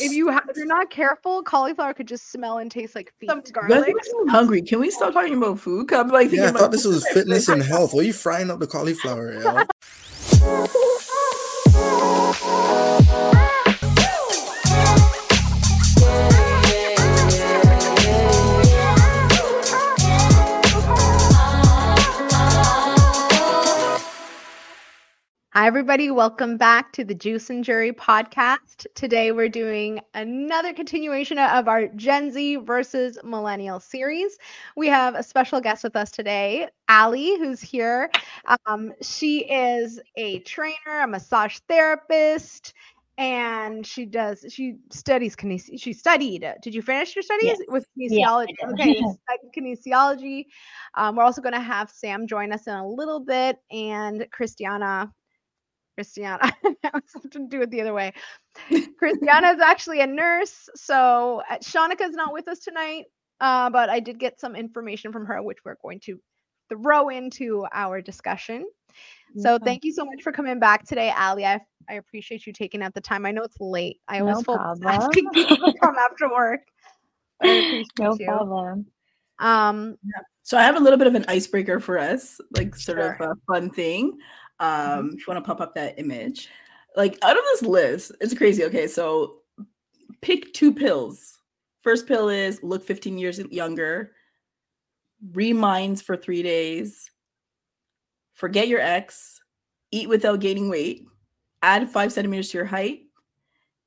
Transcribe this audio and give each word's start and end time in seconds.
if 0.00 0.12
you 0.12 0.30
ha- 0.30 0.42
if 0.48 0.56
you're 0.56 0.66
not 0.66 0.90
careful, 0.90 1.42
cauliflower 1.42 1.94
could 1.94 2.08
just 2.08 2.30
smell 2.32 2.58
and 2.58 2.70
taste 2.70 2.94
like 2.94 3.12
feet. 3.18 3.30
You 3.30 3.42
guys 3.52 3.54
are 3.54 3.80
making 3.80 3.94
me 4.24 4.30
hungry. 4.30 4.62
Can 4.62 4.80
we 4.80 4.90
stop 4.90 5.12
talking 5.12 5.36
about 5.36 5.58
food? 5.60 5.88
'Cause 5.88 5.98
I'm 6.00 6.08
like, 6.08 6.30
Yeah, 6.30 6.44
I 6.44 6.46
thinking 6.46 6.52
thought 6.54 6.60
about 6.60 6.70
this 6.72 6.84
was 6.84 7.06
fitness 7.12 7.48
and 7.48 7.62
health. 7.62 7.92
Why 7.94 8.00
are 8.00 8.04
you 8.04 8.12
frying 8.12 8.50
up 8.50 8.58
the 8.60 8.66
cauliflower? 8.66 9.64
Hi, 25.64 25.68
everybody. 25.68 26.10
Welcome 26.10 26.58
back 26.58 26.92
to 26.92 27.04
the 27.06 27.14
Juice 27.14 27.48
and 27.48 27.64
Jury 27.64 27.90
podcast. 27.90 28.84
Today, 28.94 29.32
we're 29.32 29.48
doing 29.48 29.98
another 30.12 30.74
continuation 30.74 31.38
of 31.38 31.68
our 31.68 31.86
Gen 31.86 32.30
Z 32.32 32.56
versus 32.56 33.16
Millennial 33.24 33.80
series. 33.80 34.36
We 34.76 34.88
have 34.88 35.14
a 35.14 35.22
special 35.22 35.62
guest 35.62 35.82
with 35.82 35.96
us 35.96 36.10
today, 36.10 36.68
Allie, 36.88 37.38
who's 37.38 37.62
here. 37.62 38.10
Um, 38.66 38.92
she 39.00 39.50
is 39.50 39.98
a 40.16 40.40
trainer, 40.40 41.00
a 41.02 41.06
massage 41.08 41.56
therapist, 41.66 42.74
and 43.16 43.86
she 43.86 44.04
does 44.04 44.44
she 44.50 44.74
studies 44.90 45.34
kinesi- 45.34 45.80
she 45.80 45.94
studied 45.94 46.46
did 46.60 46.74
you 46.74 46.82
finish 46.82 47.14
your 47.16 47.22
studies 47.22 47.56
Yes. 47.56 47.60
with 47.68 47.86
kinesiology 47.96 48.48
did. 48.60 48.70
okay 48.72 49.02
kinesiology 49.56 50.46
um, 50.96 51.14
we're 51.14 51.22
also 51.22 51.40
going 51.40 51.54
to 51.54 51.60
have 51.60 51.90
sam 51.90 52.26
join 52.26 52.52
us 52.52 52.66
in 52.66 52.74
a 52.74 52.88
little 52.88 53.20
bit 53.20 53.56
and 53.70 54.26
christiana 54.32 55.12
christiana 55.94 56.52
that 56.82 56.92
was 56.94 57.02
something 57.08 57.48
to 57.48 57.56
do 57.56 57.62
it 57.62 57.70
the 57.70 57.80
other 57.80 57.94
way 57.94 58.12
christiana 58.98 59.48
is 59.48 59.60
actually 59.60 60.00
a 60.00 60.06
nurse 60.06 60.68
so 60.74 61.42
uh, 61.50 61.56
shanika 61.58 62.02
is 62.02 62.14
not 62.14 62.32
with 62.32 62.48
us 62.48 62.58
tonight 62.60 63.04
uh, 63.40 63.70
but 63.70 63.88
i 63.88 64.00
did 64.00 64.18
get 64.18 64.38
some 64.40 64.54
information 64.56 65.12
from 65.12 65.24
her 65.26 65.42
which 65.42 65.58
we're 65.64 65.76
going 65.82 66.00
to 66.00 66.18
throw 66.68 67.08
into 67.08 67.66
our 67.72 68.00
discussion 68.00 68.64
so 69.36 69.54
Yeah. 69.54 69.58
thank 69.64 69.84
you 69.84 69.92
so 69.92 70.04
much 70.04 70.22
for 70.22 70.30
coming 70.30 70.60
back 70.60 70.84
today, 70.86 71.12
Ali. 71.18 71.44
I, 71.44 71.60
I 71.90 71.94
appreciate 71.94 72.46
you 72.46 72.52
taking 72.52 72.82
out 72.82 72.94
the 72.94 73.00
time. 73.00 73.26
I 73.26 73.32
know 73.32 73.42
it's 73.42 73.56
late. 73.58 73.98
I 74.06 74.20
No 74.20 74.28
always 74.28 74.44
feel 74.44 74.54
bad 74.58 74.62
problem. 74.80 75.00
asking 75.02 75.28
people 75.34 75.72
come 75.82 75.96
after 75.98 76.30
work. 76.30 76.60
but 77.40 77.48
I 77.50 77.52
appreciate 77.54 77.90
No 77.98 78.16
you. 78.16 78.26
problem. 78.26 78.86
Um, 79.40 79.98
So 80.44 80.56
I 80.56 80.62
have 80.62 80.76
a 80.76 80.80
little 80.80 80.98
bit 80.98 81.08
of 81.08 81.16
an 81.16 81.24
icebreaker 81.26 81.80
for 81.80 81.98
us, 81.98 82.40
like 82.52 82.76
sort 82.76 82.98
Sure. 82.98 83.16
of 83.20 83.30
a 83.32 83.34
fun 83.52 83.70
thing. 83.70 84.16
Um, 84.60 85.10
if 85.14 85.18
you 85.18 85.24
want 85.26 85.44
to 85.44 85.48
pop 85.48 85.60
up 85.60 85.74
that 85.74 85.98
image, 85.98 86.48
like 86.96 87.18
out 87.22 87.36
of 87.36 87.42
this 87.52 87.62
list, 87.62 88.12
it's 88.20 88.34
crazy. 88.34 88.64
Okay, 88.64 88.86
so 88.86 89.40
pick 90.20 90.52
two 90.54 90.72
pills. 90.72 91.38
First 91.82 92.06
pill 92.06 92.28
is 92.28 92.62
look 92.62 92.84
15 92.84 93.18
years 93.18 93.38
younger, 93.50 94.12
reminds 95.32 96.00
for 96.00 96.16
three 96.16 96.42
days, 96.42 97.10
forget 98.32 98.68
your 98.68 98.80
ex, 98.80 99.40
eat 99.90 100.08
without 100.08 100.40
gaining 100.40 100.68
weight, 100.68 101.04
add 101.62 101.90
five 101.90 102.12
centimeters 102.12 102.50
to 102.50 102.58
your 102.58 102.66
height, 102.66 103.02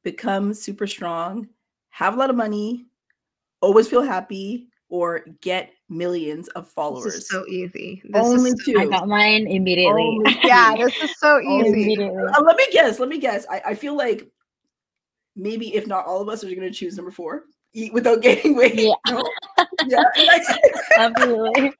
become 0.03 0.53
super 0.53 0.85
strong, 0.85 1.47
have 1.89 2.13
a 2.13 2.17
lot 2.17 2.29
of 2.29 2.35
money, 2.35 2.85
always 3.61 3.87
feel 3.87 4.03
happy, 4.03 4.69
or 4.89 5.25
get 5.41 5.71
millions 5.89 6.47
of 6.49 6.65
this 6.65 6.73
followers. 6.73 7.13
is 7.15 7.27
so 7.29 7.45
easy. 7.47 8.01
This 8.05 8.25
Only 8.25 8.51
is 8.51 8.65
so, 8.65 8.73
two. 8.73 8.79
I 8.79 8.85
got 8.85 9.07
mine 9.07 9.47
immediately. 9.47 10.01
Only 10.01 10.37
yeah, 10.43 10.75
two. 10.75 10.85
this 10.85 10.97
is 11.03 11.17
so 11.19 11.39
easy. 11.39 11.67
immediately. 11.69 12.07
Uh, 12.23 12.41
let 12.43 12.57
me 12.57 12.67
guess. 12.71 12.99
Let 12.99 13.09
me 13.09 13.19
guess. 13.19 13.45
I, 13.49 13.61
I 13.67 13.75
feel 13.75 13.95
like 13.95 14.29
maybe 15.35 15.75
if 15.75 15.87
not 15.87 16.05
all 16.05 16.21
of 16.21 16.29
us 16.29 16.43
are 16.43 16.47
going 16.47 16.61
to 16.61 16.71
choose 16.71 16.95
number 16.95 17.11
four, 17.11 17.43
eat 17.73 17.93
without 17.93 18.21
gaining 18.21 18.55
weight. 18.55 18.75
Yeah. 18.75 18.93
No? 19.85 20.03
yeah. 20.17 20.39
Absolutely. 20.97 21.71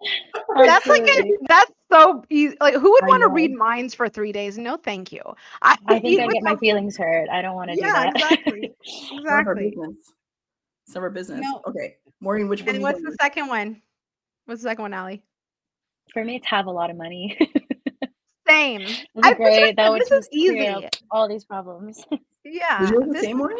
That's 0.56 0.86
like 0.86 1.02
a, 1.02 1.24
that's 1.48 1.72
so 1.92 2.24
easy. 2.30 2.56
Like, 2.62 2.76
who 2.76 2.92
would 2.92 3.08
want 3.08 3.22
to 3.22 3.28
read 3.28 3.52
minds 3.54 3.94
for 3.96 4.08
three 4.08 4.32
days? 4.32 4.58
No, 4.58 4.78
thank 4.78 5.12
you. 5.12 5.22
I, 5.64 5.78
I 5.88 6.00
think 6.00 6.22
I 6.22 6.28
get 6.28 6.44
my 6.44 6.56
feelings 6.58 6.96
hurt. 6.96 7.28
I 7.30 7.42
don't 7.42 7.56
want 7.56 7.72
to 7.72 7.78
Yeah, 7.78 8.12
do 8.12 8.20
that. 8.20 8.32
exactly. 8.32 8.76
Some 9.10 9.18
of 9.20 9.26
our 9.26 9.40
Exactly. 9.42 9.70
business. 9.72 9.96
Summer 10.88 11.10
business. 11.10 11.42
No. 11.42 11.62
Okay. 11.68 11.98
Maureen, 12.22 12.48
which 12.48 12.62
one? 12.64 12.76
And 12.76 12.84
what's 12.84 13.02
the 13.02 13.16
second 13.20 13.48
one? 13.48 13.82
What's 14.48 14.62
the 14.64 14.70
second 14.70 14.82
one, 14.84 14.94
Allie? 14.94 15.24
For 16.14 16.24
me, 16.24 16.38
it's 16.38 16.48
have 16.48 16.68
a 16.68 16.72
lot 16.72 16.90
of 16.90 16.96
money. 16.96 17.38
Same. 18.48 18.82
I 19.22 19.32
be 19.32 19.36
great. 19.36 19.56
figured 19.56 19.76
That 19.76 19.92
would 19.92 20.02
this 20.02 20.10
is 20.12 20.20
just 20.20 20.30
easy. 20.34 20.88
all 21.12 21.28
these 21.28 21.46
problems. 21.46 22.04
Yeah. 22.50 22.80
Was 22.80 22.92
yours 22.92 23.06
the 23.12 23.20
same, 23.20 23.40
Maureen? 23.40 23.60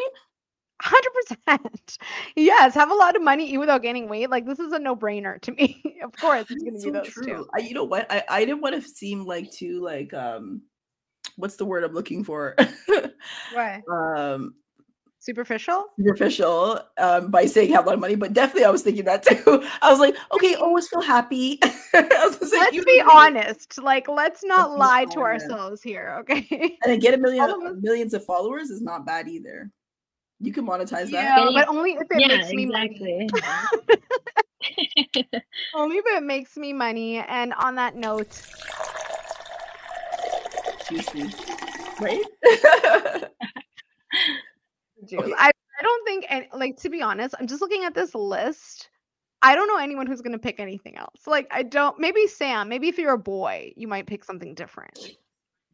Hundred 0.80 1.10
percent. 1.12 1.98
Yes, 2.36 2.72
have 2.74 2.90
a 2.90 2.94
lot 2.94 3.16
of 3.16 3.22
money, 3.22 3.52
eat 3.52 3.58
without 3.58 3.82
gaining 3.82 4.08
weight. 4.08 4.30
Like 4.30 4.46
this 4.46 4.58
is 4.58 4.72
a 4.72 4.78
no-brainer 4.78 5.38
to 5.42 5.52
me. 5.52 5.82
of 6.02 6.10
course, 6.18 6.46
it's 6.48 6.62
gonna 6.64 6.76
It's 6.76 6.84
be 6.86 6.90
so 6.90 6.92
those 6.92 7.12
two. 7.26 7.46
I, 7.54 7.58
you 7.58 7.74
know 7.74 7.84
what? 7.84 8.10
I, 8.10 8.24
I 8.30 8.44
didn't 8.46 8.62
want 8.62 8.76
to 8.76 8.88
seem 8.88 9.26
like 9.26 9.50
too 9.52 9.82
like 9.82 10.14
um 10.14 10.62
what's 11.36 11.56
the 11.56 11.66
word 11.66 11.84
I'm 11.84 11.92
looking 11.92 12.24
for? 12.24 12.56
What? 13.52 13.82
um 13.92 14.54
Superficial? 15.28 15.84
superficial 15.98 16.80
um, 16.96 17.30
by 17.30 17.44
saying 17.44 17.70
have 17.72 17.84
a 17.84 17.88
lot 17.88 17.94
of 17.96 18.00
money, 18.00 18.14
but 18.14 18.32
definitely 18.32 18.64
I 18.64 18.70
was 18.70 18.80
thinking 18.82 19.04
that 19.04 19.22
too. 19.22 19.62
I 19.82 19.90
was 19.90 20.00
like, 20.00 20.16
okay, 20.32 20.54
always 20.54 20.88
feel 20.88 21.02
happy. 21.02 21.58
I 21.62 21.70
was 22.26 22.38
gonna 22.38 22.50
Let's 22.62 22.74
you 22.74 22.82
be 22.82 22.98
know, 23.02 23.10
honest. 23.12 23.76
Like, 23.82 24.08
let's 24.08 24.42
not 24.42 24.70
be 24.70 24.78
lie 24.78 25.04
to 25.04 25.20
honest. 25.20 25.44
ourselves 25.50 25.82
here, 25.82 26.16
okay? 26.20 26.46
And 26.82 26.92
then 26.92 26.98
get 26.98 27.12
a 27.12 27.18
million 27.18 27.44
of 27.50 27.82
millions 27.82 28.14
of 28.14 28.24
followers 28.24 28.70
is 28.70 28.80
not 28.80 29.04
bad 29.04 29.28
either. 29.28 29.70
You 30.40 30.50
can 30.50 30.64
monetize 30.66 31.10
that. 31.10 31.12
Yeah, 31.12 31.36
Getting- 31.40 31.54
but 31.54 31.68
only 31.68 31.90
if 31.92 32.06
it 32.10 32.20
yeah, 32.20 32.28
makes 32.28 32.50
me 32.54 32.64
money. 32.64 33.28
Only 35.74 35.96
if 35.96 36.04
it 36.06 36.22
makes 36.22 36.56
me 36.56 36.72
money. 36.72 37.18
And 37.18 37.52
on 37.52 37.74
that 37.74 37.96
note, 37.96 38.40
Juicy. 40.88 41.34
Right? 42.00 42.24
Do 45.06 45.18
Okay. 45.18 45.32
I, 45.36 45.50
I 45.80 45.82
don't 45.82 46.06
think 46.06 46.26
any, 46.28 46.48
like 46.52 46.76
to 46.82 46.90
be 46.90 47.02
honest, 47.02 47.34
I'm 47.38 47.46
just 47.46 47.60
looking 47.60 47.84
at 47.84 47.94
this 47.94 48.14
list. 48.14 48.90
I 49.42 49.54
don't 49.54 49.68
know 49.68 49.78
anyone 49.78 50.06
who's 50.06 50.20
gonna 50.20 50.38
pick 50.38 50.58
anything 50.58 50.96
else. 50.96 51.26
Like 51.26 51.46
I 51.50 51.62
don't 51.62 51.98
maybe 51.98 52.26
Sam, 52.26 52.68
maybe 52.68 52.88
if 52.88 52.98
you're 52.98 53.12
a 53.14 53.18
boy, 53.18 53.72
you 53.76 53.86
might 53.86 54.06
pick 54.06 54.24
something 54.24 54.54
different. 54.54 55.16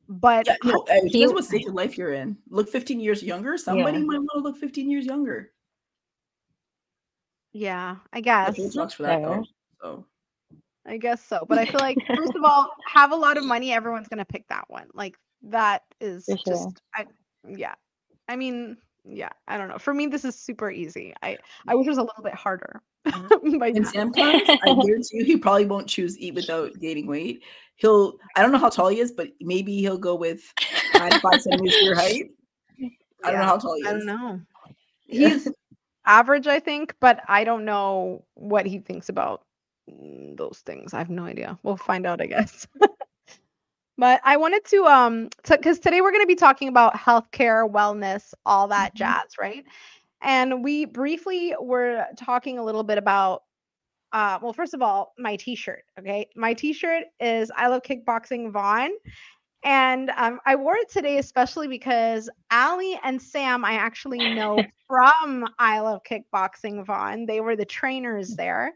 But 0.08 0.46
yeah, 0.46 0.56
no, 0.64 0.84
it 0.88 1.10
depends 1.12 1.32
what 1.32 1.44
stage 1.44 1.66
of 1.66 1.74
life 1.74 1.96
you're 1.96 2.12
in. 2.12 2.36
Look 2.50 2.68
15 2.68 3.00
years 3.00 3.22
younger. 3.22 3.56
Somebody 3.56 3.98
Yeah. 3.98 4.04
might 4.04 4.18
want 4.18 4.30
to 4.36 4.40
look 4.40 4.58
15 4.58 4.90
years 4.90 5.06
younger. 5.06 5.50
yeah, 7.54 7.96
I 8.12 8.18
I 8.18 8.20
guess. 8.20 8.56
think 8.56 8.72
for 8.72 9.02
that 9.04 9.22
though. 9.22 9.44
So 9.80 10.06
I 10.86 10.98
guess 10.98 11.24
so. 11.24 11.46
But 11.48 11.58
I 11.58 11.64
feel 11.64 11.80
like 11.80 11.96
first 12.16 12.34
of 12.34 12.44
all, 12.44 12.70
have 12.86 13.12
a 13.12 13.16
lot 13.16 13.38
of 13.38 13.44
money, 13.44 13.72
everyone's 13.72 14.08
gonna 14.08 14.24
pick 14.26 14.46
that 14.48 14.64
one. 14.68 14.88
Like 14.92 15.16
that 15.44 15.82
is 16.00 16.26
For 16.26 16.36
sure. 16.36 16.44
just 16.46 16.82
I 16.94 17.06
yeah. 17.48 17.74
I 18.28 18.36
mean, 18.36 18.76
yeah, 19.04 19.30
I 19.48 19.58
don't 19.58 19.68
know. 19.68 19.78
For 19.78 19.92
me, 19.92 20.06
this 20.06 20.24
is 20.24 20.34
super 20.34 20.70
easy. 20.70 21.14
I 21.22 21.36
I 21.68 21.74
wish 21.74 21.86
it 21.86 21.90
was 21.90 21.98
a 21.98 22.02
little 22.02 22.22
bit 22.22 22.34
harder. 22.34 22.80
Yeah. 23.06 23.28
Sam 23.84 24.12
comes, 24.12 24.42
I 24.48 24.58
guarantee 24.64 25.18
you 25.18 25.24
he 25.24 25.36
probably 25.36 25.66
won't 25.66 25.88
choose 25.88 26.18
eat 26.18 26.34
without 26.34 26.72
gaining 26.80 27.06
weight. 27.06 27.42
He'll 27.76 28.14
I 28.36 28.42
don't 28.42 28.52
know 28.52 28.58
how 28.58 28.70
tall 28.70 28.88
he 28.88 29.00
is, 29.00 29.12
but 29.12 29.28
maybe 29.40 29.76
he'll 29.76 29.98
go 29.98 30.14
with 30.14 30.42
add 30.94 31.20
five 31.20 31.42
centimeters 31.42 31.82
your 31.82 31.94
height. 31.94 32.30
I 33.24 33.30
don't 33.30 33.40
know 33.40 33.46
how 33.46 33.58
tall 33.58 33.74
he 33.74 33.82
is. 33.82 33.86
I 33.86 33.90
don't 33.92 34.06
know. 34.06 34.40
He's 35.06 35.48
average, 36.06 36.46
I 36.46 36.60
think, 36.60 36.94
but 37.00 37.20
I 37.28 37.44
don't 37.44 37.64
know 37.64 38.24
what 38.34 38.66
he 38.66 38.78
thinks 38.78 39.08
about 39.08 39.42
mm, 39.90 40.36
those 40.36 40.62
things. 40.64 40.94
I 40.94 40.98
have 40.98 41.10
no 41.10 41.24
idea. 41.24 41.58
We'll 41.62 41.76
find 41.76 42.06
out, 42.06 42.20
I 42.20 42.26
guess. 42.26 42.66
But 43.98 44.20
I 44.24 44.36
wanted 44.36 44.64
to 44.66 44.84
um 44.86 45.28
because 45.48 45.78
today 45.78 46.00
we're 46.00 46.10
going 46.12 46.22
to 46.24 46.28
be 46.28 46.34
talking 46.34 46.68
about 46.68 46.94
healthcare, 46.94 47.70
wellness, 47.70 48.34
all 48.46 48.68
that 48.68 48.94
Mhm. 48.94 48.96
jazz, 48.96 49.36
right? 49.38 49.64
And 50.22 50.64
we 50.64 50.84
briefly 50.86 51.54
were 51.60 52.06
talking 52.18 52.58
a 52.58 52.64
little 52.64 52.84
bit 52.84 52.98
about 52.98 53.42
uh 54.12 54.38
well, 54.42 54.52
first 54.52 54.74
of 54.74 54.82
all, 54.82 55.12
my 55.18 55.36
t-shirt, 55.36 55.84
okay? 55.98 56.28
My 56.36 56.54
t-shirt 56.54 57.04
is 57.20 57.50
I 57.56 57.68
love 57.68 57.82
kickboxing 57.82 58.52
Vaughn. 58.52 58.90
And 59.64 60.10
um, 60.16 60.40
I 60.46 60.56
wore 60.56 60.76
it 60.76 60.90
today, 60.90 61.18
especially 61.18 61.68
because 61.68 62.28
Allie 62.50 62.98
and 63.02 63.20
Sam, 63.20 63.64
I 63.64 63.72
actually 63.74 64.24
know 64.24 64.66
from 64.86 65.46
I 65.58 65.80
Love 65.80 66.02
Kickboxing 66.04 66.84
Vaughn. 66.84 67.26
They 67.26 67.40
were 67.40 67.56
the 67.56 67.64
trainers 67.64 68.36
there. 68.36 68.72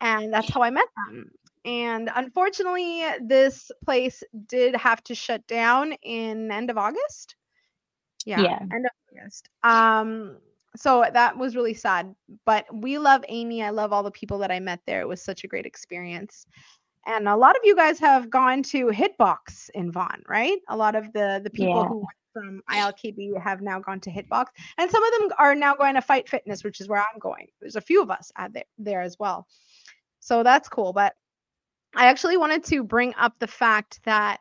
And 0.00 0.32
that's 0.32 0.50
how 0.50 0.62
I 0.62 0.70
met 0.70 0.86
them. 1.08 1.30
And 1.64 2.10
unfortunately, 2.14 3.04
this 3.20 3.70
place 3.84 4.22
did 4.46 4.74
have 4.76 5.02
to 5.04 5.14
shut 5.14 5.46
down 5.46 5.92
in 6.02 6.50
end 6.50 6.70
of 6.70 6.78
August. 6.78 7.36
Yeah, 8.26 8.40
Yeah. 8.42 8.58
end 8.60 8.86
of 8.86 8.92
August. 9.12 9.48
Um, 9.62 10.38
so 10.76 11.04
that 11.12 11.36
was 11.36 11.54
really 11.54 11.74
sad. 11.74 12.14
But 12.44 12.66
we 12.74 12.98
love 12.98 13.24
Amy. 13.28 13.62
I 13.62 13.70
love 13.70 13.92
all 13.92 14.02
the 14.02 14.10
people 14.10 14.38
that 14.38 14.50
I 14.50 14.58
met 14.60 14.80
there. 14.86 15.00
It 15.00 15.08
was 15.08 15.22
such 15.22 15.44
a 15.44 15.48
great 15.48 15.66
experience. 15.66 16.46
And 17.06 17.28
a 17.28 17.36
lot 17.36 17.56
of 17.56 17.62
you 17.64 17.74
guys 17.76 17.98
have 17.98 18.30
gone 18.30 18.62
to 18.64 18.86
Hitbox 18.86 19.70
in 19.74 19.90
Vaughn, 19.90 20.22
right? 20.28 20.58
A 20.68 20.76
lot 20.76 20.94
of 20.94 21.12
the 21.12 21.40
the 21.42 21.50
people 21.50 21.82
Yeah. 21.82 21.88
who 21.88 22.06
from 22.32 22.62
ILKB 22.70 23.38
have 23.42 23.60
now 23.60 23.78
gone 23.78 24.00
to 24.00 24.10
Hitbox, 24.10 24.46
and 24.78 24.90
some 24.90 25.04
of 25.04 25.12
them 25.20 25.32
are 25.38 25.54
now 25.54 25.74
going 25.74 25.94
to 25.96 26.00
Fight 26.00 26.28
Fitness, 26.28 26.64
which 26.64 26.80
is 26.80 26.88
where 26.88 27.00
I'm 27.00 27.18
going. 27.18 27.48
There's 27.60 27.76
a 27.76 27.80
few 27.80 28.00
of 28.00 28.10
us 28.10 28.32
at 28.36 28.54
there, 28.54 28.64
there 28.78 29.02
as 29.02 29.18
well, 29.18 29.46
so 30.20 30.42
that's 30.42 30.68
cool. 30.68 30.92
But 30.94 31.14
I 31.94 32.06
actually 32.06 32.36
wanted 32.36 32.64
to 32.64 32.82
bring 32.82 33.14
up 33.18 33.34
the 33.38 33.46
fact 33.46 34.00
that 34.04 34.38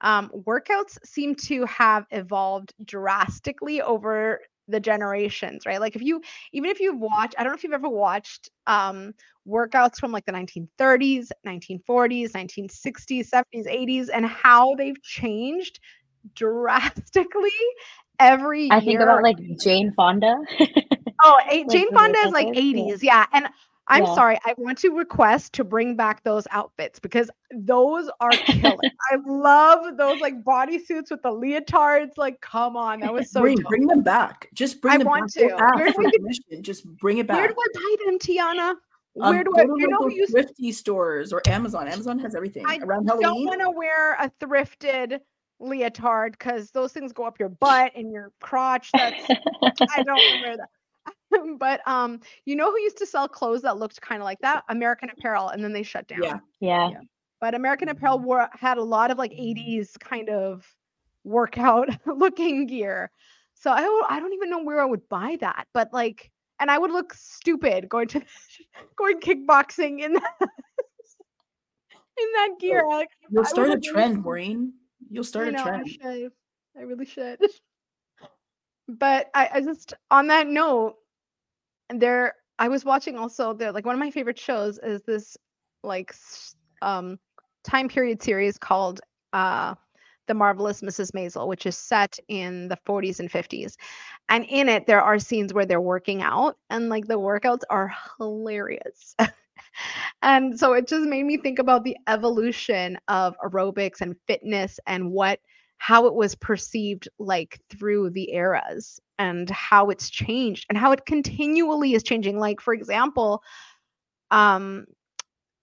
um, 0.00 0.30
workouts 0.46 0.98
seem 1.04 1.34
to 1.46 1.64
have 1.64 2.06
evolved 2.10 2.72
drastically 2.84 3.80
over 3.82 4.40
the 4.68 4.80
generations, 4.80 5.66
right? 5.66 5.80
Like 5.80 5.96
if 5.96 6.02
you 6.02 6.22
even 6.52 6.70
if 6.70 6.80
you've 6.80 6.98
watched, 6.98 7.34
I 7.38 7.42
don't 7.42 7.52
know 7.52 7.56
if 7.56 7.64
you've 7.64 7.72
ever 7.72 7.88
watched 7.88 8.50
um, 8.66 9.12
workouts 9.46 9.96
from 9.98 10.12
like 10.12 10.24
the 10.26 10.32
1930s, 10.32 11.28
1940s, 11.46 12.32
1960s, 12.32 13.28
70s, 13.30 13.66
80s, 13.66 14.08
and 14.12 14.24
how 14.26 14.74
they've 14.74 15.00
changed 15.02 15.80
drastically 16.34 17.50
every 18.18 18.66
I 18.70 18.80
year. 18.80 18.80
think 18.80 19.00
about 19.00 19.22
like 19.22 19.36
Jane 19.62 19.92
Fonda. 19.96 20.34
Oh, 21.22 21.38
like 21.50 21.68
Jane 21.68 21.92
Fonda 21.92 22.18
is 22.20 22.32
like 22.32 22.48
80s. 22.48 23.02
Yeah. 23.02 23.26
And 23.32 23.48
I'm 23.86 24.04
Yeah. 24.04 24.14
sorry, 24.14 24.38
I 24.44 24.54
want 24.56 24.78
to 24.78 24.90
request 24.96 25.52
to 25.54 25.64
bring 25.64 25.94
back 25.94 26.22
those 26.24 26.46
outfits 26.50 26.98
because 26.98 27.30
those 27.52 28.10
are 28.20 28.30
killer. 28.30 28.76
I 29.12 29.16
love 29.26 29.96
those 29.98 30.20
like 30.20 30.42
bodysuits 30.42 31.10
with 31.10 31.22
the 31.22 31.28
leotards. 31.30 32.12
Like, 32.16 32.40
come 32.40 32.76
on, 32.76 33.00
that 33.00 33.12
was 33.12 33.30
so 33.30 33.42
bring, 33.42 33.56
dope. 33.58 33.66
bring 33.66 33.86
them 33.86 34.02
back. 34.02 34.48
Just 34.54 34.80
bring 34.80 34.94
I 34.94 34.98
them 34.98 35.06
want 35.08 35.34
back. 35.34 35.48
To. 35.48 35.54
Where 35.76 35.86
do 35.92 35.94
we 35.98 36.10
get- 36.50 36.62
Just 36.62 36.86
bring 36.96 37.18
it 37.18 37.26
back. 37.26 37.36
Where 37.36 37.48
do 37.48 37.54
I 37.58 37.66
buy 37.74 37.96
them, 38.06 38.18
Tiana? 38.18 38.74
Um, 39.20 39.34
Where 39.34 39.44
do 39.44 39.50
go 39.54 39.60
I? 39.60 39.64
to, 39.66 39.74
You 39.78 39.88
know 39.88 40.08
used 40.08 40.32
thrifty 40.32 40.72
stores 40.72 41.32
or 41.32 41.40
Amazon. 41.46 41.86
Amazon 41.86 42.18
has 42.20 42.34
everything. 42.34 42.64
Around. 42.64 42.82
I 42.82 42.84
Around 42.86 43.06
don't 43.06 43.44
want 43.44 43.60
to 43.60 43.70
wear 43.70 44.14
a 44.14 44.30
thrifted 44.40 45.20
leotard 45.60 46.32
because 46.32 46.70
those 46.72 46.92
things 46.92 47.12
go 47.12 47.24
up 47.24 47.38
your 47.38 47.48
butt 47.50 47.92
and 47.94 48.10
your 48.10 48.32
crotch. 48.40 48.90
That's 48.92 49.24
I 49.94 50.02
don't 50.02 50.16
wear 50.42 50.56
that. 50.56 50.68
but 51.58 51.86
um, 51.86 52.20
you 52.44 52.56
know 52.56 52.70
who 52.70 52.80
used 52.80 52.98
to 52.98 53.06
sell 53.06 53.28
clothes 53.28 53.62
that 53.62 53.78
looked 53.78 54.00
kind 54.00 54.20
of 54.20 54.24
like 54.24 54.38
that? 54.40 54.64
American 54.68 55.10
Apparel, 55.10 55.48
and 55.48 55.62
then 55.62 55.72
they 55.72 55.82
shut 55.82 56.06
down. 56.08 56.22
Yeah. 56.22 56.38
yeah. 56.60 56.90
Yeah. 56.90 57.00
But 57.40 57.54
American 57.54 57.88
Apparel 57.88 58.20
wore 58.20 58.48
had 58.52 58.78
a 58.78 58.82
lot 58.82 59.10
of 59.10 59.18
like 59.18 59.32
80s 59.32 59.98
kind 59.98 60.30
of 60.30 60.66
workout 61.24 61.88
looking 62.06 62.66
gear. 62.66 63.10
So 63.54 63.70
I 63.70 63.80
don't, 63.82 64.10
I 64.10 64.18
don't 64.20 64.32
even 64.32 64.50
know 64.50 64.62
where 64.62 64.80
I 64.80 64.84
would 64.84 65.06
buy 65.08 65.36
that, 65.40 65.66
but 65.74 65.92
like, 65.92 66.30
and 66.60 66.70
I 66.70 66.78
would 66.78 66.90
look 66.90 67.12
stupid 67.14 67.88
going 67.88 68.08
to 68.08 68.22
going 68.96 69.20
kickboxing 69.20 70.00
in 70.00 70.14
that 70.14 70.34
in 70.40 72.28
that 72.34 72.50
gear. 72.60 72.84
Like, 72.88 73.08
you'll 73.30 73.44
I 73.44 73.48
start 73.48 73.68
a 73.68 73.70
really- 73.72 73.80
trend, 73.82 74.22
Maureen. 74.22 74.72
You'll 75.10 75.24
start 75.24 75.46
I 75.46 75.48
a 75.50 75.52
know, 75.52 75.62
I 75.64 75.68
trend. 75.68 75.88
should. 75.90 76.32
I 76.76 76.82
really 76.82 77.06
should. 77.06 77.40
But 78.88 79.30
I, 79.34 79.48
I 79.54 79.60
just 79.60 79.94
on 80.10 80.28
that 80.28 80.46
note, 80.46 80.96
there 81.90 82.34
I 82.58 82.68
was 82.68 82.84
watching 82.84 83.18
also 83.18 83.52
there 83.52 83.72
like 83.72 83.86
one 83.86 83.94
of 83.94 84.00
my 84.00 84.10
favorite 84.10 84.38
shows 84.38 84.78
is 84.78 85.02
this 85.02 85.36
like 85.82 86.14
um 86.82 87.18
time 87.64 87.88
period 87.88 88.22
series 88.22 88.58
called 88.58 89.00
uh 89.32 89.74
the 90.26 90.34
marvelous 90.34 90.80
mrs 90.82 91.12
maisel 91.12 91.46
which 91.48 91.66
is 91.66 91.76
set 91.76 92.18
in 92.28 92.68
the 92.68 92.76
40s 92.86 93.20
and 93.20 93.30
50s 93.30 93.76
and 94.28 94.44
in 94.48 94.68
it 94.68 94.86
there 94.86 95.02
are 95.02 95.18
scenes 95.18 95.52
where 95.52 95.66
they're 95.66 95.80
working 95.80 96.22
out 96.22 96.56
and 96.70 96.88
like 96.88 97.06
the 97.06 97.18
workouts 97.18 97.62
are 97.70 97.92
hilarious. 98.18 99.14
And 100.22 100.58
so 100.58 100.72
it 100.72 100.86
just 100.88 101.06
made 101.08 101.24
me 101.24 101.36
think 101.36 101.58
about 101.58 101.84
the 101.84 101.96
evolution 102.08 102.98
of 103.08 103.36
aerobics 103.44 104.00
and 104.00 104.16
fitness 104.26 104.80
and 104.86 105.10
what 105.12 105.40
how 105.84 106.06
it 106.06 106.14
was 106.14 106.34
perceived 106.34 107.08
like 107.18 107.60
through 107.68 108.08
the 108.08 108.32
eras 108.32 108.98
and 109.18 109.50
how 109.50 109.90
it's 109.90 110.08
changed 110.08 110.64
and 110.70 110.78
how 110.78 110.92
it 110.92 111.04
continually 111.04 111.92
is 111.92 112.02
changing 112.02 112.38
like 112.38 112.58
for 112.58 112.72
example 112.72 113.42
um 114.30 114.86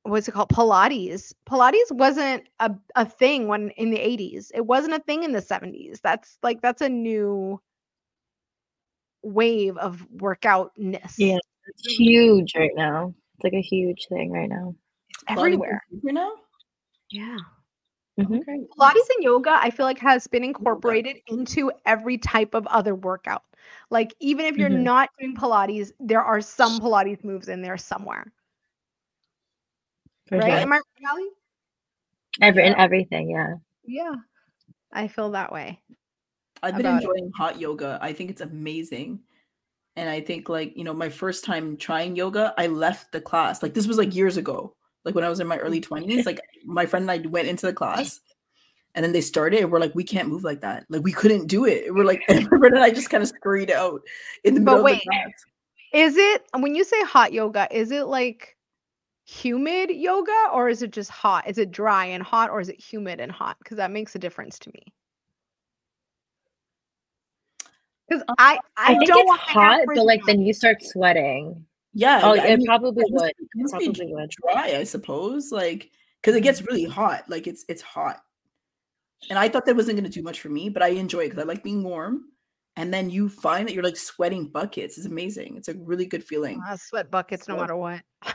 what's 0.04 0.28
it 0.28 0.32
called? 0.32 0.50
Pilates. 0.50 1.34
Pilates 1.48 1.92
wasn't 1.92 2.44
a, 2.60 2.72
a 2.96 3.04
thing 3.04 3.48
when 3.48 3.72
in 3.72 3.90
the 3.90 3.98
80s 3.98 4.52
it 4.54 4.64
wasn't 4.64 4.94
a 4.94 5.00
thing 5.00 5.24
in 5.24 5.32
the 5.32 5.42
70s 5.42 6.00
that's 6.02 6.38
like 6.44 6.62
that's 6.62 6.84
a 6.84 6.90
new 6.90 7.60
wave 9.24 9.76
of 9.78 10.06
workoutness. 10.16 11.16
Yeah. 11.18 11.40
It's 11.66 11.98
huge 11.98 12.54
right 12.56 12.76
now. 12.76 13.16
It's 13.36 13.44
like 13.44 13.54
a 13.54 13.62
huge 13.62 14.06
thing 14.08 14.30
right 14.32 14.50
now. 14.50 14.76
it's 15.10 15.24
everywhere 15.28 15.82
you 16.04 16.14
know? 16.14 16.36
Yeah 17.10 17.38
Mhm. 18.22 18.42
Okay. 18.42 18.66
Pilates 18.78 19.10
and 19.16 19.24
yoga, 19.24 19.52
I 19.62 19.70
feel 19.70 19.86
like 19.86 20.00
has 20.00 20.28
been 20.28 20.44
incorporated 20.44 21.18
into 21.28 21.72
every 21.86 22.18
type 22.18 22.54
of 22.54 22.68
other 22.68 22.96
workout. 22.96 23.44
Like 23.90 24.14
even 24.20 24.46
if 24.46 24.58
you're 24.58 24.70
Mhm. 24.70 24.84
not 24.84 25.10
doing 25.20 25.36
Pilates, 25.36 25.92
there 26.00 26.22
are 26.24 26.42
some 26.42 26.80
Pilates 26.80 27.24
moves 27.24 27.48
in 27.50 27.62
there 27.62 27.78
somewhere, 27.78 28.32
For 30.28 30.38
right? 30.38 30.52
sure. 30.52 30.60
Am 30.60 30.74
I 30.74 30.78
right, 30.78 30.84
Callie? 31.10 31.30
Every 32.42 32.66
and 32.66 32.76
everything, 32.76 33.30
yeah. 33.30 33.56
Yeah, 33.84 34.16
I 34.92 35.08
feel 35.08 35.32
that 35.32 35.52
way. 35.52 35.82
I've 36.64 36.76
been 36.78 36.86
about 36.86 37.04
it. 37.04 37.06
enjoying 37.06 37.32
hot 37.36 37.60
yoga. 37.60 37.98
I 38.02 38.14
think 38.14 38.30
it's 38.30 38.42
amazing. 38.42 39.20
And 39.96 40.10
I 40.10 40.22
think 40.22 40.48
like, 40.48 40.78
you 40.78 40.84
know, 40.84 40.94
my 40.94 41.10
first 41.10 41.44
time 41.44 41.76
trying 41.76 42.16
yoga, 42.16 42.54
I 42.58 42.68
left 42.68 43.12
the 43.12 43.20
class. 43.22 43.62
Like 43.62 43.74
this 43.74 43.88
was 43.88 43.98
like 43.98 44.16
years 44.16 44.38
ago. 44.38 44.76
Like 45.04 45.16
when 45.16 45.24
I 45.24 45.30
was 45.30 45.40
in 45.40 45.48
my 45.48 45.58
early 45.58 45.82
20s, 45.82 46.26
like 46.26 46.40
my 46.66 46.86
friend 46.86 47.10
and 47.10 47.12
I 47.12 47.28
went 47.28 47.48
into 47.48 47.66
the 47.66 47.74
class 47.74 48.20
and 48.96 49.04
then 49.04 49.14
they 49.14 49.22
started 49.22 49.62
and 49.62 49.72
we're 49.72 49.80
like, 49.80 49.96
we 49.96 50.04
can't 50.04 50.28
move 50.30 50.44
like 50.44 50.62
that. 50.62 50.86
Like 50.90 51.04
we 51.04 51.12
couldn't 51.12 51.48
do 51.48 51.66
it. 51.66 51.94
We're 51.94 52.06
like, 52.06 52.22
and 52.30 52.44
my 52.52 52.58
friend 52.60 52.76
and 52.76 52.84
I 52.84 52.92
just 52.92 53.10
kind 53.10 53.24
of 53.24 53.30
scurried 53.30 53.72
out 53.72 54.02
in 54.44 54.54
the 54.54 54.62
But 54.62 54.72
middle 54.74 54.84
wait. 54.86 54.94
of 54.96 55.00
the 55.00 55.10
class. 55.10 55.32
Is 55.94 56.16
it 56.18 56.44
when 56.58 56.76
you 56.76 56.84
say 56.84 57.02
hot 57.04 57.34
yoga, 57.34 57.68
is 57.72 57.92
it 57.92 58.06
like 58.08 58.56
humid 59.26 59.90
yoga 59.90 60.36
or 60.54 60.70
is 60.70 60.82
it 60.82 60.92
just 60.92 61.10
hot? 61.10 61.48
Is 61.50 61.58
it 61.58 61.72
dry 61.72 62.06
and 62.06 62.24
hot 62.24 62.50
or 62.50 62.60
is 62.62 62.70
it 62.70 62.80
humid 62.80 63.20
and 63.20 63.32
hot? 63.32 63.58
Because 63.60 63.78
that 63.78 63.92
makes 63.92 64.16
a 64.16 64.20
difference 64.20 64.60
to 64.60 64.72
me. 64.74 64.84
Because 68.08 68.24
Um, 68.28 68.36
I, 68.38 68.60
I, 68.78 68.94
I, 68.94 68.98
think 68.98 69.08
don't 69.08 69.20
it's 69.20 69.28
want 69.28 69.42
hot, 69.42 69.82
but 69.88 70.06
like 70.06 70.22
then 70.26 70.42
you 70.42 70.54
start 70.54 70.78
sweating. 70.82 71.66
Yeah. 71.94 72.22
Oh, 72.24 72.34
I 72.34 72.48
it 72.48 72.58
mean, 72.60 72.66
probably 72.68 73.04
it 73.06 73.12
would. 73.12 73.34
be- 73.38 73.44
it 73.44 73.50
must 73.56 73.78
be 73.78 73.86
Probably 73.86 74.14
would. 74.14 74.30
dry, 74.30 74.78
I 74.78 74.84
suppose. 74.84 75.52
Like, 75.52 75.90
because 76.22 76.36
it 76.36 76.42
gets 76.42 76.62
really 76.62 76.86
hot. 76.86 77.24
Like 77.30 77.48
it's 77.48 77.66
it's 77.68 77.82
hot. 77.82 78.22
And 79.30 79.38
I 79.38 79.50
thought 79.50 79.66
that 79.66 79.76
wasn't 79.76 79.98
gonna 79.98 80.10
do 80.10 80.24
much 80.24 80.40
for 80.42 80.50
me, 80.50 80.70
but 80.70 80.82
I 80.82 80.90
enjoy 80.90 81.22
it 81.22 81.30
because 81.30 81.44
I 81.44 81.48
like 81.48 81.64
being 81.64 81.84
warm. 81.84 82.26
And 82.78 82.94
then 82.94 83.10
you 83.10 83.28
find 83.28 83.68
that 83.68 83.74
you're 83.74 83.84
like 83.84 83.98
sweating 83.98 84.48
buckets. 84.48 84.98
It's 84.98 85.06
amazing. 85.06 85.58
It's 85.58 85.68
a 85.68 85.74
really 85.74 86.06
good 86.06 86.24
feeling. 86.24 86.62
Uh, 86.66 86.78
sweat 86.78 87.12
buckets 87.12 87.48
no 87.48 87.58
matter 87.58 87.76
what. 87.76 88.02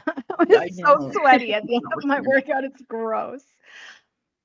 Yeah, 0.51 0.59
I 0.61 0.65
it's 0.67 0.77
so 0.79 1.11
sweaty 1.15 1.55
at 1.55 1.65
the 1.67 1.77
end 1.77 1.85
of 1.97 2.05
my 2.05 2.21
workout. 2.21 2.63
It's 2.65 2.83
gross. 2.83 3.43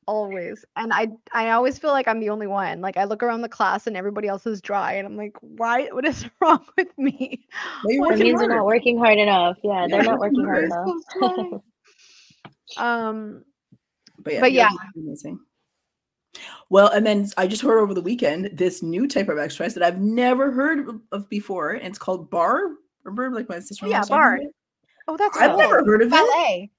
Always. 0.08 0.66
And 0.76 0.92
I 0.92 1.08
I 1.32 1.52
always 1.52 1.78
feel 1.78 1.92
like 1.92 2.08
I'm 2.08 2.20
the 2.20 2.30
only 2.30 2.48
one. 2.48 2.82
Like 2.82 2.98
I 2.98 3.04
look 3.04 3.22
around 3.24 3.42
the 3.42 3.50
class 3.50 3.88
and 3.88 3.96
everybody 3.96 4.28
else 4.28 4.46
is 4.48 4.60
dry 4.62 4.94
and 4.94 5.06
I'm 5.08 5.16
like, 5.16 5.38
why 5.42 5.88
what 5.92 6.06
is 6.06 6.26
wrong 6.42 6.66
with 6.78 6.98
me? 6.98 7.46
Well, 7.84 7.94
you're 7.94 8.02
Why 8.02 8.08
That 8.08 8.12
working 8.12 8.24
means 8.24 8.40
they're 8.40 8.50
not 8.50 8.66
working 8.66 8.98
hard 8.98 9.18
enough. 9.20 9.58
Yeah, 9.64 9.82
Yeah, 9.82 9.88
they're 9.88 10.04
not 10.04 10.20
working 10.20 10.46
working 10.46 10.70
hard 10.72 11.02
hard. 11.22 11.38
Enough. 11.38 11.62
um 12.78 13.44
But 14.20 14.34
yeah, 14.34 14.40
But 14.42 14.52
yoga's 14.54 14.78
amazing. 14.98 15.40
Well, 16.70 16.88
and 16.88 17.06
then 17.06 17.28
I 17.38 17.46
just 17.48 17.62
heard 17.62 17.80
over 17.82 17.94
the 17.94 18.02
weekend 18.02 18.52
this 18.54 18.82
new 18.82 19.08
type 19.08 19.28
of 19.30 19.38
exercise 19.38 19.74
that 19.74 19.84
I've 19.84 20.00
never 20.00 20.52
heard 20.52 20.88
of- 20.88 21.02
of 21.12 21.30
before, 21.30 21.72
and 21.72 21.88
it's 21.88 22.00
called 22.00 22.30
bar. 22.30 22.62
Remember, 23.04 23.36
like 23.36 23.50
my 23.50 23.60
sister. 23.60 23.88
yeah, 23.88 24.04
bar. 24.08 24.40
oh 25.08 25.18
that's 25.18 25.38
I've 25.38 25.52
cool. 25.52 25.60
never 25.60 25.84
heard 25.86 26.02
of 26.04 26.14
it. 26.14 26.70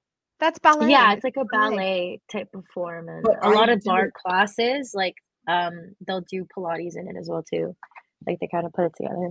Ballet. 0.43 0.51
That's 0.51 0.59
ballet. 0.59 0.91
yeah, 0.91 1.13
it's 1.13 1.25
like 1.25 1.37
a 1.37 1.45
ballet. 1.45 1.71
ballet 1.77 2.21
type 2.31 2.49
of 2.55 2.65
form, 2.75 3.09
and 3.09 3.25
a 3.43 3.51
lot 3.51 3.69
of 3.69 3.81
bar 3.85 4.03
didn't- 4.03 4.15
classes 4.15 4.93
like 4.95 5.15
um 5.49 5.95
they'll 6.07 6.21
do 6.23 6.47
Pilates 6.57 6.97
in 6.97 7.09
it 7.09 7.17
as 7.19 7.29
well 7.29 7.43
too. 7.43 7.75
Like 8.27 8.39
they 8.41 8.49
kind 8.49 8.67
of 8.67 8.73
put 8.73 8.85
it 8.87 8.93
together. 8.97 9.31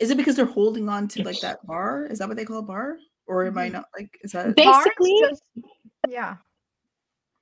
Is 0.00 0.10
it 0.10 0.16
because 0.16 0.36
they're 0.36 0.46
holding 0.46 0.88
on 0.88 1.08
to 1.08 1.22
like 1.22 1.40
that 1.40 1.66
bar? 1.66 2.06
Is 2.06 2.18
that 2.20 2.28
what 2.28 2.36
they 2.36 2.44
call 2.46 2.58
a 2.60 2.62
bar? 2.62 2.96
Or 3.26 3.44
am 3.46 3.58
I 3.58 3.68
Mhm. 3.68 3.72
not 3.72 3.84
like 3.96 4.10
is 4.22 4.32
that 4.32 4.56
Basically- 4.56 5.20
just- 5.28 5.42
yeah. 6.08 6.36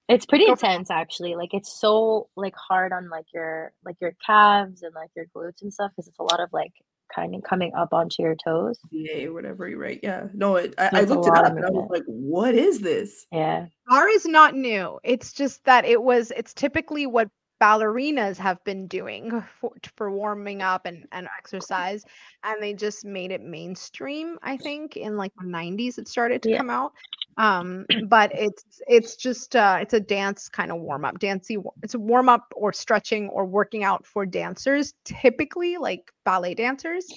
It's 0.08 0.24
pretty 0.26 0.46
Go 0.46 0.56
for 0.56 0.66
it. 0.66 0.70
intense 0.70 0.90
actually. 0.90 1.34
Like 1.36 1.52
it's 1.52 1.70
so 1.80 2.28
like 2.34 2.54
hard 2.56 2.92
on 2.92 3.08
like 3.10 3.26
your 3.32 3.72
like 3.84 3.96
your 4.00 4.14
calves 4.24 4.82
and 4.82 4.94
like 4.94 5.10
your 5.14 5.26
glutes 5.26 5.62
and 5.62 5.72
stuff 5.72 5.92
because 5.94 6.08
it's 6.08 6.18
a 6.18 6.22
lot 6.22 6.40
of 6.40 6.48
like 6.52 6.72
kind 7.14 7.34
of 7.34 7.42
coming 7.42 7.72
up 7.74 7.92
onto 7.92 8.22
your 8.22 8.36
toes. 8.42 8.78
Yeah, 8.90 9.28
whatever 9.28 9.68
you 9.68 9.78
write. 9.78 10.00
Yeah. 10.02 10.28
No, 10.34 10.56
it, 10.56 10.74
I, 10.78 10.90
I 10.92 11.00
looked 11.02 11.26
it 11.26 11.30
lot 11.30 11.44
up 11.44 11.52
of 11.52 11.56
and 11.56 11.66
I 11.66 11.70
was 11.70 11.88
like, 11.90 12.04
what 12.06 12.54
is 12.54 12.80
this? 12.80 13.26
Yeah. 13.32 13.66
Bar 13.88 14.08
is 14.08 14.26
not 14.26 14.54
new. 14.54 14.98
It's 15.04 15.32
just 15.32 15.64
that 15.64 15.84
it 15.84 16.02
was 16.02 16.32
it's 16.36 16.54
typically 16.54 17.06
what 17.06 17.28
ballerinas 17.60 18.36
have 18.36 18.62
been 18.64 18.86
doing 18.86 19.42
for, 19.60 19.72
for 19.96 20.10
warming 20.10 20.62
up 20.62 20.86
and, 20.86 21.06
and 21.12 21.28
exercise 21.38 22.04
and 22.44 22.62
they 22.62 22.72
just 22.74 23.04
made 23.04 23.30
it 23.30 23.40
mainstream 23.42 24.38
i 24.42 24.56
think 24.56 24.96
in 24.96 25.16
like 25.16 25.32
the 25.38 25.46
90s 25.46 25.98
it 25.98 26.08
started 26.08 26.42
to 26.42 26.48
Yeah. 26.48 26.58
come 26.58 26.70
out 26.70 26.92
Um, 27.36 27.86
but 28.00 28.30
it's 28.34 28.64
it's 28.88 29.16
just 29.16 29.54
uh, 29.56 29.78
it's 29.80 29.94
a 29.94 30.00
dance 30.00 30.48
kind 30.48 30.70
of 30.72 30.80
warm 30.80 31.04
up, 31.04 31.18
dancey. 31.18 31.56
It's 31.82 31.94
a 31.94 31.98
warm 31.98 32.28
up 32.28 32.52
or 32.56 32.72
stretching 32.72 33.28
or 33.30 33.44
working 33.46 33.84
out 33.84 34.06
for 34.06 34.26
dancers, 34.26 34.94
typically 35.04 35.76
like 35.78 36.10
ballet 36.24 36.54
dancers. 36.54 37.14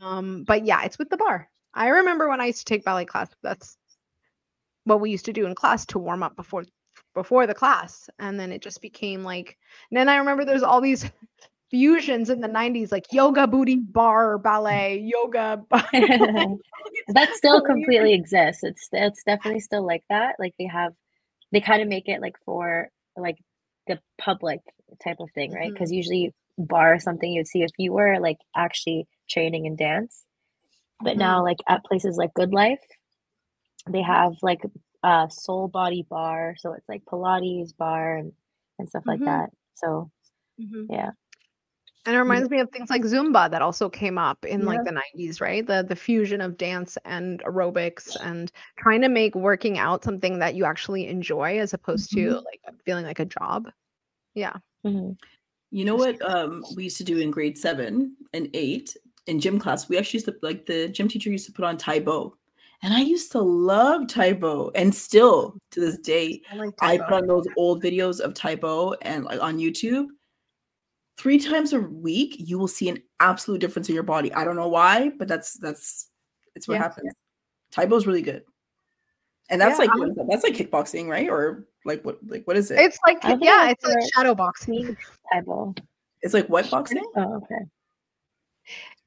Um, 0.00 0.44
but 0.46 0.64
yeah, 0.64 0.84
it's 0.84 0.98
with 0.98 1.10
the 1.10 1.16
bar. 1.16 1.48
I 1.74 1.88
remember 1.88 2.28
when 2.28 2.40
I 2.40 2.46
used 2.46 2.60
to 2.60 2.64
take 2.64 2.84
ballet 2.84 3.04
class. 3.06 3.28
That's 3.42 3.76
what 4.84 5.00
we 5.00 5.10
used 5.10 5.26
to 5.26 5.32
do 5.32 5.46
in 5.46 5.54
class 5.54 5.86
to 5.86 5.98
warm 5.98 6.22
up 6.22 6.36
before 6.36 6.64
before 7.14 7.46
the 7.46 7.54
class, 7.54 8.08
and 8.18 8.38
then 8.38 8.52
it 8.52 8.62
just 8.62 8.80
became 8.80 9.22
like. 9.22 9.56
And 9.90 9.98
then 9.98 10.08
I 10.08 10.16
remember 10.16 10.44
there's 10.44 10.62
all 10.62 10.80
these 10.80 11.04
fusions 11.70 12.30
in 12.30 12.40
the 12.40 12.48
90s, 12.48 12.92
like 12.92 13.06
yoga 13.12 13.46
booty 13.46 13.76
bar 13.76 14.38
ballet, 14.38 14.98
yoga. 14.98 15.62
that 15.70 17.30
still 17.34 17.60
completely 17.62 18.14
exists. 18.14 18.64
It's 18.64 18.88
it's 18.92 19.22
definitely 19.24 19.60
still 19.60 19.86
like 19.86 20.04
that. 20.10 20.36
Like 20.38 20.54
they 20.58 20.66
have, 20.66 20.92
they 21.52 21.60
kind 21.60 21.82
of 21.82 21.88
make 21.88 22.08
it 22.08 22.20
like 22.20 22.36
for 22.44 22.88
like 23.16 23.38
the 23.86 23.98
public 24.18 24.60
type 25.02 25.20
of 25.20 25.30
thing, 25.32 25.52
right? 25.52 25.66
Mm-hmm. 25.66 25.74
Because 25.74 25.92
usually 25.92 26.34
bar 26.58 26.96
is 26.96 27.04
something 27.04 27.32
you'd 27.32 27.46
see 27.46 27.62
if 27.62 27.70
you 27.78 27.92
were 27.92 28.18
like 28.20 28.38
actually 28.56 29.06
training 29.28 29.66
in 29.66 29.76
dance. 29.76 30.24
But 31.02 31.16
now, 31.16 31.36
mm-hmm. 31.36 31.44
like 31.44 31.58
at 31.68 31.84
places 31.84 32.16
like 32.16 32.34
Good 32.34 32.52
Life, 32.52 32.80
they 33.88 34.02
have 34.02 34.34
like 34.42 34.60
a 35.02 35.28
soul 35.30 35.68
body 35.68 36.06
bar, 36.08 36.54
so 36.58 36.72
it's 36.72 36.88
like 36.88 37.04
Pilates 37.04 37.76
bar 37.76 38.16
and 38.16 38.32
and 38.78 38.88
stuff 38.88 39.04
like 39.06 39.20
Mhm. 39.20 39.26
that. 39.26 39.50
So 39.74 40.10
Mhm. 40.60 40.86
yeah, 40.90 41.10
And 42.06 42.16
it 42.16 42.18
reminds 42.18 42.48
me 42.48 42.60
of 42.60 42.70
things 42.70 42.88
like 42.90 43.02
Zumba 43.02 43.50
that 43.50 43.60
also 43.62 43.88
came 43.90 44.16
up 44.18 44.44
in 44.46 44.60
Yeah. 44.60 44.66
like 44.66 44.84
the 44.84 44.92
90s, 44.92 45.40
right? 45.40 45.66
The 45.66 45.84
the 45.86 45.96
fusion 45.96 46.40
of 46.40 46.56
dance 46.56 46.96
and 47.04 47.42
aerobics 47.44 48.16
and 48.20 48.50
trying 48.78 49.02
to 49.02 49.08
make 49.08 49.34
working 49.34 49.78
out 49.78 50.02
something 50.04 50.38
that 50.38 50.54
you 50.54 50.64
actually 50.64 51.06
enjoy 51.08 51.58
as 51.58 51.74
opposed 51.74 52.10
to 52.12 52.40
like 52.44 52.60
feeling 52.86 53.04
like 53.04 53.18
a 53.20 53.26
job. 53.26 53.70
Yeah. 54.34 54.56
Mhm. 54.84 55.18
You 55.70 55.84
know 55.84 55.94
what 55.96 56.20
um, 56.22 56.64
we 56.74 56.84
used 56.84 56.96
to 56.98 57.04
do 57.04 57.18
in 57.18 57.30
grade 57.30 57.56
seven 57.56 58.16
and 58.32 58.48
eight 58.54 58.96
in 59.26 59.38
gym 59.40 59.58
class? 59.58 59.88
We 59.88 59.98
actually 59.98 60.18
used 60.18 60.26
to 60.26 60.36
like 60.42 60.66
the 60.66 60.88
gym 60.88 61.06
teacher 61.08 61.30
used 61.30 61.46
to 61.46 61.52
put 61.52 61.64
on 61.64 61.76
Tae 61.76 62.00
Bo. 62.00 62.36
And 62.82 62.94
I 62.94 63.00
used 63.00 63.30
to 63.32 63.40
love 63.40 64.06
Tae 64.06 64.32
Bo. 64.32 64.70
And 64.74 64.94
still 64.94 65.56
to 65.72 65.80
this 65.80 65.98
day, 65.98 66.40
I 66.50 66.56
like 66.56 66.74
I 66.80 66.96
put 66.98 67.12
on 67.12 67.26
those 67.26 67.46
old 67.56 67.82
videos 67.82 68.20
of 68.20 68.34
Tae 68.34 68.54
Bo 68.54 68.94
and 69.02 69.24
like 69.24 69.40
on 69.40 69.58
YouTube. 69.58 70.06
Three 71.18 71.38
times 71.38 71.74
a 71.74 71.80
week, 71.80 72.36
you 72.38 72.58
will 72.58 72.68
see 72.68 72.88
an 72.88 73.02
absolute 73.20 73.60
difference 73.60 73.90
in 73.90 73.94
your 73.94 74.04
body. 74.04 74.32
I 74.32 74.44
don't 74.44 74.56
know 74.56 74.68
why, 74.68 75.10
but 75.18 75.28
that's 75.28 75.54
that's 75.58 76.08
it's 76.54 76.66
what 76.66 76.74
Yeah. 76.74 76.82
happens. 76.82 77.12
Tae 77.70 77.84
Bo 77.86 77.96
is 77.96 78.06
really 78.06 78.22
good. 78.22 78.44
And 79.50 79.60
that's 79.60 79.78
Yeah, 79.78 79.84
like 79.86 79.90
I 79.90 79.98
what 79.98 80.08
is 80.08 80.16
that's 80.28 80.44
like 80.44 80.54
kickboxing, 80.54 81.08
right? 81.08 81.28
Or 81.28 81.66
like 81.84 82.02
what 82.04 82.18
like 82.26 82.46
what 82.46 82.56
is 82.56 82.70
it? 82.70 82.78
It's 82.78 82.98
like 83.06 83.18
yeah, 83.42 83.68
it's 83.70 83.84
it's 83.84 83.94
like 83.94 84.02
for- 84.02 84.08
shadow 84.14 84.34
boxing. 84.34 84.74
Need 84.74 84.96
Tae 85.30 85.40
Bo. 85.40 85.74
It's 86.22 86.32
like 86.32 86.48
what 86.48 86.70
boxing? 86.70 87.04
Oh, 87.16 87.36
okay. 87.36 87.64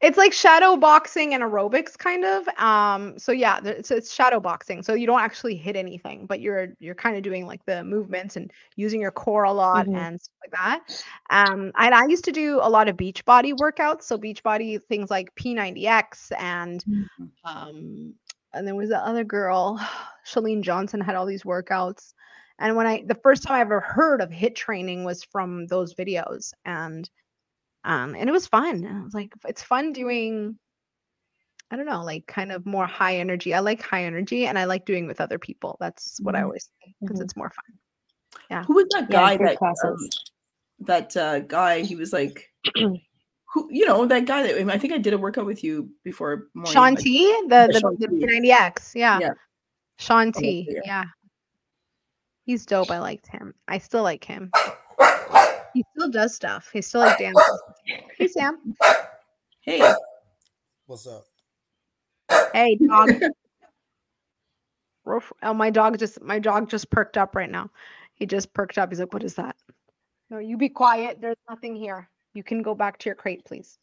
It's 0.01 0.17
like 0.17 0.33
shadow 0.33 0.75
boxing 0.75 1.33
and 1.33 1.41
aerobics 1.43 1.97
kind 1.97 2.25
of. 2.25 2.47
Um 2.57 3.17
so 3.17 3.31
yeah, 3.31 3.59
it's 3.63 3.89
it's 3.91 4.13
shadow 4.13 4.39
boxing. 4.39 4.83
So 4.83 4.93
you 4.93 5.07
don't 5.07 5.21
actually 5.21 5.55
hit 5.55 5.75
anything, 5.75 6.25
but 6.25 6.41
you're 6.41 6.69
you're 6.79 6.95
kind 6.95 7.15
of 7.15 7.23
doing 7.23 7.45
like 7.47 7.65
the 7.65 7.83
movements 7.83 8.35
and 8.35 8.51
using 8.75 8.99
your 9.01 9.11
core 9.11 9.43
a 9.43 9.53
lot 9.53 9.87
Mhm. 9.87 9.93
and 9.93 10.19
stuff 10.19 10.35
like 10.43 10.51
that. 10.51 10.81
Um 11.29 11.71
and 11.77 11.95
I 11.95 12.05
used 12.07 12.25
to 12.25 12.31
do 12.31 12.59
a 12.61 12.69
lot 12.69 12.89
of 12.89 12.97
Beachbody 12.97 13.53
workouts, 13.53 14.03
so 14.03 14.17
Beachbody 14.17 14.81
things 14.83 15.09
like 15.09 15.33
P90X 15.35 16.31
and 16.37 16.83
Mhm. 16.85 17.33
um 17.45 18.15
and 18.53 18.67
there 18.67 18.75
was 18.75 18.89
the 18.89 18.99
other 18.99 19.23
girl, 19.23 19.79
Chalene 20.27 20.63
Johnson 20.63 21.01
had 21.01 21.15
all 21.15 21.25
these 21.25 21.43
workouts. 21.43 22.13
And 22.59 22.75
when 22.75 22.87
I 22.87 23.03
the 23.07 23.15
first 23.15 23.43
time 23.43 23.57
I 23.57 23.61
ever 23.61 23.79
heard 23.81 24.21
of 24.21 24.29
HIIT 24.31 24.55
training 24.55 25.05
was 25.05 25.23
from 25.23 25.67
those 25.67 25.95
videos 25.95 26.53
and 26.65 27.09
um 27.85 28.15
and 28.15 28.29
it 28.29 28.31
was 28.31 28.47
fun. 28.47 28.83
And 28.85 28.97
I 28.97 29.03
was 29.03 29.13
like 29.13 29.33
it's 29.47 29.61
fun 29.63 29.93
doing 29.93 30.57
I 31.71 31.75
don't 31.75 31.85
know, 31.87 32.03
like 32.03 32.27
kind 32.27 32.51
of 32.51 32.65
more 32.67 32.85
high 32.85 33.17
energy. 33.17 33.53
I 33.53 33.59
like 33.59 33.81
high 33.81 34.03
energy 34.03 34.45
and 34.45 34.59
I 34.59 34.65
like 34.65 34.85
doing 34.85 35.07
with 35.07 35.19
other 35.19 35.39
people. 35.39 35.75
That's 35.79 36.19
what 36.21 36.35
I 36.35 36.41
Mhm. 36.41 36.43
always 36.45 36.65
say 36.83 36.93
because 37.01 37.19
Mhm. 37.19 37.23
it's 37.23 37.35
more 37.35 37.49
fun. 37.49 37.79
Yeah. 38.51 38.63
Who 38.65 38.75
was 38.75 38.85
that 38.91 39.09
guy 39.09 39.37
group 39.37 39.57
that 39.59 39.75
um, 39.85 39.97
that 40.81 41.17
uh, 41.17 41.39
guy? 41.39 41.81
He 41.81 41.95
was 41.95 42.13
like, 42.13 42.51
who 42.75 43.67
you 43.71 43.85
know 43.85 44.05
that 44.05 44.25
guy 44.25 44.43
that 44.43 44.69
I 44.69 44.77
think 44.77 44.93
I 44.93 44.97
did 44.99 45.13
a 45.13 45.17
workout 45.17 45.45
with 45.45 45.63
you 45.63 45.89
before. 46.03 46.47
Morning, 46.53 46.73
Shaun 46.73 46.93
like- 46.95 47.03
T, 47.03 47.25
the 47.47 47.69
the, 47.71 47.79
Shaun 47.79 47.95
the 47.99 48.07
T. 48.07 48.25
P90X. 48.25 48.91
Yeah. 48.95 49.19
Yeah. 49.19 49.33
Shaun 49.97 50.31
T. 50.31 50.65
it, 50.69 50.83
Yeah. 50.85 51.05
He's 52.45 52.65
dope. 52.65 52.91
I 52.91 52.99
liked 52.99 53.27
him. 53.27 53.53
I 53.67 53.77
still 53.77 54.03
like 54.03 54.23
him. 54.25 54.51
He 55.73 55.83
still 55.95 56.09
does 56.09 56.35
stuff. 56.35 56.69
He 56.71 56.81
still 56.81 57.01
like 57.01 57.17
dances. 57.17 57.61
Hey 58.17 58.27
Sam. 58.27 58.75
Hey, 59.61 59.93
What's 60.85 61.07
up? 61.07 61.25
Hey 62.53 62.75
dog. 62.75 63.09
Oh, 65.41 65.53
my 65.53 65.69
dog 65.69 65.97
just 65.97 66.21
my 66.21 66.39
dog 66.39 66.69
just 66.69 66.89
perked 66.89 67.17
up 67.17 67.35
right 67.35 67.49
now. 67.49 67.69
He 68.13 68.25
just 68.25 68.53
perked 68.53 68.77
up. 68.77 68.89
He's 68.89 68.99
like, 68.99 69.13
"What 69.13 69.23
is 69.23 69.35
that?" 69.35 69.55
No, 70.29 70.39
you 70.39 70.57
be 70.57 70.69
quiet. 70.69 71.19
There's 71.19 71.37
nothing 71.49 71.75
here. 71.75 72.09
You 72.33 72.43
can 72.43 72.61
go 72.61 72.75
back 72.75 72.99
to 72.99 73.09
your 73.09 73.15
crate, 73.15 73.43
please. 73.45 73.77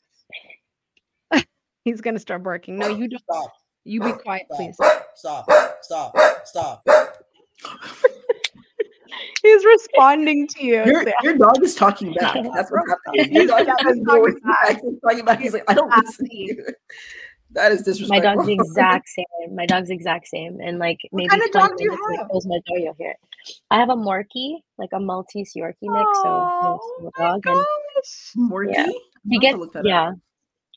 He's 1.84 2.00
gonna 2.00 2.18
start 2.18 2.42
barking. 2.42 2.78
No, 2.78 2.88
you 2.88 3.08
don't. 3.08 3.22
Stop. 3.22 3.52
You 3.84 4.00
be 4.02 4.12
quiet, 4.12 4.46
please. 4.50 4.76
Stop. 5.14 5.52
Stop. 5.82 6.16
Stop. 6.44 6.86
He's 9.42 9.64
responding 9.64 10.46
to 10.48 10.64
you. 10.64 10.84
your, 10.84 11.04
your 11.22 11.38
dog 11.38 11.62
is 11.62 11.74
talking 11.74 12.12
back. 12.14 12.34
That's 12.54 12.70
what's 12.70 12.88
happening. 13.06 13.32
Your 13.34 13.46
dog 13.46 13.66
Yeah, 13.66 13.74
has 13.80 13.96
he's 13.96 14.02
no 14.04 14.12
talking 14.16 14.22
words 14.22 14.40
back. 14.42 14.80
He's 14.82 15.00
talking 15.00 15.24
back. 15.24 15.40
He's 15.40 15.52
like, 15.54 15.64
I 15.68 15.74
don't 15.74 15.92
listen 15.96 16.26
to 16.26 16.36
you. 16.36 16.64
That 17.52 17.72
is 17.72 17.82
disrespectful. 17.82 18.16
My 18.16 18.20
dog's 18.36 18.46
the 18.46 18.52
exact 18.60 19.08
same. 19.08 19.56
My 19.56 19.66
dog's 19.66 19.88
the 19.88 19.94
exact 19.94 20.28
same. 20.28 20.60
And 20.62 20.78
like 20.78 20.98
maybe 21.12 21.28
kind 21.28 21.42
of 21.42 21.50
dog 21.50 21.76
do 21.76 21.84
you 21.84 21.90
when 21.90 21.98
I 22.16 22.18
have? 22.18 22.28
close 22.30 22.46
my 22.46 22.60
door, 22.66 22.78
you'll 22.78 22.94
hear 22.94 23.10
it. 23.10 23.16
I 23.70 23.78
have 23.78 23.88
a 23.90 23.96
Morkie, 23.96 24.58
like 24.78 24.90
a 24.92 25.00
Maltese 25.00 25.54
Yorkie 25.56 25.74
mix. 25.82 26.08
So 26.22 26.28
Oh 26.28 26.78
he's 27.00 27.08
a 27.08 27.10
my 27.20 27.28
dog, 27.30 27.46
and 27.46 27.56
gosh. 27.56 28.32
Morkie. 28.36 28.72
Yeah. 28.72 28.86
He 29.28 29.38
gets 29.40 29.58
look 29.58 29.74
up. 29.74 29.84
yeah, 29.84 30.12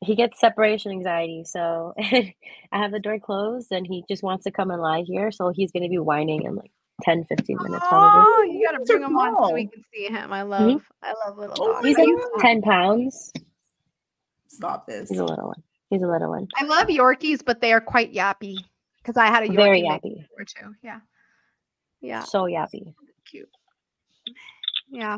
he 0.02 0.16
gets 0.16 0.40
separation 0.40 0.92
anxiety. 0.92 1.44
So 1.46 1.94
I 2.00 2.34
have 2.72 2.92
the 2.92 3.00
door 3.00 3.20
closed, 3.20 3.72
and 3.72 3.86
he 3.86 4.04
just 4.10 4.24
wants 4.24 4.44
to 4.46 4.52
come 4.52 4.72
and 4.72 4.82
lie 4.82 5.04
here. 5.06 5.32
So 5.32 5.52
he's 5.56 5.72
gonna 5.72 5.90
be 5.90 6.00
whining 6.00 6.48
and 6.48 6.56
like 6.56 6.72
10, 7.02 7.26
15 7.26 7.58
minutes 7.62 7.86
probably. 7.90 8.24
Oh, 8.26 8.44
you 8.44 8.66
gotta 8.70 8.84
bring 8.86 9.02
him 9.04 9.18
on 9.18 9.36
so 9.48 9.54
we 9.54 9.68
can 9.68 9.84
see 9.94 10.06
him. 10.08 10.32
I 10.32 10.44
love, 10.44 10.82
I 11.02 11.14
love 11.26 11.38
little 11.38 11.56
Oh 11.60 11.74
dogs. 11.74 11.84
my 11.84 11.90
He's 11.90 11.98
like 11.98 12.08
ten 12.40 12.62
pounds. 12.62 13.34
Stop 14.48 14.86
this. 14.88 15.10
He's 15.10 15.18
a 15.20 15.26
little 15.26 15.48
one. 15.48 15.64
He's 15.90 16.02
a 16.04 16.08
little 16.08 16.30
one. 16.30 16.48
I 16.56 16.66
love 16.66 16.88
Yorkies, 16.88 17.44
but 17.44 17.60
they 17.62 17.74
are 17.74 17.82
quite 17.82 18.14
yappy. 18.14 18.58
Because 19.02 19.18
I 19.18 19.26
had 19.28 19.44
a 19.44 19.48
Yorkie 19.48 19.56
Very 19.56 19.82
yappy. 19.82 20.22
before 20.22 20.46
too. 20.46 20.76
Yeah. 20.84 21.00
Yeah. 22.02 22.22
So 22.24 22.44
yappy. 22.44 22.94
Cute. 23.26 23.50
Yeah. 24.90 25.18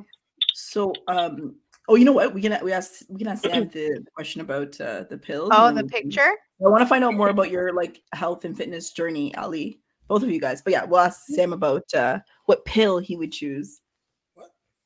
So, 0.53 0.93
um, 1.07 1.55
oh, 1.89 1.95
you 1.95 2.05
know 2.05 2.13
what? 2.13 2.33
We 2.33 2.41
can 2.41 2.57
we 2.63 2.71
ask 2.71 3.01
we 3.09 3.19
can 3.19 3.27
ask 3.27 3.43
Sam 3.43 3.67
the 3.69 4.03
question 4.15 4.41
about 4.41 4.79
uh, 4.79 5.03
the 5.09 5.17
pills. 5.17 5.49
Oh, 5.53 5.67
the 5.67 5.75
then 5.75 5.83
we 5.85 5.89
can- 5.89 6.01
picture. 6.03 6.35
I 6.65 6.69
want 6.69 6.81
to 6.81 6.87
find 6.87 7.03
out 7.03 7.13
more 7.13 7.27
about 7.29 7.51
your 7.51 7.73
like 7.73 8.01
health 8.13 8.45
and 8.45 8.55
fitness 8.55 8.91
journey, 8.91 9.35
Ali. 9.35 9.81
Both 10.07 10.23
of 10.23 10.29
you 10.29 10.39
guys. 10.39 10.61
But 10.61 10.73
yeah, 10.73 10.85
we'll 10.85 10.99
ask 10.99 11.21
Sam 11.27 11.53
about 11.53 11.93
uh, 11.93 12.19
what 12.45 12.65
pill 12.65 12.99
he 12.99 13.15
would 13.15 13.31
choose. 13.31 13.81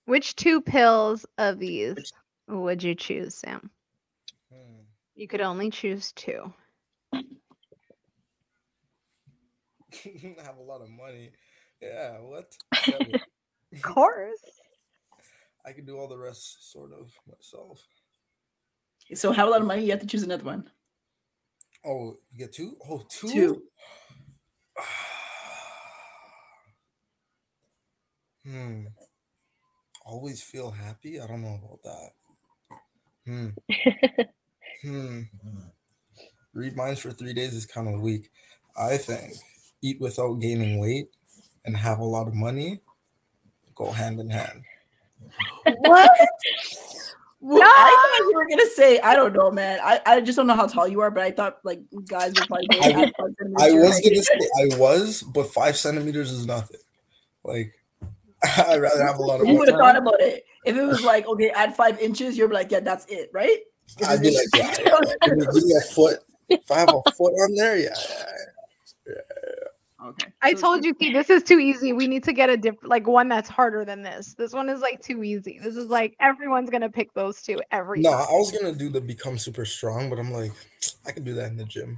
Which 0.06 0.36
two 0.36 0.62
pills 0.62 1.26
of 1.38 1.60
these 1.60 2.12
would 2.48 2.82
you 2.82 2.96
choose, 2.96 3.36
Sam? 3.36 3.70
Hmm. 4.52 4.82
You 5.16 5.28
could 5.28 5.42
only 5.42 5.70
choose 5.70 6.12
two. 6.14 6.52
I 7.14 7.24
have 10.44 10.58
a 10.58 10.64
lot 10.64 10.82
of 10.82 10.90
money. 10.90 11.32
Yeah, 11.82 12.18
what? 12.20 12.56
Of 13.72 13.84
course. 13.84 14.40
I 15.66 15.74
can 15.74 15.86
do 15.86 15.98
all 15.98 16.08
the 16.08 16.18
rest 16.18 16.72
sort 16.72 16.92
of 16.92 17.14
myself. 17.28 17.86
So, 19.14 19.32
have 19.32 19.48
a 19.48 19.52
lot 19.52 19.62
of 19.62 19.68
money. 19.68 19.84
You 19.84 19.92
have 19.92 20.00
to 20.00 20.08
choose 20.08 20.24
another 20.24 20.44
one. 20.44 20.70
Oh, 21.86 22.16
you 22.32 22.40
get 22.40 22.54
two? 22.54 22.76
Oh, 22.90 23.04
two? 23.10 23.30
Two. 23.30 23.62
Hmm. 28.46 28.86
Always 30.06 30.42
feel 30.42 30.72
happy? 30.72 31.20
I 31.20 31.28
don't 31.28 31.42
know 31.42 31.60
about 31.64 31.84
that. 31.84 32.10
Hmm. 33.26 33.50
hmm. 34.84 35.22
Read 36.54 36.76
minds 36.76 37.00
for 37.00 37.12
three 37.12 37.34
days 37.34 37.54
is 37.54 37.66
kind 37.66 37.88
of 37.88 38.02
weak. 38.02 38.32
I 38.78 38.98
think 38.98 39.34
eat 39.82 40.00
without 40.00 40.36
gaining 40.36 40.80
weight 40.80 41.10
and 41.66 41.78
have 41.78 42.00
a 42.00 42.06
lot 42.06 42.28
of 42.28 42.34
money 42.34 42.80
go 43.76 43.92
hand 43.92 44.20
in 44.20 44.30
hand. 44.30 44.64
What? 45.66 46.12
Well, 47.42 47.62
I 47.64 48.18
thought 48.18 48.30
you 48.30 48.36
were 48.36 48.50
gonna 48.50 48.70
say 48.76 49.00
I 49.00 49.16
don't 49.16 49.34
know, 49.34 49.50
man. 49.50 49.80
I, 49.82 50.02
I 50.06 50.20
just 50.20 50.36
don't 50.36 50.46
know 50.46 50.56
how 50.56 50.68
tall 50.68 50.90
you 50.90 51.00
are, 51.00 51.10
but 51.10 51.24
I 51.24 51.32
thought 51.32 51.60
like 51.64 51.80
guys 52.06 52.34
were 52.38 52.46
probably. 52.46 52.68
I, 52.82 53.14
I 53.62 53.72
was 53.72 54.02
gonna 54.02 54.22
say 54.22 54.40
I 54.62 54.78
was, 54.78 55.22
but 55.22 55.48
five 55.54 55.78
centimeters 55.78 56.32
is 56.32 56.46
nothing. 56.46 56.82
Like 57.46 57.79
I'd 58.58 58.82
rather 58.82 59.06
have 59.06 59.18
a 59.18 59.22
lot 59.22 59.42
of. 59.42 59.48
You 59.48 59.56
would 59.56 59.68
have 59.68 59.78
thought 59.78 59.98
about 59.98 60.22
it 60.22 60.46
if 60.66 60.76
it 60.76 60.84
was 60.84 61.04
like 61.04 61.28
okay, 61.28 61.50
add 61.50 61.76
five 61.76 62.00
inches. 62.00 62.38
You're 62.38 62.50
like, 62.50 62.72
yeah, 62.72 62.80
that's 62.80 63.06
it, 63.10 63.30
right? 63.34 63.60
I'd 64.08 64.22
be 64.22 64.36
like, 64.36 64.46
yeah, 64.56 64.76
yeah. 64.86 65.36
give 65.36 65.64
me 65.64 65.74
a 65.78 65.82
foot. 65.82 66.20
If 66.48 66.72
I 66.72 66.80
have 66.80 66.90
a 66.90 67.12
foot 67.12 67.34
on 67.34 67.56
there, 67.56 67.78
yeah. 67.78 67.96
yeah. 69.08 69.14
Okay. 70.06 70.28
I 70.42 70.54
told 70.54 70.86
you, 70.86 70.96
see, 71.00 71.12
this 71.12 71.30
is 71.30 71.44
too 71.44 71.60
easy. 71.60 71.92
We 71.92 72.08
need 72.08 72.24
to 72.24 72.34
get 72.34 72.50
a 72.50 72.56
different, 72.56 72.90
like 72.90 73.06
one 73.06 73.28
that's 73.28 73.50
harder 73.50 73.84
than 73.84 74.02
this. 74.02 74.34
This 74.34 74.54
one 74.54 74.70
is 74.70 74.80
like 74.80 75.02
too 75.02 75.24
easy. 75.24 75.60
This 75.62 75.76
is 75.76 75.88
like 75.88 76.16
everyone's 76.22 76.70
gonna 76.70 76.90
pick 76.90 77.14
those 77.14 77.42
two 77.42 77.60
every. 77.72 78.02
No, 78.02 78.12
time. 78.12 78.28
I 78.30 78.32
was 78.32 78.52
gonna 78.52 78.74
do 78.74 78.90
the 78.90 79.02
become 79.02 79.38
super 79.38 79.66
strong, 79.66 80.10
but 80.10 80.18
I'm 80.18 80.32
like, 80.32 80.52
I 81.06 81.12
can 81.12 81.24
do 81.24 81.34
that 81.34 81.48
in 81.48 81.58
the 81.58 81.66
gym. 81.66 81.98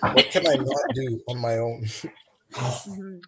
what 0.00 0.30
can 0.30 0.46
I 0.46 0.54
not 0.54 0.94
do 0.94 1.20
on 1.28 1.38
my 1.38 1.58
own? 1.58 1.84
mm-hmm. 2.52 3.18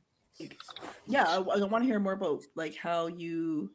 Yeah, 1.07 1.25
I, 1.25 1.37
I 1.37 1.65
want 1.65 1.85
to 1.85 1.87
hear 1.87 1.99
more 1.99 2.13
about 2.13 2.43
like 2.55 2.77
how 2.77 3.07
you, 3.07 3.71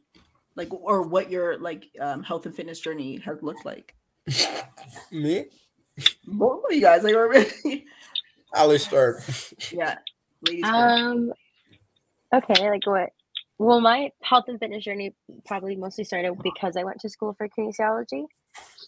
like, 0.56 0.70
or 0.72 1.04
what 1.04 1.32
your 1.32 1.58
like 1.58 1.86
um, 2.00 2.24
health 2.24 2.46
and 2.46 2.56
fitness 2.56 2.80
journey 2.80 3.18
has 3.26 3.42
looked 3.42 3.66
like. 3.66 3.96
Me? 5.12 5.46
Both 6.26 6.64
of 6.66 6.76
you 6.76 6.82
guys, 6.82 7.04
like, 7.04 7.16
already. 7.16 7.86
Ali 8.54 8.78
start. 8.80 9.24
Yeah. 9.72 9.98
Ladies 10.48 10.66
um. 10.66 11.32
Okay, 12.34 12.70
like 12.70 12.86
what? 12.88 13.10
Well, 13.60 13.80
my 13.80 14.10
health 14.24 14.46
and 14.48 14.60
fitness 14.60 14.84
journey 14.84 15.14
probably 15.46 15.76
mostly 15.76 16.04
started 16.04 16.34
because 16.42 16.76
I 16.76 16.84
went 16.84 17.00
to 17.02 17.10
school 17.10 17.36
for 17.38 17.48
kinesiology. 17.48 18.26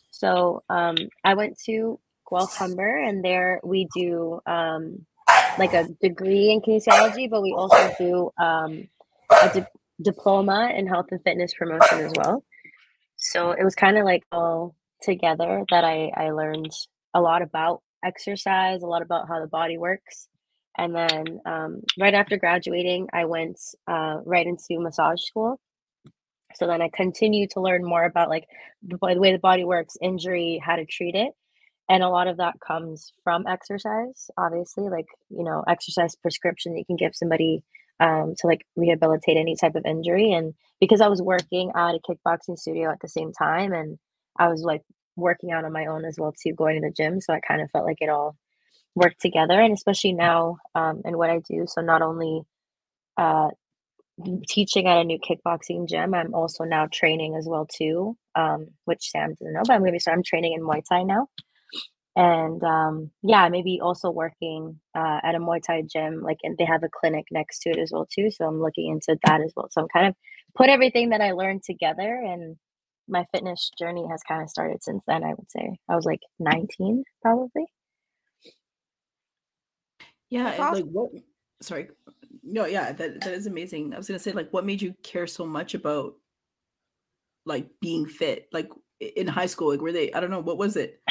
So 0.09 0.63
um, 0.69 0.97
I 1.23 1.35
went 1.35 1.59
to 1.65 1.99
Guelph 2.27 2.55
Humber, 2.57 2.97
and 2.97 3.23
there 3.23 3.59
we 3.63 3.87
do 3.95 4.39
um, 4.47 5.05
like 5.57 5.73
a 5.73 5.87
degree 6.01 6.51
in 6.51 6.61
kinesiology, 6.61 7.29
but 7.29 7.41
we 7.41 7.53
also 7.53 7.93
do 7.97 8.31
um, 8.37 8.87
a 9.29 9.53
di- 9.53 9.65
diploma 10.01 10.71
in 10.75 10.87
health 10.87 11.07
and 11.11 11.21
fitness 11.23 11.53
promotion 11.53 11.99
as 11.99 12.13
well. 12.15 12.43
So 13.17 13.51
it 13.51 13.63
was 13.63 13.75
kind 13.75 13.97
of 13.97 14.05
like 14.05 14.23
all 14.31 14.75
together 15.01 15.63
that 15.69 15.83
I, 15.83 16.11
I 16.15 16.31
learned 16.31 16.71
a 17.13 17.21
lot 17.21 17.41
about 17.41 17.81
exercise, 18.03 18.81
a 18.81 18.87
lot 18.87 19.01
about 19.01 19.27
how 19.27 19.39
the 19.39 19.47
body 19.47 19.77
works. 19.77 20.27
And 20.77 20.95
then 20.95 21.39
um, 21.45 21.81
right 21.99 22.13
after 22.13 22.37
graduating, 22.37 23.07
I 23.13 23.25
went 23.25 23.59
uh, 23.87 24.17
right 24.25 24.45
into 24.45 24.79
massage 24.81 25.21
school. 25.21 25.59
So 26.55 26.67
then 26.67 26.81
I 26.81 26.89
continued 26.93 27.51
to 27.51 27.61
learn 27.61 27.83
more 27.83 28.03
about 28.03 28.29
like 28.29 28.45
the, 28.85 28.97
the 28.97 29.19
way 29.19 29.31
the 29.31 29.39
body 29.39 29.63
works, 29.63 29.95
injury, 30.01 30.61
how 30.63 30.75
to 30.75 30.85
treat 30.85 31.15
it. 31.15 31.33
And 31.89 32.01
a 32.01 32.09
lot 32.09 32.27
of 32.27 32.37
that 32.37 32.55
comes 32.65 33.11
from 33.23 33.45
exercise, 33.45 34.31
obviously, 34.37 34.89
like, 34.89 35.07
you 35.29 35.43
know, 35.43 35.63
exercise 35.67 36.15
prescription 36.15 36.77
you 36.77 36.85
can 36.85 36.95
give 36.95 37.13
somebody 37.13 37.63
um, 37.99 38.33
to 38.39 38.47
like 38.47 38.65
rehabilitate 38.75 39.37
any 39.37 39.55
type 39.55 39.75
of 39.75 39.85
injury. 39.85 40.31
And 40.31 40.53
because 40.79 41.01
I 41.01 41.07
was 41.09 41.21
working 41.21 41.71
at 41.75 41.95
a 41.95 41.99
kickboxing 41.99 42.57
studio 42.57 42.89
at 42.91 42.99
the 43.01 43.09
same 43.09 43.31
time 43.33 43.73
and 43.73 43.99
I 44.39 44.47
was 44.47 44.63
like 44.63 44.81
working 45.15 45.51
out 45.51 45.65
on 45.65 45.73
my 45.73 45.85
own 45.85 46.05
as 46.05 46.17
well 46.17 46.33
too, 46.33 46.53
going 46.53 46.81
to 46.81 46.87
the 46.87 46.93
gym. 46.93 47.21
So 47.21 47.33
I 47.33 47.39
kind 47.39 47.61
of 47.61 47.69
felt 47.71 47.85
like 47.85 48.01
it 48.01 48.09
all 48.09 48.35
worked 48.95 49.21
together, 49.21 49.59
and 49.59 49.73
especially 49.73 50.13
now 50.13 50.57
um, 50.75 51.01
and 51.05 51.17
what 51.17 51.29
I 51.29 51.39
do. 51.39 51.65
So 51.67 51.81
not 51.81 52.01
only 52.01 52.41
uh, 53.17 53.49
teaching 54.47 54.87
at 54.87 54.97
a 54.97 55.03
new 55.03 55.19
kickboxing 55.19 55.87
gym, 55.87 56.13
I'm 56.13 56.33
also 56.33 56.63
now 56.63 56.87
training 56.91 57.35
as 57.35 57.47
well 57.47 57.65
too, 57.65 58.17
um, 58.35 58.67
which 58.85 59.09
Sam 59.09 59.33
doesn't 59.33 59.53
know, 59.53 59.63
but 59.65 59.73
I'm 59.73 59.81
going 59.81 59.93
to 59.93 59.99
start. 59.99 60.17
I'm 60.17 60.23
training 60.23 60.53
in 60.53 60.61
Muay 60.61 60.83
Thai 60.87 61.03
now. 61.03 61.27
And 62.15 62.63
um, 62.63 63.11
yeah, 63.23 63.49
maybe 63.49 63.79
also 63.81 64.11
working 64.11 64.79
uh, 64.95 65.19
at 65.23 65.35
a 65.35 65.39
Muay 65.39 65.61
Thai 65.65 65.83
gym, 65.91 66.21
like, 66.21 66.37
and 66.43 66.55
they 66.57 66.65
have 66.65 66.83
a 66.83 66.89
clinic 66.89 67.25
next 67.31 67.59
to 67.61 67.71
it 67.71 67.79
as 67.79 67.91
well 67.91 68.07
too. 68.11 68.29
So 68.29 68.45
I'm 68.45 68.61
looking 68.61 68.91
into 68.91 69.19
that 69.25 69.41
as 69.41 69.51
well. 69.55 69.67
So 69.71 69.81
I'm 69.81 69.87
kind 69.87 70.07
of 70.07 70.15
put 70.55 70.69
everything 70.69 71.09
that 71.09 71.21
I 71.21 71.31
learned 71.31 71.63
together 71.63 72.21
and 72.23 72.55
my 73.07 73.25
fitness 73.33 73.71
journey 73.77 74.05
has 74.09 74.21
kind 74.23 74.41
of 74.41 74.49
started 74.49 74.83
since 74.83 75.03
then, 75.07 75.23
I 75.23 75.33
would 75.33 75.51
say. 75.51 75.77
I 75.89 75.95
was 75.95 76.05
like 76.05 76.21
19 76.39 77.03
probably. 77.21 77.65
Yeah, 80.29 80.55
awesome. 80.59 80.73
like 80.73 80.85
what 80.85 81.11
sorry. 81.61 81.89
No, 82.43 82.65
yeah, 82.65 82.91
that 82.91 83.21
that 83.21 83.33
is 83.33 83.47
amazing. 83.47 83.93
I 83.93 83.97
was 83.97 84.07
going 84.07 84.17
to 84.17 84.23
say 84.23 84.31
like 84.31 84.51
what 84.51 84.65
made 84.65 84.81
you 84.81 84.93
care 85.03 85.27
so 85.27 85.45
much 85.45 85.73
about 85.73 86.15
like 87.45 87.67
being 87.81 88.05
fit? 88.05 88.47
Like 88.51 88.69
in 88.99 89.27
high 89.27 89.45
school, 89.45 89.69
like 89.69 89.81
were 89.81 89.91
they 89.91 90.11
I 90.13 90.19
don't 90.19 90.31
know, 90.31 90.39
what 90.39 90.57
was 90.57 90.75
it? 90.75 91.01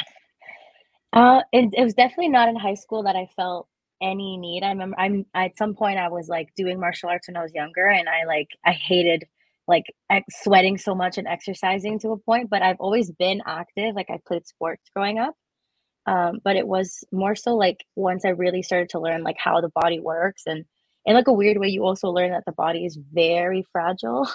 Uh 1.13 1.41
it, 1.53 1.73
it 1.77 1.83
was 1.83 1.95
definitely 1.95 2.29
not 2.29 2.49
in 2.49 2.57
high 2.57 2.75
school 2.75 3.03
that 3.05 3.17
I 3.17 3.27
felt 3.37 3.69
any 4.01 4.37
need. 4.37 4.63
I 4.63 4.69
remember 4.69 4.97
I'm 4.99 5.25
at 5.35 5.57
some 5.57 5.75
point 5.75 5.99
I 5.99 6.09
was 6.09 6.29
like 6.29 6.49
doing 6.57 6.79
martial 6.79 7.09
arts 7.09 7.29
when 7.29 7.37
I 7.37 7.43
was 7.43 7.53
younger 7.55 7.87
and 7.89 8.09
I 8.09 8.25
like 8.25 8.49
I 8.65 8.73
hated 8.73 9.25
like 9.67 9.85
ex- 10.11 10.43
sweating 10.43 10.77
so 10.79 10.95
much 10.95 11.19
and 11.19 11.27
exercising 11.27 11.99
to 12.01 12.11
a 12.11 12.19
point, 12.19 12.49
but 12.51 12.63
I've 12.63 12.79
always 12.81 13.11
been 13.11 13.41
active. 13.47 13.95
Like 13.95 14.09
I 14.11 14.19
played 14.27 14.47
sports 14.47 14.83
growing 14.95 15.19
up. 15.19 15.35
Um, 16.07 16.39
but 16.43 16.57
it 16.57 16.67
was 16.67 17.03
more 17.13 17.35
so 17.35 17.55
like 17.55 17.85
once 17.95 18.25
I 18.25 18.29
really 18.29 18.63
started 18.63 18.89
to 18.91 18.99
learn 18.99 19.23
like 19.23 19.37
how 19.39 19.61
the 19.61 19.69
body 19.75 19.99
works 20.01 20.43
and 20.47 20.65
in 21.05 21.15
like 21.15 21.27
a 21.27 21.33
weird 21.33 21.57
way, 21.59 21.69
you 21.69 21.85
also 21.85 22.09
learn 22.09 22.31
that 22.31 22.45
the 22.45 22.53
body 22.53 22.85
is 22.85 22.99
very 23.13 23.65
fragile, 23.73 24.27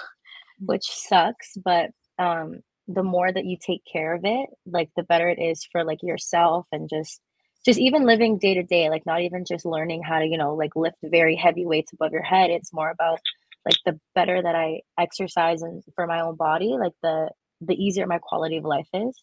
which 0.61 0.85
sucks. 0.87 1.57
But 1.65 1.91
um, 2.19 2.61
the 2.89 3.03
more 3.03 3.31
that 3.31 3.45
you 3.45 3.57
take 3.61 3.83
care 3.91 4.15
of 4.15 4.23
it, 4.25 4.49
like 4.67 4.91
the 4.97 5.03
better 5.05 5.29
it 5.29 5.39
is 5.39 5.65
for 5.71 5.85
like 5.85 6.03
yourself 6.03 6.67
and 6.73 6.89
just 6.91 7.21
just 7.67 7.79
even 7.79 8.07
living 8.07 8.39
day 8.39 8.55
to 8.55 8.63
day, 8.63 8.89
like 8.89 9.05
not 9.07 9.21
even 9.23 9.45
just 9.47 9.67
learning 9.67 10.03
how 10.03 10.21
to, 10.21 10.27
you 10.27 10.39
know, 10.39 10.55
like 10.55 10.75
lift 10.77 10.97
very 11.05 11.37
heavy 11.37 11.67
weights 11.67 11.93
above 11.93 12.13
your 12.13 12.23
head. 12.23 12.51
It's 12.51 12.73
more 12.73 12.91
about 12.91 13.21
like 13.67 13.77
the 13.85 14.01
better 14.15 14.41
that 14.43 14.55
I 14.55 14.81
exercise 14.99 15.63
and 15.63 15.83
for 15.95 16.07
my 16.07 16.21
own 16.21 16.37
body, 16.37 16.77
like 16.81 16.95
the 17.03 17.31
the 17.61 17.75
easier 17.75 18.07
my 18.07 18.19
quality 18.23 18.57
of 18.59 18.65
life 18.65 18.89
is. 18.95 19.23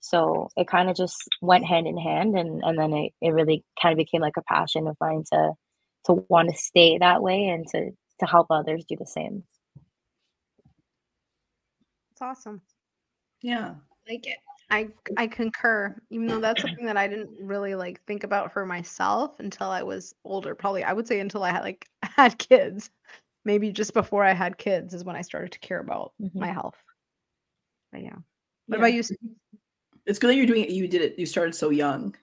So 0.00 0.48
it 0.56 0.68
kind 0.68 0.90
of 0.90 0.96
just 0.96 1.16
went 1.40 1.64
hand 1.66 1.86
in 1.86 1.96
hand 1.96 2.36
and 2.38 2.62
and 2.64 2.78
then 2.78 2.92
it, 2.92 3.12
it 3.22 3.30
really 3.30 3.64
kind 3.80 3.92
of 3.92 3.98
became 3.98 4.20
like 4.20 4.36
a 4.38 4.42
passion 4.42 4.86
of 4.88 4.96
mine 5.00 5.24
to 5.32 5.52
to 6.06 6.14
want 6.28 6.50
to 6.50 6.56
stay 6.58 6.98
that 6.98 7.22
way 7.22 7.46
and 7.46 7.66
to 7.68 7.92
to 8.20 8.26
help 8.26 8.48
others 8.50 8.84
do 8.88 8.96
the 8.98 9.06
same. 9.06 9.44
It's 12.12 12.22
awesome. 12.22 12.62
Yeah. 13.42 13.74
Like 14.08 14.26
it. 14.26 14.38
I 14.70 14.88
I 15.16 15.26
concur. 15.26 15.94
Even 16.10 16.26
though 16.26 16.40
that's 16.40 16.62
something 16.62 16.86
that 16.86 16.96
I 16.96 17.06
didn't 17.06 17.30
really 17.40 17.74
like 17.74 18.02
think 18.06 18.24
about 18.24 18.52
for 18.52 18.64
myself 18.64 19.38
until 19.38 19.68
I 19.68 19.82
was 19.82 20.14
older. 20.24 20.54
Probably 20.54 20.82
I 20.82 20.92
would 20.92 21.06
say 21.06 21.20
until 21.20 21.44
I 21.44 21.50
had 21.50 21.62
like 21.62 21.86
had 22.02 22.38
kids 22.38 22.90
maybe 23.44 23.72
just 23.72 23.94
before 23.94 24.24
I 24.24 24.32
had 24.32 24.58
kids 24.58 24.94
is 24.94 25.04
when 25.04 25.16
I 25.16 25.22
started 25.22 25.52
to 25.52 25.58
care 25.58 25.80
about 25.80 26.12
mm-hmm. 26.20 26.38
my 26.38 26.52
health. 26.52 26.76
But 27.90 28.02
yeah. 28.02 28.16
What 28.66 28.76
yeah. 28.76 28.86
about 28.86 28.94
you? 28.94 29.02
It's 30.06 30.18
good 30.18 30.30
that 30.30 30.36
you're 30.36 30.46
doing 30.46 30.64
it. 30.64 30.70
You 30.70 30.88
did 30.88 31.02
it. 31.02 31.18
You 31.18 31.26
started 31.26 31.54
so 31.54 31.70
young. 31.70 32.14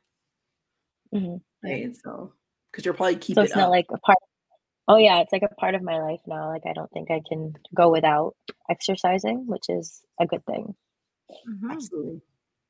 Mm-hmm. 1.14 1.68
Right. 1.68 1.96
So, 1.96 2.34
because 2.72 2.86
you're 2.86 2.94
probably 2.94 3.16
keeping. 3.18 3.42
So 3.42 3.46
it's 3.46 3.56
not 3.56 3.70
like 3.70 3.86
a 3.92 3.98
part. 4.00 4.18
Oh 4.88 4.98
yeah, 4.98 5.20
it's 5.20 5.32
like 5.32 5.44
a 5.44 5.56
part 5.56 5.76
of 5.76 5.84
my 5.84 6.02
life 6.02 6.22
now. 6.26 6.48
Like 6.48 6.64
I 6.66 6.74
don't 6.74 6.90
think 6.92 7.12
I 7.12 7.22
can 7.28 7.54
go 7.76 7.92
without 7.92 8.36
exercising, 8.70 9.46
which 9.48 9.66
is 9.70 10.02
a 10.20 10.26
good 10.26 10.46
thing. 10.46 10.76
Mm-hmm. 11.32 11.72
Absolutely. 11.72 12.22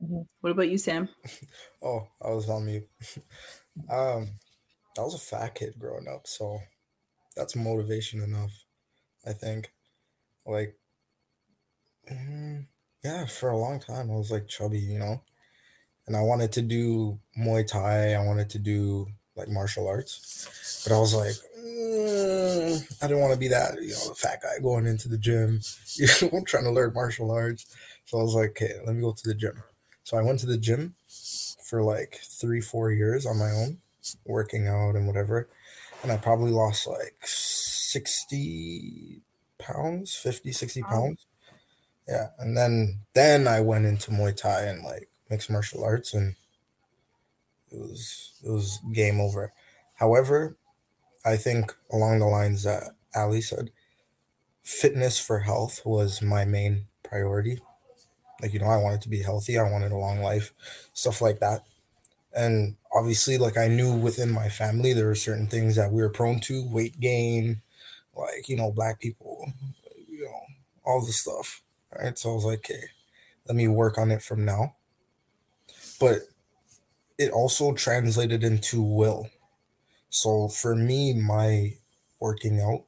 Mm-hmm. 0.03 0.21
What 0.41 0.51
about 0.51 0.69
you, 0.69 0.77
Sam? 0.77 1.09
Oh, 1.81 2.07
I 2.23 2.29
was 2.31 2.49
on 2.49 2.65
mute. 2.65 2.87
um, 3.89 4.29
I 4.97 5.01
was 5.01 5.15
a 5.15 5.19
fat 5.19 5.55
kid 5.55 5.75
growing 5.79 6.07
up, 6.07 6.27
so 6.27 6.59
that's 7.35 7.55
motivation 7.55 8.21
enough. 8.21 8.51
I 9.27 9.33
think, 9.33 9.71
like, 10.45 10.77
mm, 12.11 12.65
yeah, 13.03 13.25
for 13.25 13.49
a 13.49 13.57
long 13.57 13.79
time 13.79 14.11
I 14.11 14.15
was 14.15 14.31
like 14.31 14.47
chubby, 14.47 14.79
you 14.79 14.99
know, 14.99 15.21
and 16.07 16.15
I 16.15 16.21
wanted 16.21 16.51
to 16.53 16.61
do 16.61 17.19
Muay 17.39 17.67
Thai. 17.67 18.13
I 18.15 18.25
wanted 18.25 18.49
to 18.51 18.59
do 18.59 19.07
like 19.35 19.49
martial 19.49 19.87
arts, 19.87 20.83
but 20.87 20.95
I 20.95 20.99
was 20.99 21.15
like, 21.15 21.35
mm, 21.59 23.03
I 23.03 23.07
didn't 23.07 23.21
want 23.21 23.33
to 23.33 23.39
be 23.39 23.49
that, 23.49 23.75
you 23.81 23.89
know, 23.91 24.09
the 24.09 24.15
fat 24.15 24.41
guy 24.41 24.59
going 24.61 24.87
into 24.87 25.09
the 25.09 25.17
gym. 25.17 25.61
You 25.95 26.07
know, 26.21 26.29
I'm 26.37 26.45
trying 26.45 26.63
to 26.65 26.71
learn 26.71 26.93
martial 26.93 27.31
arts, 27.31 27.65
so 28.09 28.19
I 28.19 28.23
was 28.23 28.35
like, 28.35 28.51
okay, 28.51 28.73
let 28.85 28.95
me 28.95 29.01
go 29.01 29.13
to 29.13 29.27
the 29.27 29.35
gym. 29.35 29.63
So 30.03 30.17
I 30.17 30.23
went 30.23 30.39
to 30.39 30.47
the 30.47 30.57
gym 30.57 30.95
for 31.63 31.83
like 31.83 32.19
three, 32.23 32.61
four 32.61 32.91
years 32.91 33.25
on 33.25 33.37
my 33.37 33.51
own, 33.51 33.79
working 34.25 34.67
out 34.67 34.95
and 34.95 35.07
whatever 35.07 35.47
and 36.03 36.11
I 36.11 36.17
probably 36.17 36.51
lost 36.51 36.87
like 36.87 37.15
60 37.23 39.21
pounds, 39.57 40.15
50, 40.15 40.51
60 40.51 40.83
pounds. 40.83 41.25
Yeah. 42.07 42.29
And 42.39 42.57
then 42.57 43.01
then 43.13 43.47
I 43.47 43.61
went 43.61 43.85
into 43.85 44.11
Muay 44.11 44.35
Thai 44.35 44.63
and 44.63 44.83
like 44.83 45.09
mixed 45.29 45.49
martial 45.49 45.83
arts 45.83 46.13
and 46.13 46.35
it 47.71 47.79
was 47.79 48.33
it 48.43 48.49
was 48.49 48.79
game 48.93 49.19
over. 49.19 49.53
However, 49.95 50.55
I 51.25 51.37
think 51.37 51.73
along 51.91 52.19
the 52.19 52.25
lines 52.27 52.63
that 52.63 52.95
Ali 53.15 53.41
said, 53.41 53.71
fitness 54.63 55.19
for 55.19 55.39
health 55.41 55.85
was 55.85 56.21
my 56.21 56.45
main 56.45 56.87
priority. 57.03 57.61
Like, 58.41 58.53
you 58.53 58.59
know, 58.59 58.67
I 58.67 58.77
wanted 58.77 59.01
to 59.01 59.09
be 59.09 59.21
healthy, 59.21 59.57
I 59.57 59.69
wanted 59.69 59.91
a 59.91 59.97
long 59.97 60.19
life, 60.21 60.53
stuff 60.93 61.21
like 61.21 61.39
that. 61.39 61.65
And 62.33 62.75
obviously, 62.93 63.37
like 63.37 63.57
I 63.57 63.67
knew 63.67 63.93
within 63.93 64.31
my 64.31 64.49
family 64.49 64.93
there 64.93 65.07
were 65.07 65.15
certain 65.15 65.47
things 65.47 65.75
that 65.75 65.91
we 65.91 66.01
were 66.01 66.09
prone 66.09 66.39
to, 66.41 66.67
weight 66.69 66.99
gain, 66.99 67.61
like, 68.15 68.47
you 68.47 68.55
know, 68.55 68.71
black 68.71 68.99
people, 68.99 69.51
you 70.07 70.25
know, 70.25 70.41
all 70.83 71.05
the 71.05 71.11
stuff. 71.11 71.61
Right. 71.91 72.17
So 72.17 72.31
I 72.31 72.35
was 72.35 72.45
like, 72.45 72.59
okay, 72.59 72.83
let 73.47 73.55
me 73.55 73.67
work 73.67 73.97
on 73.97 74.11
it 74.11 74.21
from 74.21 74.45
now. 74.45 74.75
But 75.99 76.21
it 77.17 77.31
also 77.31 77.73
translated 77.73 78.43
into 78.43 78.81
will. 78.81 79.29
So 80.09 80.47
for 80.47 80.75
me, 80.75 81.13
my 81.13 81.73
working 82.19 82.61
out, 82.61 82.85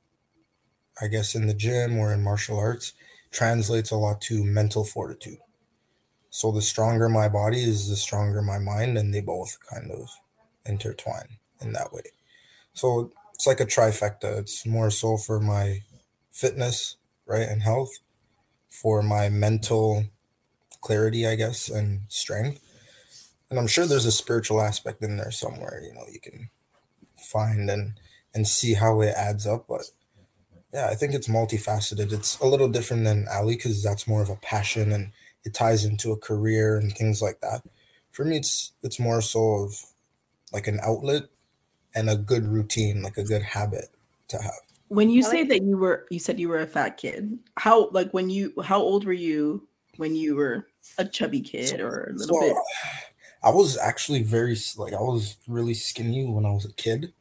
I 1.01 1.07
guess 1.07 1.35
in 1.35 1.47
the 1.47 1.53
gym 1.53 1.97
or 1.97 2.13
in 2.13 2.23
martial 2.23 2.57
arts, 2.57 2.93
translates 3.31 3.91
a 3.91 3.95
lot 3.95 4.21
to 4.21 4.43
mental 4.43 4.83
fortitude. 4.83 5.39
So 6.29 6.51
the 6.51 6.61
stronger 6.61 7.09
my 7.09 7.27
body 7.27 7.63
is, 7.63 7.89
the 7.89 7.95
stronger 7.95 8.41
my 8.41 8.57
mind, 8.57 8.97
and 8.97 9.13
they 9.13 9.21
both 9.21 9.57
kind 9.69 9.91
of 9.91 10.09
intertwine 10.65 11.37
in 11.59 11.73
that 11.73 11.91
way. 11.91 12.03
So 12.73 13.11
it's 13.33 13.47
like 13.47 13.59
a 13.59 13.65
trifecta. 13.65 14.39
It's 14.39 14.65
more 14.65 14.89
so 14.91 15.17
for 15.17 15.39
my 15.39 15.83
fitness, 16.31 16.95
right, 17.25 17.47
and 17.47 17.61
health, 17.61 17.91
for 18.69 19.03
my 19.03 19.29
mental 19.29 20.05
clarity, 20.79 21.27
I 21.27 21.35
guess, 21.35 21.69
and 21.69 22.01
strength. 22.07 22.61
And 23.49 23.59
I'm 23.59 23.67
sure 23.67 23.85
there's 23.85 24.05
a 24.05 24.11
spiritual 24.11 24.61
aspect 24.61 25.03
in 25.03 25.17
there 25.17 25.31
somewhere, 25.31 25.81
you 25.83 25.93
know, 25.93 26.05
you 26.09 26.19
can 26.19 26.49
find 27.17 27.69
and 27.69 27.93
and 28.33 28.47
see 28.47 28.75
how 28.75 29.01
it 29.01 29.13
adds 29.15 29.45
up. 29.45 29.65
But 29.67 29.81
yeah, 30.73 30.87
I 30.87 30.95
think 30.95 31.13
it's 31.13 31.27
multifaceted. 31.27 32.13
It's 32.13 32.39
a 32.39 32.47
little 32.47 32.69
different 32.69 33.03
than 33.03 33.27
Ali 33.31 33.55
because 33.55 33.83
that's 33.83 34.07
more 34.07 34.21
of 34.21 34.29
a 34.29 34.37
passion 34.37 34.91
and 34.91 35.11
it 35.43 35.53
ties 35.53 35.85
into 35.85 36.11
a 36.11 36.17
career 36.17 36.77
and 36.77 36.95
things 36.95 37.21
like 37.21 37.41
that. 37.41 37.63
For 38.11 38.23
me, 38.23 38.37
it's 38.37 38.71
it's 38.83 38.99
more 38.99 39.21
so 39.21 39.63
of 39.63 39.83
like 40.53 40.67
an 40.67 40.79
outlet 40.83 41.23
and 41.95 42.09
a 42.09 42.15
good 42.15 42.45
routine, 42.45 43.01
like 43.01 43.17
a 43.17 43.23
good 43.23 43.41
habit 43.41 43.89
to 44.29 44.41
have. 44.41 44.61
When 44.87 45.09
you 45.09 45.23
say 45.23 45.45
that 45.45 45.63
you 45.63 45.77
were, 45.77 46.05
you 46.09 46.19
said 46.19 46.39
you 46.39 46.49
were 46.49 46.59
a 46.59 46.67
fat 46.67 46.97
kid. 46.97 47.39
How 47.57 47.89
like 47.89 48.11
when 48.11 48.29
you, 48.29 48.53
how 48.63 48.79
old 48.79 49.05
were 49.05 49.13
you 49.13 49.67
when 49.97 50.15
you 50.15 50.35
were 50.35 50.67
a 50.97 51.05
chubby 51.05 51.41
kid 51.41 51.79
or 51.79 52.11
a 52.11 52.13
little 52.13 52.39
so, 52.39 52.47
bit? 52.47 52.57
I 53.43 53.49
was 53.49 53.77
actually 53.77 54.23
very 54.23 54.57
like 54.77 54.93
I 54.93 55.01
was 55.01 55.37
really 55.47 55.73
skinny 55.73 56.25
when 56.25 56.45
I 56.45 56.51
was 56.51 56.65
a 56.65 56.73
kid 56.73 57.13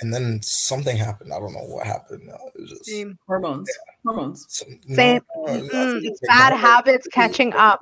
and 0.00 0.12
then 0.12 0.40
something 0.42 0.96
happened. 0.96 1.32
I 1.32 1.38
don't 1.38 1.52
know 1.52 1.60
what 1.60 1.86
happened. 1.86 2.28
It 2.28 2.60
was 2.60 2.70
just 2.70 2.86
Same. 2.86 3.18
hormones. 3.26 3.68
Yeah. 3.68 3.92
Hormones. 4.04 4.46
Same. 4.48 4.80
No, 4.88 5.20
mm, 5.46 6.00
it's 6.02 6.20
bad 6.26 6.54
habits 6.54 7.06
catching 7.12 7.52
up. 7.52 7.80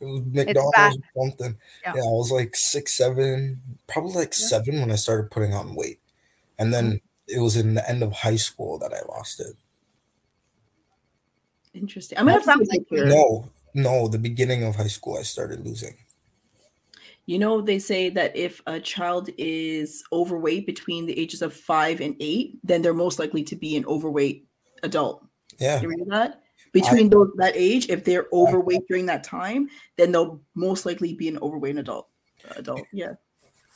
It 0.00 0.04
was 0.04 0.22
McDonald's 0.26 0.98
or 1.14 1.22
something. 1.24 1.56
Yeah. 1.84 1.92
yeah. 1.96 2.02
I 2.02 2.06
was 2.06 2.30
like 2.30 2.54
six, 2.54 2.92
seven, 2.92 3.60
probably 3.86 4.14
like 4.14 4.34
yeah. 4.38 4.46
seven 4.46 4.80
when 4.80 4.90
I 4.90 4.96
started 4.96 5.30
putting 5.30 5.54
on 5.54 5.74
weight. 5.74 6.00
And 6.58 6.74
then 6.74 6.92
mm. 6.92 7.00
it 7.28 7.40
was 7.40 7.56
in 7.56 7.74
the 7.74 7.88
end 7.88 8.02
of 8.02 8.12
high 8.12 8.36
school 8.36 8.78
that 8.80 8.92
I 8.92 9.00
lost 9.08 9.40
it. 9.40 9.54
Interesting. 11.74 12.18
I'm 12.18 12.26
gonna 12.26 12.40
have 12.40 12.58
to 12.60 13.06
no, 13.06 13.50
no, 13.74 14.08
the 14.08 14.18
beginning 14.18 14.64
of 14.64 14.76
high 14.76 14.88
school 14.88 15.16
I 15.18 15.22
started 15.22 15.64
losing. 15.64 15.96
You 17.28 17.38
know, 17.38 17.60
they 17.60 17.78
say 17.78 18.08
that 18.08 18.34
if 18.34 18.62
a 18.66 18.80
child 18.80 19.28
is 19.36 20.02
overweight 20.14 20.64
between 20.64 21.04
the 21.04 21.18
ages 21.18 21.42
of 21.42 21.52
five 21.52 22.00
and 22.00 22.16
eight, 22.20 22.58
then 22.64 22.80
they're 22.80 22.94
most 22.94 23.18
likely 23.18 23.44
to 23.44 23.54
be 23.54 23.76
an 23.76 23.84
overweight 23.84 24.48
adult. 24.82 25.26
Yeah. 25.58 25.78
You 25.82 25.90
read 25.90 26.06
that? 26.06 26.40
Between 26.72 27.08
I, 27.08 27.10
those 27.10 27.28
that 27.36 27.52
age, 27.54 27.90
if 27.90 28.02
they're 28.02 28.28
overweight 28.32 28.80
I, 28.80 28.84
during 28.88 29.04
that 29.06 29.24
time, 29.24 29.68
then 29.98 30.10
they'll 30.10 30.40
most 30.54 30.86
likely 30.86 31.12
be 31.12 31.28
an 31.28 31.38
overweight 31.42 31.76
adult. 31.76 32.08
Adult, 32.56 32.86
yeah. 32.94 33.12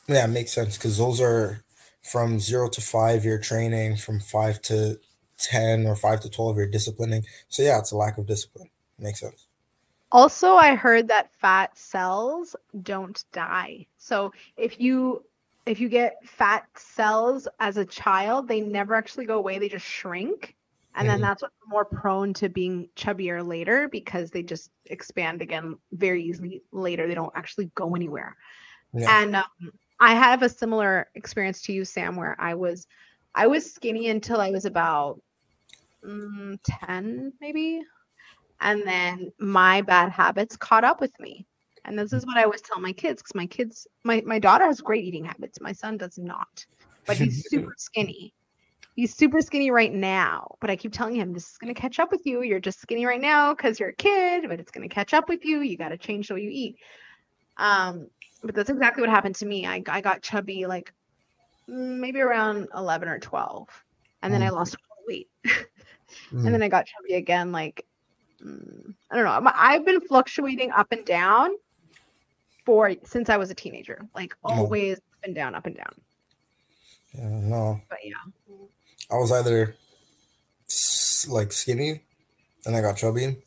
Yeah, 0.07 0.23
it 0.23 0.29
makes 0.29 0.51
sense 0.51 0.75
because 0.75 0.97
those 0.97 1.21
are 1.21 1.63
from 2.01 2.39
zero 2.39 2.69
to 2.69 2.81
five 2.81 3.23
year 3.23 3.37
training, 3.37 3.97
from 3.97 4.19
five 4.19 4.63
to 4.63 4.99
ten 5.37 5.85
or 5.85 5.95
five 5.95 6.21
to 6.21 6.29
twelve 6.31 6.55
year 6.55 6.67
disciplining. 6.67 7.23
So 7.49 7.61
yeah, 7.61 7.77
it's 7.77 7.91
a 7.91 7.97
lack 7.97 8.17
of 8.17 8.25
discipline. 8.25 8.71
Makes 8.97 9.19
sense. 9.19 9.45
Also, 10.13 10.53
I 10.53 10.75
heard 10.75 11.07
that 11.07 11.33
fat 11.33 11.75
cells 11.75 12.55
don't 12.83 13.23
die. 13.33 13.87
So 13.97 14.31
if 14.55 14.79
you 14.79 15.25
if 15.65 15.79
you 15.79 15.89
get 15.89 16.17
fat 16.23 16.67
cells 16.75 17.47
as 17.59 17.77
a 17.77 17.85
child, 17.85 18.47
they 18.47 18.61
never 18.61 18.93
actually 18.93 19.25
go 19.25 19.39
away. 19.39 19.57
They 19.57 19.69
just 19.69 19.85
shrink. 19.85 20.55
And 20.95 21.09
then 21.09 21.15
mm-hmm. 21.15 21.23
that's 21.23 21.41
what's 21.41 21.55
more 21.67 21.85
prone 21.85 22.33
to 22.35 22.49
being 22.49 22.87
chubbier 22.95 23.45
later 23.45 23.87
because 23.87 24.29
they 24.29 24.43
just 24.43 24.69
expand 24.85 25.41
again 25.41 25.77
very 25.93 26.21
easily 26.23 26.61
later. 26.71 27.07
They 27.07 27.15
don't 27.15 27.33
actually 27.35 27.71
go 27.73 27.95
anywhere. 27.95 28.35
Yeah. 28.93 29.21
And 29.21 29.35
um, 29.37 29.71
I 29.99 30.13
have 30.13 30.43
a 30.43 30.49
similar 30.49 31.09
experience 31.15 31.63
to 31.63 31.73
you, 31.73 31.85
Sam, 31.85 32.15
where 32.15 32.35
I 32.39 32.53
was 32.53 32.85
I 33.33 33.47
was 33.47 33.73
skinny 33.73 34.09
until 34.09 34.39
I 34.39 34.51
was 34.51 34.65
about 34.65 35.19
mm, 36.05 36.59
10, 36.63 37.33
maybe 37.41 37.81
and 38.63 38.81
then 38.87 39.31
my 39.39 39.81
bad 39.81 40.09
habits 40.09 40.55
caught 40.55 40.85
up 40.85 40.99
with 41.01 41.17
me. 41.19 41.45
And 41.85 41.99
this 41.99 42.13
is 42.13 42.25
what 42.25 42.37
i 42.37 42.43
always 42.43 42.61
tell 42.61 42.79
my 42.79 42.93
kids 42.93 43.21
because 43.21 43.35
my 43.35 43.45
kids 43.45 43.85
my, 44.03 44.23
my 44.25 44.39
daughter 44.39 44.65
has 44.65 44.81
great 44.81 45.03
eating 45.03 45.25
habits. 45.25 45.61
My 45.61 45.73
son 45.73 45.97
does 45.97 46.17
not 46.17 46.65
but 47.05 47.17
he's 47.17 47.45
super 47.49 47.73
skinny. 47.77 48.33
He's 48.95 49.13
super 49.13 49.41
skinny 49.41 49.69
right 49.69 49.93
now 49.93 50.55
but 50.61 50.69
i 50.69 50.75
keep 50.77 50.93
telling 50.93 51.15
him 51.15 51.33
this 51.33 51.51
is 51.51 51.57
going 51.57 51.73
to 51.73 51.79
catch 51.79 51.99
up 51.99 52.09
with 52.09 52.25
you. 52.25 52.41
You're 52.41 52.61
just 52.61 52.79
skinny 52.79 53.05
right 53.05 53.21
now 53.21 53.53
because 53.53 53.79
you're 53.79 53.89
a 53.89 53.95
kid 53.95 54.45
but 54.47 54.59
it's 54.61 54.71
going 54.71 54.87
to 54.87 54.93
catch 54.93 55.13
up 55.13 55.27
with 55.27 55.43
you. 55.43 55.59
You 55.59 55.77
got 55.77 55.89
to 55.89 55.97
change 55.97 56.29
the 56.29 56.35
way 56.35 56.41
you 56.41 56.49
eat. 56.49 56.77
Um 57.57 58.07
but 58.43 58.55
that's 58.55 58.69
exactly 58.69 59.01
what 59.01 59.09
happened 59.09 59.35
to 59.35 59.45
me. 59.45 59.65
I, 59.65 59.83
I 59.87 59.99
got 59.99 60.21
chubby 60.21 60.65
like 60.65 60.93
mm, 61.69 61.99
maybe 61.99 62.21
around 62.21 62.69
11 62.73 63.09
or 63.09 63.19
12 63.19 63.67
and 64.21 64.33
then 64.33 64.41
i 64.41 64.47
mm. 64.47 64.53
lost 64.53 64.77
weight. 65.05 65.29
And 66.31 66.45
then 66.45 66.61
mm. 66.61 66.63
i 66.63 66.67
got 66.69 66.85
chubby 66.85 67.15
again 67.15 67.51
like 67.51 67.87
Mm, 67.87 67.92
I 68.41 69.15
don't 69.15 69.23
know. 69.23 69.51
I've 69.55 69.85
been 69.85 70.01
fluctuating 70.01 70.71
up 70.71 70.91
and 70.91 71.05
down 71.05 71.51
for 72.65 72.93
since 73.03 73.29
I 73.29 73.37
was 73.37 73.49
a 73.49 73.55
teenager, 73.55 74.07
like 74.15 74.33
oh. 74.43 74.53
always 74.53 74.97
up 74.97 75.23
and 75.23 75.35
down, 75.35 75.55
up 75.55 75.65
and 75.65 75.75
down. 75.75 75.93
Yeah, 77.13 77.29
no. 77.29 77.81
But 77.89 77.99
yeah, 78.03 78.65
I 79.11 79.15
was 79.15 79.31
either 79.31 79.75
like 81.27 81.51
skinny, 81.51 82.01
and 82.65 82.75
I 82.75 82.81
got 82.81 82.97
chubby, 82.97 83.37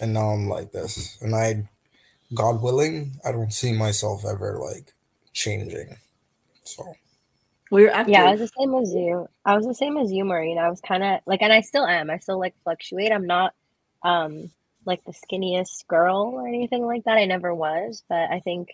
and 0.00 0.14
now 0.14 0.28
I'm 0.28 0.48
like 0.48 0.72
this. 0.72 1.18
And 1.20 1.34
I, 1.34 1.68
God 2.34 2.62
willing, 2.62 3.18
I 3.24 3.32
don't 3.32 3.52
see 3.52 3.72
myself 3.72 4.24
ever 4.24 4.58
like 4.58 4.92
changing. 5.32 5.96
So. 6.64 6.94
Well, 7.70 7.80
you're 7.80 7.90
active. 7.90 8.12
Yeah, 8.12 8.26
I 8.26 8.32
was 8.32 8.40
the 8.40 8.50
same 8.56 8.74
as 8.76 8.94
you. 8.94 9.28
I 9.44 9.56
was 9.56 9.66
the 9.66 9.74
same 9.74 9.96
as 9.96 10.12
you, 10.12 10.24
Maureen. 10.24 10.56
I 10.56 10.70
was 10.70 10.80
kind 10.80 11.02
of 11.02 11.20
like, 11.26 11.42
and 11.42 11.52
I 11.52 11.62
still 11.62 11.84
am. 11.84 12.10
I 12.10 12.18
still 12.18 12.38
like 12.38 12.54
fluctuate. 12.62 13.10
I'm 13.10 13.26
not 13.26 13.54
um, 14.02 14.50
like 14.84 15.04
the 15.04 15.12
skinniest 15.12 15.86
girl 15.88 16.32
or 16.34 16.46
anything 16.46 16.84
like 16.84 17.04
that. 17.04 17.18
I 17.18 17.24
never 17.24 17.54
was, 17.54 18.02
but 18.08 18.30
I 18.30 18.40
think 18.40 18.70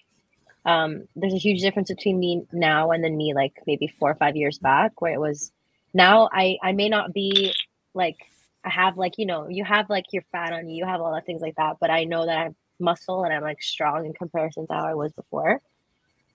um, 0.65 1.09
there's 1.17 1.35
a 1.35 1.39
huge 1.39 1.61
difference 1.61 1.89
between 1.89 2.19
me 2.19 2.47
now 2.53 2.91
and 2.93 3.03
then 3.03 3.17
me 3.17 3.35
like 3.35 3.55
maybe 3.67 3.89
four 3.89 4.11
or 4.11 4.15
five 4.15 4.37
years 4.37 4.59
back, 4.59 5.01
where 5.01 5.15
it 5.15 5.21
was 5.21 5.51
now 5.95 6.29
I 6.33 6.59
I 6.63 6.73
may 6.73 6.89
not 6.89 7.13
be 7.13 7.53
like 7.95 8.17
I 8.65 8.71
have 8.71 8.97
like 8.97 9.19
you 9.19 9.27
know 9.27 9.49
you 9.49 9.65
have 9.65 9.91
like 9.91 10.07
your 10.13 10.23
fat 10.33 10.53
on 10.53 10.69
you, 10.69 10.77
you 10.77 10.85
have 10.87 11.01
all 11.01 11.15
the 11.15 11.21
things 11.21 11.43
like 11.43 11.57
that, 11.57 11.77
but 11.81 11.91
I 11.91 12.05
know 12.05 12.27
that 12.27 12.39
I'm 12.39 12.57
muscle 12.79 13.25
and 13.25 13.33
I'm 13.33 13.43
like 13.43 13.63
strong 13.63 14.07
in 14.07 14.13
comparison 14.13 14.67
to 14.67 14.75
how 14.75 14.85
I 14.85 14.95
was 14.95 15.13
before, 15.13 15.61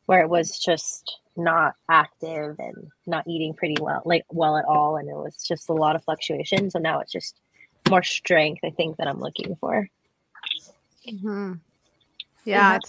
where 0.05 0.21
it 0.21 0.29
was 0.29 0.57
just 0.57 1.19
not 1.35 1.75
active 1.89 2.55
and 2.59 2.89
not 3.05 3.27
eating 3.27 3.53
pretty 3.53 3.75
well, 3.79 4.01
like 4.05 4.25
well 4.29 4.57
at 4.57 4.65
all, 4.65 4.97
and 4.97 5.07
it 5.07 5.15
was 5.15 5.35
just 5.47 5.69
a 5.69 5.73
lot 5.73 5.95
of 5.95 6.03
fluctuation. 6.03 6.71
So 6.71 6.79
now 6.79 6.99
it's 6.99 7.11
just 7.11 7.39
more 7.89 8.03
strength, 8.03 8.61
I 8.63 8.69
think, 8.71 8.97
that 8.97 9.07
I'm 9.07 9.19
looking 9.19 9.55
for. 9.59 9.87
Mm-hmm. 11.07 11.53
Yeah. 12.45 12.79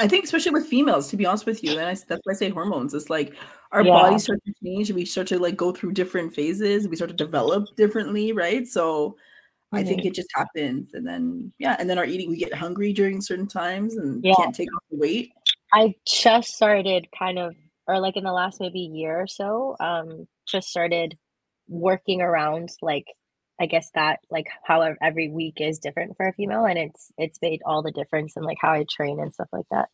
I 0.00 0.06
think, 0.06 0.24
especially 0.24 0.52
with 0.52 0.66
females, 0.66 1.08
to 1.08 1.16
be 1.16 1.26
honest 1.26 1.44
with 1.44 1.64
you, 1.64 1.72
and 1.72 1.80
I, 1.80 1.94
that's 1.94 2.20
why 2.22 2.32
I 2.32 2.34
say 2.34 2.50
hormones. 2.50 2.94
It's 2.94 3.10
like 3.10 3.34
our 3.72 3.82
yeah. 3.82 3.90
bodies 3.90 4.24
start 4.24 4.40
to 4.44 4.54
change, 4.64 4.90
and 4.90 4.96
we 4.96 5.04
start 5.04 5.26
to 5.28 5.38
like 5.38 5.56
go 5.56 5.72
through 5.72 5.92
different 5.92 6.32
phases. 6.32 6.86
We 6.86 6.94
start 6.94 7.10
to 7.10 7.16
develop 7.16 7.74
differently, 7.74 8.32
right? 8.32 8.66
So, 8.68 9.10
mm-hmm. 9.10 9.76
I 9.76 9.82
think 9.82 10.00
mm-hmm. 10.00 10.08
it 10.08 10.14
just 10.14 10.28
happens, 10.34 10.94
and 10.94 11.04
then 11.04 11.52
yeah, 11.58 11.76
and 11.80 11.90
then 11.90 11.98
our 11.98 12.04
eating, 12.04 12.30
we 12.30 12.36
get 12.36 12.54
hungry 12.54 12.92
during 12.92 13.20
certain 13.20 13.48
times, 13.48 13.96
and 13.96 14.22
yeah. 14.24 14.34
can't 14.36 14.54
take 14.54 14.72
off 14.72 14.84
the 14.90 14.98
weight. 14.98 15.32
I 15.72 15.96
just 16.06 16.54
started 16.54 17.08
kind 17.18 17.40
of, 17.40 17.56
or 17.88 17.98
like 17.98 18.16
in 18.16 18.22
the 18.22 18.32
last 18.32 18.60
maybe 18.60 18.78
year 18.78 19.20
or 19.20 19.26
so, 19.26 19.74
um, 19.80 20.28
just 20.46 20.68
started 20.68 21.18
working 21.66 22.22
around 22.22 22.70
like 22.82 23.06
I 23.60 23.66
guess 23.66 23.90
that 23.94 24.20
like 24.30 24.48
how 24.64 24.94
every 25.02 25.28
week 25.28 25.60
is 25.60 25.78
different 25.78 26.16
for 26.16 26.28
a 26.28 26.32
female 26.32 26.64
and 26.64 26.78
it's 26.78 27.12
it's 27.18 27.38
made 27.42 27.60
all 27.66 27.82
the 27.82 27.90
difference 27.90 28.36
in 28.36 28.42
like 28.42 28.58
how 28.60 28.72
I 28.72 28.84
train 28.88 29.20
and 29.20 29.32
stuff 29.32 29.48
like 29.52 29.66
that. 29.70 29.88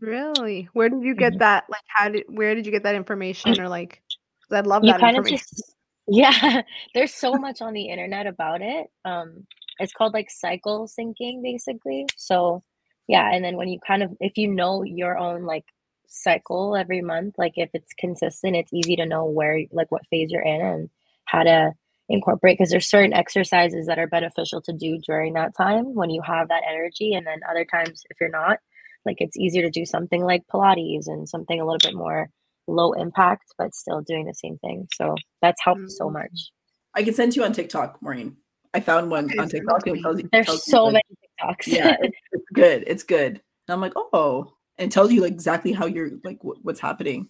Really? 0.00 0.68
Where 0.72 0.88
did 0.88 1.02
you 1.02 1.14
get 1.14 1.32
mm-hmm. 1.32 1.38
that? 1.38 1.64
Like 1.68 1.84
how 1.86 2.08
did 2.10 2.24
where 2.28 2.54
did 2.54 2.66
you 2.66 2.72
get 2.72 2.82
that 2.82 2.94
information 2.94 3.60
or 3.60 3.68
like 3.68 4.02
I'd 4.50 4.66
love 4.66 4.84
you 4.84 4.92
that 4.92 5.02
information. 5.02 5.38
Just, 5.38 5.74
yeah, 6.08 6.62
there's 6.94 7.14
so 7.14 7.32
much 7.34 7.60
on 7.62 7.72
the 7.72 7.88
internet 7.88 8.26
about 8.26 8.60
it. 8.62 8.88
Um 9.04 9.46
it's 9.78 9.92
called 9.92 10.12
like 10.12 10.30
cycle 10.30 10.88
syncing 10.88 11.42
basically. 11.42 12.06
So 12.16 12.62
yeah, 13.06 13.30
and 13.32 13.42
then 13.42 13.56
when 13.56 13.68
you 13.68 13.78
kind 13.86 14.02
of 14.02 14.10
if 14.20 14.36
you 14.36 14.48
know 14.48 14.82
your 14.82 15.16
own 15.16 15.44
like 15.44 15.64
cycle 16.06 16.76
every 16.76 17.00
month, 17.00 17.34
like 17.38 17.52
if 17.56 17.70
it's 17.72 17.92
consistent, 17.98 18.56
it's 18.56 18.72
easy 18.72 18.96
to 18.96 19.06
know 19.06 19.24
where 19.24 19.60
like 19.72 19.90
what 19.90 20.06
phase 20.10 20.30
you're 20.30 20.42
in 20.42 20.60
and 20.60 20.90
how 21.24 21.42
to 21.42 21.72
incorporate 22.08 22.56
because 22.58 22.70
there's 22.70 22.88
certain 22.88 23.12
exercises 23.12 23.86
that 23.86 23.98
are 23.98 24.06
beneficial 24.06 24.60
to 24.62 24.72
do 24.72 24.98
during 25.06 25.34
that 25.34 25.54
time 25.56 25.94
when 25.94 26.10
you 26.10 26.22
have 26.22 26.48
that 26.48 26.62
energy 26.68 27.12
and 27.14 27.26
then 27.26 27.40
other 27.50 27.64
times 27.64 28.02
if 28.10 28.16
you're 28.20 28.30
not 28.30 28.58
like 29.04 29.16
it's 29.20 29.36
easier 29.36 29.62
to 29.62 29.70
do 29.70 29.84
something 29.84 30.22
like 30.24 30.42
pilates 30.52 31.06
and 31.06 31.28
something 31.28 31.60
a 31.60 31.64
little 31.64 31.78
bit 31.78 31.94
more 31.96 32.28
low 32.66 32.92
impact 32.94 33.44
but 33.58 33.74
still 33.74 34.00
doing 34.02 34.24
the 34.26 34.34
same 34.34 34.56
thing 34.58 34.86
so 34.94 35.14
that's 35.42 35.62
helped 35.62 35.90
so 35.90 36.08
Mm. 36.08 36.14
much 36.14 36.50
I 36.94 37.02
can 37.02 37.14
send 37.14 37.36
you 37.36 37.44
on 37.44 37.52
TikTok, 37.52 38.00
Maureen. 38.02 38.36
I 38.74 38.80
found 38.80 39.10
one 39.10 39.28
on 39.38 39.48
TikTok. 39.48 39.82
it 39.82 39.84
to 39.84 39.90
and 39.90 39.92
me. 39.92 39.98
it 40.00 40.02
tells 40.02 40.18
you- 40.22 40.28
there's 40.32 40.46
tells 40.46 40.66
you, 40.66 40.70
so 40.72 40.84
like- 40.86 40.94
many 40.94 41.52
tiktoks 41.54 41.66
Yeah, 41.68 41.96
it's, 42.00 42.16
it's 42.32 42.44
good. 42.54 42.84
It's 42.86 43.02
good. 43.04 43.32
And 43.32 43.74
I'm 43.74 43.80
like, 43.80 43.92
oh, 43.96 44.52
and 44.78 44.90
it 44.90 44.92
tells 44.92 45.12
you 45.12 45.20
like 45.20 45.32
exactly 45.32 45.72
how 45.72 45.84
you're 45.86 46.10
like 46.24 46.38
wh- 46.40 46.64
what's 46.64 46.80
happening. 46.80 47.28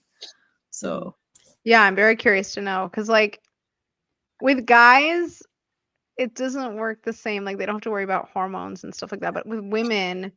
So 0.71 1.17
Yeah, 1.65 1.83
I'm 1.83 1.97
very 1.97 2.17
curious 2.17 2.55
to 2.55 2.61
know 2.63 2.89
because, 2.91 3.09
like, 3.09 3.41
with 4.41 4.67
guys, 4.67 5.43
it 6.17 6.35
doesn't 6.35 6.77
work 6.77 7.03
the 7.05 7.13
same. 7.13 7.45
Like, 7.45 7.59
they 7.59 7.67
don't 7.67 7.77
have 7.77 7.83
to 7.83 7.91
worry 7.91 8.05
about 8.05 8.31
hormones 8.33 8.85
and 8.85 8.95
stuff 8.95 9.13
like 9.13 9.21
that. 9.21 9.35
But 9.35 9.47
with 9.47 9.61
women, 9.61 10.33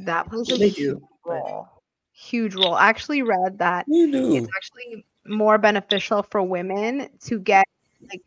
that 0.00 0.28
plays 0.28 0.50
a 0.50 0.56
they 0.58 0.70
huge 0.70 0.76
do. 0.76 1.08
role. 1.24 1.68
Huge 2.12 2.54
role. 2.54 2.74
I 2.74 2.88
actually 2.88 3.22
read 3.22 3.58
that 3.58 3.86
You 3.88 4.10
do. 4.10 4.36
it's 4.36 4.48
actually 4.56 5.04
more 5.26 5.58
beneficial 5.58 6.22
for 6.22 6.42
women 6.42 7.08
to 7.24 7.38
get 7.38 7.66
like 8.10 8.22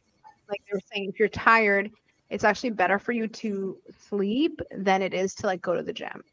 like 0.49 0.61
they 0.67 0.75
were 0.75 0.81
saying 0.93 1.09
if 1.09 1.17
you're 1.17 1.29
tired 1.29 1.89
it's 2.29 2.43
actually 2.43 2.71
better 2.71 2.99
for 2.99 3.13
you 3.13 3.25
to 3.27 3.77
sleep 4.09 4.59
than 4.75 5.01
it 5.01 5.13
is 5.13 5.33
to 5.33 5.45
like 5.45 5.61
go 5.61 5.73
to 5.73 5.81
the 5.81 5.93
gym 5.93 6.23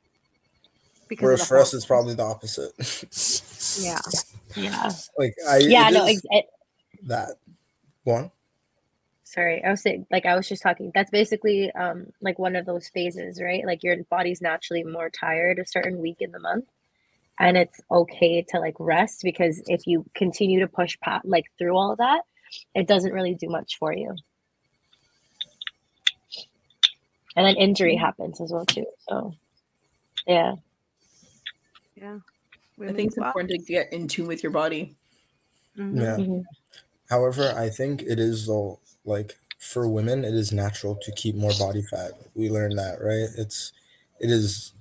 because 1.09 1.25
Whereas 1.25 1.47
for 1.47 1.59
us, 1.59 1.73
it's 1.73 1.87
probably 1.87 2.15
the 2.15 2.25
opposite. 2.25 2.73
yeah 3.81 4.01
yeah 4.57 4.91
Like 5.17 5.35
I 5.49 5.59
yeah 5.59 5.89
it 5.89 5.95
no 5.95 6.05
is 6.07 6.17
ex- 6.17 6.27
it, 6.31 6.47
that 7.05 7.31
one. 8.03 8.31
Sorry 9.37 9.63
i 9.65 9.71
was 9.71 9.83
saying 9.83 10.07
like 10.11 10.27
i 10.27 10.37
was 10.37 10.49
just 10.49 10.63
talking 10.63 10.91
that's 10.95 11.11
basically 11.11 11.71
um 11.73 12.07
like 12.23 12.39
one 12.39 12.57
of 12.57 12.67
those 12.67 12.89
phases 12.89 13.41
right 13.43 13.67
like 13.67 13.85
your 13.85 13.97
body's 14.11 14.41
naturally 14.43 14.85
more 14.85 15.11
tired 15.11 15.59
a 15.59 15.67
certain 15.67 15.99
week 15.99 16.17
in 16.21 16.33
the 16.33 16.41
month 16.41 16.67
and 17.39 17.57
it's 17.57 17.81
okay 17.91 18.45
to 18.49 18.59
like 18.59 18.75
rest 18.81 19.21
because 19.23 19.63
if 19.67 19.87
you 19.87 20.05
continue 20.15 20.61
to 20.61 20.69
push 20.69 20.99
pat 21.01 21.23
like 21.25 21.45
through 21.59 21.77
all 21.77 21.97
that 21.97 22.23
it 22.75 22.89
doesn't 22.89 23.13
really 23.13 23.35
do 23.35 23.49
much 23.49 23.79
for 23.79 23.93
you 23.93 24.15
and 27.37 27.47
then 27.47 27.57
injury 27.57 27.97
happens 27.97 28.41
as 28.41 28.51
well 28.53 28.67
too 28.67 28.87
so 29.09 29.33
yeah 30.27 30.55
Yeah. 31.97 32.19
I 32.19 32.79
women 32.79 32.97
think 32.97 33.09
as 33.09 33.13
it's 33.13 33.19
well. 33.19 33.29
important 33.29 33.51
to 33.53 33.59
get 33.73 33.93
in 33.93 34.07
tune 34.09 34.27
with 34.27 34.43
your 34.43 34.53
body. 34.53 34.97
Mhm. 35.79 35.95
Yeah. 36.03 36.17
Mhm. 36.17 36.45
However, 37.09 37.53
I 37.57 37.71
think 37.71 38.03
it 38.03 38.19
is 38.19 38.47
though 38.47 38.81
like 39.07 39.37
for 39.59 39.89
women, 39.89 40.25
it 40.25 40.35
is 40.35 40.53
natural 40.53 40.95
to 40.97 41.13
keep 41.13 41.35
more 41.35 41.53
body 41.59 41.81
fat. 41.83 42.13
We 42.35 42.51
learned 42.51 42.79
that, 42.79 42.99
right? 43.01 43.29
It's 43.39 43.73
it 44.21 44.31
is 44.31 44.73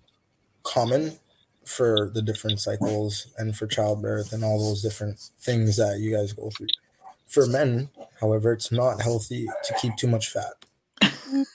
common 0.63 1.17
for 1.65 2.11
the 2.13 2.21
different 2.21 2.59
cycles 2.59 3.27
and 3.37 3.55
for 3.55 3.65
childbirth 3.67 4.33
and 4.33 4.43
all 4.43 4.59
those 4.59 4.81
different 4.81 5.17
things 5.39 5.77
that 5.77 5.99
you 5.99 6.15
guys 6.15 6.33
go 6.33 6.49
through. 6.49 6.67
For 7.27 7.47
men, 7.47 7.89
however, 8.21 8.51
it's 8.51 8.71
not 8.71 9.01
healthy 9.01 9.47
to 9.63 9.73
keep 9.81 9.95
too 9.97 10.07
much 10.07 10.29
fat. 10.29 10.53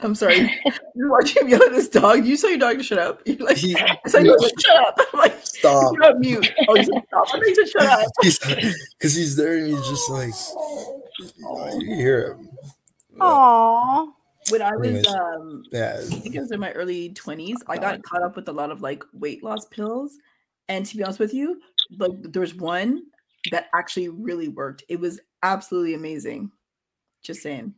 I'm 0.00 0.14
sorry. 0.14 0.50
You're 0.94 1.10
watching 1.10 1.44
me 1.46 1.52
yell 1.52 1.62
at 1.62 1.72
this 1.72 1.88
dog. 1.88 2.24
You 2.24 2.36
saw 2.36 2.48
your 2.48 2.58
dog 2.58 2.78
to 2.78 2.82
shut 2.84 2.98
up. 2.98 3.22
You're 3.26 3.36
like, 3.38 3.56
He- 3.56 3.76
I 3.76 3.96
said, 4.06 4.24
you're 4.24 4.38
like, 4.38 4.52
shut 4.60 4.76
up. 4.76 5.00
I'm 5.12 5.18
like, 5.18 5.38
Stop. 5.46 5.92
you're 5.94 6.04
on 6.04 6.20
mute. 6.20 6.52
Oh, 6.68 6.76
you 6.76 6.84
said 6.84 7.02
stop. 7.08 7.26
I 7.34 7.38
you 7.38 7.54
said 7.54 7.68
shut 7.68 7.82
up. 7.86 8.12
Because 8.98 9.14
he's 9.14 9.36
there 9.36 9.56
and 9.56 9.66
he's 9.68 9.88
just 9.88 10.08
like, 10.10 10.32
you 11.18 11.94
hear 11.94 12.34
him. 12.34 12.50
Aw. 13.20 14.06
When 14.50 14.62
I 14.62 14.76
was 14.76 15.06
um 15.06 15.64
Yeah. 15.70 16.00
I 16.00 16.04
think 16.04 16.34
it 16.34 16.40
was 16.40 16.52
in 16.52 16.60
my 16.60 16.72
early 16.72 17.10
20s. 17.10 17.56
I 17.68 17.76
got 17.76 18.02
caught 18.02 18.22
up 18.22 18.36
with 18.36 18.48
a 18.48 18.52
lot 18.52 18.70
of 18.70 18.80
like 18.80 19.02
weight 19.12 19.42
loss 19.42 19.66
pills. 19.66 20.18
And 20.68 20.84
to 20.86 20.96
be 20.96 21.02
honest 21.02 21.18
with 21.18 21.34
you, 21.34 21.60
like 21.98 22.12
there 22.22 22.40
was 22.40 22.54
one 22.54 23.02
that 23.50 23.68
actually 23.74 24.08
really 24.08 24.48
worked. 24.48 24.84
It 24.88 25.00
was 25.00 25.20
absolutely 25.42 25.94
amazing. 25.94 26.50
Just 27.22 27.42
saying. 27.42 27.74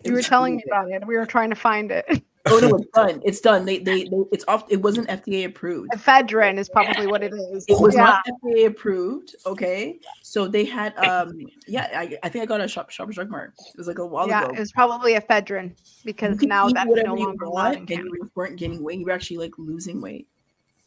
It 0.00 0.06
you 0.06 0.12
were 0.12 0.18
was 0.18 0.28
telling 0.28 0.56
me 0.56 0.64
about 0.66 0.90
it 0.90 1.06
we 1.06 1.16
were 1.16 1.26
trying 1.26 1.50
to 1.50 1.56
find 1.56 1.90
it 1.90 2.04
good. 2.08 2.22
Oh 2.46 2.58
no, 2.58 2.76
it's 2.76 2.86
done. 2.94 3.20
It's 3.24 3.40
done. 3.40 3.64
They 3.64 3.78
they, 3.78 4.04
they 4.04 4.16
it's 4.32 4.44
off 4.48 4.64
it 4.68 4.82
wasn't 4.82 5.08
FDA 5.08 5.44
approved. 5.46 5.90
ephedrine 5.92 6.58
is 6.58 6.68
probably 6.68 7.06
what 7.06 7.22
it 7.22 7.32
is 7.32 7.64
It 7.68 7.80
was 7.80 7.94
yeah 7.94 8.02
not 8.04 8.24
FDA 8.44 8.66
approved. 8.66 9.36
Okay. 9.46 10.00
So 10.22 10.48
they 10.48 10.64
had 10.64 10.96
um 10.98 11.38
yeah, 11.66 11.88
I, 11.94 12.18
I 12.22 12.28
think 12.28 12.42
I 12.42 12.46
got 12.46 12.60
a 12.60 12.68
shop 12.68 12.90
shop 12.90 13.10
drug 13.10 13.30
mart. 13.30 13.54
It 13.58 13.78
was 13.78 13.86
like 13.86 13.98
a 13.98 14.06
while 14.06 14.28
yeah 14.28 14.44
ago. 14.44 14.54
it 14.54 14.58
was 14.58 14.72
probably 14.72 15.14
ephedrine 15.14 15.74
because 16.04 16.40
you 16.42 16.48
now 16.48 16.68
eat 16.68 16.74
that's 16.74 16.90
no 16.90 17.14
longer 17.14 17.44
allowed 17.44 17.72
in 17.72 17.78
and 17.78 17.88
Canada. 17.88 18.08
you 18.12 18.30
weren't 18.34 18.56
gaining 18.56 18.82
weight. 18.82 18.98
You 18.98 19.04
were 19.06 19.12
actually 19.12 19.38
like 19.38 19.52
losing 19.58 20.00
weight. 20.00 20.26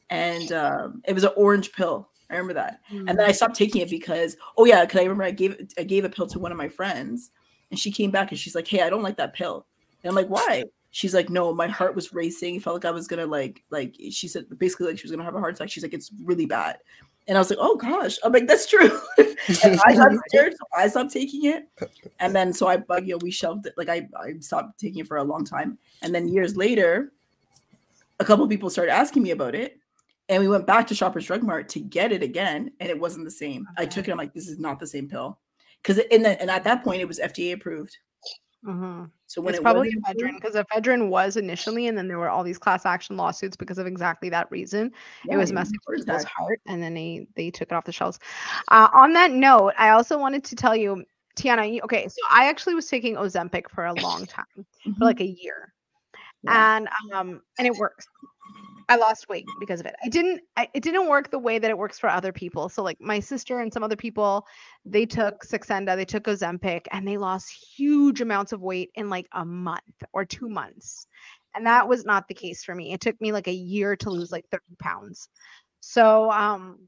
And 0.10 0.52
um, 0.52 1.02
it 1.08 1.14
was 1.14 1.24
an 1.24 1.32
orange 1.36 1.72
pill. 1.72 2.10
I 2.30 2.34
remember 2.34 2.54
that. 2.56 2.82
And 2.90 3.08
then 3.08 3.22
I 3.22 3.32
stopped 3.32 3.56
taking 3.56 3.82
it 3.82 3.90
because 3.90 4.36
oh 4.58 4.66
yeah, 4.66 4.84
because 4.84 5.00
I 5.00 5.04
remember 5.04 5.24
I 5.24 5.32
gave 5.32 5.56
I 5.78 5.84
gave 5.84 6.06
a 6.06 6.10
pill 6.10 6.28
to 6.28 6.40
one 6.40 6.52
of 6.52 6.58
my 6.58 6.68
friends, 6.68 7.32
and 7.72 7.80
she 7.80 7.92
came 7.92 8.12
back 8.12 8.32
and 8.32 8.40
she's 8.40 8.56
like, 8.56 8.68
"Hey, 8.68 8.82
I 8.82 8.90
don't 8.90 9.04
like 9.04 9.18
that 9.18 9.34
pill." 9.34 9.66
And 10.04 10.10
I'm 10.10 10.16
like, 10.16 10.28
"Why?" 10.28 10.64
She's 10.96 11.14
like, 11.14 11.30
"No, 11.30 11.54
my 11.54 11.68
heart 11.68 11.94
was 11.94 12.14
racing. 12.14 12.56
It 12.56 12.64
felt 12.64 12.74
like 12.74 12.86
I 12.86 12.92
was 12.92 13.06
gonna 13.06 13.26
like 13.26 13.66
like." 13.70 13.98
She 14.12 14.30
said 14.30 14.46
basically 14.58 14.88
like 14.88 14.98
she 14.98 15.04
was 15.04 15.12
gonna 15.12 15.26
have 15.26 15.36
a 15.36 15.42
heart 15.42 15.54
attack. 15.54 15.70
She's 15.70 15.84
like, 15.84 15.94
"It's 15.94 16.10
really 16.24 16.46
bad." 16.46 16.78
And 17.28 17.38
I 17.38 17.42
was 17.42 17.50
like, 17.50 17.60
"Oh 17.62 17.76
gosh," 17.76 18.16
I'm 18.24 18.32
like, 18.32 18.48
"That's 18.48 18.66
true." 18.66 18.98
and 19.18 19.78
I 19.86 19.94
got 19.94 20.14
scared, 20.30 20.54
so 20.54 20.66
I 20.74 20.88
stopped 20.88 21.12
taking 21.12 21.48
it. 21.48 21.68
And 22.22 22.34
then 22.34 22.54
so 22.54 22.68
I, 22.68 22.76
you 23.00 23.08
know, 23.08 23.18
we 23.18 23.30
shelved 23.30 23.66
it. 23.66 23.74
Like 23.76 23.90
I, 23.90 24.08
I 24.18 24.40
stopped 24.40 24.80
taking 24.80 25.00
it 25.00 25.08
for 25.08 25.18
a 25.18 25.24
long 25.26 25.44
time. 25.44 25.78
And 26.02 26.16
then 26.16 26.30
years 26.30 26.56
later, 26.56 27.12
a 28.22 28.24
couple 28.24 28.48
people 28.48 28.70
started 28.70 28.94
asking 28.94 29.22
me 29.22 29.32
about 29.32 29.54
it, 29.54 29.78
and 30.30 30.42
we 30.42 30.48
went 30.48 30.66
back 30.66 30.88
to 30.88 30.96
Shoppers 30.96 31.26
Drug 31.26 31.44
Mart 31.44 31.68
to 31.70 31.82
get 31.82 32.14
it 32.14 32.24
again, 32.24 32.72
and 32.80 32.90
it 32.90 32.98
wasn't 32.98 33.26
the 33.26 33.32
same. 33.32 33.68
I 33.78 33.86
took 33.86 34.08
it. 34.08 34.12
I'm 34.12 34.18
like, 34.18 34.34
this 34.34 34.48
is 34.48 34.60
not 34.60 34.80
the 34.80 34.88
same 34.88 35.10
pill, 35.10 35.40
because 35.84 35.98
in 35.98 36.24
the, 36.24 36.40
and 36.40 36.50
at 36.50 36.64
that 36.64 36.86
point 36.86 37.02
it 37.02 37.06
was 37.06 37.20
FDA 37.20 37.52
approved. 37.52 37.98
Mhm. 38.66 39.10
So 39.28 39.42
when 39.42 39.54
it's 39.54 39.60
it 39.60 39.64
probably 39.64 39.90
ephedrine 39.90 40.36
because 40.42 40.56
ephedrine 40.56 41.10
was 41.10 41.36
initially, 41.38 41.88
and 41.88 41.98
then 41.98 42.08
there 42.08 42.18
were 42.20 42.30
all 42.30 42.44
these 42.44 42.58
class 42.58 42.86
action 42.86 43.18
lawsuits 43.18 43.56
because 43.56 43.78
of 43.78 43.86
exactly 43.88 44.30
that 44.30 44.50
reason. 44.52 44.92
yeah, 45.26 45.36
it 45.36 45.38
was 45.38 45.52
messing 45.52 45.80
with 45.88 46.00
people's 46.00 46.24
heart, 46.24 46.62
and 46.68 46.82
then 46.82 46.94
they 46.94 47.28
they 47.36 47.52
took 47.52 47.70
it 47.72 47.76
off 47.76 47.86
the 47.86 47.92
shelves. 47.92 48.20
Uh, 48.70 48.88
on 48.94 49.14
that 49.14 49.32
note, 49.32 49.74
I 49.78 49.90
also 49.90 50.18
wanted 50.18 50.44
to 50.46 50.56
tell 50.56 50.76
you, 50.76 51.04
Tiana. 51.38 51.72
You, 51.72 51.82
okay, 51.84 52.08
so 52.08 52.22
I 52.32 52.48
actually 52.48 52.76
was 52.76 52.88
taking 52.88 53.16
Ozempic 53.16 53.70
for 53.70 53.86
a 53.86 53.94
long 53.94 54.26
time, 54.26 54.46
Mhm. 54.88 54.98
for 54.98 55.06
like 55.06 55.22
a 55.22 55.26
year, 55.26 55.74
Yeah. 56.44 56.68
and 56.78 56.90
um, 57.14 57.42
and 57.58 57.68
it 57.68 57.76
works. 57.76 58.08
I 58.88 58.98
lost 58.98 59.28
weight 59.30 59.46
because 59.60 59.80
of 59.80 59.86
it. 59.86 59.96
I 60.04 60.10
didn't. 60.10 60.42
I, 60.58 60.70
it 60.74 60.84
didn't 60.84 61.08
work 61.08 61.32
the 61.32 61.40
way 61.40 61.58
that 61.60 61.70
it 61.70 61.78
works 61.78 61.98
for 61.98 62.10
other 62.10 62.32
people. 62.32 62.70
So 62.70 62.84
like 62.84 63.00
my 63.02 63.20
sister 63.20 63.60
and 63.60 63.74
some 63.74 63.84
other 63.84 63.96
people, 63.96 64.46
they 64.86 65.06
took 65.06 65.44
Saxenda, 65.44 65.96
they 65.96 66.06
took 66.06 66.26
Ozempic, 66.26 66.86
and 66.92 67.08
they 67.08 67.18
lost 67.18 67.52
huge 67.52 68.22
amounts 68.22 68.52
of 68.52 68.62
weight 68.62 68.92
in 68.96 69.10
like 69.10 69.28
a 69.32 69.44
month 69.44 69.82
or 70.14 70.26
two 70.26 70.50
months. 70.50 71.08
And 71.56 71.66
that 71.66 71.88
was 71.88 72.06
not 72.06 72.28
the 72.28 72.34
case 72.34 72.64
for 72.64 72.76
me. 72.76 72.94
It 72.94 73.02
took 73.02 73.20
me 73.22 73.32
like 73.32 73.48
a 73.48 73.54
year 73.54 73.96
to 73.98 74.10
lose 74.10 74.32
like 74.32 74.46
30 74.52 74.64
pounds. 74.80 75.30
So 75.80 76.30
um, 76.32 76.88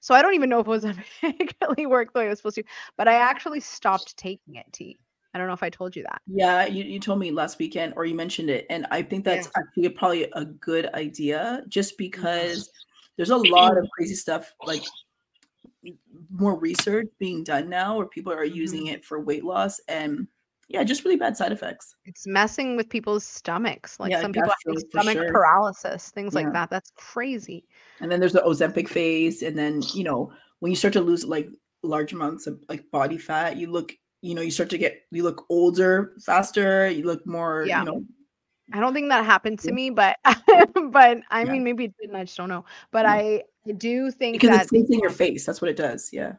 so 0.00 0.14
I 0.14 0.22
don't 0.22 0.34
even 0.34 0.48
know 0.50 0.60
if 0.60 0.66
Ozempic 0.66 1.52
really 1.62 1.86
worked 1.86 2.14
the 2.14 2.20
way 2.20 2.26
it 2.26 2.30
was 2.30 2.38
supposed 2.38 2.56
to, 2.56 2.64
but 2.96 3.06
I 3.06 3.14
actually 3.14 3.60
stopped 3.60 4.16
taking 4.16 4.56
it. 4.56 4.66
T. 4.72 4.98
I 5.32 5.38
don't 5.38 5.46
know 5.46 5.52
if 5.52 5.62
I 5.62 5.70
told 5.70 5.94
you 5.94 6.02
that. 6.04 6.20
Yeah, 6.26 6.66
you, 6.66 6.84
you 6.84 6.98
told 6.98 7.18
me 7.18 7.30
last 7.30 7.58
weekend, 7.58 7.94
or 7.96 8.04
you 8.04 8.14
mentioned 8.14 8.50
it, 8.50 8.66
and 8.68 8.86
I 8.90 9.02
think 9.02 9.24
that's 9.24 9.48
actually 9.56 9.88
probably 9.90 10.28
a 10.32 10.44
good 10.44 10.92
idea, 10.94 11.62
just 11.68 11.96
because 11.98 12.64
mm-hmm. 12.64 13.12
there's 13.16 13.30
a 13.30 13.36
lot 13.36 13.78
of 13.78 13.88
crazy 13.96 14.14
stuff, 14.14 14.52
like 14.64 14.82
more 16.30 16.58
research 16.58 17.08
being 17.18 17.44
done 17.44 17.68
now, 17.68 17.96
where 17.96 18.06
people 18.06 18.32
are 18.32 18.44
using 18.44 18.86
mm-hmm. 18.86 18.94
it 18.94 19.04
for 19.04 19.20
weight 19.20 19.44
loss, 19.44 19.80
and 19.88 20.26
yeah, 20.70 20.84
just 20.84 21.04
really 21.04 21.16
bad 21.16 21.36
side 21.36 21.50
effects. 21.50 21.96
It's 22.04 22.28
messing 22.28 22.76
with 22.76 22.88
people's 22.88 23.24
stomachs. 23.24 23.98
Like 23.98 24.12
Yeah, 24.12 24.20
some 24.20 24.32
people 24.32 24.52
have 24.66 24.78
stomach 24.88 25.14
sure. 25.14 25.32
paralysis, 25.32 26.10
things 26.10 26.32
Yeah. 26.32 26.42
like 26.42 26.52
that. 26.52 26.70
That's 26.70 26.92
crazy. 26.94 27.64
And 28.00 28.10
then 28.10 28.20
there's 28.20 28.32
the 28.32 28.40
Ozempic 28.40 28.88
phase, 28.88 29.42
and 29.42 29.58
then 29.58 29.82
you 29.94 30.04
know 30.04 30.32
when 30.60 30.70
you 30.70 30.76
start 30.76 30.94
to 30.94 31.00
lose 31.00 31.24
like 31.24 31.48
large 31.82 32.12
amounts 32.12 32.46
of 32.46 32.62
like 32.68 32.88
body 32.90 33.18
fat, 33.18 33.56
you 33.56 33.70
look, 33.70 33.92
you 34.22 34.34
know, 34.34 34.42
you 34.42 34.50
start 34.50 34.70
to 34.70 34.78
get 34.78 35.02
you 35.10 35.22
look 35.22 35.46
older 35.48 36.12
faster, 36.24 36.88
you 36.88 37.04
look 37.04 37.26
more, 37.26 37.64
Yeah. 37.66 37.80
you 37.80 37.84
know, 37.86 38.04
I 38.72 38.80
don't 38.80 38.94
think 38.94 39.08
that 39.08 39.24
happened 39.24 39.58
to 39.60 39.72
me, 39.72 39.90
but 39.90 40.16
but 40.90 41.18
I 41.30 41.44
Yeah. 41.44 41.52
mean 41.52 41.64
maybe 41.64 41.86
it 41.86 41.94
didn't. 42.00 42.16
I 42.16 42.24
just 42.24 42.36
don't 42.36 42.48
know. 42.48 42.64
But 42.90 43.04
Yeah. 43.04 43.12
I 43.12 43.42
do 43.76 44.10
think 44.10 44.40
because 44.40 44.50
that 44.50 44.66
it 44.66 44.68
sinks 44.68 44.90
in 44.90 45.00
your 45.00 45.10
face. 45.10 45.44
That's 45.44 45.60
what 45.60 45.70
it 45.70 45.76
does. 45.76 46.10
Yeah. 46.12 46.34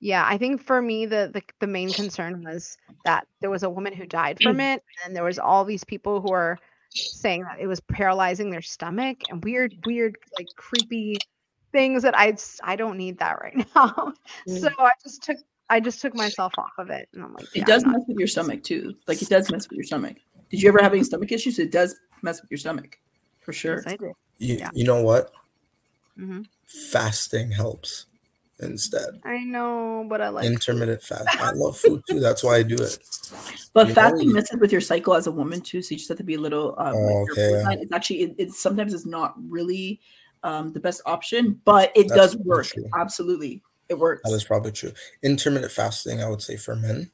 Yeah, 0.00 0.26
I 0.28 0.36
think 0.36 0.62
for 0.62 0.82
me 0.82 1.06
the, 1.06 1.30
the 1.32 1.42
the 1.60 1.66
main 1.66 1.92
concern 1.92 2.44
was 2.44 2.76
that 3.04 3.26
there 3.40 3.50
was 3.50 3.62
a 3.62 3.70
woman 3.70 3.92
who 3.94 4.06
died 4.06 4.38
from 4.42 4.60
it, 4.60 4.82
and 5.04 5.16
there 5.16 5.24
was 5.24 5.38
all 5.38 5.64
these 5.64 5.84
people 5.84 6.20
who 6.20 6.32
are 6.32 6.58
saying 6.90 7.42
that 7.44 7.58
it 7.58 7.66
was 7.66 7.80
paralyzing 7.80 8.50
their 8.50 8.62
stomach 8.62 9.18
and 9.30 9.42
weird, 9.42 9.74
weird, 9.86 10.16
like 10.38 10.46
creepy 10.56 11.16
things 11.72 12.02
that 12.02 12.16
I 12.18 12.36
I 12.62 12.76
don't 12.76 12.98
need 12.98 13.18
that 13.18 13.40
right 13.40 13.56
now. 13.74 14.12
so 14.46 14.68
mm. 14.68 14.74
I 14.78 14.92
just 15.02 15.22
took 15.22 15.38
I 15.70 15.80
just 15.80 16.00
took 16.00 16.14
myself 16.14 16.52
off 16.58 16.72
of 16.78 16.90
it, 16.90 17.08
and 17.14 17.22
I'm 17.24 17.32
like, 17.34 17.46
It 17.54 17.66
does 17.66 17.84
mess 17.86 18.02
with 18.06 18.18
your 18.18 18.28
stomach 18.28 18.62
too. 18.62 18.94
Like 19.06 19.22
it 19.22 19.28
does 19.28 19.50
mess 19.50 19.68
with 19.68 19.76
your 19.78 19.84
stomach. 19.84 20.16
Did 20.50 20.62
you 20.62 20.68
ever 20.68 20.80
have 20.82 20.92
any 20.92 21.02
stomach 21.04 21.32
issues? 21.32 21.58
It 21.58 21.72
does 21.72 21.96
mess 22.22 22.40
with 22.42 22.50
your 22.50 22.58
stomach, 22.58 22.98
for 23.40 23.52
sure. 23.52 23.76
Yes, 23.76 23.86
I 23.86 23.96
did. 23.96 24.12
You, 24.38 24.56
Yeah. 24.56 24.70
you 24.74 24.84
know 24.84 25.02
what? 25.02 25.30
hmm 26.16 26.42
Fasting 26.66 27.50
helps 27.50 28.06
instead. 28.60 29.20
I 29.24 29.38
know, 29.44 30.06
but 30.08 30.20
I 30.20 30.28
like 30.28 30.44
Intermittent 30.46 31.02
fast. 31.02 31.28
I 31.40 31.50
love 31.52 31.76
food 31.76 32.02
too. 32.08 32.20
That's 32.20 32.42
why 32.44 32.56
I 32.56 32.62
do 32.62 32.74
it. 32.76 32.98
But 33.72 33.88
You 33.88 33.94
know, 33.94 33.94
fasting 33.94 34.28
you- 34.28 34.34
messes 34.34 34.58
with 34.60 34.72
your 34.72 34.80
cycle 34.80 35.14
as 35.14 35.26
a 35.26 35.32
woman 35.32 35.60
too, 35.60 35.82
so 35.82 35.90
you 35.92 35.96
just 35.98 36.08
have 36.08 36.18
to 36.18 36.24
be 36.24 36.34
a 36.34 36.40
little. 36.40 36.74
Um, 36.78 36.94
Oh, 36.94 37.22
okay, 37.22 37.34
careful 37.34 37.52
with 37.56 37.62
yeah. 37.62 37.68
that. 37.76 37.82
It's 37.82 37.92
actually 37.92 38.20
it, 38.22 38.34
it's 38.38 38.58
sometimes 38.60 38.92
it's 38.94 39.06
not 39.06 39.34
really 39.48 40.00
um, 40.42 40.72
the 40.72 40.80
best 40.80 41.00
option, 41.06 41.60
but 41.64 41.90
it 41.96 42.08
That's 42.08 42.32
does 42.32 42.36
work. 42.38 42.66
true. 42.66 42.84
Absolutely, 42.94 43.62
it 43.88 43.98
works. 43.98 44.22
That 44.24 44.34
is 44.34 44.44
probably 44.44 44.72
true. 44.72 44.92
Intermittent 45.22 45.72
fasting, 45.72 46.22
I 46.22 46.28
would 46.28 46.42
say 46.42 46.56
for 46.56 46.74
men, 46.76 47.10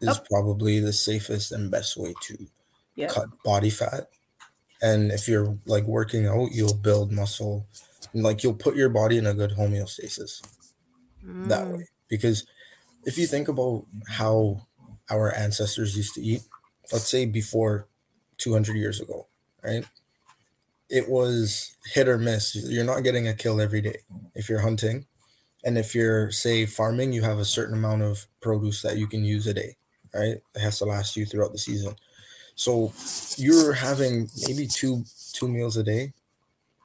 is 0.00 0.16
Yep. 0.16 0.26
probably 0.30 0.80
the 0.80 0.92
safest 0.92 1.52
and 1.52 1.70
best 1.70 1.96
way 1.96 2.14
to 2.22 2.46
Yeah. 2.94 3.08
cut 3.08 3.28
body 3.44 3.70
fat. 3.70 4.08
And 4.82 5.12
if 5.12 5.28
you're 5.28 5.58
like 5.66 5.84
working 5.84 6.26
out, 6.26 6.52
you'll 6.52 6.74
build 6.74 7.12
muscle. 7.12 7.66
and, 8.14 8.22
Like 8.22 8.42
you'll 8.42 8.54
put 8.54 8.76
your 8.76 8.88
body 8.88 9.18
in 9.18 9.26
a 9.26 9.34
good 9.34 9.52
homeostasis 9.52 10.42
that 11.44 11.66
Mm. 11.66 11.76
way. 11.78 11.88
Because 12.08 12.46
if 13.04 13.18
you 13.18 13.26
think 13.26 13.48
about 13.48 13.86
how 14.08 14.66
our 15.10 15.34
ancestors 15.34 15.96
used 15.96 16.14
to 16.14 16.22
eat, 16.22 16.42
let's 16.92 17.08
say 17.08 17.26
before 17.26 17.86
200 18.38 18.76
years 18.76 19.00
ago, 19.00 19.26
right? 19.62 19.84
It 20.88 21.08
was 21.08 21.76
hit 21.84 22.08
or 22.08 22.18
miss. 22.18 22.54
You're 22.54 22.84
not 22.84 23.02
getting 23.04 23.28
a 23.28 23.34
kill 23.34 23.60
every 23.60 23.80
day 23.80 24.00
if 24.34 24.48
you're 24.48 24.60
hunting. 24.60 25.06
And 25.64 25.76
if 25.78 25.94
you're, 25.94 26.30
say, 26.30 26.66
farming, 26.66 27.12
you 27.12 27.22
have 27.22 27.38
a 27.38 27.44
certain 27.44 27.74
amount 27.74 28.02
of 28.02 28.26
produce 28.40 28.82
that 28.82 28.96
you 28.96 29.06
can 29.06 29.24
use 29.24 29.46
a 29.46 29.54
day, 29.54 29.76
right? 30.14 30.38
It 30.54 30.60
has 30.60 30.78
to 30.78 30.86
last 30.86 31.16
you 31.16 31.26
throughout 31.26 31.52
the 31.52 31.58
season. 31.58 31.96
So 32.54 32.92
you're 33.36 33.74
having 33.74 34.28
maybe 34.46 34.66
two 34.66 35.04
two 35.32 35.48
meals 35.48 35.76
a 35.76 35.82
day. 35.82 36.12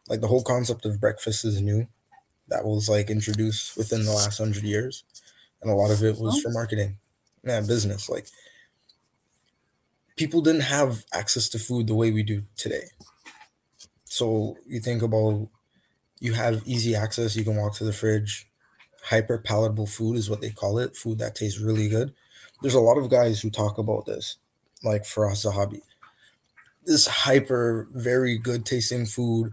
Like 0.09 0.21
the 0.21 0.27
whole 0.27 0.43
concept 0.43 0.85
of 0.85 1.01
breakfast 1.01 1.45
is 1.45 1.61
new. 1.61 1.87
That 2.49 2.65
was 2.65 2.89
like 2.89 3.09
introduced 3.09 3.77
within 3.77 4.05
the 4.05 4.11
last 4.13 4.37
hundred 4.37 4.63
years. 4.63 5.03
And 5.61 5.71
a 5.71 5.75
lot 5.75 5.91
of 5.91 6.03
it 6.03 6.17
was 6.19 6.35
Oh. 6.37 6.41
for 6.41 6.51
marketing. 6.51 6.97
Yeah, 7.43 7.61
business. 7.61 8.09
Like 8.09 8.27
people 10.15 10.41
didn't 10.41 10.61
have 10.61 11.05
access 11.13 11.49
to 11.49 11.59
food 11.59 11.87
the 11.87 11.95
way 11.95 12.11
we 12.11 12.23
do 12.23 12.43
today. 12.57 12.89
So 14.05 14.57
you 14.65 14.79
think 14.79 15.01
about 15.01 15.49
you 16.19 16.33
have 16.33 16.63
easy 16.65 16.95
access, 16.95 17.35
you 17.35 17.43
can 17.43 17.55
walk 17.57 17.75
to 17.75 17.83
the 17.83 17.93
fridge. 17.93 18.47
Hyper 19.05 19.37
palatable 19.37 19.85
food 19.85 20.17
is 20.17 20.29
what 20.29 20.41
they 20.41 20.49
call 20.49 20.79
it, 20.79 20.97
food 20.97 21.19
that 21.19 21.35
tastes 21.35 21.59
really 21.59 21.87
good. 21.87 22.13
There's 22.61 22.73
a 22.73 22.79
lot 22.79 22.97
of 22.97 23.09
guys 23.09 23.39
who 23.39 23.51
talk 23.51 23.77
about 23.77 24.05
this, 24.05 24.37
like 24.83 25.03
Firas 25.03 25.45
Zahabi. 25.45 25.81
This 26.85 27.05
hyper, 27.05 27.87
very 27.91 28.37
good 28.37 28.65
tasting 28.65 29.05
food, 29.05 29.51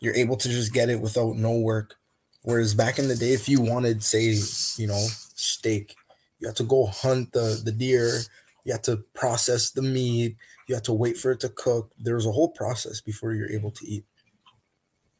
you're 0.00 0.14
able 0.14 0.36
to 0.36 0.48
just 0.48 0.72
get 0.72 0.88
it 0.88 1.00
without 1.00 1.36
no 1.36 1.58
work. 1.58 1.96
Whereas 2.42 2.74
back 2.74 2.98
in 2.98 3.08
the 3.08 3.16
day, 3.16 3.32
if 3.32 3.48
you 3.48 3.60
wanted, 3.60 4.02
say, 4.02 4.34
you 4.76 4.86
know, 4.86 5.06
steak, 5.34 5.96
you 6.38 6.48
had 6.48 6.56
to 6.56 6.64
go 6.64 6.86
hunt 6.86 7.32
the, 7.32 7.60
the 7.62 7.72
deer, 7.72 8.20
you 8.64 8.72
had 8.72 8.84
to 8.84 8.98
process 9.14 9.70
the 9.70 9.82
meat, 9.82 10.36
you 10.66 10.74
had 10.74 10.84
to 10.84 10.92
wait 10.92 11.18
for 11.18 11.30
it 11.30 11.40
to 11.40 11.50
cook. 11.50 11.92
there's 11.98 12.26
a 12.26 12.32
whole 12.32 12.50
process 12.50 13.00
before 13.00 13.34
you're 13.34 13.50
able 13.50 13.70
to 13.70 13.86
eat. 13.86 14.04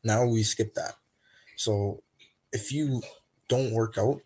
Now 0.02 0.24
we 0.24 0.42
skip 0.42 0.74
that. 0.74 0.94
So 1.56 2.02
if 2.52 2.72
you 2.72 3.02
don't 3.48 3.72
work 3.72 3.98
out 3.98 4.20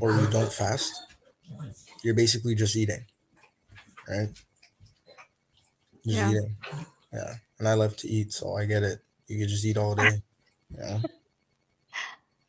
or 0.00 0.12
you 0.12 0.26
don't 0.28 0.52
fast, 0.52 0.92
you're 2.02 2.14
basically 2.14 2.54
just 2.54 2.76
eating. 2.76 3.04
Right? 4.08 4.30
Just 6.04 6.06
Yeah. 6.06 6.28
eating. 6.30 6.56
Yeah. 7.12 7.34
And 7.58 7.68
I 7.68 7.74
love 7.74 7.96
to 7.98 8.08
eat, 8.08 8.32
so 8.32 8.56
I 8.56 8.64
get 8.66 8.82
it. 8.82 9.02
You 9.28 9.38
can 9.38 9.48
just 9.48 9.64
eat 9.64 9.76
all 9.76 9.94
day. 9.94 10.22
Yeah. 10.76 11.00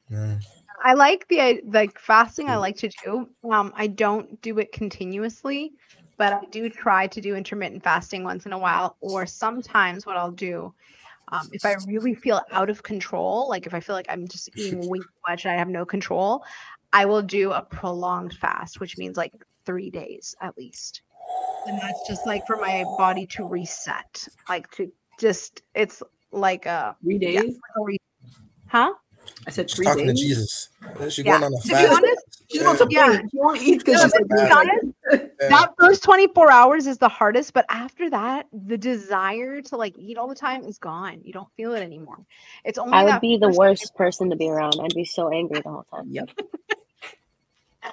Yeah. 0.10 0.40
I 0.84 0.94
like 0.94 1.28
the 1.28 1.62
like 1.66 2.00
fasting. 2.00 2.50
I 2.50 2.56
Mm. 2.56 2.60
like 2.60 2.78
to 2.78 2.90
do. 3.04 3.30
Um, 3.50 3.72
I 3.76 3.88
don't 3.88 4.42
do 4.42 4.58
it 4.60 4.72
continuously, 4.72 5.74
but 6.18 6.34
I 6.34 6.46
do 6.52 6.70
try 6.70 7.08
to 7.08 7.22
do 7.22 7.36
intermittent 7.36 7.84
fasting 7.84 8.24
once 8.24 8.46
in 8.46 8.54
a 8.54 8.58
while. 8.58 8.98
Or 9.00 9.26
sometimes, 9.26 10.06
what 10.06 10.18
I'll 10.18 10.32
do, 10.32 10.74
um, 11.32 11.50
if 11.54 11.66
I 11.66 11.76
really 11.88 12.14
feel 12.14 12.42
out 12.52 12.70
of 12.70 12.84
control, 12.84 13.48
like 13.50 13.66
if 13.68 13.74
I 13.74 13.80
feel 13.80 13.96
like 13.96 14.08
I'm 14.10 14.28
just 14.28 14.50
eating 14.58 14.88
way 14.90 15.00
too 15.00 15.06
much 15.28 15.46
and 15.46 15.54
I 15.54 15.58
have 15.58 15.70
no 15.70 15.86
control, 15.86 16.44
I 16.94 17.06
will 17.06 17.22
do 17.22 17.52
a 17.52 17.62
prolonged 17.62 18.34
fast, 18.34 18.80
which 18.80 18.98
means 18.98 19.18
like 19.18 19.34
three 19.66 19.90
days 19.90 20.36
at 20.42 20.58
least. 20.58 21.02
And 21.68 21.80
that's 21.80 22.08
just 22.08 22.26
like 22.26 22.46
for 22.48 22.58
my 22.58 22.84
body 22.98 23.26
to 23.28 23.48
reset, 23.48 24.28
like 24.50 24.70
to 24.72 24.92
just 25.20 25.62
it's 25.76 26.02
like 26.32 26.66
a 26.66 26.96
Three 27.04 27.20
days. 27.20 27.34
yeah, 27.36 27.42
like 27.42 27.78
a 27.78 27.84
re- 27.84 27.98
huh? 28.68 28.94
I 29.48 29.52
said 29.52 29.70
She's 29.70 29.78
three 29.78 29.86
talking 29.86 30.08
days. 30.08 30.20
to 30.20 30.26
Jesus. 30.28 30.70
She's 31.10 31.20
Yeah. 31.20 31.40
going 31.40 31.44
on 31.44 31.54
a 31.54 31.62
To 31.62 31.68
be 31.68 31.76
honest, 31.76 32.31
She 32.52 32.64
wants 32.64 32.82
to 32.82 32.88
Yeah. 32.90 33.12
yeah. 33.12 33.20
She 33.32 33.38
won't 33.38 33.62
eat 33.62 33.80
because 33.80 33.96
No, 33.96 34.04
she's 34.04 34.12
like, 34.14 34.22
to 34.22 34.26
be 34.28 34.36
bad. 34.36 34.52
honest, 34.52 34.86
Yeah. 35.12 35.50
that 35.50 35.72
first 35.80 36.04
24 36.04 36.52
hours 36.52 36.88
is 36.88 36.98
the 36.98 37.10
hardest 37.10 37.54
but 37.54 37.66
after 37.70 38.10
that 38.10 38.48
the 38.52 38.78
desire 38.78 39.62
to 39.62 39.76
like 39.78 39.98
eat 39.98 40.18
all 40.18 40.28
the 40.28 40.36
time 40.36 40.64
is 40.64 40.78
gone 40.78 41.22
you 41.24 41.34
don't 41.34 41.50
feel 41.58 41.74
it 41.74 41.82
anymore 41.82 42.18
it's 42.66 42.78
only 42.78 42.94
I 42.94 43.04
would 43.04 43.22
be 43.22 43.38
the 43.38 43.48
first 43.48 43.58
worst 43.58 43.96
person 43.96 44.30
to 44.30 44.36
be 44.36 44.50
around. 44.50 44.76
I'd 44.82 44.94
be 44.94 45.06
so 45.06 45.30
angry 45.30 45.62
the 45.62 45.70
whole 45.70 45.86
time. 45.94 46.08
Yep. 46.10 46.30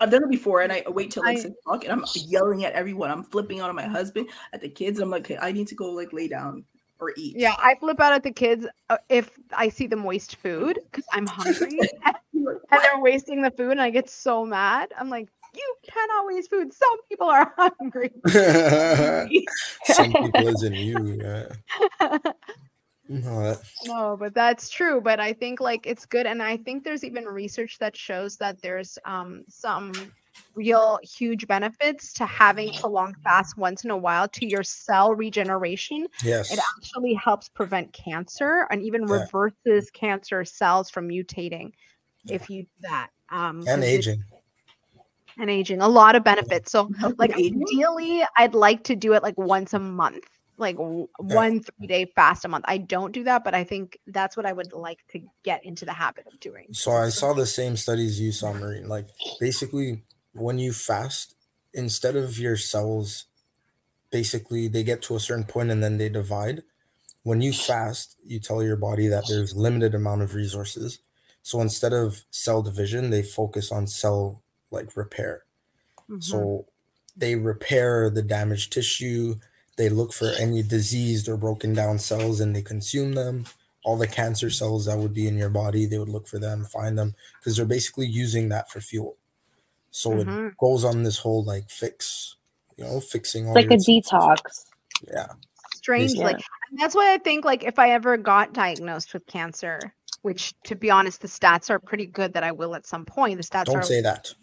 I've 0.01 0.11
done 0.11 0.23
it 0.25 0.31
before, 0.31 0.61
and 0.61 0.71
I 0.73 0.83
wait 0.87 1.11
till 1.11 1.23
like 1.23 1.39
six 1.39 1.55
o'clock, 1.61 1.85
and 1.85 1.93
I'm 1.93 2.05
yelling 2.15 2.65
at 2.65 2.75
everyone. 2.75 3.11
I'm 3.11 3.25
flipping 3.25 3.61
out 3.61 3.71
on 3.71 3.75
my 3.77 3.87
husband, 3.87 4.29
at 4.53 4.61
the 4.61 4.69
kids. 4.69 4.99
And 4.99 5.05
I'm 5.05 5.11
like, 5.11 5.23
okay, 5.23 5.39
I 5.41 5.51
need 5.51 5.67
to 5.69 5.75
go 5.75 5.91
like 5.91 6.13
lay 6.13 6.29
down 6.29 6.65
or 7.01 7.13
eat. 7.17 7.37
yeah 7.37 7.55
i 7.59 7.75
flip 7.77 8.01
out 8.01 8.13
at 8.13 8.23
the 8.23 8.31
kids 8.33 8.67
uh, 8.91 8.97
if 9.09 9.31
i 9.57 9.69
see 9.69 9.87
them 9.87 10.05
waste 10.05 10.37
food 10.37 10.79
because 10.91 11.05
i'm 11.13 11.27
hungry 11.27 11.79
and 12.33 12.55
they're 12.71 13.01
wasting 13.01 13.43
the 13.43 13.51
food 13.53 13.71
and 13.73 13.81
i 13.81 13.91
get 13.91 14.09
so 14.11 14.45
mad 14.45 14.93
i'm 14.99 15.09
like 15.09 15.29
you 15.55 15.75
cannot 15.91 16.27
waste 16.27 16.51
food 16.51 16.73
some 16.73 16.97
people 17.09 17.27
are 17.29 17.53
hungry 17.59 18.11
Some 19.85 20.13
people 20.13 20.49
isn't 20.49 20.75
you. 20.75 21.19
Yeah. 21.23 22.19
No, 23.09 23.43
that- 23.43 23.63
No, 23.87 24.17
but 24.21 24.35
that's 24.35 24.69
true. 24.69 25.01
But 25.01 25.19
I 25.19 25.33
think 25.33 25.61
like 25.61 25.87
it's 25.87 26.05
good, 26.05 26.27
and 26.27 26.43
I 26.43 26.59
think 26.59 26.85
there's 26.85 27.03
even 27.05 27.25
research 27.25 27.79
that 27.79 27.97
shows 27.97 28.37
that 28.37 28.61
there's 28.61 28.99
um 29.07 29.45
some 29.49 29.93
real 30.55 30.99
huge 31.03 31.47
benefits 31.47 32.13
to 32.15 32.27
having 32.27 32.71
a 32.83 32.89
long 32.89 33.15
fast 33.23 33.57
once 33.57 33.85
in 33.85 33.91
a 33.91 33.97
while 33.97 34.27
to 34.29 34.47
your 34.47 34.63
cell 34.65 35.15
regeneration. 35.15 36.07
yes. 36.25 36.53
It 36.53 36.59
actually 36.77 37.15
helps 37.15 37.49
prevent 37.49 37.93
cancer 37.93 38.67
and 38.71 38.83
even 38.83 39.03
Yeah. 39.07 39.21
reverses 39.21 39.91
cancer 39.91 40.45
cells 40.45 40.91
from 40.91 41.09
mutating 41.09 41.73
if 42.27 42.51
you 42.51 42.63
do 42.65 42.69
that. 42.83 43.11
Um, 43.31 43.59
And 43.59 43.67
'cause 43.67 43.85
it- 43.85 43.87
aging. 43.87 44.25
and 45.39 45.49
aging, 45.51 45.81
a 45.81 45.89
lot 45.89 46.17
of 46.17 46.25
benefits. 46.25 46.73
So 46.73 46.89
like 47.19 47.33
ideally 47.35 48.25
i'd 48.39 48.55
like 48.55 48.83
to 48.85 48.97
do 48.97 49.13
it 49.13 49.23
like 49.23 49.39
once 49.39 49.73
a 49.75 49.79
month 49.79 50.25
like 50.57 50.77
w- 50.77 51.07
Yeah. 51.25 51.35
one 51.37 51.63
three 51.63 51.87
day 51.87 52.05
fast 52.17 52.45
a 52.45 52.49
month 52.49 52.65
i 52.67 52.79
don't 52.79 53.13
do 53.13 53.23
that 53.25 53.45
but 53.45 53.55
i 53.55 53.63
think 53.63 53.97
that's 54.09 54.37
what 54.37 54.45
i 54.47 54.53
would 54.53 54.73
like 54.73 54.99
to 55.13 55.21
get 55.45 55.65
into 55.65 55.85
the 55.85 55.93
habit 55.93 56.27
of 56.27 56.41
doing 56.41 56.67
So 56.73 56.91
I 56.91 57.11
saw 57.11 57.33
the 57.33 57.47
same 57.47 57.77
studies 57.77 58.21
you 58.21 58.33
saw, 58.33 58.53
Maureen. 58.53 58.89
Like 58.89 59.07
basically, 59.39 60.03
when 60.41 60.59
you 60.59 60.73
fast, 60.73 61.35
instead 61.73 62.17
of 62.17 62.39
your 62.39 62.57
cells, 62.57 63.27
basically 64.11 64.69
they 64.69 64.83
get 64.83 65.03
to 65.03 65.17
a 65.17 65.21
certain 65.21 65.45
point 65.45 65.71
and 65.71 65.83
then 65.83 65.99
they 65.99 66.09
divide. 66.09 66.63
When 67.23 67.41
you 67.41 67.53
fast, 67.53 68.17
you 68.25 68.41
tell 68.41 68.63
your 68.63 68.77
body 68.77 69.07
that 69.09 69.25
there's 69.29 69.55
limited 69.55 69.95
amount 69.95 70.23
of 70.23 70.35
resources. 70.35 70.99
So 71.43 71.61
instead 71.61 71.93
of 71.93 72.23
cell 72.31 72.63
division, 72.63 73.11
they 73.11 73.23
focus 73.23 73.71
on 73.73 73.87
cell 73.87 74.43
like 74.71 74.97
repair. 74.97 75.45
Mhm. 76.09 76.23
So 76.23 76.67
they 77.17 77.35
repair 77.35 78.11
the 78.11 78.23
damaged 78.23 78.73
tissue. 78.73 79.37
They 79.77 79.89
look 79.89 80.13
for 80.13 80.29
any 80.39 80.63
diseased 80.63 81.29
or 81.29 81.37
broken 81.37 81.75
down 81.75 81.99
cells 81.99 82.41
and 82.41 82.55
they 82.55 82.63
consume 82.63 83.13
them. 83.13 83.47
All 83.85 83.97
the 83.97 84.07
cancer 84.07 84.51
cells 84.51 84.87
that 84.87 84.99
would 84.99 85.15
be 85.15 85.27
in 85.27 85.39
your 85.39 85.51
body, 85.51 85.87
they 85.87 85.99
would 85.99 86.09
look 86.09 86.29
for 86.29 86.39
them, 86.39 86.65
find 86.65 86.99
them, 86.99 87.15
because 87.39 87.57
they're 87.57 87.65
basically 87.65 88.07
using 88.07 88.49
that 88.49 88.71
for 88.71 88.81
fuel. 88.81 89.17
So 89.91 90.11
Mhm. 90.11 90.49
it 90.51 90.57
goes 90.59 90.85
on 90.85 91.03
this 91.03 91.19
whole 91.19 91.45
like 91.45 91.69
fix, 91.71 92.37
you 92.77 92.85
know, 92.85 93.01
fixing 93.01 93.47
all 93.49 93.57
It's 93.57 93.69
like 93.69 93.79
a 93.79 93.83
your- 93.91 94.03
detox. 94.03 94.41
Yeah. 95.13 95.27
strange 95.75 96.13
Yeah. 96.15 96.25
like 96.25 96.37
and 96.71 96.79
that's 96.81 96.95
why 96.95 97.15
i 97.15 97.19
think 97.19 97.45
like 97.45 97.63
if 97.63 97.79
i 97.79 97.91
ever 97.91 98.17
got 98.17 98.53
diagnosed 98.53 99.15
with 99.15 99.25
cancer 99.27 99.79
which 100.23 100.53
to 100.65 100.75
be 100.75 100.91
honest, 100.91 101.21
the 101.23 101.29
stats 101.29 101.71
are 101.71 101.79
pretty 101.79 102.05
good 102.05 102.33
that 102.35 102.43
I 102.43 102.51
will 102.51 102.75
at 102.75 102.85
some 102.85 103.05
point. 103.07 103.37
The 103.37 103.45
stats 103.45 103.67
Don't 103.67 103.77
are 103.77 103.83
say 103.85 104.01
that. 104.01 104.35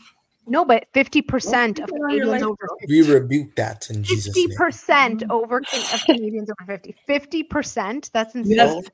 no, 0.48 0.64
but 0.64 0.86
50% 0.93 1.80
of 1.80 1.88
put 1.89 1.96
it 1.98 2.02
on 2.02 2.10
your 2.16 2.26
Canadians 2.26 2.30
life. 2.32 2.43
over 2.43 2.70
We 2.88 3.02
rebuke 3.02 3.56
that 3.58 3.89
in 3.89 4.02
Jesus' 4.04 4.28
Fifty 4.28 4.48
name. 4.48 4.58
percent 4.58 5.24
over 5.30 5.60
Can- 5.60 5.93
of 5.93 6.06
Canadians 6.06 6.50
over 6.50 6.66
fifty. 6.72 6.96
Fifty 7.06 7.43
percent. 7.43 8.10
That's 8.14 8.34
insane. 8.36 8.56
Yes. 8.56 8.86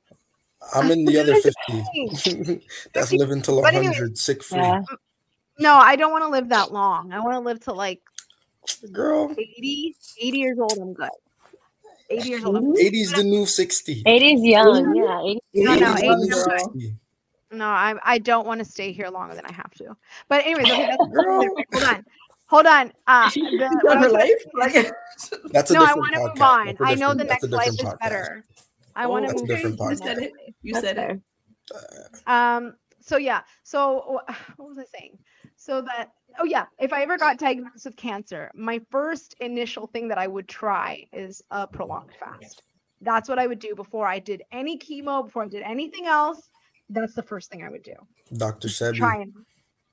I'm 0.73 0.89
in 0.89 1.05
the 1.05 1.19
other 1.19 1.33
That's 1.43 2.23
50. 2.23 2.67
That's 2.95 3.13
living 3.13 3.43
till 3.43 3.61
But 3.61 3.75
anyway- 3.75 3.91
100, 3.93 4.17
sick 4.17 4.43
free. 4.43 4.57
Yeah. 4.59 4.81
No, 5.59 5.75
I 5.75 5.95
don't 5.95 6.11
want 6.11 6.23
to 6.23 6.29
live 6.29 6.49
that 6.49 6.71
long. 6.71 7.11
I 7.13 7.19
want 7.19 7.33
to 7.35 7.39
live 7.39 7.59
to 7.61 7.73
like 7.73 8.01
Girl, 8.91 9.31
80, 9.31 9.95
80 10.19 10.37
years 10.37 10.57
old. 10.59 10.77
I'm 10.79 10.93
good. 10.93 11.09
80 12.09 12.29
years 12.29 12.43
old. 12.43 12.57
I'm 12.57 12.75
80 12.77 13.01
is 13.01 13.11
the 13.13 13.23
new 13.23 13.45
60. 13.45 14.03
80's 14.03 14.43
young. 14.43 14.95
Yeah. 14.95 15.21
80. 15.23 15.39
No, 15.55 15.75
no, 15.75 15.75
80 15.75 15.83
is 15.85 15.95
the 15.95 16.05
80 16.05 16.15
new 16.15 16.27
is 16.27 16.33
girl. 16.33 16.59
60. 16.73 16.95
No, 17.53 17.65
I 17.65 17.95
I 18.03 18.17
don't 18.17 18.47
want 18.47 18.59
to 18.59 18.65
stay 18.65 18.91
here 18.93 19.09
longer 19.09 19.35
than 19.35 19.45
I 19.45 19.51
have 19.51 19.71
to. 19.75 19.95
But 20.29 20.45
anyways, 20.45 20.65
okay, 20.71 20.87
that's 20.87 21.11
Girl. 21.11 21.45
hold 21.73 21.83
on. 21.83 22.05
Hold 22.47 22.65
on. 22.65 22.93
Uh, 23.07 23.25
the- 23.25 23.31
she's 23.31 23.43
what 23.83 23.83
done 23.83 23.97
I 23.97 24.01
her 24.01 24.09
life. 24.09 24.27
say- 24.27 24.51
Like, 24.53 24.73
That's 25.51 25.71
a 25.71 25.73
no, 25.73 25.83
I 25.83 25.93
want 25.93 26.13
to 26.15 26.21
move 26.21 26.41
on. 26.41 26.75
I 26.81 26.95
know 26.95 27.13
the 27.13 27.23
next 27.25 27.43
life 27.49 27.71
different 27.71 27.93
is 27.93 27.99
better. 28.01 28.45
I 28.95 29.07
want 29.07 29.25
Oh, 29.25 29.33
to 29.33 29.45
That's 29.47 29.63
move 29.65 29.81
on. 29.81 29.91
you 29.91 29.97
said 29.97 30.17
it. 30.19 30.31
You 30.61 30.73
That's 30.73 30.85
said 30.87 30.97
it. 30.97 31.21
fair. 32.25 32.55
Um. 32.57 32.75
So 33.01 33.17
yeah. 33.17 33.41
So 33.63 34.19
what 34.57 34.69
was 34.69 34.77
I 34.77 34.85
saying? 34.97 35.17
So 35.61 35.81
that 35.83 36.09
oh 36.39 36.43
yeah, 36.43 36.65
if 36.79 36.91
I 36.91 37.03
ever 37.03 37.19
got 37.19 37.37
diagnosed 37.37 37.85
with 37.85 37.95
cancer, 37.95 38.49
my 38.55 38.81
first 38.89 39.35
initial 39.39 39.85
thing 39.85 40.07
that 40.07 40.17
I 40.17 40.25
would 40.25 40.47
try 40.47 41.05
is 41.13 41.43
a 41.51 41.67
prolonged 41.67 42.13
fast. 42.19 42.63
That's 43.01 43.29
what 43.29 43.37
I 43.37 43.45
would 43.45 43.59
do 43.59 43.75
before 43.75 44.07
I 44.07 44.17
did 44.17 44.41
any 44.51 44.79
chemo, 44.79 45.23
before 45.25 45.43
I 45.43 45.47
did 45.47 45.61
anything 45.61 46.07
else. 46.07 46.49
That's 46.89 47.13
the 47.13 47.21
first 47.21 47.51
thing 47.51 47.63
I 47.63 47.69
would 47.69 47.83
do. 47.83 47.93
Dr. 48.35 48.69
Sebi. 48.69 48.97
Try 48.97 49.21
and 49.21 49.33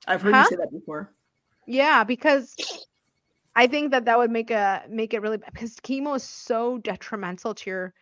I've 0.07 0.23
heard 0.23 0.33
Huh? 0.33 0.41
you 0.41 0.49
say 0.49 0.55
that 0.55 0.71
before. 0.71 1.13
yeah, 1.67 2.03
because 2.03 2.55
I 3.55 3.67
think 3.67 3.91
that 3.91 4.05
that 4.05 4.17
would 4.17 4.31
make 4.31 4.49
a 4.49 4.83
make 4.89 5.13
it 5.13 5.21
really 5.21 5.37
because 5.37 5.75
chemo 5.75 6.15
is 6.15 6.23
so 6.23 6.79
detrimental 6.79 7.53
to 7.53 7.69
your 7.69 7.93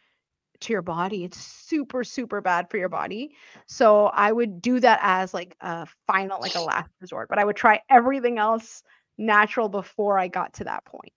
to 0.62 0.74
your 0.74 0.82
body. 0.82 1.24
It's 1.24 1.38
super 1.38 2.04
super 2.04 2.42
bad 2.42 2.70
for 2.70 2.78
your 2.78 2.90
body. 2.90 3.36
So 3.66 4.08
I 4.08 4.32
would 4.32 4.62
do 4.62 4.80
that 4.80 5.00
as 5.02 5.34
like 5.34 5.56
a 5.62 5.88
final 6.06 6.40
like 6.42 6.56
a 6.56 6.62
last 6.62 6.90
resort, 7.02 7.30
but 7.30 7.40
I 7.40 7.46
would 7.46 7.56
try 7.56 7.82
everything 7.90 8.38
else 8.38 8.84
natural 9.18 9.70
before 9.70 10.18
I 10.18 10.28
got 10.28 10.54
to 10.56 10.64
that 10.66 10.86
point. 10.86 11.14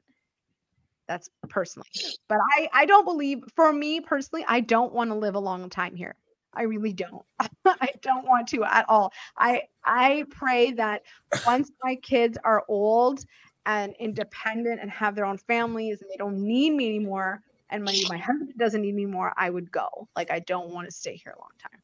That's 1.08 1.28
personally. 1.48 1.88
But 2.28 2.38
I 2.56 2.68
I 2.72 2.86
don't 2.86 3.04
believe 3.04 3.42
for 3.56 3.72
me 3.72 4.00
personally, 4.00 4.44
I 4.46 4.60
don't 4.60 4.92
want 4.92 5.10
to 5.10 5.16
live 5.16 5.34
a 5.34 5.40
long 5.40 5.68
time 5.68 5.96
here. 5.96 6.14
I 6.54 6.62
really 6.62 6.92
don't. 6.92 7.24
I 7.64 7.88
don't 8.02 8.26
want 8.26 8.48
to 8.48 8.64
at 8.64 8.84
all. 8.88 9.12
I 9.36 9.62
I 9.84 10.24
pray 10.30 10.72
that 10.72 11.02
once 11.46 11.70
my 11.82 11.96
kids 11.96 12.38
are 12.44 12.64
old 12.68 13.24
and 13.66 13.94
independent 13.98 14.80
and 14.80 14.90
have 14.90 15.14
their 15.14 15.24
own 15.24 15.38
families 15.38 16.00
and 16.00 16.10
they 16.10 16.16
don't 16.16 16.38
need 16.38 16.70
me 16.70 16.88
anymore 16.88 17.42
and 17.70 17.84
my 17.84 17.94
my 18.08 18.18
husband 18.28 18.54
doesn't 18.58 18.82
need 18.82 18.94
me 18.94 19.06
more, 19.06 19.32
I 19.36 19.50
would 19.50 19.70
go. 19.70 20.08
Like 20.16 20.30
I 20.30 20.40
don't 20.40 20.70
want 20.70 20.88
to 20.88 20.92
stay 20.94 21.16
here 21.16 21.34
a 21.36 21.40
long 21.40 21.50
time. 21.62 21.80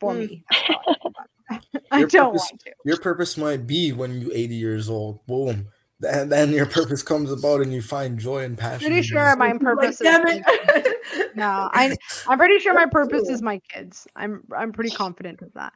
For 0.00 0.14
Mm. 0.14 0.18
me. 0.28 0.44
I 1.90 2.00
Your 2.00 2.08
don't 2.08 2.32
purpose- 2.32 2.48
want 2.50 2.60
to. 2.60 2.72
Your 2.84 2.96
purpose 2.98 3.36
might 3.36 3.66
be 3.66 3.92
when 3.92 4.20
you 4.20 4.30
80 4.34 4.54
years 4.54 4.90
old. 4.90 5.26
Boom. 5.26 5.68
And 6.06 6.30
then 6.30 6.50
your 6.52 6.66
purpose 6.66 7.02
comes 7.02 7.32
about 7.32 7.60
and 7.62 7.72
you 7.72 7.82
find 7.82 8.18
joy 8.18 8.44
and 8.44 8.56
passion. 8.56 8.86
Pretty 8.86 9.02
sure 9.02 9.34
my 9.36 9.52
Like, 9.52 9.60
purpose 9.60 9.98
damn 9.98 10.26
is 10.28 10.42
no, 11.34 11.68
I 11.72 11.96
I'm 12.28 12.38
pretty 12.38 12.58
sure 12.60 12.74
my 12.74 12.86
purpose 12.86 13.28
is 13.28 13.42
my 13.50 13.58
kids. 13.68 14.06
I'm 14.14 14.44
I'm 14.56 14.72
pretty 14.72 14.90
confident 14.90 15.42
of 15.42 15.52
that. 15.54 15.72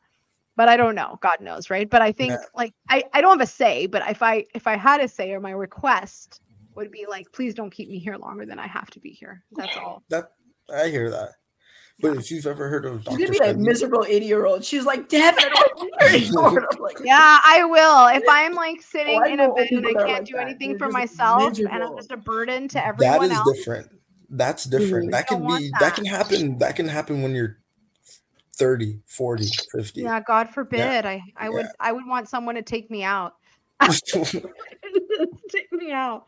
But 0.54 0.68
I 0.68 0.76
don't 0.76 0.94
know. 0.94 1.18
God 1.22 1.40
knows, 1.40 1.70
right? 1.70 1.88
But 1.88 2.02
I 2.02 2.12
think 2.12 2.30
Yeah. 2.32 2.44
like 2.54 2.72
I, 2.88 3.02
I 3.14 3.20
don't 3.22 3.38
have 3.38 3.48
a 3.48 3.50
say, 3.50 3.86
but 3.86 4.08
if 4.08 4.22
I 4.22 4.44
if 4.54 4.66
I 4.68 4.76
had 4.76 5.00
a 5.00 5.08
say 5.08 5.32
or 5.32 5.40
my 5.40 5.50
request 5.50 6.40
would 6.74 6.90
be 6.90 7.06
like, 7.08 7.30
please 7.32 7.54
don't 7.54 7.70
keep 7.70 7.88
me 7.88 7.98
here 7.98 8.16
longer 8.16 8.46
than 8.46 8.58
I 8.58 8.66
have 8.66 8.90
to 8.90 9.00
be 9.00 9.10
here. 9.10 9.42
That's 9.52 9.76
all. 9.76 10.02
That 10.08 10.32
I 10.74 10.88
hear 10.88 11.10
that. 11.10 11.30
But 12.00 12.16
if 12.16 12.30
you've 12.30 12.46
ever 12.46 12.68
heard 12.68 12.84
of 12.84 13.04
She's 13.04 13.18
gonna 13.18 13.30
be 13.30 13.38
that 13.38 13.56
Sebi, 13.56 13.60
miserable 13.60 14.04
80 14.06 14.26
year 14.26 14.44
old. 14.44 14.64
She's 14.64 14.84
like, 14.84 15.08
damn 15.08 15.38
it, 15.38 15.44
I 15.44 15.48
don't 15.48 15.78
want 15.78 15.92
to 16.00 16.10
be 16.10 16.20
here 16.20 16.26
anymore. 16.26 16.68
I'm 16.72 16.78
like, 16.80 16.96
Yeah, 17.04 17.38
I 17.44 17.64
will. 17.64 18.06
If 18.08 18.24
I'm 18.28 18.54
like 18.54 18.82
sitting 18.82 19.20
I 19.22 19.28
in 19.28 19.40
a 19.40 19.52
bed 19.54 19.68
and 19.70 19.86
I 19.86 19.90
people 19.90 19.92
that 19.92 20.02
are 20.02 20.06
can't 20.06 20.18
like 20.20 20.26
do 20.26 20.34
that. 20.34 20.42
anything 20.42 20.70
They're 20.70 20.78
for 20.78 20.86
just 20.86 20.92
myself 20.94 21.58
and 21.58 21.68
I'm 21.68 21.96
just 21.96 22.10
a 22.10 22.16
burden 22.16 22.66
to 22.68 22.74
that 22.74 22.84
everyone 22.84 23.30
is 23.30 23.38
else. 23.38 23.56
different. 23.56 23.88
That's 24.30 24.64
different. 24.64 25.08
Mhm. 25.08 25.12
That 25.12 25.26
can 25.28 25.46
be 25.46 25.70
that. 25.70 25.80
that. 25.80 25.94
can 25.94 26.04
happen. 26.06 26.58
That 26.58 26.74
can 26.74 26.88
happen 26.88 27.22
when 27.22 27.34
you're 27.34 27.58
30, 28.56 29.00
40, 29.06 29.46
50. 29.72 30.02
Yeah, 30.02 30.20
God 30.20 30.48
forbid. 30.50 31.06
I 31.06 31.22
I 31.36 31.50
would 31.50 31.66
I 31.78 31.92
would 31.92 32.06
want 32.06 32.28
someone 32.28 32.56
to 32.56 32.62
take 32.62 32.90
me 32.90 33.04
out. 33.04 33.34
take 35.50 35.70
me 35.72 35.92
out. 35.92 36.26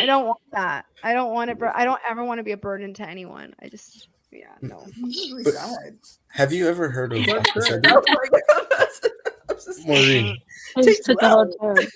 I 0.00 0.06
don't 0.06 0.26
want 0.26 0.40
that. 0.52 0.86
I 1.02 1.12
don't 1.12 1.32
want 1.32 1.50
to. 1.50 1.56
Bur- 1.56 1.72
I 1.74 1.84
don't 1.84 2.00
ever 2.08 2.24
want 2.24 2.38
to 2.38 2.42
be 2.44 2.52
a 2.52 2.56
burden 2.56 2.94
to 2.94 3.08
anyone. 3.08 3.54
I 3.62 3.68
just, 3.68 4.08
yeah, 4.30 4.46
mm. 4.62 4.70
no. 4.70 4.86
But- 5.44 5.54
Have 6.28 6.52
you 6.52 6.68
ever 6.68 6.88
heard 6.90 7.12
of 7.12 7.24
But 7.26 7.44
Dr. 7.44 7.60
Sebi? 7.60 7.86
I'm 7.86 7.94
like, 8.32 8.42
I'm 9.48 9.56
just- 9.56 9.86
Maureen, 9.86 10.38
I 10.76 10.80
Take 10.82 10.96
just 10.96 11.04
took 11.04 11.22
a 11.22 11.28
whole 11.28 11.54
well. 11.60 11.74
turn. 11.76 11.86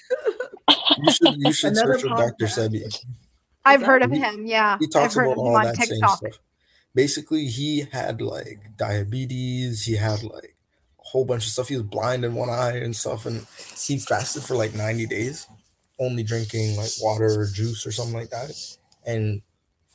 you 1.03 1.13
should 1.13 1.35
you 1.39 1.53
should 1.53 1.73
Another 1.73 1.93
search 1.99 2.03
for 2.03 2.09
Dr. 2.09 2.45
podcast. 2.47 2.71
Sebi. 2.71 3.05
I've 3.65 3.83
heard 3.83 4.03
of 4.03 4.11
He- 4.13 4.19
him. 4.19 4.47
Yeah, 4.47 4.77
He 4.81 4.87
I've 4.95 5.13
heard 5.15 5.25
about 5.27 5.33
of 5.33 5.33
him 5.33 5.39
all 5.39 5.57
on 5.57 5.65
that 5.65 5.77
same 5.77 5.89
TikTok. 5.89 6.19
stuff. 6.19 6.39
Basically, 6.95 7.47
he 7.47 7.87
had 7.93 8.21
like 8.23 8.77
diabetes. 8.77 9.85
He 9.85 9.97
had 9.97 10.23
like 10.23 10.55
a 10.99 11.03
whole 11.03 11.25
bunch 11.25 11.45
of 11.47 11.51
stuff. 11.53 11.69
He 11.69 11.75
was 11.77 11.83
blind 11.85 12.25
in 12.25 12.35
one 12.35 12.49
eye 12.49 12.77
and 12.79 12.95
stuff, 12.97 13.27
and 13.27 13.47
he 13.77 13.99
fasted 13.99 14.43
for 14.45 14.55
like 14.57 14.75
90 14.75 15.07
days, 15.07 15.47
only 15.99 16.23
drinking 16.23 16.77
like 16.77 16.91
water 17.01 17.41
or 17.41 17.47
juice 17.47 17.87
or 17.87 17.93
something 17.93 18.15
like 18.15 18.31
that. 18.31 18.53
And 19.07 19.43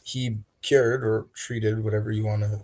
he 0.03 0.39
cured 0.61 1.03
or 1.03 1.27
treated 1.35 1.83
whatever 1.83 2.11
you 2.11 2.25
want 2.25 2.41
to 2.43 2.61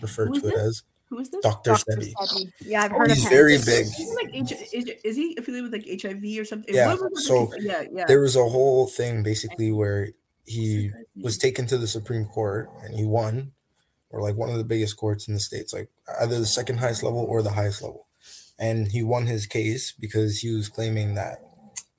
refer 0.00 0.26
Who 0.26 0.34
is 0.34 0.42
to 0.42 0.48
it 0.48 0.54
this? 0.54 0.62
as 0.62 0.82
Who 1.10 1.18
is 1.18 1.30
this? 1.30 1.42
Dr. 1.42 1.70
Dr. 1.70 1.92
Sebi. 1.92 2.12
Sebi. 2.14 2.52
Yeah, 2.60 2.84
I've 2.84 2.92
heard 2.92 3.10
He's 3.10 3.24
of 3.26 3.32
him. 3.32 3.48
He's 3.48 3.66
very 3.66 3.82
big. 3.82 3.92
He's 3.92 4.14
like 4.14 4.34
H- 4.34 4.72
is, 4.72 4.90
is 5.04 5.16
he 5.16 5.36
affiliated 5.38 5.70
with 5.70 5.86
like 5.86 6.00
HIV 6.02 6.40
or 6.40 6.44
something? 6.44 6.74
Yeah, 6.74 6.96
so 7.14 7.52
yeah, 7.60 7.84
yeah. 7.90 8.04
There 8.06 8.20
was 8.20 8.36
a 8.36 8.48
whole 8.48 8.86
thing 8.86 9.22
basically 9.22 9.72
where 9.72 10.10
he 10.44 10.90
was 11.16 11.38
taken 11.38 11.66
to 11.66 11.78
the 11.78 11.86
Supreme 11.86 12.24
Court 12.24 12.68
and 12.84 12.94
he 12.94 13.04
won, 13.04 13.52
or 14.10 14.20
like 14.20 14.36
one 14.36 14.50
of 14.50 14.56
the 14.56 14.64
biggest 14.64 14.96
courts 14.96 15.28
in 15.28 15.34
the 15.34 15.40
states, 15.40 15.72
like 15.72 15.88
either 16.20 16.38
the 16.38 16.46
second 16.46 16.78
highest 16.78 17.02
level 17.02 17.20
or 17.20 17.42
the 17.42 17.50
highest 17.52 17.82
level. 17.82 18.06
And 18.58 18.90
he 18.90 19.02
won 19.02 19.26
his 19.26 19.46
case 19.46 19.92
because 19.92 20.38
he 20.40 20.54
was 20.54 20.68
claiming 20.68 21.14
that 21.14 21.40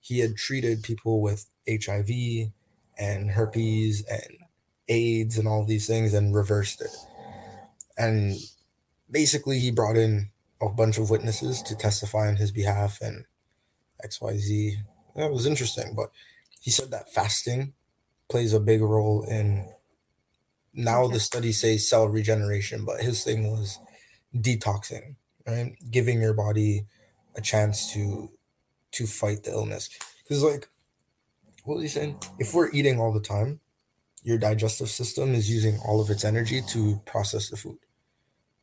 he 0.03 0.19
had 0.19 0.35
treated 0.35 0.83
people 0.83 1.21
with 1.21 1.49
HIV 1.67 2.51
and 2.99 3.31
herpes 3.31 4.03
and 4.11 4.37
AIDS 4.89 5.37
and 5.37 5.47
all 5.47 5.65
these 5.65 5.87
things 5.87 6.13
and 6.13 6.35
reversed 6.35 6.81
it. 6.81 6.91
And 7.97 8.35
basically, 9.09 9.59
he 9.59 9.71
brought 9.71 9.95
in 9.95 10.29
a 10.61 10.67
bunch 10.67 10.97
of 10.97 11.09
witnesses 11.09 11.61
to 11.61 11.75
testify 11.75 12.27
on 12.27 12.35
his 12.35 12.51
behalf 12.51 12.99
and 13.01 13.23
XYZ. 14.05 14.73
That 15.15 15.31
was 15.31 15.45
interesting, 15.45 15.93
but 15.95 16.11
he 16.59 16.69
said 16.69 16.91
that 16.91 17.13
fasting 17.13 17.71
plays 18.29 18.53
a 18.53 18.59
big 18.59 18.81
role 18.81 19.23
in 19.23 19.69
now 20.73 21.07
the 21.07 21.19
studies 21.21 21.61
say 21.61 21.77
cell 21.77 22.07
regeneration, 22.07 22.83
but 22.83 22.99
his 22.99 23.23
thing 23.23 23.49
was 23.49 23.79
detoxing, 24.35 25.15
right? 25.47 25.75
Giving 25.89 26.19
your 26.19 26.33
body 26.33 26.87
a 27.35 27.41
chance 27.41 27.93
to 27.93 28.31
to 28.93 29.07
fight 29.07 29.43
the 29.43 29.51
illness. 29.51 29.89
Because 30.23 30.43
like 30.43 30.69
what 31.65 31.75
was 31.75 31.83
he 31.83 31.89
saying? 31.89 32.17
If 32.39 32.53
we're 32.53 32.71
eating 32.71 32.99
all 32.99 33.13
the 33.13 33.21
time, 33.21 33.59
your 34.23 34.37
digestive 34.37 34.89
system 34.89 35.33
is 35.35 35.49
using 35.51 35.79
all 35.85 36.01
of 36.01 36.09
its 36.09 36.25
energy 36.25 36.61
to 36.69 37.01
process 37.05 37.49
the 37.49 37.57
food. 37.57 37.79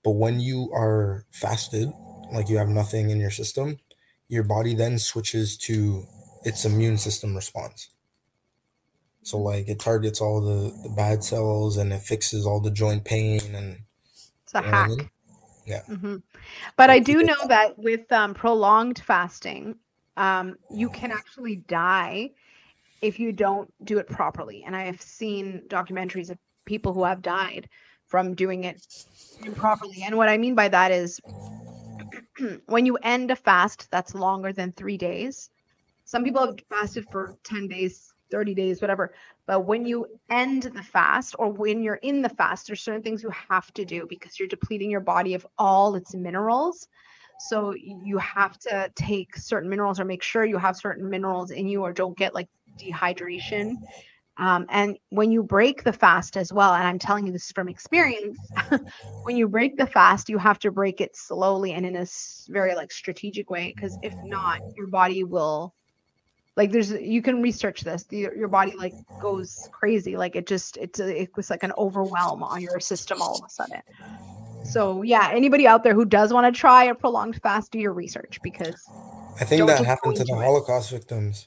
But 0.05 0.13
when 0.13 0.41
you 0.41 0.71
are 0.75 1.27
fasted, 1.33 1.93
like 2.33 2.49
you 2.49 2.59
have 2.59 2.69
nothing 2.69 3.11
in 3.11 3.21
your 3.21 3.31
system, 3.31 3.79
your 4.29 4.45
body 4.45 4.75
then 4.75 4.99
switches 4.99 5.57
to 5.59 6.05
its 6.45 6.65
immune 6.65 6.99
system 6.99 7.37
response. 7.37 7.91
So 9.23 9.39
like 9.39 9.69
it 9.69 9.81
targets 9.81 10.21
all 10.21 10.41
the, 10.41 10.73
the 10.83 10.91
bad 10.91 11.25
cells 11.25 11.77
and 11.77 11.93
it 11.93 12.03
fixes 12.03 12.47
all 12.47 12.61
the 12.61 12.71
joint 12.71 13.05
pain 13.05 13.55
and 13.55 13.81
It's 14.45 14.55
a 14.55 14.61
what 14.61 14.69
I 14.69 14.73
hack. 14.73 14.83
mean? 14.83 15.11
hmm 15.89 16.17
But 16.77 16.91
I 16.91 17.01
do 17.01 17.23
know 17.25 17.49
that 17.49 17.79
with 17.79 18.11
um, 18.13 18.35
prolonged 18.35 19.01
fasting, 19.01 19.77
um, 20.21 20.57
you 20.71 20.91
can 20.91 21.11
actually 21.11 21.57
die 21.57 22.31
if 23.01 23.19
you 23.19 23.33
don't 23.33 23.73
do 23.87 23.99
it 23.99 24.07
properly. 24.07 24.63
And 24.67 24.77
I 24.77 24.85
have 24.85 25.01
seen 25.01 25.63
documentaries 25.69 26.29
of 26.29 26.37
people 26.67 26.93
who 26.93 27.05
have 27.05 27.23
died 27.23 27.71
from 28.07 28.35
doing 28.35 28.65
it 28.65 28.87
improperly. 29.47 30.03
And 30.05 30.19
what 30.19 30.29
I 30.29 30.37
mean 30.37 30.55
by 30.55 30.69
that 30.69 30.93
is 30.93 31.21
when 32.67 32.85
you 32.85 32.97
end 32.97 33.31
a 33.31 33.37
fast 33.37 33.91
that's 33.91 34.15
longer 34.15 34.53
than 34.53 34.73
three 34.73 34.99
days, 34.99 35.49
some 36.05 36.23
people 36.23 36.45
have 36.45 36.57
fasted 36.69 37.07
for 37.11 37.35
10 37.45 37.69
days, 37.69 38.13
30 38.31 38.55
days, 38.55 38.83
whatever. 38.83 39.15
But 39.47 39.65
when 39.65 39.87
you 39.87 40.07
end 40.29 40.65
the 40.65 40.83
fast 40.83 41.35
or 41.39 41.51
when 41.51 41.83
you're 41.83 41.95
in 41.95 42.21
the 42.21 42.29
fast, 42.29 42.67
there's 42.67 42.83
certain 42.83 43.03
things 43.03 43.23
you 43.23 43.33
have 43.49 43.73
to 43.73 43.87
do 43.87 44.07
because 44.07 44.39
you're 44.39 44.49
depleting 44.49 44.91
your 44.91 45.01
body 45.01 45.33
of 45.33 45.47
all 45.57 45.95
its 45.95 46.15
minerals. 46.15 46.89
So 47.43 47.75
you 47.75 48.19
have 48.19 48.59
to 48.61 48.91
take 48.97 49.37
certain 49.37 49.71
minerals 49.71 49.99
or 49.99 50.05
make 50.05 50.23
sure 50.23 50.45
you 50.45 50.59
have 50.59 50.77
certain 50.77 51.09
minerals 51.09 51.51
in 51.51 51.67
you 51.69 51.83
or 51.83 51.93
don't 51.93 52.17
get 52.17 52.35
like 52.35 52.49
dehydration. 52.79 53.77
Um, 54.39 54.67
and 54.71 54.97
when 55.11 55.33
you 55.33 55.43
break 55.43 55.85
the 55.85 55.93
fast 55.93 56.37
as 56.37 56.53
well, 56.53 56.75
and 56.75 56.87
I'm 56.87 56.99
telling 56.99 57.27
you 57.27 57.33
this 57.33 57.53
from 57.53 57.69
experience, 57.69 58.51
when 59.25 59.37
you 59.37 59.49
break 59.49 59.77
the 59.77 59.87
fast, 59.87 60.29
you 60.29 60.39
have 60.39 60.59
to 60.61 60.71
break 60.73 61.01
it 61.01 61.17
slowly 61.17 61.73
and 61.73 61.87
in 61.87 61.97
a 61.97 62.07
very 62.49 62.75
like 62.75 62.93
strategic 62.93 63.51
way, 63.51 63.69
because 63.69 63.99
if 64.03 64.15
not, 64.23 64.61
your 64.77 64.89
body 64.89 65.25
will 65.25 65.75
like 66.57 66.73
there's 66.73 66.93
you 66.93 67.23
can 67.23 67.43
research 67.43 67.83
this 67.83 68.05
the, 68.07 68.19
your 68.19 68.49
body 68.49 68.75
like 68.79 68.97
goes 69.21 69.69
crazy 69.73 70.17
like 70.17 70.37
it 70.37 70.47
just 70.47 70.77
it's 70.79 71.01
a, 71.01 71.23
it 71.23 71.31
was 71.37 71.51
like 71.51 71.63
an 71.63 71.73
overwhelm 71.79 72.43
on 72.43 72.63
your 72.63 72.81
system 72.81 73.23
all 73.23 73.37
of 73.37 73.45
a 73.47 73.51
sudden 73.51 73.81
so 74.71 75.03
yeah 75.03 75.31
anybody 75.33 75.67
out 75.67 75.83
there 75.85 75.95
who 75.95 76.05
does 76.05 76.33
want 76.33 76.53
to 76.53 76.59
try 76.59 76.85
a 76.85 76.95
prolonged 76.95 77.41
fast 77.43 77.71
do 77.73 77.79
your 77.79 77.93
research 77.93 78.39
because 78.43 78.89
i 79.41 79.45
think 79.45 79.67
that 79.67 79.85
happened 79.85 80.17
to 80.17 80.25
the 80.25 80.35
holocaust 80.35 80.91
victims 80.91 81.47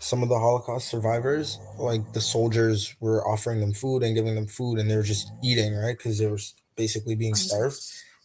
some 0.00 0.22
of 0.22 0.28
the 0.28 0.38
holocaust 0.38 0.88
survivors 0.88 1.58
like 1.78 2.12
the 2.12 2.20
soldiers 2.20 2.94
were 3.00 3.26
offering 3.26 3.60
them 3.60 3.72
food 3.72 4.02
and 4.02 4.14
giving 4.14 4.34
them 4.34 4.46
food 4.46 4.78
and 4.78 4.90
they 4.90 4.96
were 4.96 5.02
just 5.02 5.32
eating 5.42 5.74
right 5.74 5.98
because 5.98 6.18
they 6.18 6.26
were 6.26 6.38
basically 6.76 7.16
being 7.16 7.34
starved 7.34 7.78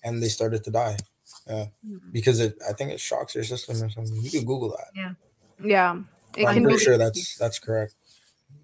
and 0.03 0.21
they 0.21 0.27
started 0.27 0.63
to 0.63 0.71
die 0.71 0.95
yeah 1.47 1.65
mm-hmm. 1.85 1.97
because 2.11 2.39
it 2.39 2.55
i 2.69 2.73
think 2.73 2.91
it 2.91 2.99
shocks 2.99 3.33
your 3.33 3.43
system 3.43 3.81
or 3.81 3.89
something 3.89 4.15
you 4.21 4.29
can 4.29 4.45
google 4.45 4.69
that 4.69 4.87
yeah 4.95 5.13
yeah. 5.63 5.99
It 6.35 6.47
I'm 6.47 6.63
pretty 6.63 6.79
sure 6.79 6.97
that's 6.97 7.37
that's 7.37 7.59
correct. 7.59 7.95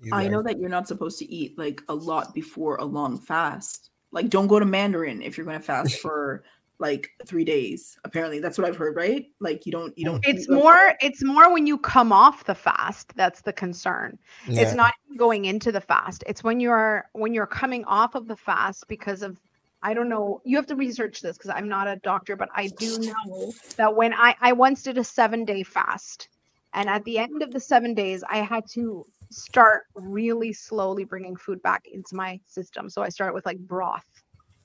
You 0.01 0.13
I 0.13 0.27
know 0.27 0.41
that 0.43 0.59
you're 0.59 0.69
not 0.69 0.87
supposed 0.87 1.19
to 1.19 1.31
eat 1.31 1.57
like 1.57 1.81
a 1.89 1.93
lot 1.93 2.33
before 2.33 2.77
a 2.77 2.85
long 2.85 3.19
fast. 3.19 3.88
Like 4.11 4.29
don't 4.29 4.47
go 4.47 4.59
to 4.59 4.65
Mandarin 4.65 5.21
if 5.21 5.37
you're 5.37 5.45
going 5.45 5.59
to 5.59 5.63
fast 5.63 5.95
for 6.01 6.43
like 6.79 7.09
3 7.25 7.43
days. 7.43 7.97
Apparently 8.05 8.39
that's 8.39 8.57
what 8.57 8.67
I've 8.67 8.75
heard, 8.75 8.95
right? 8.95 9.25
Like 9.39 9.65
you 9.65 9.71
don't 9.71 9.97
you 9.97 10.05
don't 10.05 10.25
It's 10.25 10.49
more 10.49 10.93
it's 11.01 11.23
more 11.23 11.51
when 11.51 11.67
you 11.67 11.77
come 11.77 12.11
off 12.11 12.45
the 12.45 12.55
fast 12.55 13.13
that's 13.15 13.41
the 13.41 13.53
concern. 13.53 14.17
Yeah. 14.47 14.61
It's 14.61 14.73
not 14.73 14.93
going 15.17 15.45
into 15.45 15.71
the 15.71 15.81
fast. 15.81 16.23
It's 16.27 16.43
when 16.43 16.59
you're 16.59 17.09
when 17.13 17.33
you're 17.33 17.47
coming 17.47 17.83
off 17.85 18.15
of 18.15 18.27
the 18.27 18.37
fast 18.37 18.87
because 18.87 19.21
of 19.21 19.39
I 19.81 19.93
don't 19.93 20.09
know. 20.09 20.41
You 20.43 20.57
have 20.57 20.67
to 20.67 20.75
research 20.75 21.21
this 21.21 21.37
because 21.37 21.51
I'm 21.51 21.69
not 21.69 21.87
a 21.87 21.95
doctor, 21.97 22.35
but 22.35 22.49
I 22.53 22.67
do 22.67 22.99
know 22.99 23.53
that 23.77 23.95
when 23.95 24.13
I 24.13 24.35
I 24.41 24.53
once 24.53 24.83
did 24.83 24.97
a 24.97 25.03
7 25.03 25.45
day 25.45 25.63
fast 25.63 26.29
and 26.73 26.89
at 26.89 27.03
the 27.03 27.17
end 27.17 27.41
of 27.41 27.51
the 27.51 27.59
seven 27.59 27.93
days, 27.93 28.23
I 28.29 28.37
had 28.37 28.67
to 28.71 29.05
start 29.31 29.83
really 29.95 30.53
slowly 30.53 31.03
bringing 31.03 31.35
food 31.35 31.61
back 31.61 31.85
into 31.91 32.15
my 32.15 32.39
system. 32.47 32.89
So 32.89 33.01
I 33.01 33.09
start 33.09 33.33
with 33.33 33.45
like 33.45 33.59
broth. 33.59 34.05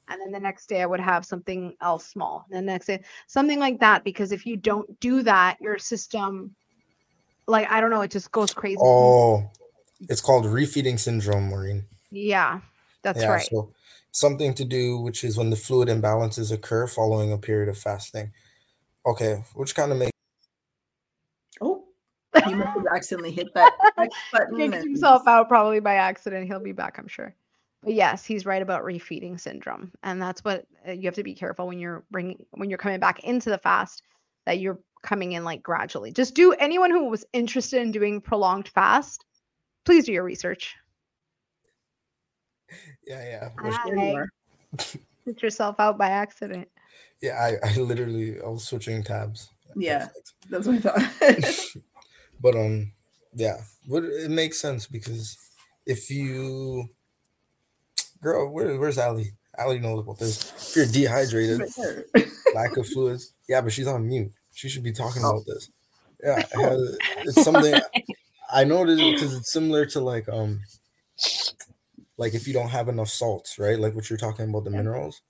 And 0.09 0.21
then 0.21 0.33
the 0.33 0.41
next 0.41 0.67
day 0.67 0.83
I 0.83 0.87
would 0.87 1.01
have 1.01 1.25
something 1.25 1.75
else 1.81 2.07
small. 2.07 2.47
And 2.51 2.59
the 2.59 2.73
next 2.73 2.87
day, 2.87 3.03
something 3.27 3.59
like 3.59 3.81
that. 3.81 4.05
Because 4.05 4.33
if 4.33 4.45
you 4.45 4.57
don't 4.57 4.99
do 5.01 5.23
that, 5.23 5.57
your 5.61 5.79
system, 5.79 6.55
like, 7.47 7.71
I 7.71 7.81
don't 7.81 7.91
know, 7.91 8.03
it 8.03 8.11
just 8.11 8.31
goes 8.31 8.53
crazy. 8.53 8.79
Oh, 8.83 9.51
it's 10.09 10.21
called 10.21 10.45
refeeding 10.45 10.99
syndrome, 10.99 11.49
Maureen. 11.49 11.85
Yeah, 12.11 12.61
that's 13.03 13.21
yeah, 13.21 13.31
right. 13.31 13.49
So 13.51 13.73
something 14.13 14.55
to 14.55 14.65
do, 14.65 14.99
which 14.99 15.25
is 15.25 15.39
when 15.39 15.51
the 15.51 15.57
fluid 15.57 15.89
imbalances 15.89 16.53
occur 16.53 16.87
following 16.87 17.33
a 17.33 17.39
period 17.39 17.69
of 17.69 17.79
fasting. 17.79 18.33
Okay, 19.07 19.43
which 19.55 19.75
kind 19.75 19.93
of 19.93 19.99
makes 19.99 20.14
he 22.45 22.55
must 22.55 22.77
have 22.77 22.87
accidentally 22.87 23.33
hit 23.33 23.53
that 23.55 23.73
button. 24.33 24.57
Kicked 24.57 24.75
and... 24.75 24.85
himself 24.85 25.27
out 25.27 25.49
probably 25.49 25.81
by 25.81 25.95
accident. 25.95 26.47
He'll 26.47 26.61
be 26.61 26.73
back, 26.73 26.99
I'm 26.99 27.09
sure. 27.09 27.35
But 27.83 27.95
yes, 27.95 28.25
he's 28.25 28.47
right 28.47 28.63
about 28.63 28.83
refeeding 28.83 29.39
syndrome, 29.39 29.93
and 30.03 30.21
that's 30.21 30.43
what 30.43 30.67
uh, 30.89 30.93
you 30.93 31.03
have 31.03 31.15
to 31.15 31.23
be 31.23 31.35
careful 31.35 31.67
when 31.67 31.79
you're 31.79 32.03
bringing 32.11 32.45
when 32.53 32.71
you're 32.71 32.79
coming 32.79 32.99
back 32.99 33.21
into 33.25 33.51
the 33.51 33.59
fast 33.59 34.03
that 34.47 34.59
you're 34.59 34.79
coming 35.03 35.33
in 35.33 35.45
like 35.45 35.63
gradually. 35.63 36.11
Just 36.11 36.35
do 36.35 36.53
anyone 36.53 36.91
who 36.91 37.09
was 37.11 37.25
interested 37.33 37.83
in 37.83 37.93
doing 37.93 38.21
prolonged 38.21 38.69
fast, 38.69 39.25
please 39.85 40.07
do 40.07 40.13
your 40.13 40.25
research. 40.25 40.75
Yeah, 43.07 43.51
yeah. 43.63 44.25
Hit 45.25 45.43
yourself 45.43 45.77
out 45.79 45.99
by 45.99 46.09
accident. 46.09 46.69
Yeah, 47.21 47.39
I, 47.39 47.69
I 47.69 47.77
literally 47.77 48.41
I 48.41 48.47
was 48.47 48.65
switching 48.65 49.03
tabs. 49.03 49.51
Yeah, 49.77 50.09
that's 50.51 50.67
what 50.67 50.77
I 50.77 50.81
thought. 50.81 51.77
But 52.41 52.57
um, 52.57 52.93
yeah, 53.35 53.57
but 53.89 54.05
it 54.05 54.31
makes 54.31 54.61
sense 54.61 54.87
because 54.87 55.37
if 55.87 56.11
you, 56.11 56.89
girl, 58.23 58.53
where, 58.53 58.79
where's 58.79 58.99
Ally? 58.99 59.25
Ally 59.57 59.79
knows 59.79 60.01
about 60.01 60.19
this. 60.19 60.53
If 60.71 60.77
you're 60.77 60.87
dehydrated, 60.87 61.61
lack 62.55 62.77
of 62.77 62.87
fluids, 62.89 63.33
yeah, 63.49 63.61
but 63.61 63.73
she's 63.73 63.87
on 63.87 64.07
mute. 64.07 64.33
She 64.53 64.69
should 64.69 64.83
be 64.83 64.93
talking 64.93 65.23
oh. 65.25 65.31
about 65.31 65.47
this. 65.47 65.71
Yeah, 66.23 66.43
it's 67.19 67.43
something 67.43 67.75
I 68.51 68.65
noticed 68.65 69.03
because 69.03 69.35
it's 69.35 69.53
similar 69.53 69.85
to 69.87 70.01
like 70.01 70.29
um, 70.29 70.61
like 72.17 72.35
if 72.35 72.47
you 72.47 72.55
don't 72.55 72.71
have 72.71 72.89
enough 72.89 73.09
salts, 73.09 73.59
right? 73.59 73.79
Like 73.79 73.95
what 73.95 74.09
you're 74.09 74.17
talking 74.17 74.49
about 74.49 74.65
the 74.65 74.71
minerals. 74.71 75.21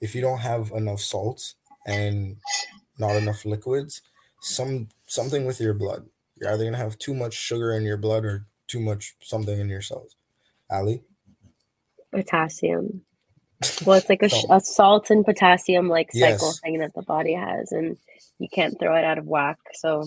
If 0.00 0.14
you 0.14 0.20
don't 0.20 0.40
have 0.40 0.72
enough 0.72 1.00
salts 1.00 1.54
and 1.86 2.36
not 2.98 3.16
enough 3.16 3.44
liquids, 3.44 4.02
some 4.40 4.88
something 5.06 5.46
with 5.46 5.60
your 5.60 5.74
blood 5.74 6.06
you're 6.42 6.52
either 6.52 6.64
gonna 6.64 6.76
have 6.76 6.98
too 6.98 7.14
much 7.14 7.34
sugar 7.34 7.72
in 7.72 7.84
your 7.84 7.96
blood 7.96 8.24
or 8.24 8.46
too 8.66 8.80
much 8.80 9.14
something 9.22 9.58
in 9.58 9.68
your 9.68 9.80
cells. 9.80 10.16
Ally? 10.70 10.96
Potassium. 12.12 13.02
Well, 13.86 13.96
it's 13.96 14.08
like 14.08 14.24
a, 14.24 14.30
a 14.50 14.58
salt 14.58 15.10
and 15.10 15.24
potassium 15.24 15.88
like 15.88 16.10
cycle 16.10 16.48
yes. 16.48 16.58
thing 16.58 16.80
that 16.80 16.94
the 16.94 17.02
body 17.02 17.34
has, 17.34 17.70
and 17.70 17.96
you 18.40 18.48
can't 18.52 18.76
throw 18.76 18.96
it 18.96 19.04
out 19.04 19.18
of 19.18 19.26
whack. 19.26 19.56
So 19.74 20.04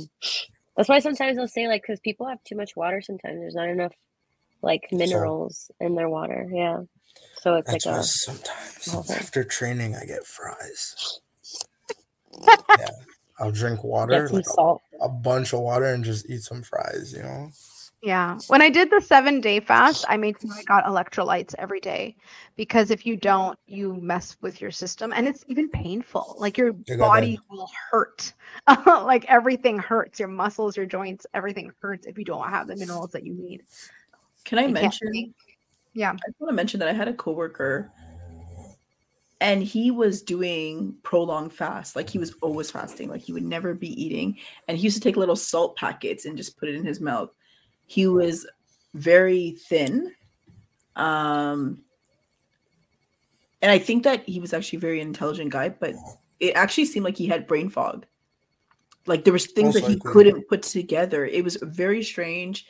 that's 0.76 0.90
why 0.90 1.00
sometimes 1.00 1.38
they'll 1.38 1.48
say 1.48 1.70
like 1.70 1.82
because 1.82 2.02
people 2.02 2.28
have 2.28 2.44
too 2.44 2.58
much 2.58 2.76
water. 2.76 3.02
Sometimes 3.02 3.40
there's 3.40 3.56
not 3.56 3.70
enough 3.70 3.94
like 4.62 4.90
minerals 4.92 5.72
so, 5.80 5.86
in 5.86 5.96
their 5.96 6.10
water. 6.10 6.50
Yeah. 6.52 6.82
So 7.38 7.56
it's 7.56 7.70
like 7.70 7.86
a 7.86 8.04
sometimes 8.04 9.10
after 9.10 9.46
training 9.46 9.96
I 9.96 10.04
get 10.04 10.26
fries. 10.26 11.22
yeah. 12.46 12.90
I'll 13.40 13.52
drink 13.52 13.84
water, 13.84 14.30
like 14.30 14.46
salt. 14.46 14.82
A, 15.02 15.06
a 15.06 15.10
bunch 15.10 15.54
of 15.54 15.60
water, 15.60 15.86
and 15.86 16.04
just 16.04 16.30
eat 16.30 16.42
some 16.42 16.62
fries. 16.62 17.14
You 17.16 17.24
know. 17.24 17.50
Yeah. 18.06 18.38
When 18.50 18.62
I 18.62 18.70
did 18.70 18.92
the 18.92 19.02
seven 19.02 19.42
day 19.42 19.60
fast, 19.60 20.06
I 20.08 20.16
made 20.16 20.40
sure 20.40 20.52
I 20.54 20.62
got 20.64 20.86
electrolytes 20.86 21.56
every 21.58 21.80
day 21.80 22.16
because 22.56 22.92
if 22.92 23.04
you 23.04 23.18
don't, 23.18 23.58
you 23.66 23.96
mess 23.96 24.38
with 24.42 24.62
your 24.62 24.70
system 24.70 25.12
and 25.12 25.28
it's 25.28 25.44
even 25.48 25.70
painful. 25.70 26.36
Like 26.38 26.56
your 26.56 26.74
body 27.00 27.40
will 27.50 27.68
hurt. 27.90 28.32
like 28.86 29.26
everything 29.26 29.80
hurts. 29.80 30.20
Your 30.20 30.28
muscles, 30.28 30.78
your 30.78 30.86
joints, 30.86 31.26
everything 31.34 31.72
hurts 31.82 32.06
if 32.06 32.16
you 32.20 32.26
don't 32.26 32.48
have 32.48 32.68
the 32.68 32.76
minerals 32.76 33.10
that 33.10 33.26
you 33.26 33.34
need. 33.34 33.64
Can 34.44 34.60
I 34.60 34.68
mention? 34.68 35.34
Yeah. 35.96 36.12
I 36.12 36.28
just 36.28 36.40
want 36.40 36.52
to 36.52 36.56
mention 36.56 36.80
that 36.82 36.90
I 36.90 36.94
had 36.94 37.08
a 37.08 37.14
coworker 37.14 37.92
and 39.42 39.62
he 39.62 39.92
was 39.92 40.22
doing 40.22 40.96
prolonged 41.04 41.54
fast 41.54 41.96
like 41.96 42.10
he 42.10 42.18
was 42.18 42.34
always 42.42 42.72
fasting 42.72 43.10
like 43.10 43.22
he 43.22 43.34
would 43.34 43.44
never 43.44 43.74
be 43.74 44.02
eating 44.02 44.38
and 44.68 44.78
he 44.78 44.84
used 44.84 44.96
to 44.96 45.02
take 45.02 45.18
little 45.18 45.36
salt 45.36 45.76
packets 45.76 46.26
and 46.26 46.38
just 46.38 46.58
put 46.58 46.70
it 46.70 46.76
in 46.76 46.86
his 46.86 47.02
mouth. 47.02 47.30
He 47.86 48.08
was 48.08 48.48
very 48.94 49.52
thin 49.68 50.14
um 50.96 51.82
and 53.62 53.70
i 53.70 53.78
think 53.78 54.06
that 54.06 54.24
he 54.24 54.40
was 54.40 54.54
actually 54.54 54.78
a 54.78 54.80
very 54.80 55.02
intelligent 55.02 55.52
guy 55.52 55.68
but 55.68 55.94
it 56.40 56.56
actually 56.56 56.86
seemed 56.86 57.06
like 57.06 57.18
he 57.18 57.28
had 57.28 57.48
brain 57.48 57.70
fog. 57.70 58.06
Like 59.08 59.24
there 59.24 59.34
was 59.34 59.48
things 59.48 59.76
Most 59.76 59.84
that 59.84 59.90
he 59.90 60.00
couldn't 60.00 60.48
put 60.48 60.64
together. 60.64 61.26
It 61.26 61.44
was 61.44 61.58
very 61.62 62.04
strange 62.04 62.66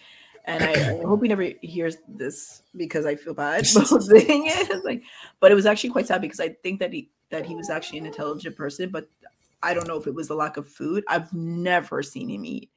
and 0.45 0.63
I, 0.63 0.99
I, 0.99 1.03
hope 1.03 1.21
he 1.21 1.27
never 1.27 1.49
hears 1.61 1.97
this 2.07 2.61
because 2.75 3.05
I 3.05 3.15
feel 3.15 3.33
bad 3.33 3.65
saying 3.67 4.47
it. 4.47 4.85
Like, 4.85 5.03
but 5.39 5.51
it 5.51 5.55
was 5.55 5.65
actually 5.65 5.89
quite 5.89 6.07
sad 6.07 6.21
because 6.21 6.39
I 6.39 6.49
think 6.49 6.79
that 6.79 6.93
he 6.93 7.09
that 7.31 7.45
he 7.45 7.55
was 7.55 7.69
actually 7.69 7.99
an 7.99 8.05
intelligent 8.05 8.55
person, 8.55 8.89
but 8.89 9.09
I 9.63 9.73
don't 9.73 9.87
know 9.87 9.97
if 9.97 10.05
it 10.05 10.13
was 10.13 10.27
the 10.27 10.35
lack 10.35 10.57
of 10.57 10.69
food. 10.69 11.03
I've 11.07 11.33
never 11.33 12.03
seen 12.03 12.29
him 12.29 12.45
eat. 12.45 12.69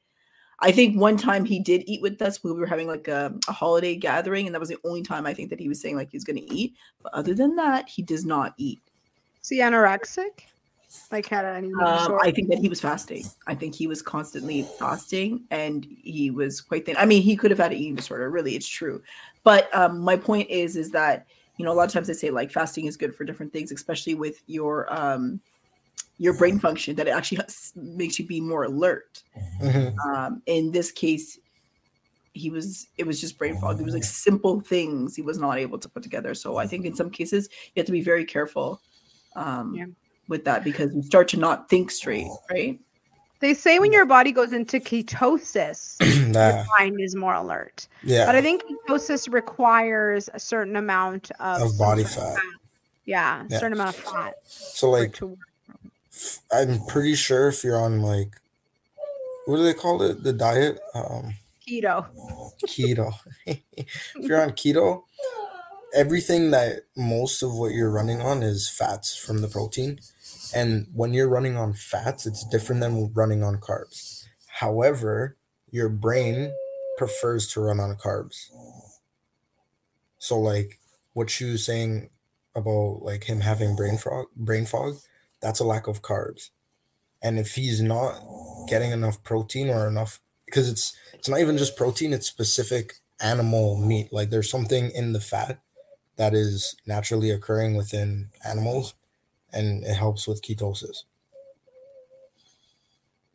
I 0.61 0.71
think 0.71 0.99
one 0.99 1.15
time 1.15 1.45
he 1.45 1.59
did 1.59 1.83
eat 1.85 2.01
with 2.01 2.21
us. 2.21 2.43
We 2.43 2.51
were 2.51 2.65
having 2.65 2.87
like 2.87 3.07
a, 3.07 3.33
a 3.47 3.51
holiday 3.51 3.95
gathering, 3.95 4.45
and 4.45 4.53
that 4.53 4.59
was 4.59 4.69
the 4.69 4.77
only 4.83 5.03
time 5.03 5.25
I 5.25 5.33
think 5.33 5.49
that 5.51 5.59
he 5.59 5.69
was 5.69 5.79
saying 5.79 5.95
like 5.95 6.09
he 6.11 6.17
was 6.17 6.25
going 6.25 6.37
to 6.37 6.53
eat. 6.53 6.75
But 7.01 7.13
other 7.13 7.33
than 7.33 7.55
that, 7.55 7.87
he 7.87 8.01
does 8.01 8.25
not 8.25 8.55
eat. 8.57 8.81
Is 9.41 9.49
he 9.49 9.59
anorexic? 9.59 10.41
Like 11.11 11.27
had 11.27 11.45
any? 11.45 11.71
Um, 11.73 12.17
I 12.21 12.31
think 12.31 12.49
that 12.49 12.57
he 12.57 12.67
was 12.67 12.81
fasting. 12.81 13.25
I 13.45 13.53
think 13.53 13.75
he 13.75 13.85
was 13.85 14.01
constantly 14.01 14.63
fasting, 14.79 15.43
and 15.51 15.85
he 16.01 16.31
was 16.31 16.61
quite 16.61 16.85
thin. 16.85 16.95
I 16.97 17.05
mean, 17.05 17.21
he 17.21 17.35
could 17.35 17.51
have 17.51 17.59
had 17.59 17.71
an 17.71 17.77
eating 17.77 17.95
disorder. 17.95 18.29
Really, 18.29 18.55
it's 18.55 18.67
true. 18.67 19.01
But 19.43 19.73
um, 19.75 19.99
my 19.99 20.15
point 20.15 20.49
is, 20.49 20.75
is 20.75 20.89
that 20.91 21.27
you 21.57 21.65
know 21.65 21.71
a 21.71 21.75
lot 21.75 21.87
of 21.87 21.93
times 21.93 22.07
they 22.07 22.13
say 22.13 22.31
like 22.31 22.51
fasting 22.51 22.85
is 22.85 22.97
good 22.97 23.15
for 23.15 23.23
different 23.23 23.53
things, 23.53 23.71
especially 23.71 24.15
with 24.15 24.41
your 24.47 24.91
um, 24.91 25.39
your 26.17 26.33
brain 26.33 26.59
function. 26.59 26.95
That 26.95 27.07
it 27.07 27.11
actually 27.11 27.41
makes 27.75 28.17
you 28.17 28.25
be 28.25 28.41
more 28.41 28.63
alert. 28.63 29.21
Mm-hmm. 29.61 29.99
Um, 30.09 30.41
in 30.47 30.71
this 30.71 30.91
case, 30.91 31.37
he 32.33 32.49
was 32.49 32.87
it 32.97 33.05
was 33.05 33.21
just 33.21 33.37
brain 33.37 33.59
fog. 33.59 33.79
It 33.79 33.83
was 33.83 33.93
like 33.93 34.03
simple 34.03 34.59
things 34.59 35.15
he 35.15 35.21
was 35.21 35.37
not 35.37 35.59
able 35.59 35.77
to 35.77 35.89
put 35.89 36.01
together. 36.01 36.33
So 36.33 36.57
I 36.57 36.65
think 36.65 36.85
in 36.85 36.95
some 36.95 37.11
cases 37.11 37.47
you 37.75 37.79
have 37.79 37.85
to 37.85 37.91
be 37.91 38.01
very 38.01 38.25
careful 38.25 38.81
um, 39.35 39.75
Yeah. 39.75 39.85
With 40.29 40.45
that 40.45 40.63
because 40.63 40.93
you 40.95 41.01
start 41.03 41.27
to 41.29 41.37
not 41.37 41.67
think 41.69 41.91
straight, 41.91 42.27
right? 42.49 42.79
They 43.41 43.53
say 43.53 43.79
when 43.79 43.91
your 43.93 44.05
body 44.05 44.31
goes 44.31 44.51
into 44.53 44.79
ketosis, 44.79 45.95
your 46.33 46.65
mind 46.77 46.99
is 47.01 47.15
more 47.15 47.33
alert. 47.33 47.87
yeah. 48.03 48.25
But 48.25 48.35
I 48.35 48.41
think 48.41 48.63
ketosis 48.87 49.31
requires 49.31 50.29
a 50.33 50.39
certain 50.39 50.75
amount 50.75 51.31
of, 51.39 51.61
Of 51.61 51.77
body 51.77 52.03
sort 52.03 52.27
of 52.27 52.33
fat. 52.35 52.43
Yeah, 53.05 53.41
a 53.41 53.47
Yeah. 53.49 53.59
certain 53.59 53.73
amount 53.73 53.89
of 53.89 53.95
fat. 53.95 54.35
so 54.45 54.89
like. 54.91 55.19
I'm 56.51 56.85
pretty 56.87 57.15
sure 57.15 57.47
if 57.47 57.63
you're 57.63 57.77
on 57.79 58.01
like 58.01 58.35
what 59.45 59.55
do 59.57 59.63
they 59.63 59.73
call 59.73 60.01
it? 60.01 60.21
The 60.21 60.33
diet? 60.33 60.79
Um 60.93 61.33
keto. 61.67 62.05
keto. 62.67 63.13
if 63.45 63.61
you're 64.17 64.41
on 64.41 64.51
keto, 64.51 65.03
everything 65.93 66.51
that 66.51 66.81
most 66.97 67.41
of 67.41 67.53
what 67.55 67.71
you're 67.71 67.89
running 67.89 68.21
on 68.21 68.43
is 68.43 68.69
fats 68.69 69.15
from 69.15 69.39
the 69.41 69.47
protein. 69.47 69.99
And 70.53 70.87
when 70.93 71.13
you're 71.13 71.29
running 71.29 71.55
on 71.55 71.73
fats, 71.73 72.25
it's 72.25 72.47
different 72.47 72.81
than 72.81 73.13
running 73.13 73.43
on 73.43 73.57
carbs. 73.57 74.25
However, 74.47 75.37
your 75.71 75.89
brain 75.89 76.53
prefers 76.97 77.47
to 77.53 77.61
run 77.61 77.79
on 77.79 77.95
carbs. 77.95 78.49
So 80.17 80.39
like 80.39 80.79
what 81.13 81.39
you 81.39 81.57
saying 81.57 82.09
about 82.55 83.01
like 83.03 83.25
him 83.25 83.41
having 83.41 83.75
brain 83.75 83.97
fog 83.97 84.27
brain 84.35 84.65
fog, 84.65 84.95
that's 85.41 85.59
a 85.59 85.63
lack 85.65 85.87
of 85.87 86.01
carbs. 86.01 86.49
And 87.21 87.37
if 87.37 87.55
he's 87.55 87.81
not 87.81 88.19
getting 88.67 88.91
enough 88.91 89.23
protein 89.23 89.69
or 89.69 89.87
enough 89.87 90.19
because 90.45 90.69
it's 90.69 90.95
it's 91.13 91.29
not 91.29 91.39
even 91.39 91.57
just 91.57 91.77
protein, 91.77 92.13
it's 92.13 92.27
specific 92.27 92.93
animal 93.21 93.77
meat. 93.77 94.11
Like 94.11 94.29
there's 94.29 94.49
something 94.49 94.91
in 94.91 95.13
the 95.13 95.21
fat 95.21 95.59
that 96.17 96.33
is 96.33 96.75
naturally 96.85 97.31
occurring 97.31 97.75
within 97.75 98.29
animals 98.45 98.93
and 99.53 99.83
it 99.83 99.95
helps 99.95 100.27
with 100.27 100.41
ketosis. 100.41 101.03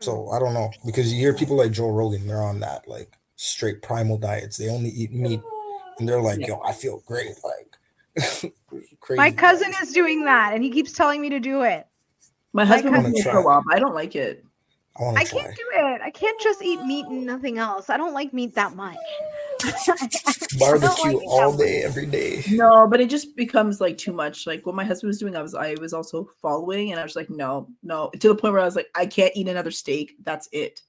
So 0.00 0.24
hmm. 0.24 0.34
I 0.34 0.38
don't 0.38 0.54
know 0.54 0.70
because 0.84 1.12
you 1.12 1.18
hear 1.18 1.34
people 1.34 1.56
like 1.56 1.72
Joe 1.72 1.90
Rogan, 1.90 2.26
they're 2.26 2.42
on 2.42 2.60
that 2.60 2.88
like 2.88 3.12
straight 3.36 3.82
primal 3.82 4.18
diets. 4.18 4.56
They 4.56 4.68
only 4.68 4.90
eat 4.90 5.12
meat 5.12 5.40
and 5.98 6.08
they're 6.08 6.20
like, 6.20 6.46
yo, 6.46 6.60
I 6.64 6.72
feel 6.72 7.02
great. 7.06 7.34
Like 7.42 8.22
crazy. 9.00 9.16
My 9.16 9.30
cousin 9.30 9.72
is 9.82 9.92
doing 9.92 10.24
that 10.24 10.52
and 10.54 10.62
he 10.62 10.70
keeps 10.70 10.92
telling 10.92 11.20
me 11.20 11.30
to 11.30 11.40
do 11.40 11.62
it. 11.62 11.86
My 12.52 12.64
husband 12.64 12.94
cousin- 12.94 13.12
was 13.12 13.22
doing 13.22 13.26
it 13.28 13.32
for 13.32 13.38
a 13.38 13.44
while, 13.44 13.62
but 13.66 13.76
I 13.76 13.80
don't 13.80 13.94
like 13.94 14.14
it. 14.14 14.44
I 14.96 15.04
I 15.06 15.24
can't 15.24 15.56
do 15.56 15.64
it. 15.72 16.00
I 16.02 16.10
can't 16.10 16.40
just 16.40 16.62
eat 16.62 16.80
meat 16.82 17.06
and 17.06 17.26
nothing 17.26 17.58
else. 17.58 17.90
I 17.90 17.96
don't 17.96 18.14
like 18.14 18.32
meat 18.32 18.54
that 18.54 18.76
much. 18.76 18.96
Barbecue 20.58 21.12
like 21.12 21.26
all 21.26 21.52
that 21.52 21.58
day, 21.58 21.82
every 21.82 22.06
day. 22.06 22.44
No, 22.50 22.86
but 22.86 23.00
it 23.00 23.10
just 23.10 23.34
becomes 23.34 23.80
like 23.80 23.98
too 23.98 24.12
much. 24.12 24.46
Like 24.46 24.64
what 24.66 24.76
my 24.76 24.84
husband 24.84 25.08
was 25.08 25.18
doing, 25.18 25.34
I 25.34 25.42
was 25.42 25.54
I 25.54 25.74
was 25.80 25.92
also 25.92 26.28
following, 26.40 26.92
and 26.92 27.00
I 27.00 27.02
was 27.02 27.16
like, 27.16 27.28
no, 27.28 27.68
no, 27.82 28.10
to 28.20 28.28
the 28.28 28.34
point 28.36 28.54
where 28.54 28.62
I 28.62 28.66
was 28.66 28.76
like, 28.76 28.88
I 28.94 29.06
can't 29.06 29.32
eat 29.34 29.48
another 29.48 29.72
steak. 29.72 30.14
That's 30.22 30.48
it. 30.52 30.80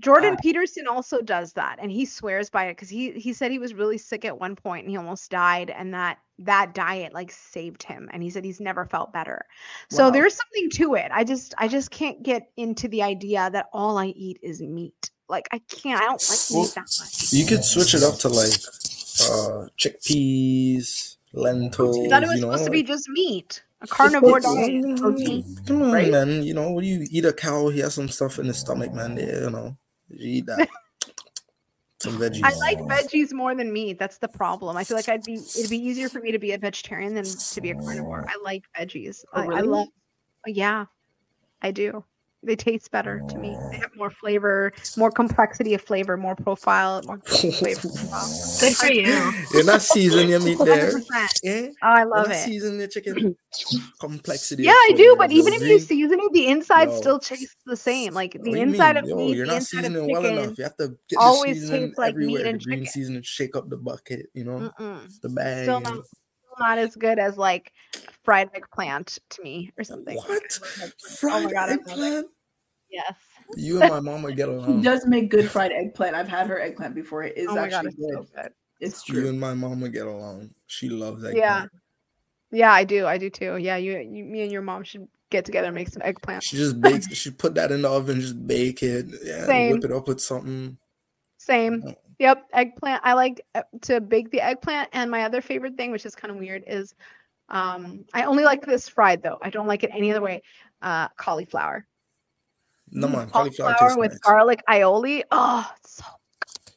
Jordan 0.00 0.34
Uh, 0.34 0.36
Peterson 0.42 0.86
also 0.88 1.20
does 1.22 1.52
that 1.52 1.78
and 1.80 1.90
he 1.90 2.04
swears 2.04 2.50
by 2.50 2.64
it 2.66 2.72
because 2.72 2.88
he 2.88 3.12
he 3.12 3.32
said 3.32 3.50
he 3.52 3.58
was 3.60 3.74
really 3.74 3.98
sick 3.98 4.24
at 4.24 4.38
one 4.40 4.56
point 4.56 4.82
and 4.84 4.90
he 4.90 4.96
almost 4.96 5.30
died 5.30 5.70
and 5.70 5.94
that 5.94 6.18
that 6.40 6.74
diet 6.74 7.14
like 7.14 7.30
saved 7.30 7.82
him 7.82 8.08
and 8.12 8.20
he 8.22 8.28
said 8.28 8.44
he's 8.44 8.60
never 8.60 8.84
felt 8.84 9.12
better. 9.12 9.44
So 9.90 10.04
Wow. 10.06 10.10
there's 10.10 10.34
something 10.34 10.70
to 10.70 10.94
it. 10.96 11.10
I 11.12 11.22
just 11.22 11.54
I 11.58 11.68
just 11.68 11.90
can't 11.92 12.22
get 12.22 12.50
into 12.56 12.88
the 12.88 13.02
idea 13.02 13.48
that 13.52 13.66
all 13.72 13.96
I 13.98 14.06
eat 14.06 14.38
is 14.42 14.60
meat. 14.60 15.10
Like 15.28 15.48
I 15.52 15.58
can't. 15.70 16.00
I 16.00 16.06
don't 16.06 16.22
like 16.28 16.40
Well, 16.50 16.62
meat 16.62 16.74
that 16.74 16.86
much. 17.00 17.32
You 17.32 17.46
could 17.46 17.64
switch 17.64 17.94
it 17.94 18.02
up 18.02 18.16
to 18.18 18.28
like 18.28 18.52
uh 19.20 19.68
chickpeas, 19.78 21.16
lentils. 21.32 22.06
I 22.06 22.08
thought 22.10 22.22
it 22.24 22.26
was 22.26 22.36
you 22.36 22.40
know, 22.42 22.50
supposed 22.52 22.64
to 22.64 22.70
be 22.70 22.82
just 22.82 23.08
meat. 23.08 23.62
A 23.80 23.86
carnivore 23.86 24.40
diet. 24.40 24.98
Protein. 24.98 25.44
Come 25.66 25.82
on, 25.82 25.92
right? 25.92 26.10
man. 26.10 26.42
You 26.42 26.54
know, 26.54 26.72
when 26.72 26.84
you 26.84 27.06
eat 27.10 27.24
a 27.24 27.32
cow, 27.32 27.68
he 27.68 27.80
has 27.80 27.94
some 27.94 28.08
stuff 28.08 28.38
in 28.38 28.46
his 28.46 28.58
stomach, 28.58 28.92
man. 28.92 29.16
Yeah, 29.16 29.40
you 29.42 29.50
know, 29.50 29.76
eat 30.18 30.46
that. 30.46 30.68
some 32.04 32.18
veggies. 32.18 32.42
I 32.44 32.54
like 32.56 32.78
veggies 32.78 33.32
more 33.32 33.54
than 33.54 33.72
meat. 33.72 33.98
That's 33.98 34.18
the 34.18 34.28
problem. 34.28 34.76
I 34.76 34.84
feel 34.84 34.96
like 34.96 35.08
I'd 35.08 35.24
be 35.24 35.34
it'd 35.34 35.70
be 35.70 35.78
easier 35.78 36.08
for 36.08 36.20
me 36.20 36.30
to 36.32 36.38
be 36.38 36.52
a 36.52 36.58
vegetarian 36.58 37.14
than 37.14 37.24
to 37.24 37.60
be 37.60 37.70
a 37.70 37.74
carnivore. 37.74 38.24
Oh. 38.28 38.32
I 38.32 38.42
like 38.44 38.64
veggies. 38.78 39.24
Oh, 39.32 39.50
I, 39.50 39.58
I 39.58 39.60
love 39.60 39.88
oh, 40.46 40.50
yeah, 40.50 40.86
I 41.62 41.70
do. 41.70 42.04
They 42.44 42.56
taste 42.56 42.90
better 42.90 43.22
to 43.28 43.38
me. 43.38 43.56
They 43.70 43.78
have 43.78 43.94
more 43.96 44.08
oh. 44.08 44.10
flavor, 44.10 44.72
more 44.96 45.10
complexity 45.10 45.74
of 45.74 45.80
flavor, 45.82 46.16
more 46.16 46.36
profile, 46.36 47.00
more 47.06 47.18
flavor 47.24 47.88
profile. 47.88 48.58
Good 48.60 48.76
for 48.76 48.92
you. 48.92 49.32
You're 49.52 49.64
not 49.64 49.82
seasoning 49.82 50.28
your 50.28 50.40
meat 50.40 50.58
there. 50.64 50.92
100%. 50.92 51.04
Yeah. 51.42 51.52
Eh? 51.52 51.68
Oh, 51.82 51.86
I 51.86 51.98
You're 52.00 52.08
love 52.08 52.28
not 52.28 52.36
it. 52.36 52.44
seasoning 52.44 52.78
the 52.78 52.88
chicken. 52.88 53.36
Complexity. 54.00 54.64
Yeah, 54.64 54.72
of 54.72 54.76
I 54.84 54.92
do, 54.96 55.14
but 55.18 55.32
even 55.32 55.52
if 55.54 55.60
you 55.60 55.66
really. 55.68 55.80
season 55.80 56.20
it, 56.20 56.32
the 56.32 56.48
inside 56.48 56.88
Yo. 56.90 56.96
still 56.96 57.18
tastes 57.18 57.56
the 57.66 57.76
same. 57.76 58.14
Like 58.14 58.32
the 58.32 58.38
do 58.52 58.54
inside 58.54 58.96
mean? 58.96 59.04
of 59.04 59.08
Yo, 59.08 59.16
meat, 59.16 59.36
you're 59.36 59.46
the 59.46 59.52
not 59.52 59.56
inside 59.56 59.78
of 59.78 59.84
seasoning 59.92 60.12
well 60.12 60.24
enough. 60.26 60.38
chicken. 60.40 60.54
You 60.58 60.64
have 60.64 60.76
to 60.76 60.88
get 61.08 61.18
always 61.18 61.56
your 61.56 61.62
seasoning 61.62 61.80
tastes 61.88 61.98
like 61.98 62.16
meat 62.16 62.24
everywhere. 62.24 62.46
and 62.46 62.60
the 62.60 62.64
green 62.64 62.78
chicken. 62.80 62.92
seasoning, 62.92 63.22
shake 63.22 63.56
up 63.56 63.70
the 63.70 63.76
bucket. 63.78 64.26
You 64.34 64.44
know, 64.44 64.72
Mm-mm. 64.78 65.20
the 65.22 65.28
bag. 65.28 65.66
Still 66.54 66.66
and- 66.66 66.76
not, 66.76 66.78
as 66.78 66.96
good 66.96 67.18
as 67.18 67.36
like 67.36 67.72
fried 68.22 68.50
eggplant 68.54 69.18
to 69.30 69.42
me 69.42 69.70
or 69.78 69.84
something. 69.84 70.16
What? 70.16 70.58
Oh 70.82 70.88
Fried 71.18 71.44
my 71.44 71.50
God, 71.52 71.56
I 71.56 71.60
love 71.60 71.70
it. 71.70 71.80
eggplant? 71.90 72.26
Yes. 72.90 73.14
You 73.56 73.80
and 73.82 73.90
my 73.90 74.00
mom 74.00 74.22
would 74.22 74.36
get 74.36 74.48
He 74.48 74.54
along. 74.54 74.82
does 74.82 75.06
make 75.06 75.30
good 75.30 75.50
fried 75.50 75.72
eggplant. 75.72 76.14
I've 76.14 76.28
had 76.28 76.46
her 76.46 76.60
eggplant 76.60 76.94
before. 76.94 77.24
It 77.24 77.36
is 77.36 77.48
oh 77.48 77.54
my 77.56 77.68
god, 77.68 77.86
actually 77.86 77.88
it's 77.88 77.96
good. 77.98 78.28
so 78.28 78.42
good. 78.42 78.52
It's 78.80 79.02
true. 79.02 79.22
You 79.22 79.28
and 79.28 79.40
my 79.40 79.54
mom 79.54 79.80
would 79.80 79.92
get 79.92 80.06
along. 80.06 80.50
She 80.66 80.88
loves 80.88 81.24
eggplant. 81.24 81.36
Yeah. 81.38 81.66
Yeah, 82.52 82.72
I 82.72 82.84
do. 82.84 83.04
I 83.06 83.18
do 83.18 83.30
too. 83.30 83.56
Yeah, 83.56 83.76
you, 83.76 83.98
you, 83.98 84.24
me 84.24 84.42
and 84.42 84.52
your 84.52 84.62
mom 84.62 84.84
should 84.84 85.08
get 85.30 85.44
together 85.44 85.66
and 85.68 85.74
make 85.74 85.88
some 85.88 86.02
eggplant. 86.02 86.44
She 86.44 86.56
just 86.56 86.80
bakes. 86.80 87.12
she 87.14 87.30
put 87.32 87.54
that 87.56 87.72
in 87.72 87.82
the 87.82 87.90
oven, 87.90 88.20
just 88.20 88.46
bake 88.46 88.82
it. 88.82 89.06
Yeah, 89.24 89.44
Same. 89.46 89.72
whip 89.72 89.84
it 89.84 89.92
up 89.92 90.06
with 90.06 90.20
something. 90.20 90.78
Same. 91.38 91.82
Oh. 91.86 91.94
Yep, 92.18 92.46
eggplant. 92.52 93.02
I 93.04 93.14
like 93.14 93.44
uh, 93.54 93.62
to 93.82 94.00
bake 94.00 94.30
the 94.30 94.40
eggplant, 94.40 94.88
and 94.92 95.10
my 95.10 95.24
other 95.24 95.40
favorite 95.40 95.76
thing, 95.76 95.90
which 95.90 96.06
is 96.06 96.14
kind 96.14 96.30
of 96.30 96.38
weird, 96.38 96.64
is 96.66 96.94
um, 97.48 98.04
I 98.14 98.24
only 98.24 98.44
like 98.44 98.64
this 98.64 98.88
fried 98.88 99.22
though. 99.22 99.38
I 99.42 99.50
don't 99.50 99.66
like 99.66 99.82
it 99.84 99.90
any 99.92 100.10
other 100.10 100.20
way. 100.22 100.42
Uh, 100.82 101.08
cauliflower. 101.16 101.86
No 102.90 103.08
man, 103.08 103.28
cauliflower, 103.30 103.74
Cauliflower 103.74 103.98
with 103.98 104.12
nice. 104.12 104.18
garlic 104.20 104.62
aioli. 104.68 105.22
Oh, 105.30 105.68
it's 105.78 105.96
so 105.96 106.04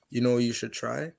You 0.09 0.21
know 0.21 0.33
what 0.33 0.43
you 0.43 0.53
should 0.53 0.73
try? 0.73 1.11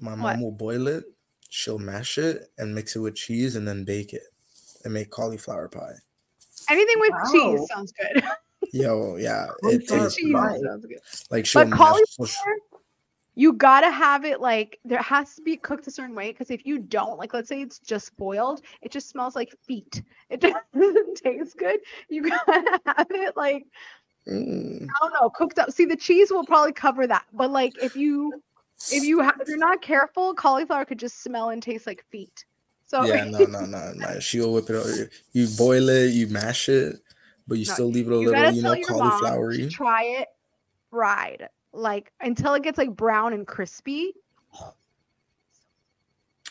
My 0.00 0.14
mom 0.14 0.22
What? 0.22 0.40
will 0.40 0.52
boil 0.52 0.88
it. 0.88 1.04
She'll 1.48 1.78
mash 1.78 2.18
it 2.18 2.42
and 2.58 2.74
mix 2.74 2.96
it 2.96 3.00
with 3.00 3.14
cheese 3.14 3.54
and 3.56 3.66
then 3.68 3.84
bake 3.84 4.12
it 4.12 4.22
and 4.84 4.92
make 4.92 5.10
cauliflower 5.10 5.68
pie. 5.68 5.94
anything 6.68 6.96
with 6.98 7.12
Wow. 7.12 7.32
cheese 7.32 7.68
sounds 7.72 7.92
good. 7.92 8.24
Yo, 8.72 9.16
yeah, 9.16 9.46
it 9.62 9.86
tastes 9.86 10.16
cheese 10.16 10.32
sounds 10.34 10.86
good. 10.86 10.98
like 11.30 11.46
she'll 11.46 11.62
But 11.62 11.68
mash. 11.70 11.78
cauliflower, 11.78 12.06
so 12.06 12.24
sh- 12.26 12.36
you 13.36 13.52
gotta 13.52 13.90
have 13.90 14.24
it 14.24 14.40
like 14.40 14.80
there 14.84 15.02
has 15.02 15.34
to 15.36 15.42
be 15.42 15.56
cooked 15.56 15.86
a 15.86 15.90
certain 15.90 16.16
way 16.16 16.32
because 16.32 16.50
if 16.50 16.66
you 16.66 16.78
don't, 16.78 17.18
like 17.18 17.34
let's 17.34 17.48
say 17.48 17.60
it's 17.62 17.78
just 17.78 18.16
boiled, 18.16 18.62
it 18.82 18.90
just 18.90 19.08
smells 19.10 19.36
like 19.36 19.54
feet. 19.66 20.02
It 20.30 20.40
doesn't 20.40 21.16
taste 21.16 21.56
good. 21.56 21.80
You 22.08 22.22
gotta 22.28 22.80
have 22.86 23.06
it 23.10 23.36
like 23.36 23.66
Mm, 24.28 24.88
I 24.88 25.06
don't 25.06 25.14
know, 25.14 25.30
cooked 25.30 25.58
up. 25.58 25.70
See, 25.70 25.84
the 25.84 25.96
cheese 25.96 26.30
will 26.30 26.44
probably 26.44 26.72
cover 26.72 27.06
that, 27.06 27.24
but 27.32 27.50
like 27.50 27.74
if 27.82 27.96
you 27.96 28.32
if 28.90 29.04
you 29.04 29.22
ha- 29.22 29.34
if 29.40 29.48
you're 29.48 29.58
not 29.58 29.82
careful, 29.82 30.34
cauliflower 30.34 30.84
could 30.84 30.98
just 30.98 31.22
smell 31.22 31.50
and 31.50 31.62
taste 31.62 31.86
like 31.86 32.04
feet. 32.10 32.44
So 32.86 33.04
yeah, 33.04 33.24
no, 33.24 33.46
no, 33.46 33.60
no, 33.66 33.92
no. 33.94 34.20
She'll 34.20 34.52
whip 34.52 34.70
it 34.70 34.76
up. 34.76 34.86
You 35.32 35.48
boil 35.58 35.88
it, 35.88 36.12
you 36.12 36.28
mash 36.28 36.68
it, 36.68 36.96
but 37.46 37.58
you 37.58 37.64
No, 37.66 37.74
still 37.74 37.86
leave 37.86 38.06
it 38.06 38.12
a 38.12 38.16
little, 38.16 38.52
you 38.52 38.62
know, 38.62 38.76
mom 38.90 39.20
cauliflowery. 39.22 39.70
try 39.70 40.04
it 40.04 40.28
fried, 40.90 41.48
like 41.76 42.12
until 42.20 42.54
it 42.54 42.62
gets 42.62 42.78
like 42.78 42.90
brown 42.96 43.32
and 43.32 43.46
crispy, 43.46 44.14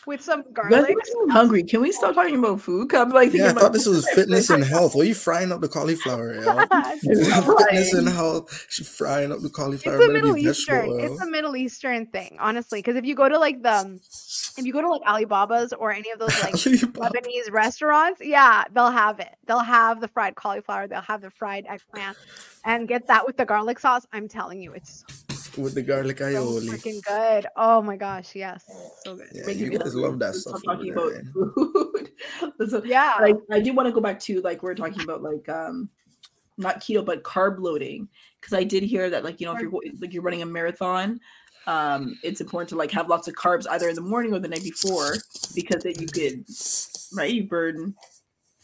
with 0.06 0.20
some 0.20 0.44
garlic. 0.52 0.72
are 0.78 0.82
making 0.82 1.26
me 1.26 1.32
hungry. 1.32 1.62
Can 1.64 1.80
we 1.80 1.90
stop 1.90 2.14
talking 2.14 2.38
about 2.38 2.60
food? 2.60 2.88
'Cause 2.88 3.00
I'm 3.00 3.10
like 3.10 3.32
Yeah, 3.32 3.46
I 3.48 3.52
thought 3.54 3.72
this 3.72 3.86
was 3.86 4.08
fitness 4.10 4.50
and 4.50 4.62
health. 4.62 4.94
Why 4.94 5.02
are 5.02 5.04
you 5.04 5.14
frying 5.14 5.50
up 5.50 5.60
the 5.60 5.68
cauliflower, 5.68 6.32
yo? 6.32 6.42
Fitness 7.00 7.92
and 7.92 8.08
health. 8.08 8.66
She's 8.68 8.88
frying 8.88 9.32
up 9.32 9.40
the 9.40 9.50
cauliflower. 9.50 9.96
it's 9.96 10.08
a 10.08 10.12
Middle 10.12 10.36
Eastern. 10.36 10.90
oil. 10.90 10.98
It's 11.00 11.20
a 11.20 11.26
Middle 11.26 11.56
Eastern 11.56 12.06
thing, 12.06 12.36
honestly. 12.38 12.78
Because 12.78 12.94
if 12.94 13.04
you 13.04 13.16
go 13.16 13.28
to 13.28 13.36
like 13.36 13.62
the, 13.62 13.72
um, 13.72 13.94
if 14.56 14.64
you 14.64 14.72
go 14.72 14.80
to 14.80 14.88
like 14.88 15.02
Alibaba's 15.02 15.72
or 15.72 15.90
any 15.92 16.12
of 16.12 16.20
those 16.20 16.28
like 16.42 16.54
Lebanese 16.54 17.50
restaurants, 17.50 18.20
yeah, 18.24 18.62
they'll 18.72 18.92
have 18.92 19.18
it. 19.18 19.34
They'll 19.46 19.58
have 19.58 20.00
the 20.00 20.08
fried 20.08 20.36
cauliflower. 20.36 20.86
They'll 20.86 21.00
have 21.00 21.20
the 21.20 21.30
fried 21.32 21.66
eggplant, 21.68 22.16
and 22.66 22.86
get 22.86 23.06
that 23.06 23.26
with 23.26 23.36
the 23.36 23.46
garlic 23.46 23.78
sauce. 23.78 24.06
I'm 24.12 24.28
telling 24.28 24.60
you, 24.60 24.72
it's 24.72 25.04
with 25.56 25.74
the 25.74 25.82
garlic 25.82 26.18
aioli. 26.18 26.32
so 26.32 26.60
aioli. 26.60 26.68
freaking 26.68 27.02
good. 27.02 27.46
Oh 27.56 27.80
my 27.80 27.96
gosh, 27.96 28.34
yes, 28.34 28.64
so 29.02 29.16
good. 29.16 29.28
Yeah, 29.32 29.48
you 29.48 29.70
guys 29.70 29.92
hungry. 29.92 30.02
love 30.02 30.18
that 30.18 30.26
Let's 30.26 30.40
stuff. 30.42 30.62
talking 30.62 30.92
about 30.92 31.12
food. 31.32 32.10
Listen, 32.58 32.82
Yeah, 32.84 33.14
like 33.20 33.36
I 33.50 33.60
do 33.60 33.72
want 33.72 33.86
to 33.86 33.92
go 33.92 34.00
back 34.00 34.20
to 34.20 34.40
like 34.42 34.62
we 34.62 34.70
are 34.70 34.74
talking 34.74 35.02
about 35.02 35.22
like 35.22 35.48
um 35.48 35.88
not 36.58 36.80
keto 36.80 37.04
but 37.04 37.22
carb 37.22 37.58
loading 37.58 38.08
because 38.40 38.52
I 38.54 38.64
did 38.64 38.82
hear 38.82 39.08
that 39.10 39.24
like 39.24 39.40
you 39.40 39.46
know 39.46 39.54
if 39.54 39.60
you're 39.60 39.70
like 40.00 40.12
you're 40.12 40.22
running 40.22 40.42
a 40.42 40.46
marathon 40.46 41.20
um, 41.66 42.16
it's 42.22 42.40
important 42.40 42.68
to 42.70 42.76
like 42.76 42.92
have 42.92 43.08
lots 43.08 43.26
of 43.28 43.34
carbs 43.34 43.66
either 43.70 43.88
in 43.88 43.94
the 43.96 44.00
morning 44.00 44.32
or 44.32 44.38
the 44.38 44.48
night 44.48 44.62
before 44.62 45.16
because 45.54 45.82
then 45.82 45.94
you 45.98 46.06
could, 46.06 46.44
right? 47.12 47.32
You 47.32 47.48
burn 47.48 47.94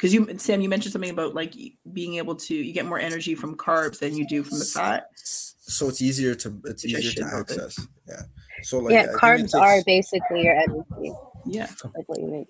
because 0.03 0.13
you 0.13 0.37
Sam, 0.37 0.61
you 0.61 0.69
mentioned 0.69 0.93
something 0.93 1.11
about 1.11 1.33
like 1.33 1.55
being 1.93 2.17
able 2.17 2.35
to 2.35 2.55
you 2.57 2.73
get 2.73 2.87
more 2.87 2.99
energy 2.99 3.37
from 3.37 3.57
carbs 3.57 4.01
than 4.01 4.17
you 4.17 4.27
do 4.27 4.43
from 4.43 4.59
the 4.59 4.65
fat. 4.65 5.07
So 5.15 5.89
it's 5.89 6.03
easier 6.03 6.35
to 6.35 6.61
it's 6.65 6.83
Which 6.83 6.93
easier 6.95 7.13
to 7.13 7.31
know 7.31 7.43
this. 7.45 7.57
access. 7.59 7.87
Yeah. 8.09 8.23
So 8.65 8.79
like 8.81 8.95
yeah, 8.95 8.99
I 9.03 9.05
think 9.05 9.15
it 9.15 9.53
carbs 9.53 9.61
are 9.61 9.81
basically 9.87 10.43
your 10.43 10.57
energy, 10.57 11.13
Yeah. 11.47 11.69
like 11.97 12.09
what 12.09 12.19
you 12.19 12.27
make. 12.27 12.49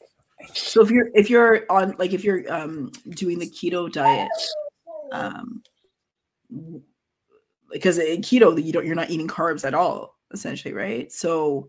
So 0.54 0.80
if 0.80 0.90
you're 0.90 1.10
if 1.14 1.28
you're 1.28 1.66
on 1.68 1.94
like 1.98 2.14
if 2.14 2.24
you're 2.24 2.50
um 2.50 2.90
doing 3.10 3.38
the 3.38 3.50
keto 3.50 3.92
diet, 3.92 4.30
um 5.12 5.62
because 7.70 7.98
in 7.98 8.22
keto 8.22 8.62
you 8.64 8.72
don't 8.72 8.86
you're 8.86 8.94
not 8.94 9.10
eating 9.10 9.28
carbs 9.28 9.66
at 9.66 9.74
all 9.74 10.16
essentially, 10.32 10.72
right? 10.72 11.12
So 11.12 11.68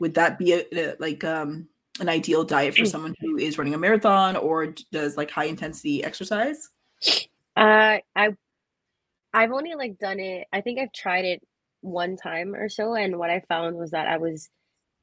would 0.00 0.14
that 0.14 0.38
be 0.38 0.54
a, 0.54 0.64
a- 0.72 0.96
like 0.98 1.24
um 1.24 1.68
an 2.00 2.08
ideal 2.08 2.44
diet 2.44 2.74
for 2.74 2.84
someone 2.84 3.14
who 3.20 3.36
is 3.36 3.58
running 3.58 3.74
a 3.74 3.78
marathon 3.78 4.36
or 4.36 4.74
does 4.90 5.16
like 5.16 5.30
high 5.30 5.44
intensity 5.44 6.02
exercise? 6.02 6.68
Uh, 7.56 7.98
I 8.16 8.30
I've 9.32 9.52
only 9.52 9.74
like 9.74 9.98
done 9.98 10.18
it. 10.18 10.46
I 10.52 10.60
think 10.60 10.78
I've 10.80 10.92
tried 10.92 11.24
it 11.24 11.42
one 11.82 12.16
time 12.16 12.54
or 12.54 12.68
so, 12.68 12.94
and 12.94 13.18
what 13.18 13.30
I 13.30 13.40
found 13.48 13.76
was 13.76 13.92
that 13.92 14.08
I 14.08 14.16
was 14.18 14.48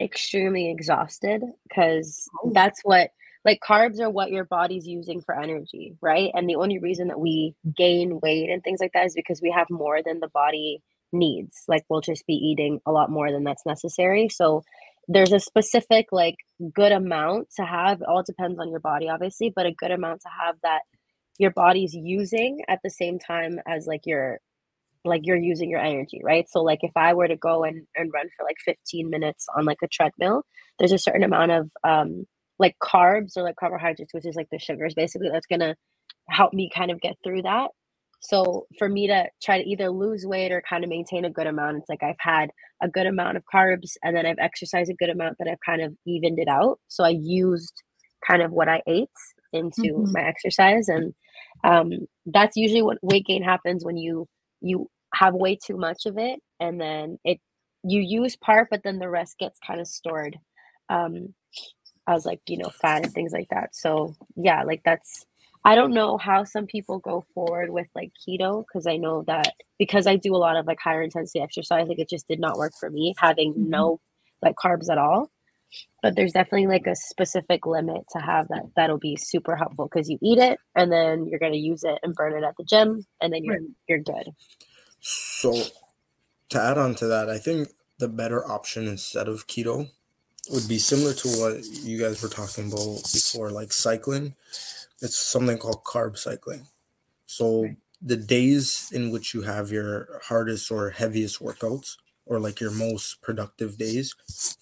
extremely 0.01 0.69
exhausted 0.69 1.41
because 1.67 2.27
Oh. 2.43 2.51
that's 2.53 2.81
what 2.83 3.11
like 3.45 3.59
carbs 3.65 3.99
are 4.01 4.09
what 4.09 4.31
your 4.31 4.43
body's 4.43 4.85
using 4.87 5.21
for 5.21 5.39
energy, 5.39 5.95
right? 6.01 6.31
And 6.33 6.49
the 6.49 6.55
only 6.55 6.79
reason 6.79 7.07
that 7.07 7.19
we 7.19 7.55
gain 7.75 8.19
weight 8.21 8.49
and 8.49 8.61
things 8.63 8.79
like 8.81 8.91
that 8.93 9.05
is 9.05 9.13
because 9.15 9.41
we 9.41 9.51
have 9.51 9.67
more 9.69 10.01
than 10.03 10.19
the 10.19 10.27
body 10.27 10.81
needs. 11.13 11.63
Like 11.67 11.83
we'll 11.89 12.01
just 12.01 12.27
be 12.27 12.33
eating 12.33 12.81
a 12.85 12.91
lot 12.91 13.09
more 13.09 13.31
than 13.31 13.43
that's 13.45 13.65
necessary. 13.65 14.27
So 14.29 14.63
there's 15.07 15.33
a 15.33 15.39
specific 15.39 16.07
like 16.11 16.35
good 16.73 16.91
amount 16.91 17.49
to 17.57 17.65
have. 17.65 18.01
It 18.01 18.07
all 18.07 18.23
depends 18.23 18.59
on 18.59 18.69
your 18.69 18.79
body, 18.79 19.09
obviously, 19.09 19.51
but 19.55 19.65
a 19.65 19.73
good 19.73 19.91
amount 19.91 20.21
to 20.21 20.29
have 20.45 20.55
that 20.63 20.81
your 21.37 21.51
body's 21.51 21.93
using 21.93 22.61
at 22.67 22.79
the 22.83 22.89
same 22.89 23.19
time 23.19 23.59
as 23.67 23.85
like 23.87 24.01
your 24.05 24.39
like 25.05 25.21
you're 25.23 25.37
using 25.37 25.69
your 25.69 25.79
energy 25.79 26.19
right 26.23 26.47
so 26.49 26.61
like 26.61 26.79
if 26.81 26.91
i 26.95 27.13
were 27.13 27.27
to 27.27 27.35
go 27.37 27.63
and, 27.63 27.85
and 27.95 28.11
run 28.13 28.27
for 28.35 28.43
like 28.43 28.57
15 28.65 29.09
minutes 29.09 29.45
on 29.55 29.65
like 29.65 29.77
a 29.83 29.87
treadmill 29.87 30.43
there's 30.79 30.91
a 30.91 30.97
certain 30.97 31.23
amount 31.23 31.51
of 31.51 31.69
um 31.87 32.25
like 32.59 32.75
carbs 32.83 33.37
or 33.37 33.43
like 33.43 33.55
carbohydrates 33.55 34.13
which 34.13 34.25
is 34.25 34.35
like 34.35 34.49
the 34.51 34.59
sugars 34.59 34.93
basically 34.95 35.29
that's 35.31 35.45
gonna 35.45 35.75
help 36.29 36.53
me 36.53 36.69
kind 36.73 36.91
of 36.91 36.99
get 36.99 37.15
through 37.23 37.43
that 37.43 37.69
so 38.19 38.67
for 38.79 38.89
me 38.89 39.07
to 39.07 39.25
try 39.43 39.61
to 39.61 39.69
either 39.69 39.89
lose 39.89 40.25
weight 40.25 40.51
or 40.51 40.61
kind 40.67 40.83
of 40.83 40.89
maintain 40.89 41.25
a 41.25 41.29
good 41.29 41.47
amount 41.47 41.77
it's 41.77 41.89
like 41.89 42.03
i've 42.03 42.15
had 42.19 42.49
a 42.81 42.87
good 42.89 43.05
amount 43.07 43.37
of 43.37 43.43
carbs 43.53 43.93
and 44.03 44.15
then 44.15 44.25
i've 44.25 44.39
exercised 44.39 44.89
a 44.91 44.95
good 44.95 45.09
amount 45.09 45.35
that 45.39 45.47
i've 45.47 45.59
kind 45.65 45.81
of 45.81 45.93
evened 46.07 46.39
it 46.39 46.47
out 46.47 46.79
so 46.87 47.03
i 47.03 47.09
used 47.09 47.73
kind 48.25 48.41
of 48.41 48.51
what 48.51 48.67
i 48.69 48.81
ate 48.87 49.09
into 49.53 50.05
Mhm. 50.05 50.13
my 50.13 50.21
exercise 50.21 50.87
and 50.89 51.13
um, 51.63 51.91
that's 52.25 52.57
usually 52.57 52.81
what 52.81 52.97
weight 53.01 53.25
gain 53.25 53.43
happens 53.43 53.85
when 53.85 53.97
you 53.97 54.27
you 54.61 54.89
have 55.13 55.33
way 55.33 55.55
too 55.55 55.77
much 55.77 56.05
of 56.05 56.17
it 56.17 56.39
and 56.59 56.79
then 56.81 57.17
it 57.23 57.39
you 57.83 58.01
use 58.01 58.35
part 58.35 58.67
but 58.71 58.83
then 58.83 58.99
the 58.99 59.09
rest 59.09 59.37
gets 59.39 59.59
kind 59.65 59.79
of 59.79 59.87
stored 59.87 60.37
um 60.89 61.33
as 62.07 62.25
like 62.25 62.41
you 62.47 62.57
know 62.57 62.69
fat 62.81 63.03
and 63.03 63.13
things 63.13 63.31
like 63.33 63.47
that 63.49 63.75
so 63.75 64.15
yeah 64.35 64.63
like 64.63 64.81
that's 64.85 65.25
i 65.67 65.75
don't 65.75 65.93
know 65.93 66.17
how 66.17 66.45
some 66.45 66.67
people 66.67 66.99
go 66.99 67.25
forward 67.35 67.71
with 67.71 67.87
like 67.95 68.11
keto 68.27 68.65
because 68.67 68.87
i 68.87 68.97
know 68.97 69.23
that 69.27 69.53
because 69.79 70.07
i 70.07 70.17
do 70.17 70.35
a 70.35 70.39
lot 70.39 70.57
of 70.57 70.67
like 70.67 70.79
higher 70.83 71.03
intensity 71.03 71.41
exercise 71.41 71.87
like 71.89 71.99
it 71.99 72.09
just 72.09 72.27
did 72.29 72.41
not 72.41 72.57
work 72.59 72.73
for 72.79 72.91
me 72.91 73.15
having 73.19 73.55
Mhm. 73.57 73.67
no 73.69 74.01
like 74.43 74.55
carbs 74.57 74.91
at 74.91 74.99
all 74.99 75.31
but 76.03 76.15
there's 76.15 76.33
definitely 76.33 76.67
like 76.67 76.87
a 76.87 76.95
specific 76.95 77.65
limit 77.67 78.03
to 78.11 78.19
have 78.19 78.47
that 78.49 78.63
that'll 78.77 78.99
be 78.99 79.17
super 79.17 79.55
helpful 79.57 79.89
because 79.91 80.09
you 80.09 80.19
eat 80.23 80.39
it 80.39 80.59
and 80.75 80.91
then 80.91 81.27
you're 81.27 81.39
going 81.39 81.53
to 81.53 81.59
use 81.59 81.83
it 81.83 81.99
and 82.03 82.15
burn 82.15 82.37
it 82.37 82.45
at 82.45 82.55
the 82.57 82.65
gym 82.65 83.05
and 83.21 83.33
then 83.33 83.43
you're 83.45 83.57
Right. 83.57 83.69
you're 83.89 83.99
good 83.99 84.29
So 85.01 85.53
to 86.49 86.61
add 86.61 86.77
on 86.77 86.95
to 86.95 87.07
that, 87.07 87.29
I 87.29 87.39
think 87.39 87.69
the 87.99 88.09
better 88.09 88.47
option 88.49 88.87
instead 88.87 89.27
of 89.29 89.47
keto 89.47 89.89
would 90.51 90.67
be 90.67 90.79
similar 90.79 91.13
to 91.13 91.29
what 91.29 91.65
you 91.65 91.99
guys 91.99 92.21
were 92.23 92.29
talking 92.29 92.71
about 92.71 93.03
before, 93.13 93.51
like 93.51 93.73
cycling. 93.73 94.35
It's 95.01 95.17
something 95.17 95.57
called 95.57 95.83
carb 95.83 96.17
cycling. 96.17 96.67
So 97.25 97.75
the 98.01 98.17
days 98.17 98.91
in 98.93 99.11
which 99.11 99.33
you 99.33 99.41
have 99.43 99.71
your 99.71 100.21
hardest 100.25 100.71
or 100.71 100.91
heaviest 100.91 101.39
workouts, 101.39 101.97
or 102.25 102.39
like 102.39 102.59
your 102.59 102.71
most 102.71 103.21
productive 103.21 103.77
days, 103.77 104.13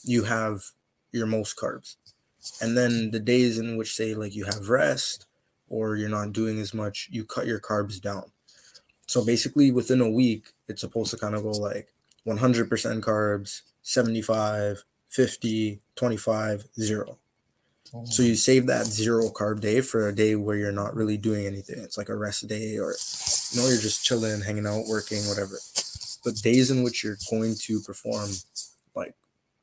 you 0.04 0.24
have 0.24 0.64
your 1.12 1.26
most 1.26 1.58
carbs. 1.58 1.96
And 2.62 2.78
then 2.78 3.12
the 3.12 3.20
days 3.20 3.58
in 3.58 3.76
which 3.76 3.96
say 3.96 4.14
like 4.14 4.36
you 4.36 4.46
have 4.46 4.70
rest 4.70 5.26
or 5.68 5.96
you're 5.96 6.10
not 6.10 6.34
doing 6.34 6.60
as 6.60 6.74
much, 6.74 7.10
you 7.12 7.26
cut 7.26 7.48
your 7.48 7.60
carbs 7.60 8.00
down. 8.00 8.32
So 9.08 9.26
basically 9.26 9.72
within 9.72 10.02
a 10.02 10.10
week, 10.10 10.50
it's 10.68 10.82
supposed 10.82 11.12
to 11.12 11.18
kind 11.18 11.36
of 11.36 11.44
go 11.44 11.52
like 11.52 11.92
100% 12.28 12.70
carbs, 13.02 13.62
75, 13.82 14.84
50, 15.10 15.80
25, 15.96 16.66
zero. 16.80 17.18
So 18.04 18.24
you 18.24 18.36
save 18.36 18.68
that 18.68 18.86
zero 18.86 19.30
carb 19.30 19.62
day 19.62 19.82
for 19.82 20.08
a 20.08 20.16
day 20.16 20.36
where 20.36 20.58
you're 20.58 20.72
not 20.72 20.96
really 20.96 21.18
doing 21.18 21.46
anything. 21.46 21.80
It's 21.80 21.98
like 21.98 22.10
a 22.10 22.16
rest 22.16 22.48
day 22.48 22.78
or 22.78 22.96
you 23.52 23.62
know 23.62 23.68
you're 23.68 23.82
just 23.82 24.04
chilling, 24.04 24.42
hanging 24.42 24.68
out, 24.68 24.86
working, 24.88 25.20
whatever. 25.28 25.58
But 26.24 26.36
days 26.36 26.72
in 26.72 26.84
which 26.84 27.04
you're 27.04 27.18
going 27.30 27.56
to 27.56 27.80
perform 27.82 28.30
like 28.96 29.16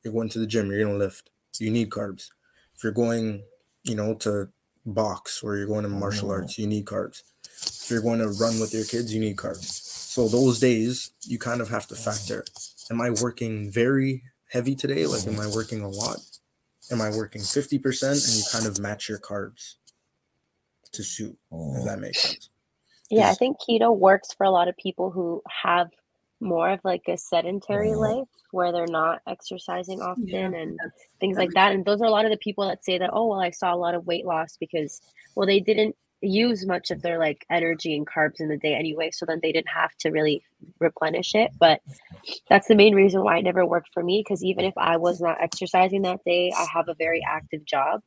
you're 0.03 0.13
going 0.13 0.29
to 0.29 0.39
the 0.39 0.47
gym, 0.47 0.69
you're 0.69 0.83
going 0.83 0.97
to 0.97 1.03
lift, 1.03 1.29
you 1.59 1.71
need 1.71 1.89
carbs. 1.89 2.29
If 2.75 2.83
you're 2.83 2.93
going, 2.93 3.43
you 3.83 3.95
know, 3.95 4.15
to 4.15 4.49
box 4.85 5.43
or 5.43 5.55
you're 5.55 5.67
going 5.67 5.83
to 5.83 5.89
martial 5.89 6.29
mm. 6.29 6.33
arts, 6.33 6.57
you 6.57 6.67
need 6.67 6.85
carbs. 6.85 7.21
If 7.61 7.89
you're 7.89 8.01
going 8.01 8.19
to 8.19 8.29
run 8.29 8.59
with 8.59 8.73
your 8.73 8.85
kids, 8.85 9.13
you 9.13 9.19
need 9.19 9.37
carbs. 9.37 9.65
So 10.13 10.27
those 10.27 10.59
days 10.59 11.11
you 11.25 11.39
kind 11.39 11.61
of 11.61 11.69
have 11.69 11.87
to 11.87 11.95
factor. 11.95 12.45
Am 12.91 13.01
I 13.01 13.09
working 13.09 13.71
very 13.71 14.23
heavy 14.49 14.75
today? 14.75 15.05
Like 15.05 15.25
am 15.27 15.39
I 15.39 15.47
working 15.47 15.81
a 15.81 15.89
lot? 15.89 16.19
Am 16.93 17.01
I 17.01 17.09
working 17.09 17.41
50% 17.41 18.03
and 18.03 18.37
you 18.37 18.43
kind 18.51 18.65
of 18.65 18.79
match 18.79 19.09
your 19.09 19.19
carbs 19.19 19.75
to 20.93 21.03
suit, 21.03 21.31
if 21.31 21.37
oh. 21.51 21.85
that 21.85 21.99
makes 21.99 22.21
sense. 22.21 22.49
yeah 23.09 23.29
i 23.29 23.33
think 23.33 23.57
keto 23.59 23.95
works 23.95 24.31
for 24.33 24.45
a 24.45 24.51
lot 24.51 24.67
of 24.67 24.77
people 24.77 25.09
who 25.11 25.41
have 25.63 25.89
more 26.39 26.69
of 26.69 26.79
like 26.83 27.01
a 27.07 27.17
sedentary 27.17 27.95
life 27.95 28.27
where 28.51 28.71
they're 28.71 28.85
not 28.87 29.19
exercising 29.27 30.01
often 30.01 30.27
Yeah, 30.27 30.51
and 30.51 30.79
things 31.19 31.37
like 31.37 31.51
that 31.51 31.71
and 31.71 31.83
those 31.83 32.01
are 32.01 32.05
a 32.05 32.11
lot 32.11 32.25
of 32.25 32.31
the 32.31 32.37
people 32.37 32.67
that 32.67 32.85
say 32.85 32.97
that 32.97 33.09
oh 33.11 33.27
well 33.27 33.39
i 33.39 33.49
saw 33.49 33.73
a 33.73 33.77
lot 33.77 33.95
of 33.95 34.05
weight 34.05 34.25
loss 34.25 34.57
because 34.59 35.01
well 35.35 35.47
they 35.47 35.59
didn't 35.59 35.95
use 36.23 36.65
much 36.65 36.91
of 36.91 37.01
their 37.01 37.19
like 37.19 37.45
energy 37.51 37.95
and 37.95 38.07
carbs 38.07 38.39
in 38.39 38.49
the 38.49 38.57
day 38.57 38.75
anyway 38.75 39.11
so 39.11 39.25
then 39.25 39.39
they 39.43 39.51
didn't 39.51 39.69
have 39.69 39.95
to 39.97 40.09
really 40.11 40.43
replenish 40.79 41.35
it 41.35 41.51
but 41.59 41.81
that's 42.49 42.67
the 42.67 42.75
main 42.75 42.95
reason 42.95 43.23
why 43.23 43.37
it 43.37 43.43
never 43.43 43.65
worked 43.65 43.89
for 43.93 44.03
me 44.03 44.23
because 44.25 44.43
even 44.43 44.65
if 44.65 44.73
i 44.77 44.97
was 44.97 45.21
not 45.21 45.41
exercising 45.41 46.03
that 46.03 46.23
day 46.25 46.51
i 46.57 46.65
have 46.73 46.87
a 46.89 46.95
very 46.95 47.21
active 47.27 47.65
job. 47.65 48.01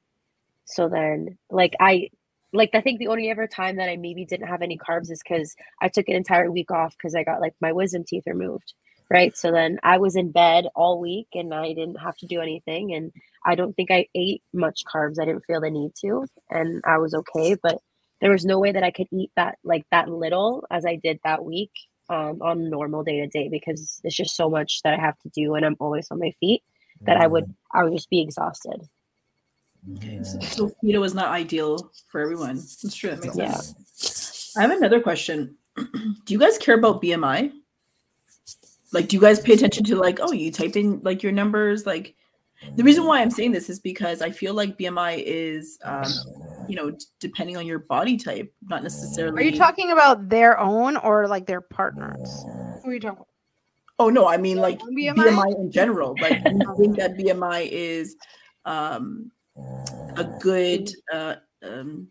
So 0.65 0.89
then 0.89 1.39
like 1.51 1.75
i 1.81 2.11
like 2.53 2.71
i 2.75 2.81
think 2.81 2.99
the 2.99 3.09
only 3.09 3.31
ever 3.31 3.47
time 3.47 3.77
that 3.77 3.89
i 3.91 3.97
maybe 3.97 4.25
didn't 4.25 4.49
have 4.49 4.63
any 4.63 4.79
carbs 4.79 5.11
is 5.11 5.23
because 5.23 5.55
i 5.83 5.89
took 5.89 6.09
an 6.09 6.17
entire 6.17 6.51
week 6.51 6.71
off 6.71 6.97
because 6.97 7.15
i 7.15 7.25
got 7.25 7.41
like 7.41 7.55
my 7.61 7.73
wisdom 7.73 8.05
teeth 8.07 8.25
removed 8.27 8.75
right? 9.11 9.37
So 9.37 9.53
then 9.53 9.79
i 9.85 9.99
was 9.99 10.17
in 10.17 10.33
bed 10.33 10.67
all 10.75 11.01
week 11.01 11.29
and 11.35 11.55
i 11.55 11.69
didn't 11.69 12.01
have 12.01 12.17
to 12.19 12.27
do 12.27 12.41
anything 12.41 12.95
and 12.95 13.13
i 13.45 13.55
don't 13.55 13.75
think 13.75 13.91
i 13.93 14.09
ate 14.15 14.43
much 14.55 14.85
carbs. 14.85 15.21
I 15.21 15.27
didn't 15.27 15.45
feel 15.47 15.61
the 15.61 15.71
need 15.71 15.93
to 16.03 16.27
and 16.51 16.83
i 16.87 16.99
was 16.99 17.15
okay 17.15 17.57
but 17.63 17.81
there 18.21 18.31
was 18.31 18.45
no 18.45 18.59
way 18.59 18.73
that 18.73 18.83
i 18.83 18.91
could 18.91 19.09
eat 19.13 19.31
that 19.37 19.59
like 19.65 19.85
that 19.91 20.09
little 20.09 20.67
as 20.71 20.85
i 20.87 20.97
did 20.97 21.19
that 21.25 21.45
week 21.45 21.71
um, 22.09 22.41
on 22.41 22.71
normal 22.71 23.03
day 23.03 23.21
to 23.21 23.27
day 23.27 23.49
because 23.49 24.01
it's 24.05 24.17
just 24.17 24.37
so 24.37 24.49
much 24.49 24.81
that 24.85 24.95
i 24.95 25.01
have 25.01 25.19
to 25.19 25.29
do 25.31 25.55
and 25.55 25.67
i'm 25.67 25.77
always 25.81 26.07
on 26.11 26.19
my 26.21 26.33
feet 26.39 26.63
that 27.07 27.17
i 27.17 27.27
would 27.27 27.45
i 27.75 27.83
would 27.83 27.93
just 27.93 28.11
be 28.11 28.21
exhausted 28.21 28.81
Okay, 29.95 30.23
so, 30.23 30.39
so 30.41 30.73
keto 30.83 31.05
is 31.05 31.15
not 31.15 31.29
ideal 31.29 31.93
for 32.11 32.21
everyone. 32.21 32.57
That's 32.57 32.95
true. 32.95 33.11
That 33.11 33.21
makes 33.21 33.37
Yeah. 33.37 33.53
sense. 33.53 34.53
I 34.57 34.63
have 34.63 34.71
another 34.71 35.01
question. 35.01 35.57
do 35.77 36.35
you 36.35 36.39
guys 36.39 36.59
care 36.59 36.77
about 36.77 37.01
BMI? 37.03 37.53
Like, 38.93 39.09
do 39.09 39.17
you 39.17 39.21
guys 39.21 39.41
pay 39.41 39.53
attention 39.53 39.85
to 39.85 39.97
like, 39.97 40.19
oh, 40.21 40.33
you 40.33 40.51
type 40.51 40.77
in 40.77 41.01
like 41.03 41.23
your 41.23 41.33
numbers? 41.33 41.87
Like, 41.87 42.15
the 42.77 42.83
reason 42.83 43.05
why 43.05 43.21
I'm 43.21 43.31
saying 43.31 43.53
this 43.53 43.71
is 43.71 43.79
because 43.79 44.23
I 44.23 44.31
feel 44.31 44.55
like 44.55 44.79
BMI 44.79 45.23
is, 45.25 45.79
um, 45.85 46.15
you 46.69 46.77
know, 46.77 46.91
d- 46.91 47.05
depending 47.21 47.57
on 47.57 47.67
your 47.67 47.81
body 47.81 48.17
type, 48.17 48.53
not 48.69 48.83
necessarily. 48.83 49.43
Are 49.43 49.45
you 49.47 49.57
talking 49.57 49.91
about 49.93 50.29
their 50.29 50.59
own 50.59 50.97
or 50.97 51.27
like 51.29 51.47
their 51.47 51.61
partners? 51.61 52.45
Who 52.83 52.91
are 52.91 52.95
you 52.95 53.01
talking 53.01 53.17
about? 53.19 53.29
Oh 53.99 54.11
no, 54.11 54.27
I 54.29 54.37
mean 54.37 54.59
like 54.59 54.79
BMI? 54.81 55.15
BMI, 55.15 55.57
in 55.59 55.71
general. 55.73 56.15
Like, 56.21 56.45
do 56.45 56.51
you 56.53 56.75
think 56.77 56.97
that 56.99 57.17
BMI 57.17 57.69
is 57.71 58.17
um, 58.67 59.31
a 60.17 60.25
good, 60.41 60.91
uh, 61.13 61.37
um, 61.63 62.09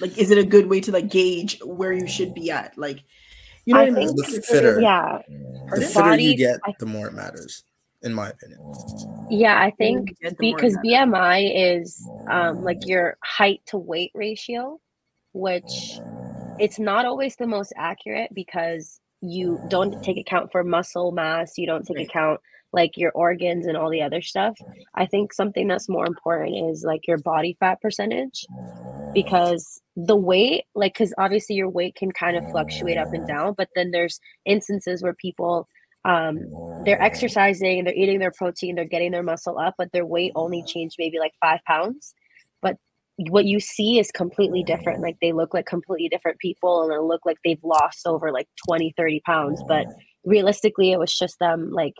like, 0.00 0.16
is 0.16 0.30
it 0.30 0.38
a 0.38 0.44
good 0.44 0.66
way 0.68 0.80
to 0.80 0.92
like 0.92 1.08
gauge 1.10 1.58
where 1.64 1.92
you 1.92 2.06
should 2.06 2.34
be 2.34 2.50
at? 2.52 2.78
Like, 2.78 3.02
you 3.64 3.74
know 3.74 3.80
I 3.80 3.84
what 3.90 3.92
I 3.92 4.04
mean? 4.06 4.16
The 4.16 4.44
fitter. 4.46 4.80
yeah 4.80 5.18
The 5.28 5.66
Pardon? 5.68 5.88
fitter 5.88 6.16
you 6.22 6.36
get, 6.36 6.60
I- 6.64 6.74
the 6.78 6.86
more 6.86 7.08
it 7.08 7.14
matters. 7.14 7.64
In 8.04 8.14
my 8.14 8.28
opinion. 8.30 8.60
Yeah, 9.28 9.58
I 9.60 9.70
think 9.70 10.08
you 10.08 10.14
get, 10.22 10.36
the 10.38 10.44
more 10.44 10.64
because. 10.64 10.76
BMI 10.78 11.50
is 11.80 12.10
um, 12.30 12.62
like 12.62 12.80
your 12.86 13.16
height 13.24 13.62
to 13.66 13.78
weight 13.78 14.10
ratio, 14.14 14.80
which 15.32 16.02
it's 16.58 16.78
not 16.78 17.06
always 17.06 17.36
the 17.36 17.46
most 17.46 17.72
accurate 17.76 18.30
because 18.34 19.00
you 19.22 19.60
don't 19.68 20.00
take 20.02 20.18
account 20.18 20.52
for 20.52 20.64
muscle 20.64 21.12
mass, 21.12 21.54
you 21.58 21.66
don't 21.66 21.86
take 21.86 21.98
Right. 21.98 22.08
account 22.08 22.40
like 22.72 22.96
your 22.96 23.12
organs 23.12 23.66
and 23.66 23.76
all 23.76 23.90
the 23.90 24.02
other 24.02 24.22
stuff. 24.22 24.56
I 24.94 25.06
think 25.06 25.32
something 25.32 25.68
that's 25.68 25.88
more 25.88 26.06
important 26.06 26.56
is 26.70 26.84
like 26.86 27.06
your 27.08 27.18
body 27.18 27.56
fat 27.60 27.80
percentage 27.82 28.48
because 29.14 29.80
the 29.96 30.16
weight, 30.16 30.64
like, 30.74 30.94
because 30.94 31.14
obviously 31.18 31.54
your 31.56 31.68
weight 31.70 31.94
can 31.94 32.10
kind 32.10 32.36
of 32.36 32.46
fluctuate 32.46 32.98
up 32.98 33.08
and 33.12 33.26
down, 33.26 33.54
but 33.56 33.68
then 33.74 33.90
there's 33.92 34.20
instances 34.44 35.02
where 35.02 35.14
people 35.14 35.68
um 36.04 36.38
they're 36.84 37.00
exercising 37.00 37.84
they're 37.84 37.94
eating 37.94 38.18
their 38.18 38.30
protein 38.30 38.74
they're 38.74 38.84
getting 38.84 39.10
their 39.10 39.22
muscle 39.22 39.58
up 39.58 39.74
but 39.78 39.90
their 39.92 40.04
weight 40.04 40.32
only 40.34 40.62
changed 40.62 40.96
maybe 40.98 41.18
like 41.18 41.32
five 41.40 41.60
pounds. 41.66 42.14
But 42.62 42.76
what 43.16 43.44
you 43.44 43.60
see 43.60 43.98
is 43.98 44.10
completely 44.10 44.62
different. 44.62 45.00
Like 45.00 45.16
they 45.20 45.32
look 45.32 45.54
like 45.54 45.66
completely 45.66 46.08
different 46.08 46.38
people 46.38 46.82
and 46.82 46.92
they 46.92 46.98
look 46.98 47.22
like 47.24 47.38
they've 47.44 47.62
lost 47.62 48.06
over 48.06 48.32
like 48.32 48.48
20 48.66 48.94
30 48.96 49.20
pounds. 49.20 49.62
But 49.66 49.86
realistically 50.24 50.92
it 50.92 50.98
was 50.98 51.16
just 51.16 51.38
them 51.38 51.70
like 51.70 51.94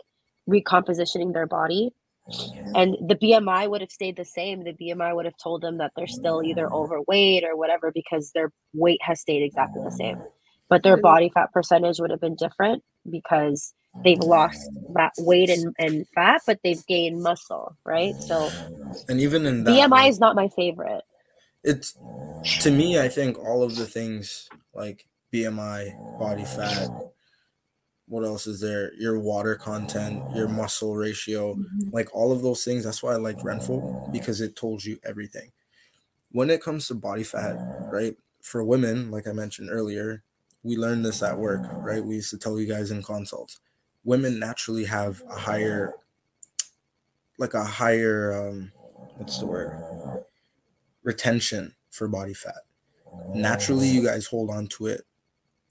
recompositioning 0.49 1.33
their 1.33 1.47
body. 1.47 1.91
Mm-hmm. 2.29 2.75
And 2.75 2.97
the 3.07 3.15
bmi 3.15 3.69
would 3.69 3.81
have 3.81 3.91
stayed 3.91 4.17
the 4.17 4.25
same. 4.25 4.63
The 4.63 4.73
bmi 4.73 5.15
would 5.15 5.25
have 5.25 5.37
told 5.37 5.61
them 5.61 5.77
that 5.77 5.91
they're 5.95 6.07
still 6.07 6.43
either 6.43 6.65
mm-hmm. 6.65 6.75
overweight 6.75 7.43
or 7.43 7.55
whatever 7.55 7.91
because 7.91 8.31
their 8.31 8.51
weight 8.73 8.99
has 9.01 9.21
stayed 9.21 9.43
exactly 9.43 9.83
the 9.83 9.91
same. 9.91 10.21
But 10.67 10.81
their 10.81 10.95
mm-hmm. 10.95 11.01
body 11.01 11.31
fat 11.31 11.51
percentage 11.53 11.99
would 11.99 12.09
have 12.09 12.21
been 12.21 12.35
different 12.35 12.83
because 13.09 13.73
they've 14.03 14.19
lost 14.19 14.59
that 14.93 15.13
weight 15.17 15.49
and, 15.49 15.73
and 15.79 16.07
fat, 16.09 16.41
but 16.45 16.59
they've 16.63 16.85
gained 16.87 17.21
muscle, 17.21 17.75
right? 17.85 18.15
So 18.15 18.49
And 19.07 19.19
even 19.21 19.45
in 19.45 19.63
that, 19.63 19.71
BMI 19.71 20.09
is 20.09 20.19
not 20.19 20.35
my 20.35 20.49
favorite. 20.49 21.03
it's 21.65 21.97
to 22.61 22.69
me 22.71 22.99
i 22.99 23.09
think 23.09 23.37
all 23.39 23.63
of 23.63 23.75
the 23.75 23.85
things 23.85 24.47
like 24.73 25.07
bmi 25.33 26.19
body 26.19 26.45
fat 26.45 26.87
what 28.07 28.23
else 28.23 28.45
is 28.45 28.61
there 28.61 28.93
your 28.93 29.19
water 29.19 29.55
content 29.55 30.21
your 30.35 30.47
muscle 30.47 30.95
ratio 30.95 31.55
mm-hmm. 31.55 31.89
like 31.91 32.07
all 32.13 32.31
of 32.31 32.43
those 32.43 32.63
things 32.63 32.83
that's 32.83 33.01
why 33.01 33.13
i 33.13 33.17
like 33.17 33.37
Renpho 33.39 34.11
because 34.11 34.41
it 34.41 34.55
told 34.55 34.85
you 34.85 34.99
everything 35.03 35.51
when 36.31 36.51
it 36.51 36.61
comes 36.61 36.87
to 36.87 36.93
body 36.93 37.23
fat 37.23 37.57
right 37.91 38.15
for 38.43 38.63
women 38.63 39.09
like 39.09 39.27
i 39.27 39.31
mentioned 39.31 39.69
earlier 39.71 40.23
we 40.61 40.77
learned 40.77 41.03
this 41.03 41.23
at 41.23 41.37
work 41.37 41.63
right 41.77 42.05
we 42.05 42.15
used 42.15 42.29
to 42.29 42.37
tell 42.37 42.59
you 42.59 42.67
guys 42.67 42.91
in 42.91 43.01
consults 43.01 43.59
women 44.05 44.39
naturally 44.39 44.85
have 44.85 45.21
a 45.29 45.35
higher 45.35 45.95
like 47.37 47.53
a 47.53 47.65
higher 47.65 48.33
um 48.33 48.71
what's 49.17 49.39
the 49.39 49.45
word 49.45 49.71
retention 51.03 51.75
for 51.89 52.07
body 52.09 52.33
fat. 52.33 52.63
Naturally, 53.33 53.87
you 53.87 54.03
guys 54.03 54.27
hold 54.27 54.49
on 54.49 54.67
to 54.67 54.87
it 54.87 55.03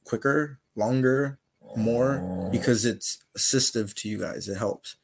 quicker, 0.04 0.58
longer, 0.76 1.38
more 1.76 2.48
because 2.50 2.86
it's 2.86 3.18
assistive 3.36 3.94
to 3.94 4.08
you 4.08 4.18
guys. 4.18 4.48
It 4.48 4.56
helps. 4.56 4.96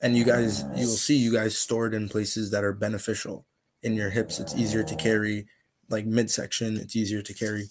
And 0.00 0.16
you 0.16 0.24
guys, 0.24 0.64
you'll 0.76 0.88
see 0.88 1.16
you 1.16 1.32
guys 1.32 1.56
stored 1.56 1.94
in 1.94 2.08
places 2.08 2.50
that 2.50 2.64
are 2.64 2.72
beneficial. 2.72 3.46
In 3.82 3.94
your 3.94 4.10
hips, 4.10 4.38
it's 4.40 4.54
easier 4.54 4.82
to 4.82 4.94
carry, 4.96 5.46
like 5.88 6.04
midsection, 6.06 6.76
it's 6.76 6.96
easier 6.96 7.22
to 7.22 7.32
carry. 7.32 7.68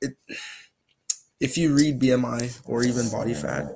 It, 0.00 0.16
if 1.40 1.56
you 1.56 1.74
read 1.74 2.00
BMI 2.00 2.60
or 2.66 2.82
even 2.82 3.10
body 3.10 3.34
fat 3.34 3.66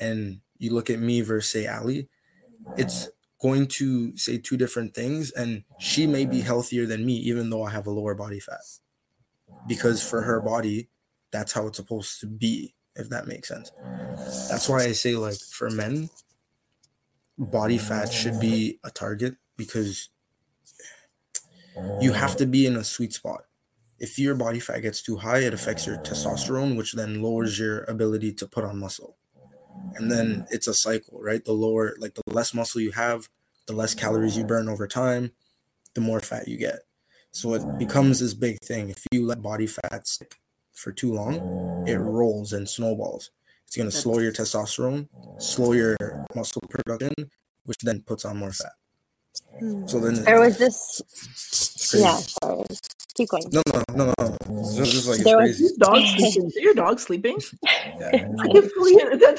and 0.00 0.40
you 0.58 0.72
look 0.72 0.90
at 0.90 0.98
me 0.98 1.20
versus 1.20 1.50
say 1.50 1.66
Ally, 1.66 2.02
it's 2.76 3.08
going 3.40 3.66
to 3.66 4.16
say 4.16 4.38
two 4.38 4.56
different 4.56 4.94
things 4.94 5.32
and 5.32 5.64
she 5.78 6.06
may 6.06 6.24
be 6.24 6.40
healthier 6.40 6.86
than 6.86 7.04
me 7.04 7.14
even 7.14 7.50
though 7.50 7.64
i 7.64 7.70
have 7.70 7.86
a 7.88 7.90
lower 7.90 8.14
body 8.14 8.38
fat 8.38 8.60
because 9.66 10.06
for 10.08 10.22
her 10.22 10.40
body 10.40 10.88
that's 11.30 11.52
how 11.52 11.66
it's 11.66 11.78
supposed 11.78 12.20
to 12.20 12.26
be 12.26 12.74
if 12.94 13.08
that 13.08 13.26
makes 13.26 13.48
sense. 13.48 13.70
That's 14.50 14.68
why 14.68 14.84
i 14.84 14.92
say 14.92 15.14
like 15.16 15.38
for 15.38 15.70
men 15.70 16.10
body 17.38 17.78
fat 17.78 18.12
should 18.12 18.38
be 18.40 18.78
a 18.84 18.90
target 18.90 19.36
because 19.56 20.10
you 22.00 22.12
have 22.12 22.36
to 22.36 22.46
be 22.46 22.66
in 22.66 22.76
a 22.76 22.84
sweet 22.84 23.12
spot 23.12 23.44
if 24.02 24.18
your 24.18 24.34
body 24.34 24.58
fat 24.58 24.80
gets 24.80 25.00
too 25.00 25.16
high 25.16 25.38
it 25.38 25.54
affects 25.54 25.86
your 25.86 25.96
testosterone 25.98 26.76
which 26.76 26.92
then 26.92 27.22
lowers 27.22 27.58
your 27.58 27.84
ability 27.84 28.32
to 28.32 28.46
put 28.46 28.64
on 28.64 28.78
muscle. 28.78 29.16
And 29.94 30.10
then 30.10 30.26
mm. 30.26 30.46
it's 30.50 30.66
a 30.66 30.74
cycle 30.74 31.20
right? 31.22 31.42
The 31.42 31.52
lower 31.52 31.94
like 31.98 32.14
the 32.14 32.22
less 32.26 32.52
muscle 32.52 32.80
you 32.80 32.90
have 32.90 33.28
the 33.66 33.72
less 33.72 33.94
calories 33.94 34.36
you 34.36 34.44
burn 34.44 34.68
over 34.68 34.86
time 34.86 35.32
the 35.94 36.00
more 36.00 36.20
fat 36.20 36.48
you 36.48 36.58
get. 36.58 36.80
So 37.30 37.54
it 37.54 37.78
becomes 37.78 38.20
this 38.20 38.34
big 38.34 38.58
thing. 38.60 38.90
If 38.90 39.04
you 39.12 39.24
let 39.24 39.40
body 39.40 39.66
fat 39.66 40.06
stick 40.06 40.34
for 40.74 40.92
too 40.92 41.12
long 41.14 41.86
it 41.88 41.96
rolls 41.96 42.52
and 42.52 42.68
snowballs. 42.68 43.30
It's 43.66 43.76
going 43.76 43.90
to 43.90 43.96
slow 43.96 44.18
your 44.18 44.32
testosterone 44.32 45.08
slow 45.40 45.72
your 45.72 45.96
muscle 46.34 46.62
production 46.68 47.14
which 47.64 47.78
then 47.82 48.02
puts 48.02 48.24
on 48.24 48.36
more 48.36 48.52
fat. 48.52 48.72
Hmm. 49.58 49.86
So 49.86 50.00
then 50.00 50.22
There 50.24 50.40
was 50.40 50.58
this, 50.58 51.00
it's 51.30 51.71
crazy. 51.92 52.04
yeah, 52.04 52.16
sorry. 52.42 52.64
Keep 53.14 53.28
going. 53.28 53.42
no 53.52 53.62
no 53.72 53.82
no 53.94 54.04
no 54.18 54.36
it's 54.60 54.76
just, 54.76 54.92
just 54.92 55.08
like 55.08 55.18
There 55.20 55.36
was- 55.38 55.56
crazy 55.58 56.50
Your 56.56 56.74
dog 56.74 56.98
sleeping. 56.98 57.36
Is 57.36 57.46
your 57.46 57.64
dog 57.64 57.88
sleeping? 57.88 57.96
yeah. 58.00 58.08
I 58.40 58.48
can't 58.48 58.74
believe 58.74 59.00
it. 59.00 59.20
That 59.20 59.38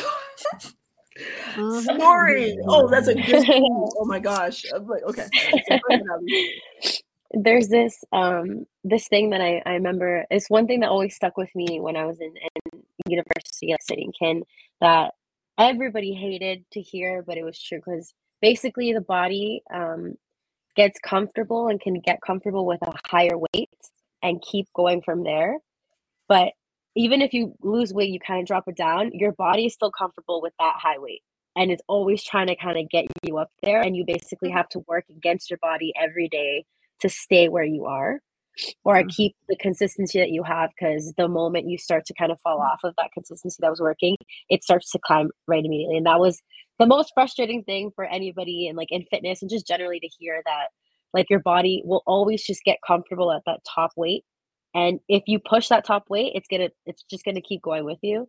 story. 1.83 2.57
Oh, 2.67 2.87
that's 2.89 3.07
a 3.07 3.15
good. 3.15 3.45
Oh 3.49 4.05
my 4.05 4.19
gosh. 4.19 4.65
I'm 4.73 4.87
like, 4.87 5.03
okay. 5.03 5.27
So 5.33 5.57
go 5.69 5.79
ahead, 5.89 6.01
Ally. 6.11 6.91
there's 7.35 7.67
this 7.67 8.03
um 8.11 8.65
this 8.83 9.07
thing 9.07 9.31
that 9.31 9.41
I, 9.41 9.61
I 9.65 9.71
remember 9.73 10.23
it's 10.29 10.51
one 10.51 10.67
thing 10.67 10.81
that 10.81 10.89
always 10.89 11.15
stuck 11.15 11.35
with 11.35 11.49
me 11.55 11.79
when 11.79 11.95
I 11.95 12.05
was 12.05 12.19
in, 12.21 12.31
in 12.73 12.83
university 13.07 13.71
like 13.71 13.81
sitting 13.81 14.11
kin 14.17 14.43
that 14.81 15.13
everybody 15.57 16.13
hated 16.13 16.63
to 16.73 16.81
hear 16.81 17.23
but 17.25 17.37
it 17.37 17.43
was 17.43 17.59
true 17.59 17.79
because 17.83 18.13
basically 18.39 18.93
the 18.93 19.01
body 19.01 19.63
um 19.73 20.13
gets 20.75 20.99
comfortable 20.99 21.67
and 21.67 21.79
can 21.79 21.99
get 21.99 22.19
comfortable 22.25 22.65
with 22.65 22.81
a 22.81 22.93
higher 23.05 23.37
weight 23.37 23.69
and 24.21 24.41
keep 24.41 24.67
going 24.73 25.01
from 25.01 25.23
there. 25.23 25.57
But 26.27 26.53
even 26.95 27.21
if 27.21 27.33
you 27.33 27.55
lose 27.61 27.93
weight 27.93 28.09
you 28.09 28.19
kind 28.19 28.39
of 28.39 28.47
drop 28.47 28.67
it 28.67 28.75
down 28.75 29.11
your 29.13 29.31
body 29.31 29.65
is 29.65 29.73
still 29.73 29.91
comfortable 29.91 30.41
with 30.41 30.53
that 30.59 30.75
high 30.77 30.97
weight 30.97 31.21
and 31.55 31.71
it's 31.71 31.81
always 31.87 32.23
trying 32.23 32.47
to 32.47 32.55
kind 32.55 32.77
of 32.77 32.89
get 32.89 33.05
you 33.23 33.37
up 33.37 33.49
there 33.61 33.81
and 33.81 33.95
you 33.95 34.03
basically 34.05 34.49
have 34.49 34.67
to 34.69 34.79
work 34.87 35.05
against 35.09 35.49
your 35.49 35.59
body 35.61 35.93
every 35.99 36.27
day 36.27 36.65
to 37.01 37.09
stay 37.09 37.49
where 37.49 37.63
you 37.63 37.85
are 37.85 38.19
or 38.83 39.03
Mhm. 39.03 39.09
keep 39.09 39.35
the 39.49 39.55
consistency 39.57 40.19
that 40.19 40.29
you 40.31 40.43
have 40.43 40.69
because 40.71 41.13
the 41.17 41.27
moment 41.27 41.67
you 41.69 41.77
start 41.77 42.05
to 42.05 42.13
kind 42.13 42.31
of 42.31 42.39
fall 42.41 42.61
off 42.61 42.79
of 42.83 42.93
that 42.97 43.11
consistency 43.13 43.57
that 43.61 43.69
was 43.69 43.81
working 43.81 44.15
it 44.49 44.63
starts 44.63 44.91
to 44.91 44.99
climb 44.99 45.29
right 45.47 45.65
immediately 45.65 45.97
and 45.97 46.05
that 46.05 46.19
was 46.19 46.41
the 46.79 46.85
most 46.85 47.11
frustrating 47.13 47.63
thing 47.63 47.91
for 47.95 48.05
anybody 48.05 48.67
and 48.67 48.77
like 48.77 48.91
in 48.91 49.03
fitness 49.11 49.41
and 49.41 49.49
just 49.51 49.67
generally 49.67 49.99
to 49.99 50.09
hear 50.19 50.41
that 50.45 50.67
like 51.13 51.29
your 51.29 51.39
body 51.39 51.81
will 51.85 52.03
always 52.07 52.43
just 52.43 52.63
get 52.63 52.77
comfortable 52.85 53.31
at 53.31 53.41
that 53.45 53.59
top 53.75 53.91
weight 53.97 54.23
and 54.73 54.99
if 55.07 55.23
you 55.27 55.39
push 55.39 55.67
that 55.69 55.85
top 55.85 56.03
weight 56.09 56.31
it's 56.35 56.47
gonna 56.47 56.69
it's 56.85 57.03
just 57.09 57.25
gonna 57.25 57.41
keep 57.41 57.61
going 57.61 57.85
with 57.85 57.99
you 58.01 58.27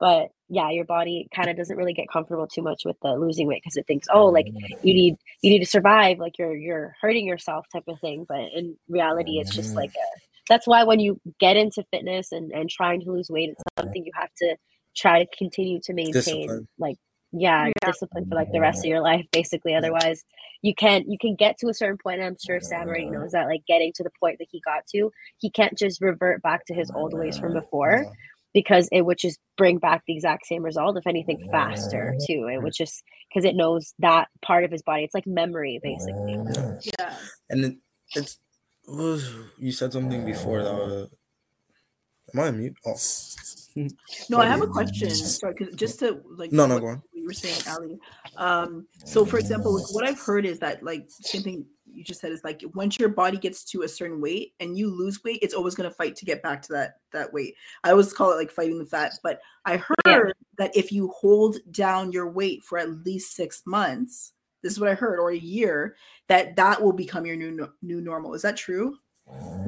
but 0.00 0.28
yeah 0.48 0.70
your 0.70 0.84
body 0.84 1.28
kind 1.34 1.48
of 1.48 1.56
doesn't 1.56 1.76
really 1.76 1.92
get 1.92 2.08
comfortable 2.12 2.46
too 2.46 2.62
much 2.62 2.82
with 2.84 2.96
the 3.02 3.14
losing 3.16 3.46
weight 3.46 3.62
because 3.62 3.76
it 3.76 3.86
thinks 3.86 4.06
oh 4.12 4.26
like 4.26 4.46
mm. 4.46 4.60
you 4.82 4.94
need 4.94 5.16
you 5.42 5.50
need 5.50 5.60
to 5.60 5.66
survive 5.66 6.18
like 6.18 6.38
you're 6.38 6.56
you're 6.56 6.94
hurting 7.00 7.26
yourself 7.26 7.66
type 7.72 7.84
of 7.88 7.98
thing 8.00 8.24
but 8.28 8.40
in 8.54 8.76
reality 8.88 9.38
it's 9.38 9.54
just 9.54 9.74
like 9.74 9.90
mm. 9.90 9.94
a 9.94 10.20
that's 10.48 10.66
why 10.66 10.84
when 10.84 11.00
you 11.00 11.20
get 11.40 11.56
into 11.56 11.82
fitness 11.90 12.32
and 12.32 12.52
and 12.52 12.68
trying 12.68 13.00
to 13.00 13.10
lose 13.10 13.30
weight 13.30 13.50
it's 13.50 13.62
something 13.78 14.04
you 14.04 14.12
have 14.14 14.30
to 14.36 14.56
try 14.96 15.24
to 15.24 15.36
continue 15.36 15.80
to 15.80 15.92
maintain 15.92 16.12
Discipline. 16.12 16.68
like 16.78 16.96
yeah, 17.36 17.66
Yeah. 17.66 17.90
discipline 17.90 18.26
for 18.28 18.36
like 18.36 18.52
the 18.52 18.60
rest 18.60 18.80
of 18.80 18.84
mm. 18.84 18.90
your 18.90 19.00
life 19.00 19.26
basically 19.32 19.74
otherwise 19.74 20.24
you 20.62 20.74
can't 20.74 21.06
you 21.08 21.18
can 21.18 21.34
get 21.34 21.58
to 21.58 21.68
a 21.68 21.74
certain 21.74 21.98
point 21.98 22.20
and 22.20 22.26
i'm 22.28 22.36
sure 22.44 22.60
sam 22.60 22.86
already 22.86 23.06
uh-huh. 23.06 23.18
knows 23.18 23.32
that 23.32 23.46
like 23.46 23.66
getting 23.66 23.92
to 23.94 24.02
the 24.02 24.10
point 24.20 24.38
that 24.38 24.46
he 24.50 24.60
got 24.64 24.86
to 24.86 25.10
he 25.38 25.50
can't 25.50 25.76
just 25.76 26.00
revert 26.00 26.42
back 26.42 26.64
to 26.66 26.74
his 26.74 26.90
old 26.94 27.12
ways 27.12 27.36
from 27.38 27.50
uh-huh. 27.50 27.60
before 27.60 28.06
because 28.54 28.88
it 28.92 29.02
would 29.02 29.18
just 29.18 29.38
bring 29.58 29.78
back 29.78 30.02
the 30.06 30.14
exact 30.14 30.46
same 30.46 30.62
result 30.62 30.96
if 30.96 31.06
anything 31.06 31.38
faster 31.50 32.16
too 32.24 32.48
it 32.50 32.62
would 32.62 32.72
just 32.72 33.02
because 33.28 33.44
it 33.44 33.54
knows 33.56 33.92
that 33.98 34.28
part 34.42 34.64
of 34.64 34.70
his 34.70 34.82
body 34.82 35.02
it's 35.04 35.14
like 35.14 35.26
memory 35.26 35.80
basically 35.82 36.38
Yeah. 36.98 37.16
and 37.50 37.64
it, 37.64 37.74
it's 38.14 38.38
was 38.86 39.30
you 39.58 39.72
said 39.72 39.92
something 39.92 40.24
before 40.24 40.62
that 40.62 40.72
was 40.72 41.10
am 42.34 42.40
i 42.40 42.48
on 42.48 42.58
mute 42.58 42.76
oh 42.86 42.96
No, 44.30 44.38
I 44.38 44.46
have 44.46 44.62
a 44.62 44.66
question. 44.68 45.10
Sorry, 45.10 45.54
'cause 45.54 45.68
just 45.74 45.98
to 45.98 46.20
like 46.36 46.52
No, 46.52 46.66
no, 46.66 46.78
go 46.78 46.86
on. 46.88 47.02
You 47.12 47.26
were 47.26 47.32
saying, 47.32 47.56
Ally. 47.66 47.96
Um, 48.36 48.86
so 49.04 49.24
for 49.24 49.38
example, 49.38 49.74
like, 49.74 49.92
what 49.92 50.04
I've 50.06 50.20
heard 50.20 50.46
is 50.46 50.60
that 50.60 50.82
like 50.82 51.06
same 51.08 51.42
thing 51.42 51.66
you 51.94 52.04
just 52.04 52.20
said 52.20 52.32
is 52.32 52.44
like 52.44 52.62
once 52.74 52.98
your 52.98 53.08
body 53.08 53.36
gets 53.36 53.64
to 53.64 53.82
a 53.82 53.88
certain 53.88 54.20
weight 54.20 54.54
and 54.60 54.76
you 54.76 54.90
lose 54.90 55.22
weight, 55.24 55.38
it's 55.42 55.54
always 55.54 55.74
going 55.74 55.88
to 55.88 55.94
fight 55.94 56.16
to 56.16 56.24
get 56.24 56.42
back 56.42 56.62
to 56.62 56.72
that 56.72 56.94
that 57.12 57.32
weight. 57.32 57.54
I 57.82 57.90
always 57.90 58.12
call 58.12 58.32
it 58.32 58.36
like 58.36 58.50
fighting 58.50 58.78
the 58.78 58.86
fat, 58.86 59.12
but 59.22 59.40
I 59.64 59.76
heard 59.76 59.96
Yeah. 60.06 60.20
that 60.58 60.76
if 60.76 60.92
you 60.92 61.08
hold 61.08 61.56
down 61.70 62.12
your 62.12 62.30
weight 62.30 62.62
for 62.64 62.78
at 62.78 63.04
least 63.04 63.34
6 63.34 63.62
months, 63.66 64.32
this 64.62 64.72
is 64.72 64.80
what 64.80 64.88
I 64.88 64.94
heard 64.94 65.18
or 65.18 65.30
a 65.30 65.36
year, 65.36 65.96
that 66.28 66.56
that 66.56 66.82
will 66.82 66.92
become 66.92 67.26
your 67.26 67.36
new 67.36 67.68
new 67.82 68.00
normal. 68.00 68.34
Is 68.34 68.42
that 68.42 68.56
true? 68.56 68.96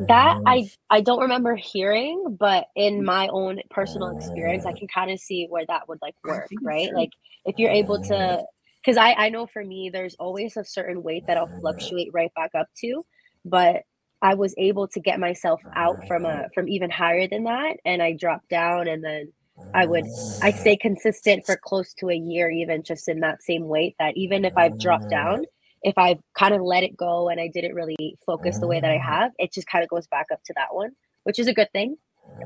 That 0.09 0.39
I 0.47 0.69
I 0.91 1.01
don't 1.01 1.21
remember 1.21 1.57
hearing, 1.57 2.37
but 2.39 2.67
in 2.77 3.01
mm. 3.01 3.05
my 3.05 3.29
own 3.29 3.61
personal 3.71 4.17
experience, 4.17 4.67
I 4.67 4.73
can 4.73 4.89
kind 4.89 5.11
of 5.11 5.19
see 5.19 5.47
where 5.49 5.65
that 5.67 5.89
would 5.89 5.99
like 6.03 6.15
work, 6.25 6.49
right? 6.63 6.89
true. 6.89 6.97
Like 6.97 7.11
if 7.47 7.59
you're 7.59 7.71
able 7.71 8.01
to, 8.03 8.43
because 8.87 8.99
I 8.99 9.15
I 9.15 9.31
know 9.31 9.47
for 9.49 9.65
me, 9.65 9.91
there's 9.93 10.17
always 10.21 10.57
a 10.59 10.65
certain 10.65 11.03
weight 11.05 11.25
that 11.29 11.39
I'll 11.39 11.53
fluctuate 11.61 12.11
right 12.15 12.33
back 12.37 12.53
up 12.59 12.69
to, 12.83 13.05
but 13.47 13.83
I 14.23 14.35
was 14.35 14.55
able 14.59 14.89
to 14.89 15.01
get 15.01 15.21
myself 15.21 15.63
out 15.77 16.01
from 16.09 16.27
a 16.27 16.47
from 16.55 16.69
even 16.69 16.91
higher 16.91 17.29
than 17.29 17.45
that, 17.45 17.79
and 17.87 18.03
I 18.03 18.15
dropped 18.15 18.51
down, 18.51 18.89
and 18.89 19.05
then 19.05 19.33
I 19.75 19.87
would 19.87 20.07
I 20.43 20.53
stay 20.53 20.77
consistent 20.77 21.45
for 21.47 21.59
close 21.63 21.95
to 22.01 22.11
a 22.11 22.17
year, 22.17 22.51
even 22.51 22.85
just 22.85 23.09
in 23.09 23.21
that 23.21 23.43
same 23.43 23.67
weight. 23.69 23.97
That 24.01 24.17
even 24.17 24.45
if 24.47 24.55
I've 24.57 24.79
dropped 24.79 25.11
down, 25.11 25.45
if 25.83 25.99
I've 25.99 26.19
kind 26.39 26.55
of 26.55 26.63
let 26.63 26.85
it 26.85 26.97
go 26.97 27.29
and 27.29 27.41
I 27.41 27.49
didn't 27.53 27.75
really 27.75 28.19
focus 28.27 28.59
the 28.61 28.69
way 28.69 28.81
that 28.81 28.91
I 28.93 28.99
have, 28.99 29.33
it 29.39 29.53
just 29.53 29.69
kind 29.69 29.85
of 29.85 29.91
goes 29.91 30.07
back 30.09 30.27
up 30.33 30.41
to 30.47 30.55
that 30.57 30.75
one, 30.75 30.91
which 31.25 31.39
is 31.39 31.49
a 31.49 31.55
good 31.55 31.71
thing. 31.73 31.97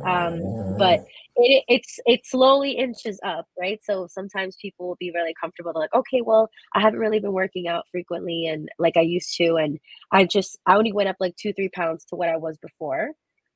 Um, 0.04 0.46
but 0.78 1.00
it 1.36 1.64
it's 1.68 1.98
it 2.06 2.26
slowly 2.26 2.72
inches 2.72 3.20
up, 3.24 3.46
right? 3.58 3.80
So 3.84 4.06
sometimes 4.08 4.56
people 4.60 4.88
will 4.88 4.96
be 4.98 5.12
really 5.14 5.34
comfortable. 5.40 5.72
They're 5.72 5.82
like, 5.82 5.94
okay, 5.94 6.22
well, 6.22 6.48
I 6.74 6.80
haven't 6.80 7.00
really 7.00 7.20
been 7.20 7.32
working 7.32 7.68
out 7.68 7.84
frequently 7.90 8.46
and 8.46 8.68
like 8.78 8.96
I 8.96 9.02
used 9.02 9.36
to, 9.36 9.56
and 9.56 9.78
I 10.12 10.24
just 10.24 10.58
I 10.66 10.76
only 10.76 10.92
went 10.92 11.08
up 11.08 11.16
like 11.20 11.36
two 11.36 11.52
three 11.52 11.68
pounds 11.70 12.04
to 12.06 12.16
what 12.16 12.28
I 12.30 12.36
was 12.36 12.56
before. 12.58 13.10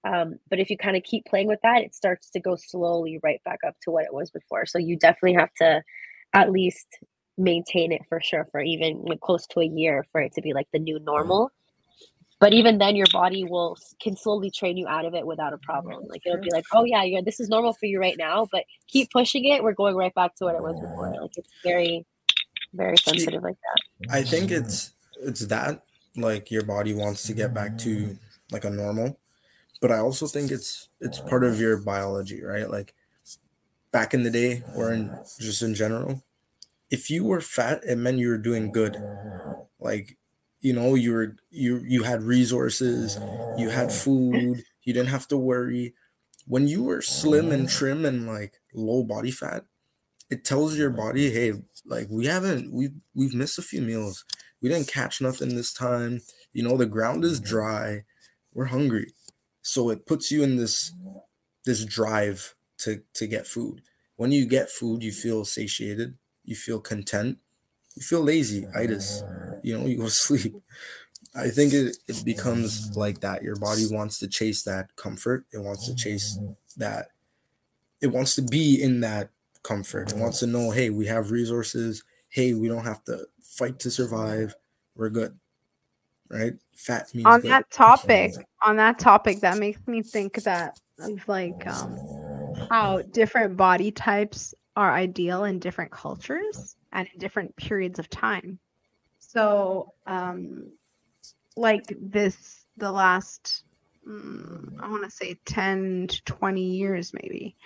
Um, 0.04 0.38
but 0.50 0.60
if 0.60 0.68
you 0.70 0.76
kind 0.76 0.96
of 0.96 1.02
keep 1.02 1.24
playing 1.24 1.48
with 1.48 1.60
that, 1.62 1.82
it 1.82 1.94
starts 1.94 2.28
to 2.30 2.40
go 2.40 2.56
slowly 2.56 3.18
right 3.22 3.40
back 3.44 3.60
up 3.66 3.74
to 3.82 3.90
what 3.90 4.04
it 4.04 4.12
was 4.12 4.30
before. 4.30 4.66
So 4.66 4.78
you 4.78 4.98
definitely 4.98 5.34
have 5.34 5.52
to 5.60 5.82
at 6.34 6.52
least 6.52 6.98
maintain 7.38 7.90
it 7.90 8.02
for 8.08 8.20
sure 8.20 8.46
for 8.52 8.60
even 8.60 9.02
like 9.04 9.20
close 9.20 9.46
to 9.48 9.60
a 9.60 9.66
year 9.66 10.04
for 10.12 10.20
it 10.20 10.32
to 10.34 10.42
be 10.42 10.52
like 10.52 10.68
the 10.72 10.78
new 10.78 10.98
normal. 11.00 11.50
But 12.44 12.52
even 12.52 12.76
then, 12.76 12.94
your 12.94 13.06
body 13.10 13.42
will 13.42 13.78
can 14.02 14.18
slowly 14.18 14.50
train 14.50 14.76
you 14.76 14.86
out 14.86 15.06
of 15.06 15.14
it 15.14 15.26
without 15.26 15.54
a 15.54 15.56
problem. 15.56 16.04
Like 16.08 16.20
it'll 16.26 16.42
be 16.42 16.50
like, 16.52 16.66
oh 16.74 16.84
yeah, 16.84 17.02
you're 17.02 17.22
this 17.22 17.40
is 17.40 17.48
normal 17.48 17.72
for 17.72 17.86
you 17.86 17.98
right 17.98 18.18
now, 18.18 18.46
but 18.52 18.64
keep 18.86 19.10
pushing 19.10 19.46
it. 19.46 19.62
We're 19.62 19.72
going 19.72 19.96
right 19.96 20.12
back 20.12 20.34
to 20.34 20.44
what 20.44 20.54
it 20.54 20.60
was 20.60 20.78
before. 20.78 21.10
Like 21.22 21.38
it's 21.38 21.48
very, 21.62 22.04
very 22.74 22.98
sensitive 22.98 23.42
like 23.42 23.56
that. 23.56 24.12
I 24.14 24.24
think 24.24 24.50
it's 24.50 24.90
it's 25.22 25.46
that 25.46 25.84
like 26.16 26.50
your 26.50 26.66
body 26.66 26.92
wants 26.92 27.22
to 27.28 27.32
get 27.32 27.54
back 27.54 27.78
to 27.78 28.14
like 28.52 28.66
a 28.66 28.70
normal, 28.70 29.18
but 29.80 29.90
I 29.90 30.00
also 30.00 30.26
think 30.26 30.50
it's 30.50 30.88
it's 31.00 31.20
part 31.20 31.44
of 31.44 31.58
your 31.58 31.78
biology, 31.78 32.42
right? 32.42 32.68
Like 32.70 32.92
back 33.90 34.12
in 34.12 34.22
the 34.22 34.30
day 34.30 34.64
or 34.76 34.92
in 34.92 35.18
just 35.40 35.62
in 35.62 35.74
general, 35.74 36.22
if 36.90 37.08
you 37.08 37.24
were 37.24 37.40
fat, 37.40 37.80
it 37.88 37.96
meant 37.96 38.18
you 38.18 38.28
were 38.28 38.36
doing 38.36 38.70
good. 38.70 39.02
Like 39.80 40.18
you 40.64 40.74
know, 40.74 40.96
you 40.96 41.12
were 41.14 41.36
you 41.50 41.84
you 41.86 42.04
had 42.04 42.22
resources, 42.24 43.18
you 43.58 43.70
had 43.70 43.92
food, 43.92 44.64
you 44.84 44.94
didn't 44.94 45.10
have 45.10 45.28
to 45.28 45.38
worry. 45.38 45.94
When 46.46 46.68
you 46.68 46.84
were 46.84 47.02
slim 47.02 47.52
and 47.52 47.68
trim 47.68 48.04
and 48.06 48.26
like 48.26 48.54
low 48.74 49.04
body 49.04 49.32
fat, 49.32 49.64
it 50.30 50.44
tells 50.44 50.76
your 50.78 50.90
body, 50.90 51.30
hey, 51.30 51.54
like 51.86 52.08
we 52.10 52.26
haven't 52.26 52.72
we 52.72 52.90
we've 53.14 53.34
missed 53.34 53.58
a 53.58 53.62
few 53.62 53.82
meals. 53.82 54.24
We 54.62 54.70
didn't 54.70 54.88
catch 54.88 55.20
nothing 55.20 55.56
this 55.56 55.72
time. 55.74 56.22
You 56.52 56.64
know, 56.64 56.76
the 56.78 56.86
ground 56.86 57.24
is 57.24 57.40
dry. 57.40 58.04
We're 58.54 58.66
hungry. 58.66 59.14
So 59.62 59.90
it 59.90 60.06
puts 60.06 60.30
you 60.32 60.42
in 60.44 60.56
this 60.56 60.92
this 61.64 61.84
drive 61.84 62.54
to 62.78 63.02
to 63.14 63.26
get 63.26 63.46
food. 63.46 63.82
When 64.16 64.32
you 64.32 64.46
get 64.46 64.70
food, 64.70 65.02
you 65.02 65.12
feel 65.12 65.44
satiated, 65.44 66.16
you 66.44 66.56
feel 66.56 66.80
content, 66.80 67.38
you 67.96 68.02
feel 68.02 68.22
lazy, 68.22 68.66
itis, 68.74 69.22
you 69.64 69.78
know, 69.78 69.86
you 69.86 69.96
go 69.96 70.04
to 70.04 70.10
sleep. 70.10 70.54
I 71.34 71.48
think 71.48 71.72
it, 71.72 71.96
it 72.06 72.24
becomes 72.24 72.96
like 72.96 73.20
that. 73.20 73.42
Your 73.42 73.56
body 73.56 73.86
wants 73.90 74.18
to 74.20 74.28
chase 74.28 74.62
that 74.64 74.94
comfort. 74.96 75.46
It 75.52 75.58
wants 75.58 75.86
to 75.88 75.94
chase 75.96 76.38
that. 76.76 77.08
It 78.00 78.08
wants 78.08 78.36
to 78.36 78.42
be 78.42 78.80
in 78.80 79.00
that 79.00 79.30
comfort. 79.62 80.12
It 80.12 80.18
wants 80.18 80.40
to 80.40 80.46
know, 80.46 80.70
hey, 80.70 80.90
we 80.90 81.06
have 81.06 81.32
resources. 81.32 82.04
Hey, 82.28 82.54
we 82.54 82.68
don't 82.68 82.84
have 82.84 83.02
to 83.04 83.26
fight 83.42 83.80
to 83.80 83.90
survive. 83.90 84.54
We're 84.94 85.10
good. 85.10 85.36
Right? 86.28 86.52
Fat 86.74 87.12
means 87.14 87.26
on 87.26 87.40
good. 87.40 87.50
that 87.50 87.70
topic 87.70 88.34
on 88.62 88.76
that 88.76 88.98
topic 88.98 89.40
that 89.40 89.58
makes 89.58 89.86
me 89.86 90.02
think 90.02 90.42
that 90.42 90.78
of 90.98 91.28
like 91.28 91.66
um 91.66 91.96
how 92.70 93.02
different 93.02 93.56
body 93.56 93.92
types 93.92 94.54
are 94.74 94.92
ideal 94.92 95.44
in 95.44 95.58
different 95.58 95.92
cultures 95.92 96.76
and 96.92 97.06
in 97.12 97.18
different 97.20 97.54
periods 97.56 97.98
of 97.98 98.10
time 98.10 98.58
so 99.34 99.92
um 100.06 100.70
like 101.56 101.94
this 102.00 102.66
the 102.76 102.90
last 102.90 103.64
mm, 104.08 104.68
i 104.80 104.88
want 104.90 105.04
to 105.04 105.10
say 105.10 105.38
10 105.44 106.06
to 106.08 106.22
20 106.24 106.62
years 106.62 107.12
maybe 107.14 107.56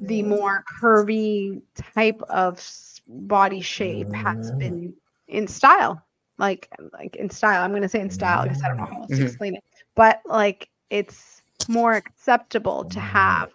the 0.00 0.22
more 0.22 0.62
curvy 0.80 1.60
type 1.94 2.20
of 2.28 2.62
body 3.08 3.60
shape 3.60 4.12
has 4.12 4.52
been 4.58 4.92
in 5.28 5.46
style 5.46 6.02
like 6.38 6.68
like 6.92 7.16
in 7.16 7.30
style. 7.30 7.62
I'm 7.62 7.70
going 7.70 7.82
to 7.82 7.88
say 7.88 8.00
in 8.00 8.10
style 8.10 8.42
because 8.42 8.60
i 8.64 8.68
don't 8.68 8.76
know 8.76 8.86
how 8.92 9.02
else 9.02 9.16
to 9.16 9.22
Mhm. 9.22 9.26
explain 9.26 9.54
it. 9.56 9.64
But 9.94 10.20
like 10.26 10.68
it's 10.90 11.40
more 11.68 11.94
acceptable 11.96 12.84
to 12.86 13.00
have 13.00 13.50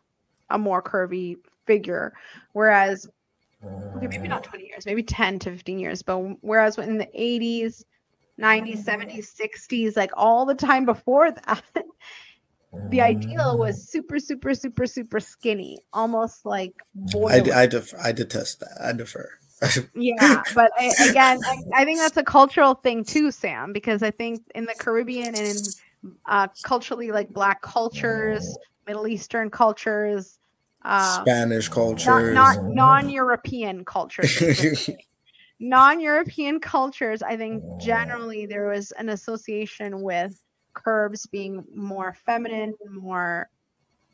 a 0.50 0.58
more 0.58 0.82
curvy 0.82 1.38
figure 1.66 2.14
whereas 2.54 3.08
okay 3.96 4.08
maybe 4.08 4.28
not 4.30 4.44
20 4.44 4.66
years 4.66 4.86
maybe 4.86 5.04
10 5.04 5.40
to 5.40 5.52
15 5.52 5.80
years 5.80 6.02
but 6.02 6.18
whereas 6.42 6.78
in 6.78 6.98
the 6.98 7.08
80s 7.18 7.84
90s 8.40 8.84
70s 8.84 9.34
60s 9.40 9.96
like 9.96 10.12
all 10.16 10.46
the 10.46 10.56
time 10.56 10.86
before 10.86 11.32
that 11.32 11.64
the 12.92 13.02
ideal 13.02 13.58
was 13.58 13.82
super 13.90 14.20
super 14.20 14.54
super 14.54 14.86
super 14.86 15.20
skinny 15.20 15.80
almost 15.94 16.46
like 16.46 16.74
I. 17.30 17.42
I, 17.54 17.68
def- 17.68 17.94
I 18.02 18.12
detest 18.12 18.60
that. 18.60 18.78
I 18.82 18.94
defer. 18.94 19.30
Yeah, 19.94 20.42
but 20.56 20.72
I, 20.78 20.94
again, 21.02 21.40
I, 21.44 21.82
I 21.82 21.86
think 21.86 22.00
that's 22.00 22.18
a 22.18 22.24
cultural 22.24 22.76
thing 22.76 23.04
too, 23.04 23.30
Sam, 23.30 23.74
because 23.74 24.02
I 24.02 24.12
think 24.12 24.42
in 24.56 24.66
the 24.66 24.74
Caribbean 24.74 25.36
and 25.36 25.48
in 25.48 25.74
uh, 26.28 26.48
culturally 26.64 27.12
like 27.12 27.30
Black 27.30 27.62
cultures, 27.62 28.58
Middle 28.88 29.08
Eastern 29.08 29.50
cultures, 29.50 30.40
uh, 30.84 31.22
Spanish 31.22 31.68
not, 31.70 31.76
culture. 31.76 32.34
not 32.34 32.58
non-European 32.66 33.86
cultures, 33.86 34.40
non-European 35.60 36.60
cultures. 36.60 37.22
I 37.22 37.38
think 37.38 37.64
generally 37.80 38.46
there 38.46 38.68
was 38.68 38.92
an 38.94 39.10
association 39.10 40.02
with 40.02 40.42
curves 40.74 41.26
being 41.28 41.64
more 41.76 42.16
feminine, 42.26 42.74
more. 42.90 43.50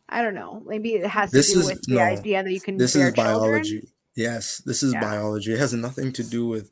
I 0.09 0.21
don't 0.21 0.35
know. 0.35 0.63
Maybe 0.65 0.93
it 0.95 1.05
has 1.07 1.31
This 1.31 1.47
to 1.49 1.53
do 1.55 1.59
is- 1.61 1.65
with 1.67 1.81
the 1.83 1.95
no, 1.95 2.01
idea 2.01 2.43
that 2.43 2.51
you 2.51 2.61
can 2.61 2.77
this 2.77 2.95
is 2.95 3.13
children. 3.13 3.25
biology. 3.25 3.87
Yes, 4.15 4.57
this 4.65 4.81
is 4.81 4.93
Yeah. 4.93 5.01
biology. 5.01 5.53
It 5.53 5.59
has 5.59 5.73
nothing 5.73 6.11
to 6.13 6.23
do 6.23 6.47
with 6.47 6.71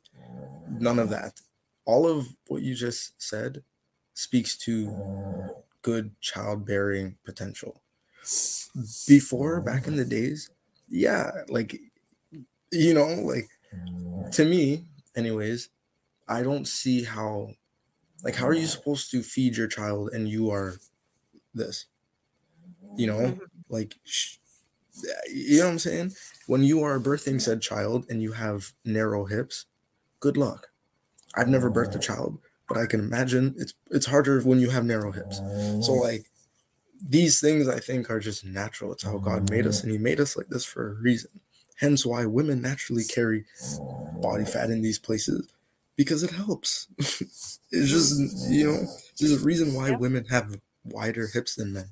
none 0.67 0.99
of 0.99 1.09
that. 1.09 1.41
All 1.85 2.07
of 2.07 2.27
what 2.47 2.63
you 2.63 2.73
just 2.75 3.21
said 3.21 3.63
speaks 4.13 4.57
to 4.59 5.53
good 5.83 6.19
childbearing 6.21 7.17
potential. 7.23 7.81
Before, 9.07 9.61
back 9.61 9.87
in 9.87 9.95
the 9.95 10.05
days, 10.05 10.49
yeah, 10.87 11.31
like, 11.47 11.79
you 12.71 12.93
know, 12.93 13.07
like 13.07 13.49
to 14.33 14.45
me, 14.45 14.85
anyways, 15.15 15.69
I 16.27 16.43
don't 16.43 16.67
see 16.67 17.03
how, 17.03 17.51
like, 18.23 18.35
how 18.35 18.47
are 18.47 18.53
you 18.55 18.67
supposed 18.67 19.11
to 19.11 19.23
feed 19.23 19.57
your 19.57 19.67
child 19.67 20.11
and 20.13 20.29
you 20.29 20.49
are 20.51 20.77
this? 21.53 21.87
You 22.95 23.07
know, 23.07 23.19
Mhm. 23.19 23.39
like, 23.69 23.95
sh- 24.03 24.37
you 25.31 25.59
know 25.59 25.65
what 25.65 25.71
I'm 25.73 25.79
saying? 25.79 26.13
When 26.47 26.63
you 26.63 26.81
are 26.83 26.99
birthing 26.99 27.41
said 27.41 27.61
child 27.61 28.05
and 28.09 28.21
you 28.21 28.33
have 28.33 28.73
narrow 28.85 29.25
hips, 29.25 29.65
good 30.19 30.37
luck. 30.37 30.69
I've 31.35 31.49
never 31.49 31.71
birthed 31.71 31.95
a 31.95 31.99
child, 31.99 32.39
but 32.67 32.77
I 32.77 32.85
can 32.87 32.99
imagine 33.01 33.55
it's 33.57 33.73
it's 33.91 34.07
harder 34.07 34.41
when 34.41 34.59
you 34.59 34.71
have 34.71 34.85
narrow 34.85 35.11
hips. 35.11 35.41
So 35.79 35.93
like 35.93 36.25
these 37.07 37.39
things 37.39 37.67
I 37.67 37.79
think 37.79 38.09
are 38.09 38.19
just 38.19 38.43
natural. 38.43 38.93
It's 38.93 39.03
how 39.03 39.17
God 39.17 39.49
made 39.49 39.67
us, 39.67 39.83
and 39.83 39.91
He 39.91 39.97
made 39.97 40.19
us 40.19 40.35
like 40.35 40.47
this 40.47 40.65
for 40.65 40.91
a 40.91 40.93
reason. 40.95 41.39
Hence 41.77 42.05
why 42.05 42.25
women 42.25 42.61
naturally 42.61 43.03
carry 43.03 43.45
body 44.21 44.45
fat 44.45 44.69
in 44.69 44.81
these 44.81 44.99
places 44.99 45.47
because 45.95 46.23
it 46.23 46.31
helps. 46.31 46.87
it's 46.97 47.59
just 47.71 48.49
you 48.49 48.65
know, 48.65 48.87
there's 49.19 49.41
a 49.41 49.45
reason 49.45 49.73
why 49.73 49.91
women 49.91 50.25
have 50.25 50.59
wider 50.85 51.27
hips 51.27 51.55
than 51.55 51.73
men. 51.73 51.89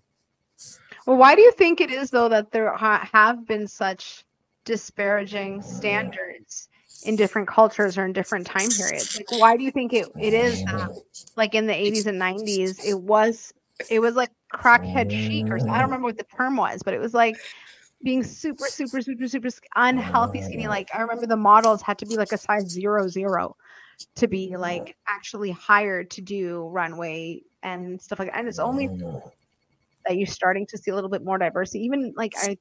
Well, 1.05 1.17
why 1.17 1.35
do 1.35 1.41
you 1.41 1.51
think 1.51 1.81
it 1.81 1.91
is 1.91 2.09
though 2.09 2.29
that 2.29 2.51
there 2.51 2.73
ha- 2.73 3.07
have 3.11 3.45
been 3.45 3.67
such 3.67 4.23
disparaging 4.65 5.61
standards 5.61 6.69
in 7.05 7.15
different 7.15 7.47
cultures 7.47 7.97
or 7.97 8.05
in 8.05 8.13
different 8.13 8.47
time 8.47 8.69
periods. 8.69 9.17
Like, 9.17 9.31
why 9.31 9.57
do 9.57 9.63
you 9.63 9.71
think 9.71 9.93
it, 9.93 10.07
it 10.19 10.33
is 10.33 10.63
that, 10.63 10.89
like 11.35 11.55
in 11.55 11.67
the 11.67 11.73
80s 11.73 12.05
and 12.05 12.21
90s, 12.21 12.83
it 12.83 12.99
was 12.99 13.53
it 13.89 13.99
was 13.99 14.15
like 14.15 14.31
crackhead 14.53 15.11
chic 15.11 15.49
or 15.49 15.55
I 15.55 15.59
don't 15.59 15.69
oh. 15.69 15.81
remember 15.83 16.05
what 16.05 16.17
the 16.17 16.23
term 16.23 16.57
was, 16.57 16.83
but 16.83 16.93
it 16.93 16.99
was 16.99 17.13
like 17.13 17.37
being 18.03 18.23
super, 18.23 18.65
super, 18.65 19.01
super, 19.01 19.27
super 19.27 19.49
unhealthy 19.75 20.41
skinny. 20.41 20.67
Like 20.67 20.89
I 20.93 21.01
remember 21.01 21.25
the 21.25 21.37
models 21.37 21.81
had 21.81 21.97
to 21.99 22.05
be 22.05 22.17
like 22.17 22.31
a 22.31 22.37
size 22.37 22.69
zero 22.69 23.07
zero 23.07 23.55
to 24.15 24.27
be 24.27 24.55
like 24.57 24.95
actually 25.07 25.51
hired 25.51 26.09
to 26.11 26.21
do 26.21 26.67
runway 26.67 27.41
and 27.63 28.01
stuff 28.01 28.19
like 28.19 28.29
that. 28.29 28.37
And 28.37 28.47
it's 28.47 28.59
only 28.59 28.89
that 30.05 30.17
you're 30.17 30.27
starting 30.27 30.65
to 30.67 30.77
see 30.77 30.91
a 30.91 30.95
little 30.95 31.09
bit 31.09 31.23
more 31.23 31.37
diversity. 31.37 31.83
Even 31.85 32.13
like 32.15 32.33
I 32.37 32.57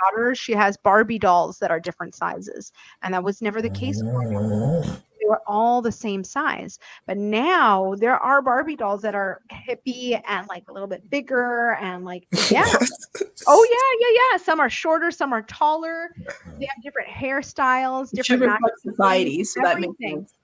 daughter, 0.00 0.34
she 0.34 0.52
has 0.52 0.76
Barbie 0.76 1.18
dolls 1.18 1.58
that 1.58 1.70
are 1.70 1.80
different 1.80 2.14
sizes, 2.14 2.72
and 3.02 3.12
that 3.14 3.24
was 3.24 3.42
never 3.42 3.60
the 3.60 3.70
case 3.70 4.00
before. 4.00 4.84
They 5.26 5.30
were 5.30 5.42
all 5.46 5.82
the 5.82 5.90
same 5.90 6.22
size, 6.22 6.78
but 7.04 7.16
now 7.16 7.96
there 7.98 8.16
are 8.16 8.40
Barbie 8.40 8.76
dolls 8.76 9.02
that 9.02 9.16
are 9.16 9.42
hippie 9.50 10.20
and 10.28 10.46
like 10.48 10.68
a 10.68 10.72
little 10.72 10.86
bit 10.86 11.10
bigger 11.10 11.72
and 11.80 12.04
like 12.04 12.28
yeah, 12.50 12.64
oh 13.48 13.66
yeah, 13.70 14.08
yeah, 14.08 14.18
yeah. 14.32 14.38
Some 14.38 14.60
are 14.60 14.70
shorter, 14.70 15.10
some 15.10 15.32
are 15.32 15.42
taller. 15.42 16.14
They 16.60 16.66
have 16.70 16.80
different 16.80 17.08
hairstyles, 17.08 18.12
different 18.12 18.60
societies. 18.82 19.52
so 19.52 19.62
that 19.62 19.80
makes 19.80 19.98
sense. 19.98 20.34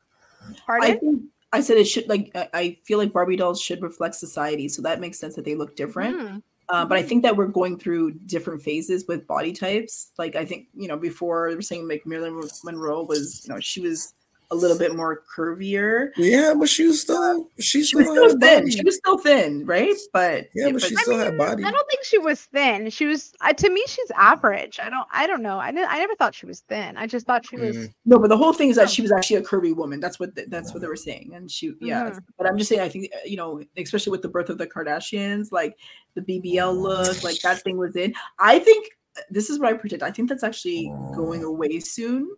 I 0.68 0.95
think 0.95 1.22
I 1.53 1.61
said 1.61 1.76
it 1.76 1.85
should 1.85 2.09
like 2.09 2.33
I- 2.35 2.78
feel 2.83 2.99
like 2.99 3.12
Barbie 3.12 3.37
dolls 3.37 3.61
should 3.61 3.83
reflect 3.83 4.16
society, 4.16 4.68
so 4.68 4.83
that 4.83 5.01
makes 5.01 5.16
sense 5.16 5.37
that 5.37 5.45
they 5.45 5.55
look 5.55 5.76
different. 5.76 6.20
Hmm. 6.20 6.39
Uh, 6.68 6.87
but 6.87 6.97
I 6.97 7.03
think 7.03 7.22
that 7.22 7.37
we're 7.37 7.47
going 7.49 7.78
through 7.78 8.12
different 8.26 8.62
phases 8.62 9.05
with 9.07 9.26
body 9.28 9.53
types. 9.53 10.11
Like 10.18 10.35
I 10.35 10.45
think 10.45 10.66
you 10.74 10.89
know 10.89 10.97
before 10.97 11.51
they 11.51 11.55
were 11.55 11.62
saying 11.62 11.87
like 11.87 12.05
Marilyn 12.05 12.43
Monroe 12.64 13.05
was 13.05 13.45
you 13.45 13.55
know 13.55 13.61
she 13.61 13.80
was 13.80 14.14
a 14.53 14.55
little 14.55 14.78
bit 14.78 14.94
more 14.94 15.22
curvier. 15.34 16.11
Yeah, 16.16 16.53
but 16.57 16.68
she 16.68 16.86
was 16.86 17.00
still 17.00 17.48
she 17.59 17.82
She 17.82 17.96
was 17.96 18.05
still 18.07 18.28
still 18.28 18.38
thin. 18.38 18.61
body. 18.61 18.70
She 18.70 18.84
was 18.84 18.96
still 18.96 19.18
thin, 19.18 19.64
right? 19.66 19.96
But 20.12 20.44
Yeah, 20.55 20.70
but 20.72 20.82
she 20.82 20.94
I 20.96 21.03
still 21.03 21.18
had 21.18 21.28
mean, 21.30 21.38
body. 21.38 21.64
I 21.64 21.70
don't 21.70 21.88
think 21.90 22.05
she 22.05 22.18
was 22.18 22.42
thin. 22.42 22.90
She 22.90 23.07
was 23.07 23.32
uh, 23.40 23.53
to 23.55 23.70
me, 23.70 23.82
she's 23.88 24.11
average. 24.14 24.78
I 24.80 24.90
don't. 24.90 25.07
I 25.11 25.26
don't 25.26 25.42
know. 25.42 25.59
I 25.59 25.72
didn't. 25.72 25.90
I 25.90 25.98
never 25.98 26.14
thought 26.14 26.34
she 26.34 26.46
was 26.46 26.61
thin. 26.68 26.96
I 26.96 27.07
just 27.07 27.26
thought 27.26 27.46
she 27.46 27.57
was. 27.57 27.76
Mm. 27.76 27.92
No, 28.05 28.18
but 28.18 28.28
the 28.28 28.36
whole 28.36 28.53
thing 28.53 28.68
is 28.68 28.76
that 28.76 28.90
she 28.90 29.03
was 29.03 29.11
actually 29.11 29.36
a 29.36 29.42
curvy 29.42 29.74
woman. 29.74 29.98
That's 30.00 30.20
what 30.20 30.36
th- 30.36 30.48
that's 30.50 30.72
what 30.72 30.82
they 30.82 30.88
were 30.88 30.96
saying, 30.96 31.32
and 31.34 31.50
she 31.50 31.72
yeah. 31.80 32.11
Mhm. 32.11 32.20
But 32.36 32.46
I'm 32.46 32.59
just 32.59 32.68
saying, 32.68 32.82
I 32.82 32.88
think 32.90 33.11
uh, 33.14 33.18
you 33.24 33.36
know, 33.36 33.62
especially 33.78 34.11
with 34.11 34.22
the 34.22 34.28
birth 34.28 34.50
of 34.50 34.59
the 34.59 34.66
Kardashians, 34.66 35.50
like 35.50 35.76
the 36.14 36.20
BBL 36.20 36.76
look, 36.78 37.24
like 37.24 37.40
that 37.40 37.62
thing 37.62 37.78
was 37.78 37.96
in. 37.96 38.14
I 38.38 38.59
think 38.59 38.90
uh, 39.16 39.22
this 39.30 39.48
is 39.50 39.59
what 39.59 39.72
I 39.72 39.74
predict. 39.78 40.03
I 40.03 40.11
think 40.11 40.28
that's 40.28 40.42
actually 40.44 40.92
going 41.16 41.42
away 41.44 41.80
soon. 41.80 42.28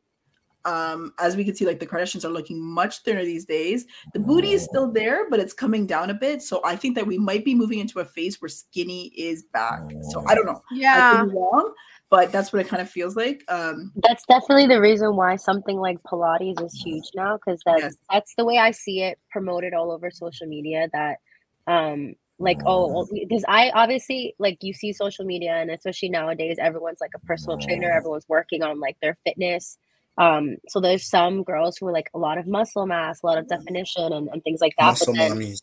Um, 0.64 1.12
as 1.18 1.36
we 1.36 1.44
can 1.44 1.54
see, 1.54 1.66
like 1.66 1.80
the 1.80 1.86
Kardashians 1.86 2.24
are 2.24 2.28
looking 2.30 2.60
much 2.60 3.00
thinner 3.00 3.24
these 3.24 3.44
days. 3.44 3.86
The 4.12 4.18
booty 4.20 4.48
is 4.52 4.62
still 4.64 4.90
there, 4.90 5.28
but 5.28 5.40
it's 5.40 5.52
coming 5.52 5.86
down 5.86 6.10
a 6.10 6.14
bit. 6.14 6.42
So 6.42 6.60
I 6.64 6.76
think 6.76 6.94
that 6.94 7.06
we 7.06 7.18
might 7.18 7.44
be 7.44 7.54
moving 7.54 7.80
into 7.80 8.00
a 8.00 8.04
phase 8.04 8.40
where 8.40 8.48
skinny 8.48 9.08
is 9.16 9.44
back. 9.52 9.80
So 10.00 10.22
I 10.26 10.34
don't 10.34 10.46
know. 10.46 10.60
I 10.70 10.74
Yeah. 10.76 11.10
could 11.10 11.30
be 11.30 11.36
wrong, 11.36 11.74
but 12.10 12.32
that's 12.32 12.52
what 12.52 12.60
it 12.64 12.68
kind 12.68 12.80
of 12.80 12.88
feels 12.88 13.14
like. 13.16 13.44
Um, 13.48 13.92
That's 14.02 14.24
definitely 14.26 14.66
the 14.66 14.80
reason 14.80 15.16
why 15.16 15.36
something 15.36 15.76
like 15.78 16.02
Pilates 16.04 16.62
is 16.64 16.74
huge 16.74 17.10
now, 17.14 17.36
because 17.36 17.60
that's 17.64 17.82
Yes. 17.82 17.96
that's 18.10 18.34
the 18.36 18.44
way 18.44 18.58
I 18.58 18.70
see 18.70 19.02
it 19.02 19.18
promoted 19.30 19.74
all 19.74 19.90
over 19.92 20.10
social 20.10 20.46
media. 20.46 20.88
That, 20.92 21.18
um, 21.66 22.14
like 22.38 22.58
oh, 22.66 23.06
because 23.12 23.44
I 23.46 23.70
obviously 23.70 24.34
like 24.38 24.58
you 24.62 24.72
see 24.72 24.92
social 24.92 25.24
media, 25.24 25.52
and 25.54 25.70
especially 25.70 26.08
nowadays, 26.08 26.56
everyone's 26.58 27.00
like 27.00 27.12
a 27.14 27.20
personal 27.20 27.58
trainer. 27.58 27.90
Everyone's 27.92 28.28
working 28.28 28.62
on 28.62 28.80
like 28.80 28.96
their 29.00 29.16
fitness. 29.24 29.78
Um, 30.16 30.56
so 30.68 30.80
there's 30.80 31.04
some 31.04 31.42
girls 31.42 31.76
who 31.76 31.86
are 31.88 31.92
like 31.92 32.10
a 32.14 32.18
lot 32.18 32.38
of 32.38 32.46
muscle 32.46 32.86
mass, 32.86 33.22
a 33.22 33.26
lot 33.26 33.38
of 33.38 33.48
definition, 33.48 34.12
and, 34.12 34.28
and 34.28 34.42
things 34.44 34.60
like 34.60 34.74
that. 34.78 34.86
Muscle 34.86 35.12
but 35.12 35.18
then, 35.18 35.32
mommies. 35.32 35.62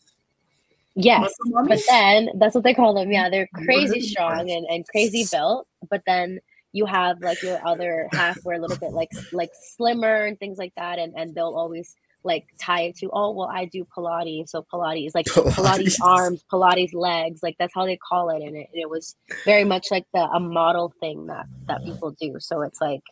yes, 0.94 1.34
muscle 1.46 1.68
but 1.68 1.80
then 1.88 2.28
that's 2.36 2.54
what 2.54 2.64
they 2.64 2.74
call 2.74 2.94
them. 2.94 3.10
Yeah, 3.10 3.30
they're 3.30 3.48
crazy 3.54 4.00
strong 4.00 4.50
and, 4.50 4.66
and 4.66 4.86
crazy 4.88 5.26
built. 5.30 5.66
But 5.88 6.02
then 6.06 6.40
you 6.72 6.86
have 6.86 7.20
like 7.20 7.42
your 7.42 7.66
other 7.66 8.08
half 8.12 8.38
where 8.42 8.56
a 8.56 8.60
little 8.60 8.76
bit 8.76 8.92
like 8.92 9.10
like 9.32 9.50
slimmer 9.76 10.24
and 10.24 10.38
things 10.38 10.58
like 10.58 10.74
that, 10.76 10.98
and 10.98 11.14
and 11.16 11.34
they'll 11.34 11.54
always 11.56 11.96
like 12.24 12.46
tie 12.60 12.82
it 12.82 12.96
to 12.96 13.10
oh 13.12 13.32
well 13.32 13.48
I 13.48 13.64
do 13.64 13.86
Pilates, 13.96 14.50
so 14.50 14.66
Pilates 14.72 15.14
like 15.14 15.26
Pilates, 15.28 15.54
Pilates. 15.54 15.96
arms, 16.02 16.44
Pilates 16.52 16.94
legs, 16.94 17.42
like 17.42 17.56
that's 17.58 17.74
how 17.74 17.86
they 17.86 17.96
call 17.96 18.28
it, 18.30 18.42
and 18.42 18.56
it, 18.56 18.68
and 18.72 18.82
it 18.82 18.90
was 18.90 19.16
very 19.46 19.64
much 19.64 19.86
like 19.90 20.06
the 20.12 20.20
a 20.20 20.40
model 20.40 20.92
thing 21.00 21.26
that 21.26 21.46
that 21.68 21.82
people 21.84 22.10
do. 22.20 22.36
So 22.38 22.60
it's 22.60 22.80
like 22.82 23.02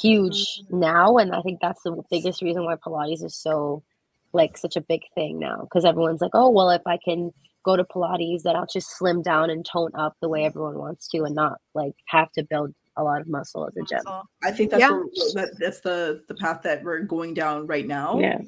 huge 0.00 0.62
now, 0.70 1.16
and 1.18 1.34
I 1.34 1.40
think 1.42 1.60
that's 1.60 1.82
the 1.82 2.02
biggest 2.10 2.42
reason 2.42 2.64
why 2.64 2.76
Pilates 2.76 3.24
is 3.24 3.34
so 3.34 3.82
like 4.32 4.58
such 4.58 4.76
a 4.76 4.80
big 4.80 5.02
thing 5.14 5.38
now 5.38 5.60
because 5.62 5.84
everyone's 5.84 6.20
like, 6.20 6.32
oh 6.34 6.50
well, 6.50 6.70
if 6.70 6.82
I 6.86 6.98
can 7.04 7.32
go 7.64 7.76
to 7.76 7.84
Pilates, 7.84 8.42
then 8.42 8.56
I'll 8.56 8.66
just 8.66 8.96
slim 8.96 9.22
down 9.22 9.50
and 9.50 9.64
tone 9.64 9.90
up 9.94 10.16
the 10.20 10.28
way 10.28 10.44
everyone 10.44 10.78
wants 10.78 11.08
to, 11.08 11.24
and 11.24 11.34
not 11.34 11.58
like 11.74 11.94
have 12.06 12.30
to 12.32 12.42
build 12.44 12.74
a 12.96 13.02
lot 13.02 13.20
of 13.20 13.28
muscle 13.28 13.66
at 13.66 13.74
the 13.74 13.84
gym. 13.88 14.00
I 14.42 14.50
think 14.52 14.70
that's 14.70 14.80
Yeah. 14.80 14.90
where, 14.92 15.04
that, 15.34 15.50
that's 15.58 15.80
the 15.80 16.22
the 16.28 16.34
path 16.34 16.62
that 16.62 16.82
we're 16.82 17.00
going 17.00 17.34
down 17.34 17.66
right 17.66 17.86
now. 17.86 18.18
Yeah. 18.18 18.38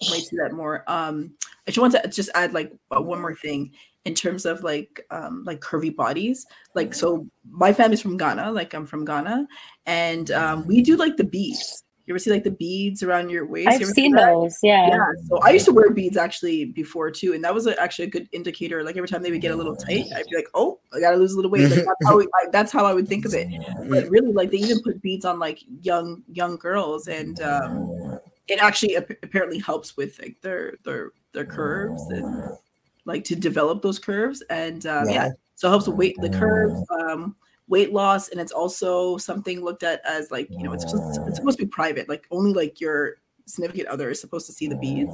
You 0.00 0.10
might 0.10 0.24
see 0.24 0.36
that 0.36 0.52
more. 0.52 0.84
Um, 0.88 1.32
I 1.66 1.70
just 1.70 1.78
want 1.78 1.94
to 1.94 2.08
just 2.08 2.30
add 2.34 2.52
like 2.52 2.72
one 2.88 3.20
more 3.20 3.34
thing 3.34 3.72
in 4.06 4.14
terms 4.14 4.46
of 4.46 4.62
like 4.62 5.04
um 5.10 5.42
like 5.44 5.60
curvy 5.60 5.94
bodies. 5.94 6.46
Like 6.74 6.94
so, 6.94 7.26
my 7.50 7.72
family's 7.72 8.00
from 8.00 8.16
Ghana. 8.16 8.52
Like 8.52 8.72
I'm 8.72 8.86
from 8.86 9.04
Ghana, 9.04 9.46
and 9.84 10.30
um, 10.30 10.66
we 10.66 10.80
do 10.80 10.96
like 10.96 11.16
the 11.16 11.24
beads. 11.24 11.82
You 12.06 12.14
ever 12.14 12.20
see 12.20 12.30
like 12.30 12.44
the 12.44 12.52
beads 12.52 13.02
around 13.02 13.30
your 13.30 13.46
waist? 13.46 13.80
You 13.80 13.86
I've 13.88 13.92
see 13.92 14.02
seen 14.02 14.12
those. 14.12 14.56
Yeah. 14.62 14.86
Yeah, 14.86 15.06
so 15.28 15.38
I 15.38 15.50
used 15.50 15.64
to 15.64 15.72
wear 15.72 15.90
beads 15.90 16.16
actually 16.16 16.66
before 16.66 17.10
too, 17.10 17.32
and 17.32 17.42
that 17.42 17.52
was 17.52 17.66
a, 17.66 17.78
actually 17.82 18.04
a 18.04 18.10
good 18.10 18.28
indicator. 18.30 18.84
Like 18.84 18.96
every 18.96 19.08
time 19.08 19.24
they 19.24 19.32
would 19.32 19.40
get 19.40 19.50
a 19.50 19.56
little 19.56 19.74
tight, 19.74 20.06
I'd 20.14 20.26
be 20.30 20.36
like, 20.36 20.46
"Oh, 20.54 20.78
I 20.94 21.00
gotta 21.00 21.16
lose 21.16 21.32
a 21.32 21.36
little 21.36 21.50
weight." 21.50 21.68
Like, 21.68 21.84
that's, 21.84 22.06
how 22.06 22.16
we, 22.16 22.28
I, 22.32 22.46
that's 22.52 22.70
how 22.70 22.86
I 22.86 22.94
would 22.94 23.08
think 23.08 23.24
of 23.24 23.34
it. 23.34 23.48
But 23.90 24.08
really, 24.08 24.32
like 24.32 24.52
they 24.52 24.58
even 24.58 24.80
put 24.84 25.02
beads 25.02 25.24
on 25.24 25.40
like 25.40 25.58
young 25.82 26.22
young 26.32 26.56
girls, 26.58 27.08
and 27.08 27.40
um, 27.42 28.20
it 28.46 28.62
actually 28.62 28.96
ap- 28.96 29.10
apparently 29.24 29.58
helps 29.58 29.96
with 29.96 30.16
like 30.20 30.36
their 30.42 30.74
their 30.84 31.10
their 31.32 31.44
curves 31.44 32.06
and 32.10 32.56
like 33.06 33.24
to 33.24 33.34
develop 33.36 33.80
those 33.82 33.98
curves. 33.98 34.42
And 34.50 34.84
um, 34.86 35.08
yeah, 35.08 35.28
Wow. 35.28 35.32
so 35.54 35.68
it 35.68 35.70
helps 35.70 35.88
with 35.88 35.96
weight 35.96 36.16
the 36.20 36.28
curve 36.30 36.72
Um, 36.90 37.34
weight 37.68 37.92
loss 37.92 38.28
and 38.28 38.40
it's 38.40 38.52
also 38.52 39.16
something 39.16 39.60
looked 39.64 39.82
at 39.82 40.00
as 40.06 40.30
like 40.30 40.46
you 40.50 40.62
know 40.62 40.72
it's, 40.72 40.88
supposed- 40.88 41.20
it's 41.26 41.36
supposed 41.38 41.58
to 41.58 41.64
be 41.64 41.68
private 41.68 42.08
like 42.08 42.24
only 42.30 42.52
like 42.52 42.80
your 42.80 43.16
significant 43.46 43.88
other 43.88 44.08
is 44.10 44.20
supposed 44.20 44.46
to 44.46 44.52
see 44.52 44.68
the 44.68 44.76
beads 44.76 45.10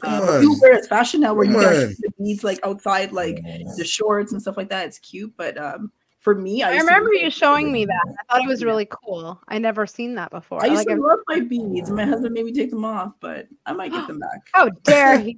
Come 0.00 0.10
uh, 0.14 0.20
on. 0.20 0.26
but 0.26 0.40
people 0.40 0.56
wear 0.62 0.72
it 0.72 0.80
as 0.80 0.86
fashion 0.88 1.20
now 1.20 1.34
where 1.34 1.44
you 1.44 1.52
Come 1.52 1.62
can 1.64 1.74
on. 1.74 1.88
see 1.90 1.96
the 2.00 2.12
beads 2.18 2.44
like 2.44 2.60
outside 2.64 3.12
like 3.12 3.42
the 3.76 3.84
shorts 3.84 4.32
and 4.32 4.40
stuff 4.40 4.56
like 4.56 4.70
that 4.70 4.86
it's 4.86 4.98
cute 5.00 5.34
but 5.36 5.58
um 5.58 5.92
for 6.20 6.34
me 6.34 6.62
i, 6.62 6.70
I 6.72 6.76
remember 6.78 7.12
you 7.12 7.26
it- 7.26 7.32
showing 7.34 7.70
me 7.70 7.84
that. 7.84 8.04
I 8.06 8.32
thought 8.32 8.42
it 8.44 8.48
was 8.48 8.64
really 8.64 8.88
cool. 8.90 9.38
I 9.48 9.58
never 9.58 9.86
seen 9.86 10.14
that 10.14 10.30
before. 10.30 10.62
i 10.62 10.68
used 10.68 10.78
Like, 10.78 10.86
to 10.86 10.92
I've- 10.94 11.00
love 11.02 11.18
my 11.28 11.40
beads 11.40 11.90
my 11.90 12.06
husband 12.06 12.32
made 12.32 12.46
me 12.46 12.52
take 12.54 12.70
them 12.70 12.86
off 12.86 13.12
but 13.20 13.48
i 13.66 13.72
might 13.74 13.92
get 13.92 14.06
them 14.06 14.18
back 14.18 14.40
how 14.54 14.70
dare 14.84 15.18
he? 15.18 15.36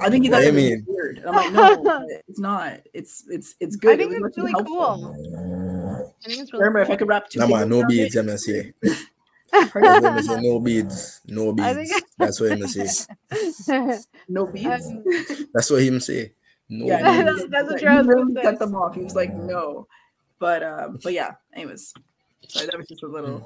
I 0.00 0.08
think 0.10 0.24
he 0.24 0.30
What 0.30 0.38
thought 0.38 0.48
it 0.48 0.54
was 0.54 0.62
mean? 0.62 0.84
weird 0.86 1.18
and 1.18 1.26
i'm 1.28 1.34
like 1.34 1.52
no 1.84 2.06
it's 2.28 2.38
not 2.38 2.80
it's 2.94 3.24
it's 3.28 3.54
it's 3.60 3.76
good 3.76 3.94
I 3.94 3.96
think 3.96 4.12
it 4.12 4.22
it's 4.24 4.36
really 4.36 4.52
helpful. 4.52 4.76
cool. 4.76 6.12
I 6.24 6.28
think 6.28 6.40
it's 6.42 6.52
really 6.52 6.62
remember 6.64 6.80
if 6.80 6.90
i 6.90 6.96
could 6.96 7.08
wrap 7.08 7.28
two 7.28 7.38
Nah, 7.40 7.46
man, 7.46 7.68
fingers 7.68 7.82
no 7.82 7.86
beads, 7.88 8.16
I'm 8.16 8.26
gonna 8.26 8.38
say. 8.38 8.72
Pardon? 9.50 10.02
Let 10.02 10.14
me 10.14 10.22
say 10.22 10.40
no 10.40 10.60
beads, 10.60 11.20
no 11.26 11.54
I 11.58 11.74
think- 11.74 11.90
That's 12.18 12.40
what 12.40 12.52
him 12.52 12.66
say. 12.68 12.86
no 14.28 14.46
beads 14.46 14.86
Um, 14.86 15.04
That's 15.52 15.70
what 15.70 15.82
him 15.82 15.98
say. 16.00 16.32
No 16.68 16.86
yeah, 16.86 17.24
beads. 17.24 17.42
he- 17.42 17.48
that's 17.48 17.68
what 17.68 17.80
he 17.80 17.84
Charles 17.84 18.06
really 18.06 18.34
cut 18.42 18.58
them 18.60 18.76
off. 18.76 18.94
He 18.94 19.02
was 19.02 19.16
like, 19.16 19.34
no. 19.34 19.88
But 20.38 20.62
um, 20.62 21.00
but 21.02 21.12
yeah, 21.12 21.32
anyways. 21.52 21.92
Sorry, 22.46 22.66
that 22.66 22.78
was 22.78 22.86
just 22.86 23.02
a 23.02 23.08
little 23.08 23.42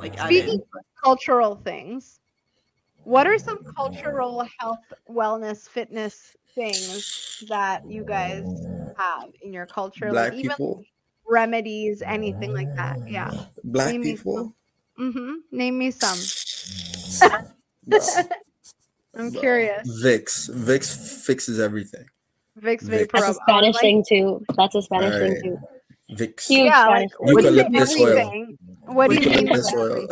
like 0.00 0.16
added. 0.16 0.26
Speaking 0.44 0.62
cultural 1.02 1.56
things. 1.56 2.20
What 3.08 3.26
are 3.26 3.38
some 3.38 3.64
cultural 3.74 4.46
health, 4.58 4.84
wellness, 5.08 5.66
fitness 5.66 6.36
things 6.54 7.42
that 7.48 7.86
you 7.88 8.04
guys 8.04 8.44
have 8.98 9.30
in 9.40 9.50
your 9.50 9.64
culture? 9.64 10.10
Black 10.10 10.32
like 10.32 10.38
even 10.40 10.50
people, 10.50 10.84
remedies, 11.26 12.02
anything 12.02 12.52
like 12.52 12.68
that. 12.76 12.98
Yeah. 13.08 13.30
black 13.64 13.92
Name 13.92 14.02
me 14.02 14.12
people. 14.16 14.54
Mm-hmm. 15.00 15.32
Name 15.52 15.78
me 15.78 15.90
some. 15.90 16.18
Bro, 17.86 17.98
I'm 19.16 19.30
Bro. 19.30 19.40
curious. 19.40 19.88
Vicks, 20.04 20.50
Vicks 20.54 21.24
fixes 21.24 21.58
everything. 21.58 22.04
Vicks 22.60 22.82
Vicks. 22.82 22.88
Vapor 22.90 23.20
That's 23.20 23.30
a 23.30 23.34
Spanish 23.40 23.78
thing 23.78 24.04
too. 24.06 24.44
That's 24.54 24.74
a 24.74 24.82
Spanish 24.82 25.14
thing 25.14 25.42
too. 25.42 25.58
Vicks. 26.14 26.46
Huge 26.46 26.66
Yeah, 26.66 26.82
Spanish 26.84 27.10
like 27.10 27.10
thing. 27.10 27.34
what 27.34 27.42
do 27.42 27.54
you 27.54 27.62
mean 27.62 27.72
Eucalyptus 27.72 28.00
oil. 28.02 28.94
What 28.94 29.08
do 29.08 29.14
you 29.14 29.30
mean? 29.30 29.46
Eucalyptus 29.46 29.72
oil. 29.74 30.06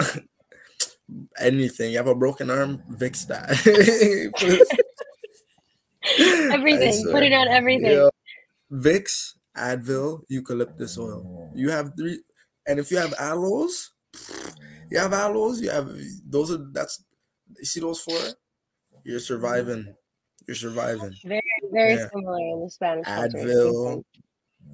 Anything. 1.39 1.93
You 1.93 1.99
have 1.99 2.09
a 2.09 2.15
broken 2.15 2.51
arm, 2.51 2.83
Vicks 2.91 3.27
that. 3.29 3.51
Everything. 6.53 7.05
Put 7.11 7.23
it 7.23 7.33
on 7.33 7.49
everything. 7.49 7.91
Yeah. 7.93 8.09
Vicks, 8.73 9.35
Advil, 9.57 10.23
eucalyptus 10.29 10.99
oil. 10.99 11.51
You 11.55 11.71
have 11.71 11.93
three, 11.97 12.21
and 12.67 12.79
if 12.79 12.91
you 12.91 12.99
have 12.99 13.15
aloes, 13.19 13.91
You 14.91 14.99
have 14.99 15.13
aloes. 15.13 15.61
You 15.61 15.71
have 15.71 15.91
those. 16.25 16.51
Are 16.53 16.59
that's 16.73 17.05
you 17.59 17.65
see 17.65 17.81
those 17.81 18.01
four. 18.01 18.19
You're 19.05 19.21
surviving. 19.21 19.95
You're 20.47 20.55
surviving. 20.55 21.15
Very, 21.25 21.43
very 21.73 21.95
Yeah. 21.95 22.09
similar 22.13 22.39
in 22.39 22.63
the 22.63 22.71
Spanish. 22.71 23.07
Advil. 23.07 24.05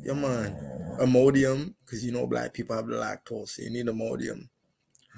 Yeah, 0.02 0.14
man. 0.14 0.56
Imodium, 1.00 1.74
because 1.84 2.04
you 2.04 2.12
know 2.12 2.26
black 2.26 2.52
people 2.52 2.76
have 2.76 2.86
the 2.86 2.96
lactose. 2.96 3.48
So 3.50 3.62
you 3.62 3.70
need 3.70 3.86
Imodium. 3.86 4.48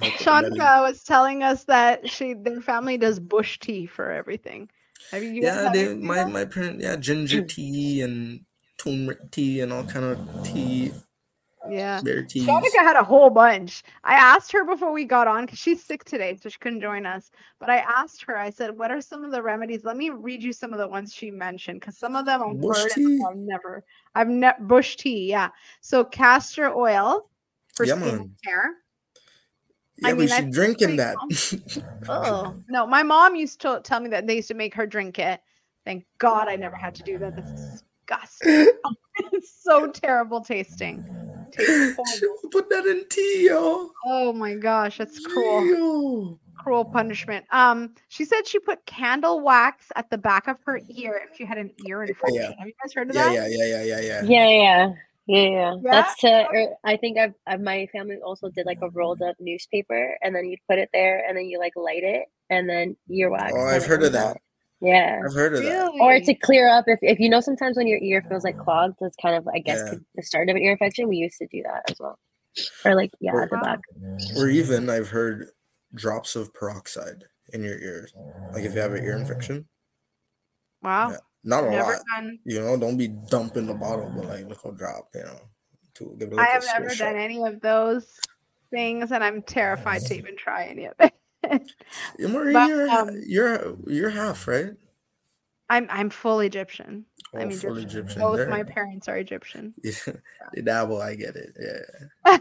Help 0.01 0.13
with 0.13 0.19
the 0.19 0.25
belly. 0.25 0.51
Shanika 0.51 0.83
was 0.83 1.03
telling 1.05 1.43
us 1.43 1.65
that 1.65 2.09
she 2.11 2.35
their 2.35 2.61
family 2.61 2.97
does 2.97 3.21
bush 3.21 3.59
tea 3.59 3.87
for 3.87 4.11
everything. 4.11 4.69
Have 5.11 5.23
you? 5.23 5.43
Yeah, 5.43 5.71
they, 5.73 5.95
my 5.95 6.17
that? 6.17 6.31
my 6.31 6.45
parent. 6.45 6.81
Yeah, 6.81 6.97
ginger 6.97 7.43
mm. 7.43 7.49
tea 7.49 8.03
and 8.03 8.41
turmeric 8.79 9.31
tea 9.31 9.61
and 9.61 9.73
all 9.73 9.85
kind 9.85 10.05
of 10.05 10.45
tea, 10.45 10.93
yeah. 11.69 12.01
Shanika 12.01 12.79
had 12.79 12.97
a 12.97 13.03
whole 13.03 13.31
bunch. 13.31 13.83
I 14.03 14.15
asked 14.15 14.53
her 14.53 14.65
before 14.65 14.93
we 14.93 15.05
got 15.05 15.27
on 15.27 15.47
because 15.47 15.59
she's 15.59 15.83
sick 15.83 16.05
today, 16.05 16.37
so 16.41 16.49
she 16.49 16.59
couldn't 16.59 16.81
join 16.81 17.07
us. 17.07 17.31
But 17.59 17.71
I 17.71 17.79
asked 17.79 18.23
her, 18.25 18.37
I 18.37 18.51
said, 18.51 18.77
What 18.77 18.91
are 18.91 19.01
some 19.01 19.25
of 19.25 19.31
the 19.31 19.43
remedies? 19.43 19.85
Let 19.85 19.97
me 19.97 20.11
read 20.11 20.43
you 20.43 20.53
some 20.53 20.73
of 20.73 20.79
the 20.79 20.89
ones 20.89 21.15
she 21.15 21.31
mentioned 21.31 21.81
because 21.81 21.97
some 21.97 22.17
of 22.17 22.27
them 22.27 22.43
I've 22.43 22.63
heard 22.63 22.93
and 22.97 23.23
I've 23.27 23.37
never. 23.37 23.85
I've 24.15 24.29
never 24.29 24.63
bush 24.63 24.97
tea, 24.97 25.29
yeah. 25.29 25.51
So 25.81 26.05
castor 26.05 26.75
oil 26.75 27.31
for 27.75 27.87
Yeah, 27.87 27.97
skin 27.97 28.09
and 28.09 28.31
hair. 28.45 28.75
Yeah, 29.99 30.09
I 30.09 30.13
but 30.13 30.19
mean, 30.19 30.29
she 30.29 30.35
that's 30.35 30.55
drinking 30.57 30.97
pretty 30.97 30.97
that. 30.97 31.17
Oh 32.09 32.55
no, 32.69 32.87
my 32.87 33.03
mom 33.03 33.35
used 33.35 33.61
to 33.63 33.81
tell 33.83 34.01
me 34.01 34.11
that 34.11 34.27
they 34.27 34.37
used 34.37 34.49
to 34.49 34.55
make 34.55 34.75
her 34.75 34.87
drink 34.87 35.19
it. 35.19 35.41
Thank 35.87 36.05
God 36.19 36.49
I 36.49 36.57
never 36.57 36.77
had 36.77 36.95
to 36.97 37.03
do 37.03 37.19
that. 37.19 37.35
That's 37.37 37.83
disgusting. 38.07 38.67
it's 39.33 39.63
so 39.63 39.91
terrible 39.91 40.41
tasting. 40.43 41.05
Tastes 41.53 41.97
horrible. 41.97 42.51
Put 42.51 42.69
that 42.71 42.87
in 42.87 43.05
tea, 43.09 43.47
yo. 43.47 43.91
Oh 44.07 44.33
my 44.33 44.55
gosh, 44.55 44.99
that's 44.99 45.19
cruel. 45.19 45.67
Yo. 45.67 46.39
Cruel 46.57 46.85
punishment. 46.85 47.45
Um, 47.53 47.95
she 48.09 48.25
said 48.25 48.47
she 48.47 48.59
put 48.59 48.85
candle 48.87 49.41
wax 49.41 49.87
at 49.97 50.09
the 50.11 50.19
back 50.19 50.49
of 50.49 50.57
her 50.65 50.81
ear 50.89 51.21
if 51.29 51.37
she 51.37 51.45
had 51.45 51.59
an 51.59 51.71
ear 51.87 52.03
infection. 52.03 52.37
yeah. 52.37 52.53
Have 52.59 52.67
you 52.67 52.75
guys 52.83 52.93
heard 52.95 53.11
of 53.11 53.17
Yeah, 53.17 53.33
that? 53.33 53.35
yeah, 53.35 53.65
yeah, 53.65 53.83
yeah, 53.83 54.01
yeah, 54.01 54.01
yeah. 54.01 54.23
Yeah, 54.25 54.49
yeah, 54.49 54.93
yeah, 55.27 55.43
yeah. 55.43 55.49
Yeah? 55.49 55.75
That's 55.83 56.21
to. 56.21 56.47
Or 56.47 56.57
er, 56.57 56.67
I 56.85 56.97
think 56.97 57.19
I've, 57.19 57.35
i 57.47 57.57
my 57.57 57.87
family 57.93 58.17
also 58.25 58.49
did 58.51 58.67
like 58.67 58.79
a 58.83 58.91
rolled 58.91 59.23
up 59.23 59.37
newspaper, 59.41 60.17
and 60.23 60.35
then 60.35 60.47
you 60.47 60.57
put 60.69 60.79
it 60.79 60.91
there, 60.93 61.25
and 61.27 61.37
then 61.37 61.47
you 61.47 61.59
like 61.59 61.73
light 61.77 62.03
it, 62.03 62.27
and 62.51 62.69
then 62.69 62.97
earwax. 63.11 63.51
Oh, 63.55 63.67
I've 63.67 63.87
heard 63.87 64.03
of 64.03 64.13
that. 64.13 64.27
out. 64.27 64.37
Yeah. 64.85 65.23
I've 65.25 65.35
heard 65.35 65.55
of 65.55 65.63
that. 65.63 65.93
Or 66.01 66.21
to 66.21 66.35
clear 66.35 66.69
up, 66.69 66.85
if, 66.89 66.99
if 67.01 67.19
you 67.19 67.31
know, 67.31 67.41
sometimes 67.41 67.77
when 67.77 67.87
your 67.87 67.99
ear 68.01 68.23
feels 68.29 68.45
like 68.45 68.59
clogged, 68.59 68.97
that's 69.01 69.17
kind 69.17 69.35
of, 69.35 69.49
I 69.49 69.59
guess, 69.59 69.81
Yeah. 69.87 69.99
the 70.15 70.23
start 70.23 70.51
of 70.51 70.57
an 70.57 70.63
ear 70.63 70.73
infection. 70.73 71.09
We 71.09 71.17
used 71.17 71.39
to 71.39 71.47
do 71.47 71.63
that 71.63 71.91
as 71.91 71.99
well. 71.99 72.19
Or 72.85 72.95
like, 72.95 73.11
yeah, 73.21 73.35
at 73.35 73.51
the 73.51 73.57
back. 73.57 73.81
Or 74.37 74.49
even 74.49 74.91
I've 74.91 75.09
heard 75.09 75.49
drops 75.95 76.37
of 76.37 76.53
peroxide 76.53 77.25
in 77.53 77.63
your 77.63 77.79
ears. 77.79 78.13
Like 78.53 78.65
if 78.65 78.75
you 78.75 78.81
have 78.81 78.93
an 78.93 79.03
ear 79.03 79.17
infection. 79.17 79.67
Wow. 80.83 81.11
Yeah. 81.11 81.17
Not 81.45 81.65
a 81.65 81.71
Never 81.71 81.93
lot. 81.93 82.03
done. 82.17 82.39
You 82.45 82.61
know, 82.61 82.77
don't 82.79 82.97
be 82.97 83.09
dumping 83.09 83.67
the 83.67 83.75
bottle, 83.75 84.11
but 84.17 84.27
like 84.27 84.49
little 84.49 84.73
drop, 84.73 85.09
you 85.15 85.23
know. 85.23 85.41
To 85.97 86.17
give 86.19 86.33
it 86.33 86.39
I 86.39 86.47
have 86.47 86.65
never 86.65 86.95
done 86.95 87.15
up. 87.15 87.21
any 87.21 87.43
of 87.45 87.61
those 87.61 88.19
things, 88.71 89.13
and 89.13 89.23
I'm 89.23 89.43
terrified 89.43 90.03
to 90.07 90.15
even 90.17 90.37
try 90.37 90.65
any 90.65 90.87
of 90.87 90.95
it. 90.99 91.13
Marie, 92.19 92.53
But, 92.53 92.69
you're, 92.69 92.89
um, 92.91 93.23
you're 93.27 93.77
you're 93.87 94.11
half, 94.11 94.49
right? 94.49 94.73
I'm 95.71 95.87
I'm 95.91 96.11
full 96.11 96.41
Egyptian. 96.41 97.05
Oh, 97.35 97.39
I'm 97.39 97.51
full 97.51 97.77
Egyptian. 97.77 98.01
Egyptian. 98.01 98.23
Both 98.23 98.37
There. 98.39 98.49
my 98.49 98.63
parents 98.63 99.09
are 99.09 99.17
Egyptian. 99.19 99.75
Yeah, 99.85 100.15
they 100.55 100.63
dabble. 100.63 101.01
I 101.01 101.15
get 101.15 101.37
it. 101.37 101.51
Yeah, 102.25 102.39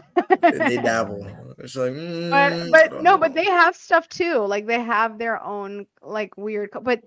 they, 0.68 0.76
dabble. 0.82 1.26
It's 1.58 1.76
like, 1.76 1.92
mm, 1.92 2.30
but 2.30 2.70
but 2.90 3.02
no, 3.02 3.16
but 3.18 3.34
they 3.34 3.44
have 3.44 3.76
stuff 3.76 4.08
too. 4.08 4.38
Like 4.38 4.66
they 4.66 4.80
have 4.80 5.18
their 5.18 5.42
own 5.42 5.86
like 6.02 6.36
weird. 6.36 6.70
But 6.82 7.02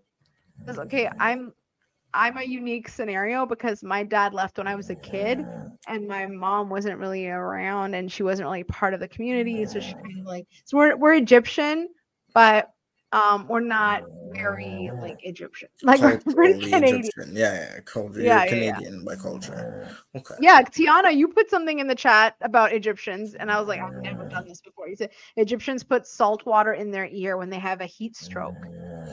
okay, 0.68 1.10
I'm 1.20 1.54
I'm 2.14 2.38
a 2.38 2.44
unique 2.44 2.90
scenario 2.90 3.46
because 3.46 3.84
my 3.84 4.04
dad 4.04 4.34
left 4.34 4.58
when 4.58 4.68
I 4.68 4.76
was 4.76 4.90
a 4.90 4.96
kid, 4.96 5.46
and 5.88 6.08
my 6.08 6.26
mom 6.28 6.70
wasn't 6.70 7.00
really 7.00 7.28
around, 7.28 7.94
and 7.96 8.12
she 8.12 8.24
wasn't 8.24 8.48
really 8.48 8.64
part 8.64 8.94
of 8.94 9.00
the 9.00 9.08
community. 9.08 9.66
So 9.66 9.80
she 9.80 9.96
kind 10.04 10.20
of 10.20 10.26
like 10.26 10.48
so 10.66 10.78
we're 10.78 10.96
we're 10.98 11.14
Egyptian, 11.16 11.90
but 12.34 12.72
um 13.12 13.48
we're 13.48 13.60
not 13.60 14.04
very 14.32 14.92
like 15.02 15.18
Egyptian. 15.24 15.70
Like 15.84 16.02
we're 16.02 16.20
pretty 16.20 16.54
Culturally 16.54 16.72
Canadian. 16.72 17.00
Egyptian. 17.00 17.36
Yeah, 17.36 17.54
yeah, 17.54 17.80
culture. 17.82 18.22
Yeah, 18.22 18.46
You're 18.46 18.56
yeah, 18.56 18.64
yeah. 18.66 18.72
Canadian 18.74 19.06
by 19.06 19.16
culture. 19.16 19.88
Okay. 20.16 20.36
Yeah, 20.42 20.62
Tiana, 20.62 21.16
you 21.16 21.28
put 21.28 21.50
something 21.50 21.80
in 21.80 21.88
the 21.88 21.96
chat 21.96 22.36
about 22.42 22.74
Egyptians, 22.74 23.36
and 23.36 23.52
I 23.52 23.60
was 23.60 23.68
like, 23.68 23.80
I've 23.80 24.04
never 24.04 24.28
done 24.28 24.48
this 24.48 24.62
before. 24.62 24.88
You 24.88 24.96
said 24.96 25.12
Egyptians 25.38 25.84
put 25.84 26.08
salt 26.08 26.46
water 26.46 26.74
in 26.74 26.92
their 26.92 27.08
ear 27.08 27.38
when 27.38 27.50
they 27.50 27.60
have 27.60 27.82
a 27.82 27.86
heat 27.86 28.16
stroke. 28.16 28.54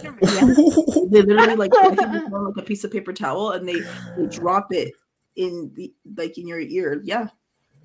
They 0.03 1.23
literally 1.23 1.57
like 1.57 1.73
I 1.77 1.95
think 1.95 2.15
it's 2.15 2.31
more 2.31 2.49
like 2.49 2.57
a 2.59 2.67
piece 2.67 2.85
of 2.85 2.91
paper 2.93 3.13
towel 3.13 3.53
and 3.53 3.69
they, 3.69 3.81
they 4.17 4.27
drop 4.27 4.73
it 4.73 4.93
in 5.37 5.73
the 5.75 5.93
like 6.17 6.37
in 6.39 6.49
your 6.49 6.61
ear. 6.61 7.01
Yeah. 7.05 7.29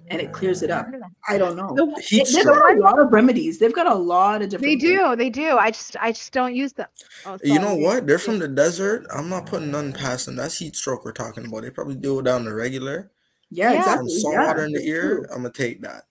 And 0.08 0.20
it 0.20 0.32
clears 0.34 0.64
it 0.64 0.72
up. 0.72 0.88
I 1.28 1.38
don't 1.38 1.56
know. 1.56 1.76
The- 1.76 2.04
They've 2.12 2.28
stroke. 2.28 2.46
got 2.58 2.76
a 2.78 2.80
lot 2.80 3.00
of 3.00 3.12
remedies. 3.14 3.60
They've 3.60 3.74
got 3.74 3.86
a 3.86 3.94
lot 3.94 4.42
of 4.42 4.50
different 4.50 4.64
They 4.64 4.88
things. 4.88 5.00
do, 5.00 5.16
they 5.16 5.30
do. 5.30 5.58
I 5.58 5.70
just, 5.70 5.96
I 6.00 6.12
just 6.12 6.34
don't 6.34 6.56
use 6.56 6.74
them. 6.74 6.88
Oh, 7.28 7.38
You 7.44 7.60
know 7.60 7.76
what? 7.76 8.08
They're 8.08 8.18
from 8.18 8.40
the 8.40 8.48
desert. 8.48 9.06
I'm 9.14 9.30
not 9.30 9.46
putting 9.46 9.70
none 9.70 9.94
past 9.94 10.26
them. 10.26 10.36
That's 10.36 10.58
heat 10.58 10.76
stroke 10.76 11.06
we're 11.06 11.12
talking 11.12 11.46
about. 11.46 11.62
They 11.62 11.70
probably 11.70 11.96
do 11.96 12.18
it 12.20 12.24
down 12.24 12.44
the 12.46 12.54
regular. 12.56 13.12
Yeah, 13.52 13.72
Yeah. 13.74 13.80
exactly. 13.80 14.10
Some 14.10 14.20
salt 14.22 14.34
yeah, 14.34 14.48
water 14.48 14.66
in 14.66 14.72
the 14.74 14.84
ear. 14.88 15.30
I'm 15.32 15.44
gonna 15.44 15.52
take 15.52 15.82
that. 15.82 16.06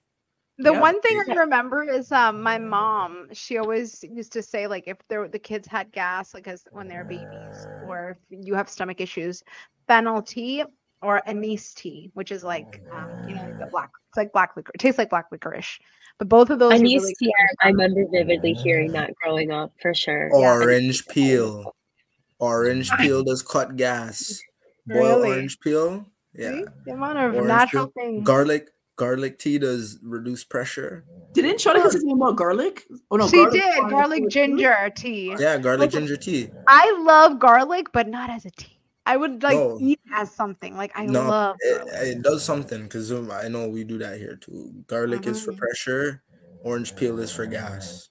The 0.59 0.73
Yeah. 0.73 0.81
one 0.81 1.01
thing 1.03 1.21
I 1.29 1.35
remember 1.35 1.85
is 1.85 2.11
um 2.13 2.41
my 2.43 2.59
mom. 2.59 3.29
She 3.33 3.59
always 3.59 4.03
used 4.05 4.33
to 4.33 4.43
say 4.43 4.67
like 4.67 4.85
if 4.89 4.97
there 5.09 5.27
the 5.29 5.39
kids 5.39 5.67
had 5.69 5.91
gas 5.93 6.35
like 6.35 6.49
as 6.49 6.65
when 6.73 6.89
they're 6.89 7.05
babies 7.05 7.67
or 7.87 8.17
if 8.31 8.39
you 8.45 8.55
have 8.55 8.69
stomach 8.69 9.01
issues, 9.01 9.43
fennel 9.87 10.21
tea 10.21 10.65
or 11.03 11.23
anise 11.29 11.73
tea, 11.75 12.11
which 12.15 12.31
is 12.33 12.43
like 12.45 12.83
um, 12.93 13.09
you 13.29 13.35
know 13.35 13.43
like 13.43 13.59
the 13.59 13.67
black 13.67 13.91
it's 14.11 14.17
like 14.17 14.33
black 14.33 14.57
liquor. 14.57 14.73
It 14.75 14.79
tastes 14.79 14.99
like 14.99 15.11
black 15.11 15.27
licorice, 15.31 15.79
but 16.19 16.29
both 16.29 16.51
of 16.51 16.59
those. 16.59 16.73
are 16.73 16.77
Anise 16.77 17.03
really 17.03 17.15
tea, 17.19 17.33
I 17.63 17.67
I 17.67 17.71
remember 17.71 18.05
vividly 18.11 18.53
hearing 18.55 18.93
that 18.93 19.13
growing 19.23 19.51
up 19.53 19.73
for 19.83 19.95
sure. 19.95 20.29
Yeah. 20.33 20.53
Orange 20.53 21.07
peel. 21.09 21.75
Orange 22.41 22.91
peel 22.99 23.25
does 23.25 23.43
cut 23.43 23.77
gas. 23.77 24.41
Boil 24.87 25.19
Really? 25.21 25.29
orange 25.31 25.59
peel. 25.61 26.07
Yeah. 26.35 26.53
See? 26.53 26.65
the 26.87 26.93
amount 26.93 27.19
of 27.19 27.35
Orange 27.35 27.49
natural 27.49 27.87
peel. 27.89 28.05
things. 28.05 28.27
Garlic. 28.27 28.69
Garlic 28.97 29.39
tea 29.39 29.59
does 29.59 29.99
reduce 30.03 30.43
pressure. 30.43 31.05
Didn't 31.33 31.59
Shauna 31.59 31.85
say 31.85 31.91
something 31.91 32.11
about 32.13 32.35
garlic? 32.35 32.85
Oh 33.13 33.17
no, 33.17 33.29
she 33.29 33.37
garlic 33.37 33.53
did 33.53 33.63
fine 33.75 33.91
garlic 33.91 34.23
too. 34.25 34.29
ginger 34.29 34.93
tea. 34.97 35.37
Yeah, 35.39 35.57
garlic 35.59 35.81
Like- 35.83 35.91
ginger 35.91 36.17
tea. 36.17 36.51
I 36.67 37.01
love 37.07 37.39
garlic, 37.39 37.93
but 37.93 38.09
not 38.09 38.29
as 38.29 38.45
a 38.45 38.51
tea. 38.51 38.78
I 39.09 39.17
would 39.17 39.43
like 39.43 39.57
No. 39.57 39.79
eat 39.79 40.01
as 40.13 40.33
something. 40.35 40.77
Like 40.77 40.93
I 40.97 41.07
No, 41.07 41.29
love 41.29 41.57
it, 41.61 41.89
it 42.19 42.23
does 42.23 42.45
something 42.45 42.85
because 42.85 43.11
I 43.13 43.49
know 43.49 43.69
we 43.69 43.85
do 43.85 43.99
that 43.99 44.19
here 44.19 44.37
too. 44.37 44.85
Garlic 44.87 45.27
is 45.27 45.41
for 45.41 45.53
Mhm. 45.53 45.59
pressure. 45.59 46.23
Orange 46.63 46.95
peel 46.97 47.19
is 47.21 47.33
for 47.33 47.47
gas. 47.47 48.11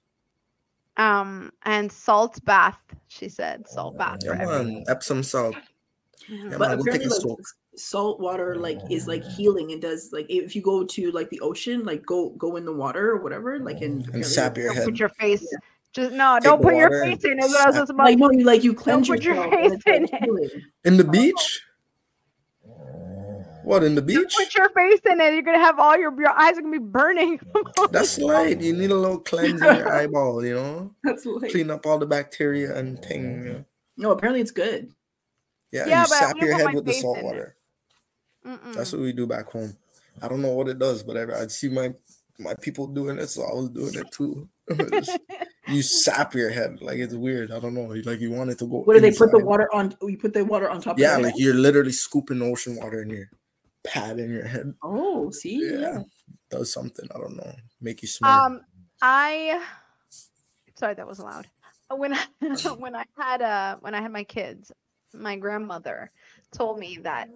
Um 0.96 1.52
and 1.62 1.90
salt 1.92 2.44
bath. 2.44 2.80
She 3.08 3.28
said 3.28 3.68
salt 3.68 3.96
bath 3.96 4.20
Yeah, 4.24 4.32
for 4.34 4.34
man. 4.34 4.84
Epsom 4.88 5.22
salt. 5.22 5.56
Yeah, 6.48 6.58
But 6.58 6.58
man, 6.58 6.76
go 6.78 6.86
take 6.86 7.04
apparently, 7.04 7.06
a 7.06 7.10
like 7.10 7.38
salt 7.76 8.20
water, 8.20 8.56
like 8.56 8.82
is 8.90 9.06
like 9.06 9.24
healing 9.24 9.72
and 9.72 9.80
does 9.82 10.10
like 10.12 10.26
if 10.28 10.54
you 10.56 10.62
go 10.62 10.84
to 10.84 11.10
like 11.12 11.30
the 11.30 11.40
ocean, 11.40 11.84
like 11.84 12.04
go 12.06 12.30
go 12.30 12.56
in 12.56 12.64
the 12.64 12.72
water 12.74 13.10
or 13.10 13.22
whatever, 13.22 13.58
like 13.60 13.80
and, 13.80 14.06
And 14.12 14.24
sap 14.24 14.56
your 14.58 14.72
head. 14.72 14.84
put 14.84 14.98
your 14.98 15.08
face. 15.10 15.58
Just 15.94 16.12
no, 16.14 16.34
Take 16.36 16.44
don't 16.44 16.60
the 16.60 16.66
put 16.68 16.76
your 16.76 16.90
face 17.02 17.24
and 17.24 17.32
in. 17.34 17.38
Is 17.44 17.50
what 17.50 17.60
I 17.60 17.66
was 17.66 17.74
sap- 17.74 17.82
just 17.82 17.90
about. 17.90 18.04
like 18.06 18.18
no, 18.18 18.30
you 18.30 18.44
like 18.44 18.62
you 18.64 18.74
cleanse 18.74 19.08
put 19.08 19.22
your 19.22 19.34
yourself. 19.36 19.54
and 19.72 19.82
face 19.82 20.10
like, 20.12 20.22
in 20.22 20.38
it. 20.38 20.52
In 20.84 20.96
the 20.96 21.04
beach? 21.04 21.62
What 23.64 23.84
in 23.84 23.94
the 23.94 24.00
Don't 24.00 24.06
beach? 24.22 24.34
put 24.36 24.54
your 24.54 24.70
face 24.70 25.00
in 25.10 25.20
it. 25.20 25.34
You're 25.34 25.42
gonna 25.42 25.58
have 25.58 25.78
all 25.78 25.96
your 25.98 26.18
your 26.20 26.30
eyes 26.30 26.56
are 26.56 26.62
gonna 26.62 26.72
be 26.72 26.78
burning. 26.78 27.38
That's 27.90 28.18
light. 28.18 28.60
You 28.60 28.72
need 28.74 28.90
a 28.90 28.94
little 28.94 29.18
cleanse 29.18 29.60
in 29.60 29.76
your 29.76 29.92
eyeball, 29.92 30.44
you 30.44 30.54
know? 30.54 30.94
That's 31.04 31.26
like 31.26 31.50
Clean 31.50 31.70
up 31.70 31.84
all 31.84 31.98
the 31.98 32.06
bacteria 32.06 32.74
and 32.76 32.98
thing. 33.04 33.44
you 33.44 33.52
know? 33.52 33.64
no. 33.96 34.10
Apparently, 34.12 34.40
it's 34.40 34.50
good. 34.52 34.90
Yeah, 35.70 35.86
Yeah, 35.86 36.02
you 36.02 36.08
but 36.08 36.18
sap 36.18 36.36
your 36.40 36.56
head 36.56 36.74
with 36.74 36.86
the 36.86 36.94
salt 36.94 37.22
water. 37.22 37.56
That's 38.72 38.92
what 38.92 39.02
we 39.02 39.12
do 39.12 39.26
back 39.26 39.50
home. 39.50 39.76
I 40.22 40.28
don't 40.28 40.40
know 40.40 40.52
what 40.52 40.68
it 40.68 40.78
does, 40.78 41.02
but 41.02 41.16
I, 41.18 41.42
I'd 41.42 41.50
see 41.52 41.68
my 41.68 41.92
my 42.38 42.54
people 42.54 42.86
doing 42.86 43.18
it, 43.18 43.28
so 43.28 43.42
I 43.42 43.52
was 43.52 43.68
doing 43.68 43.94
it 43.94 44.10
too. 44.12 44.48
Just- 44.90 45.18
you 45.68 45.82
sap 45.82 46.34
your 46.34 46.50
head 46.50 46.80
like 46.80 46.98
it's 46.98 47.14
weird. 47.14 47.50
I 47.52 47.60
don't 47.60 47.74
know. 47.74 47.82
Like 48.04 48.20
you 48.20 48.30
want 48.30 48.50
it 48.50 48.58
to 48.60 48.66
go. 48.66 48.80
What 48.82 48.94
do 48.94 49.00
they 49.00 49.12
put 49.12 49.30
the 49.30 49.44
water 49.44 49.68
on? 49.74 49.94
You 50.02 50.16
put 50.18 50.32
the 50.32 50.44
water 50.44 50.68
on 50.70 50.80
top. 50.80 50.98
Yeah, 50.98 51.16
of 51.16 51.22
like 51.22 51.34
you're 51.36 51.54
literally 51.54 51.92
scooping 51.92 52.40
ocean 52.42 52.76
water 52.76 53.02
in 53.02 53.10
your 53.10 53.30
pad 53.84 54.18
in 54.18 54.30
your 54.30 54.46
head. 54.46 54.72
oh, 54.82 55.30
see, 55.30 55.60
Yeah, 55.62 55.78
yeah. 55.80 56.02
does 56.50 56.72
something. 56.72 57.08
I 57.14 57.18
don't 57.18 57.36
know. 57.36 57.52
Make 57.80 58.02
you 58.02 58.08
smell. 58.08 58.30
Um, 58.30 58.60
I 59.02 59.62
sorry 60.74 60.94
that 60.94 61.06
was 61.06 61.18
loud. 61.18 61.46
When 61.90 62.14
I, 62.14 62.24
when 62.78 62.94
I 62.96 63.04
had 63.16 63.42
uh 63.42 63.76
when 63.80 63.94
I 63.94 64.00
had 64.00 64.12
my 64.12 64.24
kids, 64.24 64.72
my 65.12 65.36
grandmother 65.36 66.10
told 66.52 66.78
me 66.78 66.98
that 67.02 67.28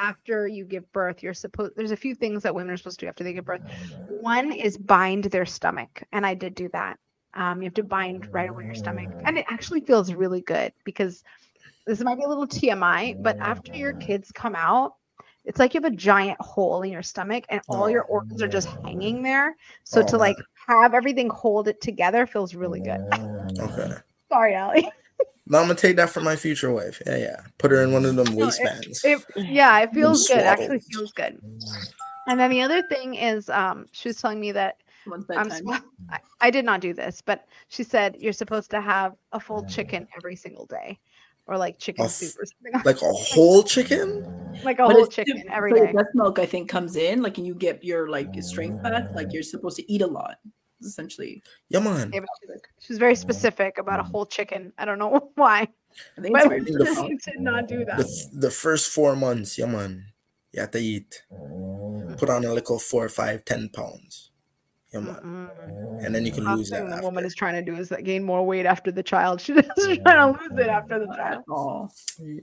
after 0.00 0.48
you 0.48 0.66
give 0.66 0.90
birth, 0.92 1.22
you're 1.22 1.34
supposed 1.34 1.74
there's 1.76 1.92
a 1.92 1.96
few 1.96 2.16
things 2.16 2.42
that 2.44 2.54
women 2.54 2.72
are 2.72 2.78
supposed 2.78 3.00
to 3.00 3.06
do 3.06 3.10
after 3.10 3.24
they 3.24 3.34
give 3.34 3.46
birth. 3.46 3.62
One 4.06 4.52
is 4.52 4.78
bind 4.78 5.26
their 5.26 5.46
stomach, 5.46 6.04
and 6.12 6.26
I 6.26 6.34
did 6.34 6.56
do 6.56 6.70
that. 6.74 6.98
Um, 7.34 7.62
you 7.62 7.66
have 7.66 7.74
to 7.76 7.84
bind 7.84 8.28
right 8.32 8.50
over 8.50 8.62
your 8.62 8.74
stomach, 8.74 9.10
and 9.26 9.38
it 9.38 9.46
actually 9.50 9.82
feels 9.82 10.14
really 10.14 10.42
good 10.42 10.72
because 10.84 11.24
this 11.86 12.00
might 12.00 12.18
be 12.18 12.24
a 12.24 12.28
little 12.28 12.46
TMI, 12.48 13.16
but 13.20 13.36
after 13.40 13.76
your 13.76 13.94
kids 13.94 14.32
come 14.32 14.56
out, 14.56 14.94
it's 15.44 15.58
like 15.58 15.74
you 15.74 15.80
have 15.82 15.92
a 15.92 15.96
giant 15.96 16.40
hole 16.40 16.82
in 16.82 16.92
your 16.92 17.02
stomach 17.02 17.44
and 17.50 17.62
all 17.68 17.90
your 17.90 18.04
organs 18.04 18.42
are 18.42 18.48
just 18.48 18.68
hanging 18.84 19.22
there. 19.22 19.56
So 19.84 20.02
Oh, 20.02 20.04
to 20.04 20.18
like 20.18 20.44
have 20.68 20.94
everything 20.94 21.30
hold 21.30 21.68
it 21.68 21.80
together 21.80 22.26
feels 22.26 22.54
really 22.54 22.80
good. 22.80 22.98
Okay. 23.60 23.94
Sorry, 24.32 24.54
Ally. 24.54 24.82
Now 25.50 25.58
I'm 25.58 25.64
gonna 25.66 25.74
take 25.74 25.96
that 25.96 26.08
for 26.10 26.20
my 26.20 26.36
future 26.36 26.70
wife. 26.72 27.02
Yeah, 27.06 27.16
yeah. 27.16 27.40
Put 27.58 27.72
her 27.72 27.82
in 27.82 27.92
one 27.92 28.04
of 28.04 28.14
them 28.16 28.26
No, 28.26 28.32
it- 28.32 28.44
waistbands. 28.46 29.04
It, 29.04 29.20
yeah, 29.36 29.80
it 29.80 29.92
feels 29.92 30.26
good. 30.28 30.38
Actually 30.38 30.78
feels 30.78 31.12
good. 31.12 31.38
And 32.28 32.38
then 32.38 32.50
the 32.50 32.62
other 32.62 32.82
thing 32.82 33.14
is, 33.16 33.50
um, 33.50 33.86
she 33.92 34.08
was 34.08 34.16
telling 34.20 34.38
me 34.40 34.52
that 34.52 34.76
I'm. 35.36 35.50
I, 36.10 36.18
I 36.40 36.50
did 36.50 36.64
not 36.64 36.80
do 36.80 36.92
this, 36.94 37.20
but 37.20 37.46
she 37.68 37.82
said 37.82 38.16
you're 38.18 38.32
supposed 38.32 38.70
to 38.70 38.80
have 38.80 39.14
a 39.32 39.40
full 39.40 39.64
chicken 39.64 40.06
every 40.16 40.36
single 40.36 40.66
day, 40.66 40.98
or 41.46 41.56
like 41.58 41.78
chicken 41.78 42.02
A 42.02 42.06
f- 42.06 42.12
soup 42.12 42.34
or 42.40 42.46
something, 42.46 42.80
like 42.84 43.02
a 43.02 43.12
whole 43.12 43.62
chicken? 43.64 44.24
like 44.64 44.78
a 44.78 44.86
But 44.86 44.92
whole 44.96 45.06
chicken 45.06 45.42
too- 45.42 45.48
every 45.50 45.72
so 45.72 45.84
day. 45.86 45.92
breast 45.92 46.10
milk, 46.14 46.38
I 46.38 46.46
think, 46.46 46.68
comes 46.68 46.94
in 46.96 47.22
like, 47.22 47.38
and 47.38 47.46
you 47.46 47.54
get 47.54 47.82
your 47.82 48.08
like 48.08 48.28
strength 48.42 48.82
back. 48.82 49.04
Like 49.14 49.32
you're 49.32 49.42
supposed 49.42 49.76
to 49.78 49.92
eat 49.92 50.02
a 50.02 50.06
lot, 50.06 50.36
essentially. 50.86 51.42
Yeah, 51.68 51.80
man. 51.80 52.10
Yeah, 52.12 52.20
but 52.20 52.28
she's, 52.40 52.50
like, 52.50 52.68
she's 52.80 52.98
very 52.98 53.14
specific 53.14 53.78
about 53.78 54.00
a 54.00 54.02
mm. 54.02 54.10
whole 54.10 54.26
chicken. 54.26 54.72
I 54.78 54.84
don't 54.84 54.98
know 54.98 55.30
why, 55.34 55.68
I 56.16 56.20
think 56.20 56.32
but 56.32 56.52
it's 56.52 56.70
in 56.70 56.78
weird. 56.78 56.96
the 56.96 57.18
she 57.24 57.30
did 57.32 57.40
not 57.40 57.68
do 57.68 57.84
that. 57.84 58.00
f- 58.00 58.30
the 58.32 58.50
first 58.50 58.90
four 58.90 59.16
months, 59.16 59.58
yeah, 59.58 59.66
man. 59.66 60.06
You 60.52 60.60
have 60.62 60.70
to 60.72 60.78
eat. 60.78 61.22
Mm. 61.32 62.18
Put 62.18 62.30
on 62.30 62.44
a 62.44 62.52
little 62.52 62.78
four, 62.78 63.08
five, 63.08 63.44
ten 63.44 63.68
pounds. 63.68 64.30
Yeah, 64.92 65.00
man. 65.00 65.14
Mm-mm. 65.22 66.04
And 66.04 66.12
then 66.12 66.26
you 66.26 66.32
can 66.32 66.44
Last 66.44 66.58
lose 66.58 66.70
that. 66.70 66.88
thing 66.88 66.96
the 66.96 67.02
woman 67.02 67.24
is 67.24 67.34
trying 67.34 67.54
to 67.54 67.62
do 67.62 67.78
is 67.78 67.92
like, 67.92 68.04
gain 68.04 68.24
more 68.24 68.44
weight 68.44 68.66
after 68.66 68.90
the 68.90 69.04
child. 69.04 69.40
She's 69.40 69.56
just 69.56 70.02
trying 70.02 70.34
to 70.34 70.40
lose 70.40 70.58
it 70.58 70.66
after 70.68 70.98
the 70.98 71.06
child. 71.14 71.44
Oh, 71.48 71.88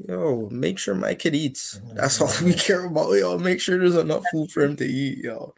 Yo, 0.07 0.47
make 0.49 0.79
sure 0.79 0.95
my 0.95 1.13
kid 1.13 1.35
eats. 1.35 1.81
That's 1.93 2.21
all 2.21 2.31
we 2.45 2.53
care 2.53 2.85
about, 2.85 3.11
yo. 3.11 3.37
Make 3.37 3.59
sure 3.59 3.77
there's 3.77 3.97
enough 3.97 4.23
food 4.31 4.49
for 4.51 4.63
him 4.63 4.77
to 4.77 4.85
eat, 4.85 5.17
yo. 5.17 5.53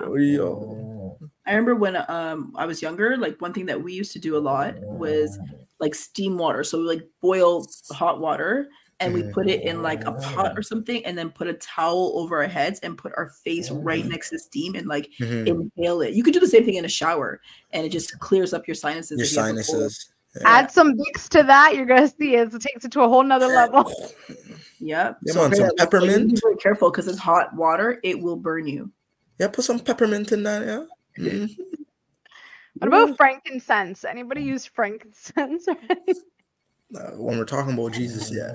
Yo, 0.00 0.14
yo. 0.16 1.18
I 1.46 1.50
remember 1.50 1.74
when 1.74 1.96
um 2.08 2.52
I 2.56 2.66
was 2.66 2.80
younger, 2.82 3.16
like 3.16 3.40
one 3.40 3.52
thing 3.52 3.66
that 3.66 3.82
we 3.82 3.92
used 3.92 4.12
to 4.12 4.18
do 4.18 4.36
a 4.36 4.38
lot 4.38 4.76
was 4.80 5.38
like 5.80 5.94
steam 5.94 6.38
water. 6.38 6.64
So 6.64 6.78
we 6.78 6.84
like 6.84 7.06
boil 7.20 7.66
hot 7.90 8.20
water 8.20 8.68
and 9.00 9.12
we 9.12 9.24
put 9.24 9.48
it 9.48 9.62
in 9.62 9.82
like 9.82 10.06
a 10.06 10.12
pot 10.12 10.56
or 10.56 10.62
something 10.62 11.04
and 11.04 11.18
then 11.18 11.28
put 11.30 11.48
a 11.48 11.54
towel 11.54 12.12
over 12.14 12.40
our 12.42 12.48
heads 12.48 12.78
and 12.80 12.96
put 12.96 13.12
our 13.16 13.30
face 13.44 13.70
right 13.70 14.06
next 14.06 14.30
to 14.30 14.38
steam 14.38 14.76
and 14.76 14.86
like 14.86 15.10
Mhm. 15.20 15.70
inhale 15.76 16.00
it. 16.00 16.14
You 16.14 16.22
could 16.22 16.32
do 16.32 16.40
the 16.40 16.46
same 16.46 16.64
thing 16.64 16.76
in 16.76 16.84
a 16.84 16.88
shower 16.88 17.40
and 17.72 17.84
it 17.84 17.90
just 17.90 18.18
clears 18.20 18.54
up 18.54 18.66
your 18.68 18.76
sinuses. 18.76 19.18
Your 19.18 19.24
if 19.26 19.32
you 19.32 19.56
have 19.56 19.64
sinuses. 19.66 20.10
Add 20.44 20.70
some 20.70 20.94
Vicks 20.96 21.28
to 21.30 21.42
that, 21.42 21.76
you're 21.76 21.86
gonna 21.86 22.08
see 22.08 22.34
it, 22.36 22.54
it 22.54 22.60
takes 22.62 22.84
it 22.84 22.92
to 22.92 23.02
a 23.02 23.08
whole 23.08 23.22
nother 23.22 23.48
level. 23.48 23.92
Yeah. 24.80 25.14
Yeah, 25.22 25.32
So 25.32 25.40
man, 25.48 25.50
some 25.50 25.50
that, 25.50 25.60
like, 25.60 25.70
you 25.70 25.76
peppermint. 25.76 26.34
Be 26.34 26.40
very 26.42 26.56
careful 26.56 26.90
because 26.90 27.08
it's 27.08 27.18
hot 27.18 27.54
water. 27.54 28.00
It 28.02 28.20
will 28.20 28.36
burn 28.36 28.66
you. 28.66 28.90
Yeah, 29.38 29.48
put 29.48 29.64
some 29.64 29.80
peppermint 29.80 30.32
in 30.32 30.42
that, 30.44 30.66
yeah. 30.66 30.84
Mhm. 31.18 31.48
What 32.78 32.88
about 32.88 33.16
frankincense? 33.16 34.04
Anybody 34.04 34.42
use 34.42 34.66
frankincense? 34.66 35.66
Uh, 36.94 37.10
when 37.16 37.38
we're 37.38 37.44
talking 37.44 37.72
about 37.74 37.92
Jesus, 37.92 38.30
yeah. 38.32 38.52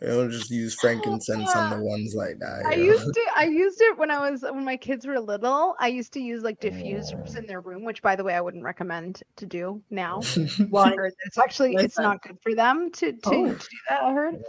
I 0.00 0.06
don't 0.06 0.30
just 0.30 0.50
use 0.50 0.74
frankincense 0.74 1.50
on 1.56 1.70
the 1.70 1.84
ones 1.84 2.14
like 2.14 2.38
that. 2.38 2.62
I 2.66 2.76
know? 2.76 2.82
used 2.84 3.12
to 3.12 3.20
I 3.34 3.44
used 3.44 3.80
it 3.80 3.98
when 3.98 4.10
I 4.12 4.30
was 4.30 4.42
when 4.42 4.64
my 4.64 4.76
kids 4.76 5.06
were 5.06 5.18
little. 5.18 5.74
I 5.80 5.88
used 5.88 6.12
to 6.12 6.20
use 6.20 6.42
like 6.44 6.60
diffusers 6.60 7.36
in 7.36 7.46
their 7.46 7.60
room, 7.60 7.84
which 7.84 8.00
by 8.02 8.14
the 8.14 8.22
way 8.22 8.34
I 8.34 8.40
wouldn't 8.40 8.62
recommend 8.62 9.22
to 9.36 9.46
do 9.46 9.82
now. 9.90 10.20
Why? 10.68 10.92
I 10.92 10.94
heard 10.94 11.14
It's 11.24 11.38
actually 11.38 11.74
Why 11.74 11.82
it's 11.82 11.98
not 11.98 12.22
good 12.22 12.38
for 12.42 12.54
them 12.54 12.90
to 12.92 13.12
to, 13.12 13.20
Oh. 13.24 13.46
to 13.46 13.58
do 13.58 13.76
that, 13.88 14.02
I 14.02 14.12
heard. 14.12 14.44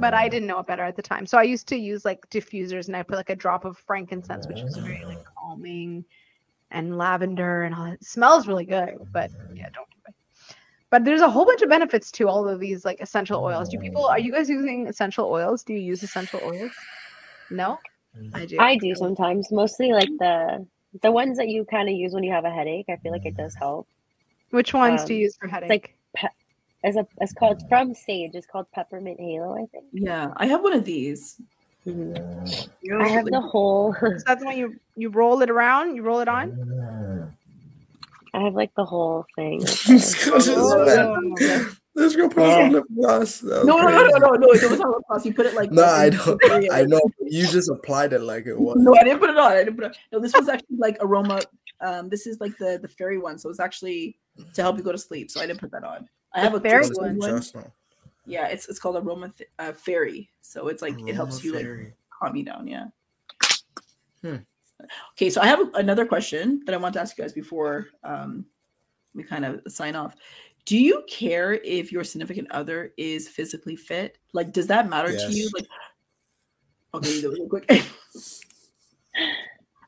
But 0.00 0.12
I 0.12 0.28
didn't 0.28 0.48
know 0.48 0.58
it 0.58 0.66
better 0.66 0.82
at 0.84 0.96
the 0.96 1.02
time. 1.02 1.24
So 1.26 1.38
I 1.38 1.44
used 1.44 1.68
to 1.68 1.76
use 1.76 2.04
like 2.04 2.28
diffusers 2.30 2.88
and 2.88 2.96
I 2.96 3.02
put 3.04 3.16
like 3.16 3.30
a 3.30 3.36
drop 3.36 3.64
of 3.64 3.78
frankincense, 3.78 4.46
which 4.48 4.60
is 4.60 4.76
very 4.76 5.04
like 5.06 5.24
calming 5.38 6.04
and 6.74 6.98
lavender 6.98 7.62
and 7.62 7.74
all 7.74 7.84
that. 7.84 7.94
It 7.94 8.04
smells 8.04 8.46
really 8.46 8.66
good, 8.66 8.98
but 9.12 9.30
yeah, 9.54 9.70
don't 9.72 9.88
do 9.90 9.96
it. 10.08 10.14
But 10.90 11.04
there's 11.04 11.22
a 11.22 11.30
whole 11.30 11.44
bunch 11.44 11.62
of 11.62 11.68
benefits 11.68 12.10
to 12.12 12.28
all 12.28 12.48
of 12.48 12.60
these 12.60 12.84
like 12.84 13.00
essential 13.00 13.42
oils. 13.42 13.68
Do 13.68 13.78
people 13.78 14.06
are 14.06 14.18
you 14.18 14.32
guys 14.32 14.48
using 14.48 14.86
essential 14.86 15.26
oils? 15.26 15.62
Do 15.62 15.72
you 15.72 15.80
use 15.80 16.02
essential 16.02 16.40
oils? 16.44 16.72
No? 17.50 17.78
I 18.32 18.46
do. 18.46 18.56
I 18.58 18.76
do 18.76 18.94
sometimes, 18.94 19.50
mostly 19.50 19.92
like 19.92 20.10
the 20.18 20.66
the 21.02 21.10
ones 21.10 21.38
that 21.38 21.48
you 21.48 21.64
kind 21.64 21.88
of 21.88 21.94
use 21.94 22.12
when 22.12 22.22
you 22.22 22.32
have 22.32 22.44
a 22.44 22.50
headache. 22.50 22.86
I 22.88 22.96
feel 22.96 23.12
like 23.12 23.26
it 23.26 23.36
does 23.36 23.54
help. 23.54 23.88
Which 24.50 24.72
ones 24.72 25.04
do 25.04 25.14
um, 25.14 25.16
you 25.16 25.24
use 25.24 25.36
for 25.36 25.48
headache? 25.48 25.70
like 25.70 26.30
As 26.84 26.96
a 26.96 27.06
it's 27.20 27.32
called 27.32 27.62
from 27.68 27.94
Saje. 27.94 28.34
It's 28.34 28.46
called 28.46 28.66
Peppermint 28.72 29.18
Halo, 29.18 29.54
I 29.54 29.66
think. 29.72 29.86
Yeah. 29.92 30.32
I 30.36 30.46
have 30.46 30.62
one 30.62 30.74
of 30.74 30.84
these. 30.84 31.40
You 31.86 32.14
know, 32.84 33.00
I 33.00 33.08
have 33.08 33.26
the 33.26 33.40
whole. 33.40 33.94
So 34.00 34.10
that's 34.26 34.44
when 34.44 34.56
you 34.56 34.76
you 34.96 35.10
roll 35.10 35.42
it 35.42 35.50
around, 35.50 35.96
you 35.96 36.02
roll 36.02 36.20
it 36.20 36.28
on. 36.28 37.34
I 38.32 38.40
have 38.40 38.54
like 38.54 38.74
the 38.74 38.84
whole 38.84 39.26
thing. 39.36 39.60
This 39.86 40.24
girl 40.28 40.38
just 40.40 40.50
Oh. 40.56 41.20
went- 41.34 41.76
this 41.96 42.16
put 42.16 42.38
on 42.38 42.72
lip 42.72 42.84
gloss. 42.96 43.38
That 43.38 43.64
No, 43.64 43.76
no, 43.76 43.86
no, 43.86 43.98
crazy. 44.00 44.18
no, 44.18 44.18
no, 44.18 44.34
no. 44.34 44.46
It 44.52 44.68
was 44.70 44.80
on 44.80 44.90
lip 44.92 45.02
gloss. 45.08 45.24
You 45.24 45.32
put 45.32 45.46
it 45.46 45.54
like. 45.54 45.70
No, 45.70 45.82
this 45.82 45.90
I 45.92 46.06
and- 46.06 46.18
don't. 46.50 46.72
I 46.72 46.82
know. 46.82 47.00
You 47.20 47.46
just 47.46 47.70
applied 47.70 48.12
it 48.12 48.20
like 48.22 48.46
it 48.46 48.58
was. 48.58 48.76
No, 48.78 48.96
I 48.96 49.04
didn't 49.04 49.20
put 49.20 49.30
it 49.30 49.36
on. 49.38 49.52
I 49.52 49.58
didn't 49.58 49.76
put 49.76 49.84
it 49.84 49.88
on. 49.88 49.94
No, 50.12 50.18
this 50.18 50.32
was 50.34 50.48
actually 50.48 50.76
like 50.78 50.96
aroma. 51.00 51.40
Um, 51.80 52.08
this 52.08 52.26
is 52.26 52.40
like 52.40 52.56
the 52.58 52.80
the 52.82 52.88
fairy 52.88 53.18
one, 53.18 53.38
so 53.38 53.48
it's 53.48 53.60
actually 53.60 54.16
to 54.54 54.62
help 54.62 54.76
you 54.76 54.82
go 54.82 54.90
to 54.90 54.98
sleep. 54.98 55.30
So 55.30 55.40
I 55.40 55.46
didn't 55.46 55.60
put 55.60 55.70
that 55.70 55.84
on. 55.84 56.08
I 56.32 56.40
have 56.40 56.54
a 56.54 56.60
fairy 56.60 56.84
crystal 56.84 57.04
one? 57.04 57.42
One. 58.24 58.32
Just 58.32 58.42
now. 58.42 58.42
Yeah, 58.42 58.48
it's 58.48 58.68
it's 58.68 58.78
called 58.78 58.96
aroma 58.96 59.32
th- 59.36 59.50
uh, 59.58 59.72
fairy. 59.72 60.30
So 60.40 60.68
it's 60.68 60.82
like 60.82 60.94
it 61.06 61.14
helps 61.14 61.44
Aroma 61.44 61.60
you 61.60 61.74
like 61.82 61.96
calm 62.10 62.36
you 62.36 62.44
down. 62.44 62.66
Yeah. 62.66 62.86
Hmm. 64.22 64.36
Okay, 65.12 65.30
so 65.30 65.40
I 65.40 65.46
have 65.46 65.60
another 65.74 66.04
question 66.04 66.62
that 66.66 66.74
I 66.74 66.78
want 66.78 66.94
to 66.94 67.00
ask 67.00 67.16
you 67.16 67.22
guys 67.22 67.32
before 67.32 67.88
um, 68.02 68.44
we 69.14 69.22
kind 69.22 69.44
of 69.44 69.60
sign 69.68 69.94
off. 69.94 70.16
Do 70.66 70.78
you 70.78 71.04
care 71.08 71.54
if 71.54 71.92
your 71.92 72.04
significant 72.04 72.50
other 72.50 72.92
is 72.96 73.28
physically 73.28 73.76
fit? 73.76 74.18
Like, 74.32 74.52
does 74.52 74.66
that 74.68 74.88
matter 74.88 75.16
to 75.16 75.32
you? 75.32 75.50
Like, 75.54 75.66
okay, 76.94 77.20
you 77.20 77.30
real 77.30 77.48
quick. 77.48 77.70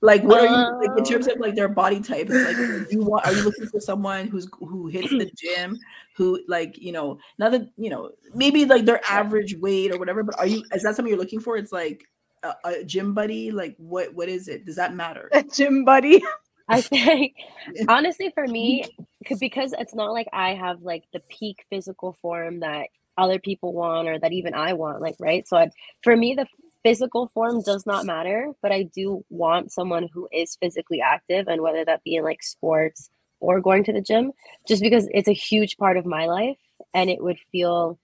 like, 0.02 0.22
what 0.22 0.40
are 0.40 0.46
you 0.46 0.88
like 0.88 0.98
in 0.98 1.04
terms 1.04 1.26
um. 1.26 1.34
of 1.34 1.40
like 1.40 1.54
their 1.54 1.68
body 1.68 2.00
type? 2.00 2.28
It's 2.30 2.46
like, 2.46 2.92
you 2.92 3.02
want? 3.02 3.26
Are 3.26 3.32
you 3.32 3.42
looking 3.42 3.66
for 3.66 3.80
someone 3.80 4.28
who's 4.28 4.48
who 4.58 4.88
hits 4.88 5.10
the 5.10 5.30
gym, 5.36 5.78
who 6.16 6.40
like 6.48 6.78
you 6.78 6.92
know, 6.92 7.18
not 7.38 7.52
that 7.52 7.68
you 7.76 7.90
know, 7.90 8.10
maybe 8.34 8.64
like 8.64 8.84
their 8.84 9.00
average 9.08 9.56
weight 9.58 9.92
or 9.92 9.98
whatever. 9.98 10.22
But 10.22 10.38
are 10.38 10.46
you? 10.46 10.62
Is 10.72 10.82
that 10.82 10.96
something 10.96 11.08
you're 11.08 11.18
looking 11.20 11.40
for? 11.40 11.56
It's 11.56 11.72
like 11.72 12.04
a, 12.42 12.54
a 12.64 12.84
gym 12.84 13.14
buddy. 13.14 13.50
Like, 13.50 13.76
what? 13.78 14.14
What 14.14 14.28
is 14.28 14.48
it? 14.48 14.66
Does 14.66 14.76
that 14.76 14.94
matter? 14.94 15.28
A 15.32 15.42
gym 15.42 15.84
buddy. 15.84 16.22
I 16.68 16.80
think 16.80 17.34
honestly 17.88 18.30
for 18.34 18.46
me, 18.46 18.84
because 19.28 19.72
it's 19.78 19.94
not 19.94 20.12
like 20.12 20.28
I 20.32 20.54
have 20.54 20.82
like 20.82 21.04
the 21.12 21.20
peak 21.28 21.64
physical 21.70 22.16
form 22.20 22.60
that 22.60 22.88
other 23.18 23.38
people 23.38 23.72
want 23.72 24.08
or 24.08 24.18
that 24.18 24.32
even 24.32 24.54
I 24.54 24.72
want, 24.74 25.00
like 25.00 25.16
right. 25.18 25.46
So 25.46 25.56
I, 25.56 25.70
for 26.02 26.16
me, 26.16 26.34
the 26.34 26.46
physical 26.86 27.26
form 27.34 27.62
does 27.62 27.84
not 27.84 28.06
matter, 28.06 28.52
but 28.62 28.70
I 28.70 28.84
do 28.84 29.24
want 29.28 29.72
someone 29.72 30.08
who 30.12 30.28
is 30.32 30.56
physically 30.60 31.00
active, 31.00 31.48
and 31.48 31.60
whether 31.60 31.84
that 31.84 32.04
be 32.04 32.14
in 32.14 32.22
like 32.22 32.44
sports 32.44 33.10
or 33.40 33.60
going 33.60 33.82
to 33.84 33.92
the 33.92 34.00
gym, 34.00 34.32
just 34.68 34.82
because 34.82 35.08
it's 35.10 35.28
a 35.28 35.32
huge 35.32 35.76
part 35.78 35.96
of 35.96 36.06
my 36.06 36.26
life, 36.26 36.58
and 36.94 37.10
it 37.10 37.20
would 37.20 37.38
feel 37.50 37.98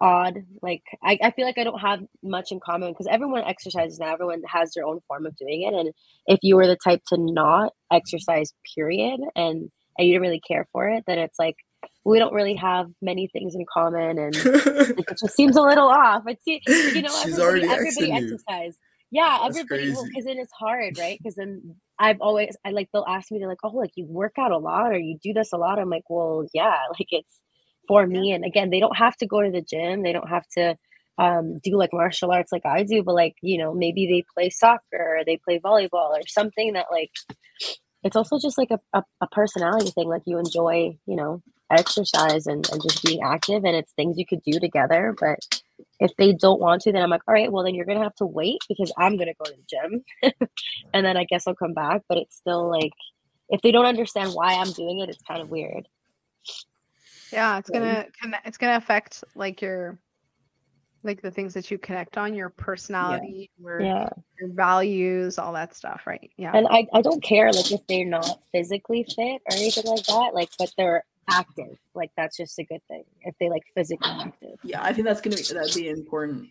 odd. 0.00 0.44
Like 0.62 0.84
I, 1.02 1.18
I 1.20 1.30
feel 1.32 1.44
like 1.44 1.58
i 1.58 1.64
don't 1.64 1.80
have 1.80 2.04
much 2.22 2.52
in 2.52 2.60
common 2.60 2.92
because 2.92 3.08
everyone 3.10 3.42
exercises 3.42 3.98
now 3.98 4.12
everyone 4.12 4.42
has 4.46 4.72
their 4.72 4.86
own 4.86 5.00
form 5.08 5.26
of 5.26 5.36
doing 5.36 5.62
it 5.62 5.74
and 5.74 5.92
if 6.28 6.38
you 6.42 6.54
were 6.54 6.68
the 6.68 6.76
type 6.76 7.02
to 7.08 7.16
not 7.18 7.72
exercise 7.92 8.54
period 8.76 9.18
and 9.34 9.70
and 9.98 10.06
you 10.06 10.12
didn't 10.12 10.22
really 10.22 10.40
care 10.40 10.68
for 10.70 10.88
it 10.88 11.02
then 11.08 11.18
it's 11.18 11.38
like 11.40 11.56
we 12.04 12.18
don't 12.18 12.32
really 12.32 12.54
have 12.54 12.86
many 13.02 13.28
things 13.28 13.54
in 13.54 13.64
common 13.72 14.18
and 14.18 14.34
it 14.36 15.08
just 15.20 15.34
seems 15.34 15.56
a 15.56 15.62
little 15.62 15.88
off. 15.88 16.22
It's 16.26 16.42
you 16.46 17.02
know 17.02 17.08
She's 17.22 17.38
everybody, 17.38 17.68
already 17.68 17.68
everybody 17.68 18.12
exercise. 18.12 18.78
Yeah 19.10 19.38
That's 19.42 19.58
everybody 19.58 19.90
because 19.90 20.24
then 20.24 20.38
it's 20.38 20.52
hard 20.52 20.98
right? 20.98 21.18
Because 21.18 21.34
then 21.34 21.76
i've 22.00 22.20
always 22.20 22.56
i 22.64 22.70
like 22.70 22.88
they'll 22.92 23.04
ask 23.08 23.32
me 23.32 23.40
they're 23.40 23.48
like 23.48 23.58
oh 23.64 23.70
like 23.70 23.90
you 23.96 24.06
work 24.06 24.34
out 24.38 24.52
a 24.52 24.56
lot 24.58 24.92
or 24.92 24.98
you 24.98 25.18
do 25.22 25.32
this 25.32 25.52
a 25.52 25.56
lot. 25.56 25.78
I'm 25.78 25.90
like 25.90 26.08
well 26.08 26.46
yeah 26.54 26.76
like 26.98 27.08
it's 27.10 27.40
for 27.86 28.06
me. 28.06 28.32
And 28.32 28.44
again 28.44 28.70
they 28.70 28.80
don't 28.80 28.96
have 28.96 29.16
to 29.18 29.26
go 29.26 29.42
to 29.42 29.50
the 29.50 29.62
gym. 29.62 30.02
They 30.02 30.12
don't 30.12 30.28
have 30.28 30.46
to 30.56 30.76
um, 31.18 31.58
do 31.64 31.76
like 31.76 31.90
martial 31.92 32.30
arts 32.30 32.52
like 32.52 32.64
i 32.64 32.84
do 32.84 33.02
but 33.02 33.16
like 33.16 33.34
you 33.42 33.58
know 33.58 33.74
maybe 33.74 34.06
they 34.06 34.24
play 34.32 34.50
soccer 34.50 35.16
or 35.18 35.24
they 35.26 35.36
play 35.36 35.58
volleyball 35.58 36.10
or 36.10 36.20
something 36.28 36.74
that 36.74 36.86
like 36.92 37.10
it's 38.04 38.14
also 38.14 38.38
just 38.38 38.56
like 38.56 38.70
a, 38.70 38.78
a, 38.92 39.02
a 39.20 39.26
personality 39.26 39.90
thing 39.90 40.08
like 40.08 40.22
you 40.26 40.38
enjoy 40.38 40.96
you 41.06 41.16
know 41.16 41.42
exercise 41.70 42.46
and, 42.46 42.68
and 42.70 42.82
just 42.82 43.02
being 43.02 43.22
active 43.22 43.64
and 43.64 43.76
it's 43.76 43.92
things 43.92 44.18
you 44.18 44.26
could 44.26 44.42
do 44.42 44.58
together 44.58 45.14
but 45.18 45.38
if 46.00 46.14
they 46.16 46.32
don't 46.32 46.60
want 46.60 46.82
to, 46.82 46.92
then 46.92 47.02
I'm 47.02 47.10
like, 47.10 47.22
all 47.26 47.34
right, 47.34 47.50
well 47.50 47.64
then 47.64 47.74
you're 47.74 47.84
gonna 47.84 48.02
have 48.02 48.14
to 48.16 48.26
wait 48.26 48.58
because 48.68 48.92
I'm 48.96 49.16
gonna 49.16 49.34
go 49.34 49.50
to 49.50 49.56
the 49.56 49.64
gym, 49.68 50.32
and 50.94 51.04
then 51.04 51.16
I 51.16 51.24
guess 51.24 51.46
I'll 51.46 51.54
come 51.54 51.74
back. 51.74 52.02
But 52.08 52.18
it's 52.18 52.36
still 52.36 52.68
like, 52.70 52.92
if 53.48 53.60
they 53.62 53.72
don't 53.72 53.86
understand 53.86 54.32
why 54.32 54.54
I'm 54.54 54.72
doing 54.72 55.00
it, 55.00 55.08
it's 55.08 55.22
kind 55.22 55.40
of 55.40 55.50
weird. 55.50 55.88
Yeah, 57.32 57.58
it's 57.58 57.70
gonna 57.70 58.06
it's 58.44 58.58
gonna 58.58 58.76
affect 58.76 59.24
like 59.34 59.60
your 59.60 59.98
like 61.04 61.22
the 61.22 61.30
things 61.30 61.54
that 61.54 61.70
you 61.70 61.78
connect 61.78 62.18
on, 62.18 62.34
your 62.34 62.50
personality, 62.50 63.50
your 63.58 63.80
Yeah, 63.80 64.08
your 64.40 64.52
values, 64.52 65.38
all 65.38 65.52
that 65.52 65.74
stuff, 65.74 66.02
right? 66.06 66.30
Yeah. 66.36 66.52
and 66.54 66.66
I 66.68 66.86
I 66.92 67.02
don't 67.02 67.22
care 67.22 67.52
like 67.52 67.70
if 67.70 67.86
they're 67.88 68.04
not 68.04 68.40
physically 68.52 69.04
fit 69.04 69.42
or 69.46 69.52
anything 69.52 69.84
like 69.86 70.06
that, 70.06 70.30
like 70.32 70.50
but 70.58 70.72
they're 70.76 71.04
active. 71.30 71.78
Like 71.94 72.10
that's 72.16 72.36
just 72.36 72.58
a 72.58 72.64
good 72.64 72.82
thing 72.88 73.04
if 73.22 73.34
they 73.38 73.48
like 73.48 73.64
physically 73.74 74.10
active. 74.20 74.58
Yeah, 74.62 74.82
I 74.82 74.92
think 74.92 75.06
that's 75.06 75.20
gonna 75.20 75.36
be 75.36 75.42
that'd 75.42 75.74
be 75.74 75.88
important. 75.88 76.48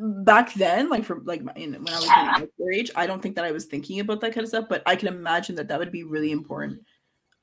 Back 0.00 0.52
then, 0.54 0.88
like 0.88 1.04
for 1.04 1.20
like 1.20 1.42
my, 1.42 1.52
in, 1.54 1.74
when 1.74 1.88
I 1.88 1.96
was 1.96 2.04
in 2.04 2.42
like, 2.42 2.50
their 2.58 2.72
age, 2.72 2.90
I 2.96 3.06
don't 3.06 3.22
think 3.22 3.36
that 3.36 3.44
I 3.44 3.52
was 3.52 3.66
thinking 3.66 4.00
about 4.00 4.20
that 4.20 4.34
kind 4.34 4.42
of 4.42 4.48
stuff, 4.48 4.66
but 4.68 4.82
I 4.84 4.96
can 4.96 5.08
imagine 5.08 5.54
that 5.56 5.68
that 5.68 5.78
would 5.78 5.92
be 5.92 6.02
really 6.02 6.32
important. 6.32 6.82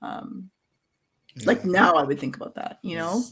Um, 0.01 0.49
like 1.45 1.63
now, 1.65 1.93
I 1.93 2.03
would 2.03 2.19
think 2.19 2.35
about 2.35 2.55
that. 2.55 2.79
You 2.81 2.97
know, 2.97 3.23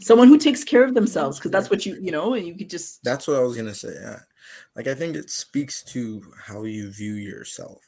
someone 0.00 0.28
who 0.28 0.38
takes 0.38 0.64
care 0.64 0.84
of 0.84 0.94
themselves 0.94 1.38
because 1.38 1.50
that's 1.50 1.70
what 1.70 1.86
you 1.86 1.96
you 2.00 2.10
know, 2.10 2.34
and 2.34 2.46
you 2.46 2.54
could 2.54 2.70
just 2.70 3.02
That's 3.02 3.26
what 3.26 3.36
I 3.36 3.40
was 3.40 3.56
gonna 3.56 3.74
say. 3.74 3.94
Yeah, 3.94 4.20
like 4.76 4.88
I 4.88 4.94
think 4.94 5.16
it 5.16 5.30
speaks 5.30 5.82
to 5.84 6.22
how 6.46 6.64
you 6.64 6.90
view 6.90 7.14
yourself. 7.14 7.78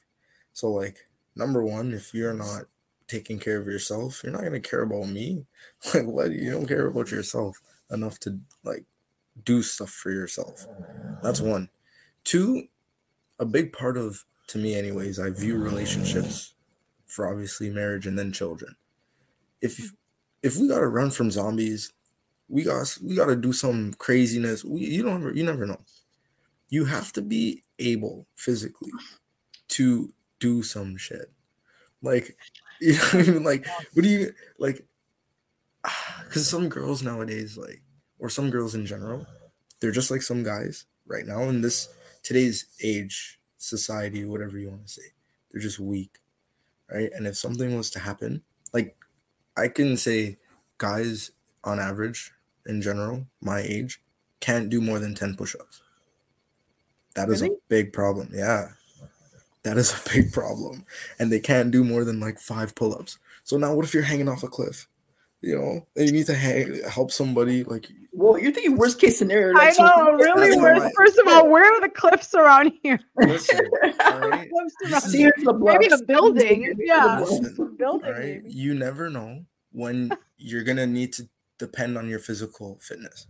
So, 0.52 0.70
like, 0.70 0.98
number 1.34 1.64
one, 1.64 1.92
if 1.92 2.14
you're 2.14 2.32
not 2.32 2.64
taking 3.08 3.38
care 3.38 3.60
of 3.60 3.66
yourself, 3.66 4.22
you're 4.22 4.32
not 4.32 4.42
gonna 4.44 4.60
care 4.60 4.82
about 4.82 5.08
me. 5.08 5.46
Like, 5.94 6.06
what? 6.06 6.32
You 6.32 6.50
don't 6.50 6.66
care 6.66 6.86
about 6.86 7.10
yourself 7.10 7.60
enough 7.90 8.18
to 8.20 8.38
like 8.62 8.84
do 9.44 9.62
stuff 9.62 9.90
for 9.90 10.10
yourself. 10.10 10.66
That's 11.22 11.40
one. 11.40 11.68
Two, 12.24 12.68
a 13.38 13.44
big 13.44 13.72
part 13.72 13.98
of 13.98 14.24
to 14.48 14.58
me, 14.58 14.74
anyways, 14.74 15.18
I 15.18 15.30
view 15.30 15.56
relationships 15.58 16.54
for 17.06 17.30
obviously 17.30 17.70
marriage 17.70 18.06
and 18.06 18.18
then 18.18 18.32
children. 18.32 18.76
If 19.60 19.92
if 20.42 20.56
we 20.56 20.68
gotta 20.68 20.88
run 20.88 21.10
from 21.10 21.30
zombies, 21.30 21.92
we 22.48 22.62
got 22.62 22.96
we 23.02 23.14
got 23.14 23.26
to 23.26 23.36
do 23.36 23.52
some 23.52 23.94
craziness. 23.94 24.64
We 24.64 24.80
you 24.82 25.02
don't 25.02 25.22
ever, 25.22 25.32
you 25.32 25.44
never 25.44 25.66
know. 25.66 25.80
You 26.68 26.84
have 26.86 27.12
to 27.14 27.22
be 27.22 27.62
able 27.78 28.26
physically 28.36 28.92
to 29.68 30.12
do 30.40 30.62
some 30.62 30.96
shit. 30.96 31.32
Like 32.02 32.36
you 32.80 32.92
know 32.92 32.98
what 32.98 33.14
I 33.28 33.32
mean? 33.32 33.44
Like 33.44 33.66
what 33.94 34.02
do 34.02 34.08
you 34.08 34.32
like? 34.58 34.84
Because 36.24 36.48
some 36.48 36.68
girls 36.68 37.02
nowadays, 37.02 37.56
like 37.56 37.82
or 38.18 38.28
some 38.28 38.50
girls 38.50 38.74
in 38.74 38.86
general, 38.86 39.26
they're 39.80 39.92
just 39.92 40.10
like 40.10 40.22
some 40.22 40.42
guys 40.42 40.86
right 41.06 41.26
now 41.26 41.42
in 41.44 41.60
this 41.60 41.88
today's 42.22 42.66
age 42.82 43.38
society, 43.58 44.24
whatever 44.24 44.58
you 44.58 44.70
want 44.70 44.86
to 44.86 44.92
say. 44.92 45.12
They're 45.52 45.62
just 45.62 45.78
weak, 45.78 46.18
right? 46.90 47.10
And 47.14 47.26
if 47.26 47.36
something 47.36 47.76
was 47.76 47.90
to 47.92 48.00
happen, 48.00 48.42
like 48.72 48.96
I 49.56 49.68
can 49.68 49.96
say, 49.96 50.38
guys 50.78 51.30
on 51.64 51.80
average 51.80 52.32
in 52.66 52.82
general, 52.82 53.26
my 53.40 53.60
age, 53.60 54.00
can't 54.40 54.70
do 54.70 54.80
more 54.80 54.98
than 54.98 55.14
10 55.14 55.36
push 55.36 55.54
ups. 55.54 55.82
That 57.14 57.30
is 57.30 57.42
Really? 57.42 57.56
a 57.56 57.58
big 57.68 57.92
problem. 57.92 58.30
Yeah. 58.32 58.72
That 59.64 59.76
is 59.78 59.92
a 59.92 60.08
big 60.14 60.32
problem. 60.32 60.84
And 61.18 61.32
they 61.32 61.40
can't 61.40 61.70
do 61.70 61.82
more 61.84 62.04
than 62.04 62.20
like 62.20 62.38
five 62.38 62.74
pull 62.74 62.94
ups. 62.94 63.18
So 63.42 63.56
now 63.56 63.74
what 63.74 63.84
if 63.84 63.92
you're 63.92 64.02
hanging 64.02 64.28
off 64.28 64.42
a 64.42 64.48
cliff? 64.48 64.88
You 65.40 65.58
know, 65.58 65.86
and 65.96 66.06
you 66.06 66.12
need 66.12 66.26
to 66.26 66.34
hang, 66.34 66.80
help 66.88 67.10
somebody 67.10 67.64
like 67.64 67.86
well, 68.12 68.38
you're 68.38 68.52
thinking 68.52 68.76
worst 68.76 68.98
case 68.98 69.18
scenario. 69.18 69.54
I 69.58 69.64
like, 69.64 69.74
so- 69.74 69.84
know, 69.84 70.12
really 70.12 70.50
That's 70.50 70.62
worse. 70.62 70.92
First 70.96 71.18
of 71.18 71.28
all, 71.28 71.50
where 71.50 71.64
are 71.70 71.80
the 71.82 71.90
cliffs 71.90 72.32
around 72.34 72.72
here? 72.82 72.98
listen, 73.18 73.60
all 74.00 74.28
right? 74.30 74.48
Cliffs 74.50 74.74
around 74.92 75.04
is- 75.04 75.12
See, 75.12 75.18
here's 75.18 75.42
the 75.42 75.52
Maybe 75.52 75.88
bluffs. 75.88 76.00
a 76.02 76.04
building, 76.06 76.74
yeah. 76.78 77.20
Listen, 77.20 77.76
building, 77.76 78.06
all 78.06 78.12
right, 78.12 78.42
maybe. 78.42 78.52
you 78.54 78.72
never 78.72 79.10
know 79.10 79.44
when 79.72 80.16
you're 80.38 80.64
gonna 80.64 80.86
need 80.86 81.12
to 81.14 81.28
depend 81.58 81.98
on 81.98 82.08
your 82.08 82.20
physical 82.20 82.78
fitness. 82.80 83.26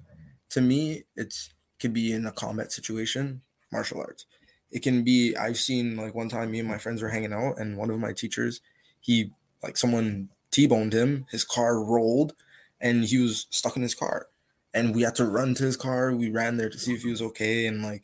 To 0.51 0.61
me, 0.61 1.05
it's 1.17 1.53
could 1.81 1.93
be 1.93 2.13
in 2.13 2.27
a 2.27 2.33
combat 2.33 2.71
situation, 2.71 3.43
martial 3.73 3.99
arts. 3.99 4.27
It 4.71 4.83
can 4.83 5.05
be. 5.05 5.37
I've 5.37 5.59
seen 5.59 5.97
like 5.97 6.15
one 6.15 6.29
time, 6.29 6.51
me 6.51 6.59
and 6.59 6.69
my 6.69 6.79
friends 6.79 7.03
were 7.03 7.11
hanging 7.11 7.33
out, 7.33 7.59
and 7.59 7.77
one 7.77 7.91
of 7.91 7.99
my 7.99 8.13
teachers, 8.13 8.61
he 9.01 9.31
like 9.63 9.77
someone 9.77 10.29
t-boned 10.51 10.93
him. 10.93 11.27
His 11.31 11.45
car 11.45 11.83
rolled, 11.83 12.35
and 12.81 13.05
he 13.05 13.19
was 13.19 13.47
stuck 13.51 13.77
in 13.77 13.83
his 13.83 13.95
car, 13.95 14.27
and 14.73 14.95
we 14.95 15.03
had 15.03 15.15
to 15.17 15.27
run 15.27 15.55
to 15.55 15.65
his 15.65 15.77
car. 15.77 16.13
We 16.13 16.31
ran 16.31 16.57
there 16.57 16.71
to 16.71 16.79
see 16.79 16.93
if 16.93 17.03
he 17.03 17.11
was 17.11 17.23
okay 17.23 17.67
and 17.67 17.83
like 17.83 18.03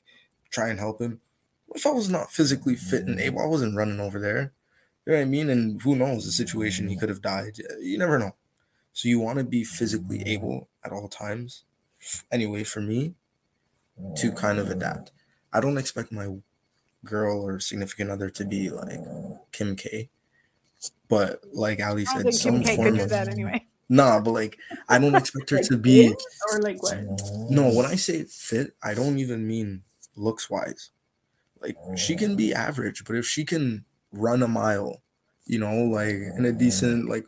try 0.50 0.68
and 0.68 0.78
help 0.78 1.00
him. 1.00 1.20
If 1.74 1.86
I 1.86 1.90
was 1.90 2.08
not 2.08 2.32
physically 2.32 2.76
fit 2.76 3.04
and 3.04 3.20
able, 3.20 3.40
I 3.40 3.46
wasn't 3.46 3.76
running 3.76 4.00
over 4.00 4.18
there. 4.18 4.52
You 5.06 5.12
know 5.12 5.18
what 5.18 5.22
I 5.22 5.26
mean? 5.26 5.48
And 5.48 5.80
who 5.82 5.96
knows 5.96 6.24
the 6.24 6.32
situation? 6.32 6.88
He 6.88 6.96
could 6.96 7.08
have 7.08 7.22
died. 7.22 7.58
You 7.80 7.98
never 7.98 8.18
know. 8.18 8.34
So 8.92 9.08
you 9.08 9.20
want 9.20 9.38
to 9.38 9.44
be 9.44 9.64
physically 9.64 10.22
able 10.26 10.68
at 10.84 10.92
all 10.92 11.08
times. 11.08 11.64
Anyway, 12.30 12.64
for 12.64 12.80
me, 12.80 13.14
to 14.16 14.32
kind 14.32 14.58
of 14.58 14.68
adapt. 14.68 15.12
I 15.52 15.60
don't 15.60 15.78
expect 15.78 16.12
my 16.12 16.28
girl 17.04 17.42
or 17.42 17.60
significant 17.60 18.10
other 18.10 18.30
to 18.30 18.44
be 18.44 18.70
like 18.70 19.00
Kim 19.52 19.76
K. 19.76 20.08
But 21.08 21.40
like 21.52 21.82
Ali 21.84 22.06
I 22.08 22.12
said, 22.12 22.22
think 22.22 22.34
some 22.34 22.62
Kim 22.62 22.76
form 22.76 23.00
of 23.00 23.08
that 23.10 23.28
anyway. 23.28 23.66
nah. 23.88 24.20
But 24.20 24.32
like, 24.32 24.58
I 24.88 24.98
don't 24.98 25.14
expect 25.14 25.50
her 25.50 25.56
Like 25.56 25.66
to 25.66 25.76
be. 25.76 26.08
fit 26.08 26.22
or 26.52 26.60
like 26.60 26.82
what? 26.82 27.00
No, 27.50 27.72
when 27.72 27.86
I 27.86 27.96
say 27.96 28.24
fit, 28.24 28.74
I 28.82 28.94
don't 28.94 29.18
even 29.18 29.46
mean 29.46 29.82
looks 30.16 30.48
wise. 30.48 30.90
Like 31.60 31.76
she 31.96 32.16
can 32.16 32.36
be 32.36 32.54
average, 32.54 33.04
but 33.04 33.16
if 33.16 33.26
she 33.26 33.44
can 33.44 33.84
run 34.12 34.42
a 34.42 34.48
mile, 34.48 35.02
you 35.44 35.58
know, 35.58 35.84
like 35.84 36.14
in 36.14 36.44
a 36.46 36.52
decent 36.52 37.08
like 37.08 37.26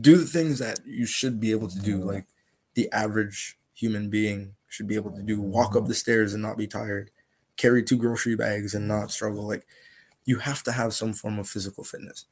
do 0.00 0.16
the 0.16 0.26
things 0.26 0.60
that 0.60 0.80
you 0.86 1.06
should 1.06 1.40
be 1.40 1.50
able 1.50 1.68
to 1.68 1.80
do, 1.80 1.98
like 1.98 2.26
the 2.74 2.90
average 2.92 3.58
human 3.74 4.08
being 4.08 4.54
should 4.68 4.86
be 4.86 4.94
able 4.94 5.10
to 5.10 5.22
do, 5.22 5.40
walk 5.40 5.74
up 5.74 5.86
the 5.86 5.94
stairs 5.94 6.34
and 6.34 6.42
not 6.42 6.56
be 6.56 6.66
tired, 6.66 7.10
carry 7.56 7.82
two 7.82 7.96
grocery 7.96 8.36
bags 8.36 8.74
and 8.74 8.88
not 8.88 9.10
struggle. 9.10 9.46
Like 9.46 9.66
you 10.24 10.38
have 10.38 10.62
to 10.64 10.72
have 10.72 10.94
some 10.94 11.12
form 11.12 11.38
of 11.38 11.48
physical 11.48 11.84
fitness. 11.84 12.26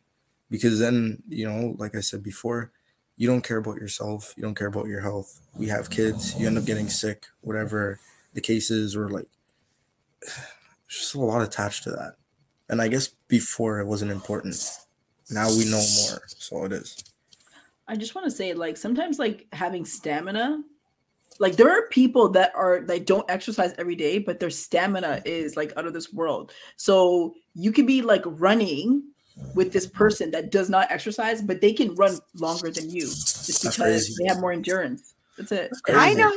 Because 0.51 0.79
then, 0.79 1.23
you 1.29 1.49
know, 1.49 1.75
like 1.79 1.95
I 1.95 2.01
said 2.01 2.23
before, 2.23 2.71
you 3.17 3.27
don't 3.27 3.43
care 3.43 3.59
about 3.59 3.77
yourself, 3.77 4.35
you 4.37 4.43
don't 4.43 4.57
care 4.57 4.67
about 4.67 4.87
your 4.87 5.01
health. 5.01 5.41
We 5.55 5.69
have 5.69 5.91
kids, 5.91 6.39
you 6.39 6.47
end 6.47 6.59
up 6.59 6.65
getting 6.65 6.89
sick, 6.89 7.27
whatever 7.41 8.01
the 8.35 8.41
case 8.41 8.71
is, 8.71 8.95
or 8.97 9.09
like 9.09 9.29
just 10.89 11.15
a 11.15 11.21
lot 11.21 11.43
attached 11.43 11.85
to 11.85 11.91
that. 11.91 12.17
And 12.69 12.81
I 12.81 12.89
guess 12.89 13.09
before 13.29 13.81
it 13.81 13.87
wasn't 13.87 14.11
important. 14.11 14.57
Now 15.31 15.49
we 15.49 15.65
know 15.65 15.79
more, 15.79 16.23
so 16.29 16.65
it 16.65 16.73
is. 16.73 17.03
I 17.87 17.97
just 17.97 18.15
want 18.15 18.27
to 18.27 18.31
say, 18.31 18.55
like, 18.55 18.77
sometimes, 18.77 19.19
like, 19.19 19.47
having 19.53 19.85
stamina, 19.85 20.63
like, 21.39 21.57
there 21.57 21.71
are 21.71 21.89
people 21.89 22.29
that 22.31 22.53
are, 22.55 22.81
that 22.83 23.07
don't 23.07 23.29
exercise 23.31 23.75
every 23.79 23.97
day, 23.97 24.19
but 24.19 24.41
their 24.41 24.51
stamina 24.51 25.23
is, 25.25 25.57
like, 25.57 25.73
out 25.77 25.87
of 25.87 25.93
this 25.93 26.13
world. 26.13 26.53
So 26.77 27.35
you 27.55 27.73
could 27.73 27.87
be, 27.87 28.03
like, 28.03 28.23
running 28.25 29.03
with 29.55 29.73
this 29.73 29.87
person 29.87 30.31
that 30.31 30.51
does 30.51 30.71
not 30.71 30.91
exercise, 30.91 31.43
but 31.43 31.61
they 31.61 31.73
can 31.73 31.95
run 31.97 32.19
longer 32.35 32.71
than 32.71 32.89
you 32.89 33.03
just 33.03 33.63
because 33.63 34.17
they 34.17 34.27
have 34.27 34.41
more 34.41 34.53
endurance. 34.53 35.15
That's 35.37 35.51
it. 35.51 35.73
I 35.89 36.15
know. 36.15 36.33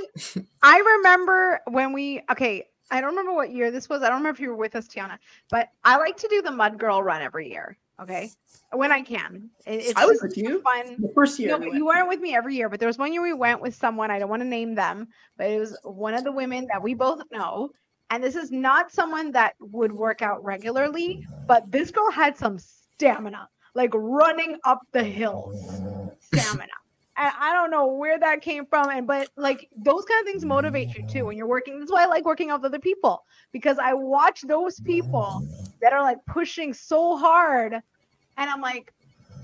I 0.64 0.80
remember 0.80 1.62
when 1.68 1.94
we 1.94 2.24
okay. 2.32 2.66
I 2.90 3.02
don't 3.02 3.12
remember 3.12 3.34
what 3.34 3.52
year 3.52 3.70
this 3.70 3.90
was. 3.90 4.02
I 4.02 4.08
don't 4.08 4.20
remember 4.20 4.36
if 4.36 4.40
you 4.40 4.50
were 4.50 4.56
with 4.56 4.76
us, 4.76 4.88
Tiana, 4.88 5.20
but 5.52 5.70
I 5.84 5.98
like 5.98 6.18
to 6.18 6.28
do 6.30 6.42
the 6.42 6.50
Mud 6.52 6.80
Girl 6.80 7.04
run 7.04 7.22
every 7.22 7.52
year. 7.52 7.78
Okay, 8.00 8.32
when 8.72 8.92
I 8.92 9.02
can. 9.02 9.50
It- 9.66 9.86
it's 9.88 9.94
I 9.96 10.06
was 10.06 10.22
with 10.22 10.38
you 10.38 10.62
fun. 10.62 10.98
the 11.00 11.12
first 11.16 11.40
year. 11.40 11.50
No, 11.50 11.58
we 11.58 11.78
you 11.78 11.86
weren't 11.86 12.08
with 12.08 12.20
me 12.20 12.36
every 12.36 12.56
year, 12.56 12.70
but 12.70 12.80
there 12.80 12.88
was 12.88 12.98
one 12.98 13.12
year 13.12 13.24
we 13.24 13.34
went 13.34 13.62
with 13.62 13.74
someone. 13.76 14.12
I 14.12 14.20
don't 14.20 14.30
want 14.30 14.42
to 14.44 14.48
name 14.48 14.76
them, 14.76 15.08
but 15.38 15.48
it 15.50 15.60
was 15.60 15.78
one 15.84 16.14
of 16.14 16.24
the 16.24 16.32
women 16.32 16.68
that 16.72 16.82
we 16.82 16.94
both 16.94 17.22
know. 17.32 17.72
And 18.10 18.24
this 18.24 18.36
is 18.36 18.52
not 18.52 18.92
someone 18.92 19.32
that 19.32 19.56
would 19.60 19.92
work 19.92 20.22
out 20.22 20.44
regularly, 20.44 21.26
but 21.48 21.70
this 21.72 21.92
girl 21.92 22.10
had 22.12 22.38
some 22.38 22.58
stamina, 22.60 23.50
like 23.74 23.92
running 23.94 24.58
up 24.64 24.80
the 24.92 25.04
hills. 25.04 25.82
Stamina. 26.20 26.72
And 27.20 27.34
I 27.40 27.52
don't 27.52 27.72
know 27.72 27.88
where 27.88 28.20
that 28.20 28.42
came 28.42 28.66
from. 28.68 28.90
And 28.92 29.08
but 29.08 29.30
like 29.36 29.68
those 29.76 30.06
kind 30.06 30.22
of 30.22 30.28
things 30.32 30.46
motivate 30.46 30.96
you 30.96 31.06
too 31.08 31.26
when 31.26 31.36
you're 31.36 31.48
working. 31.48 31.80
That's 31.80 31.92
why 31.92 32.04
I 32.04 32.06
like 32.06 32.26
working 32.26 32.52
out 32.52 32.62
with 32.62 32.70
other 32.72 32.80
people 32.80 33.26
because 33.52 33.80
I 33.80 33.94
watch 33.94 34.42
those 34.44 34.80
people 34.80 35.46
that 35.82 35.94
are 35.94 36.02
like 36.02 36.18
pushing 36.26 36.74
so 36.74 37.18
hard, 37.18 37.74
and 37.74 38.50
I'm 38.50 38.62
like, 38.62 38.94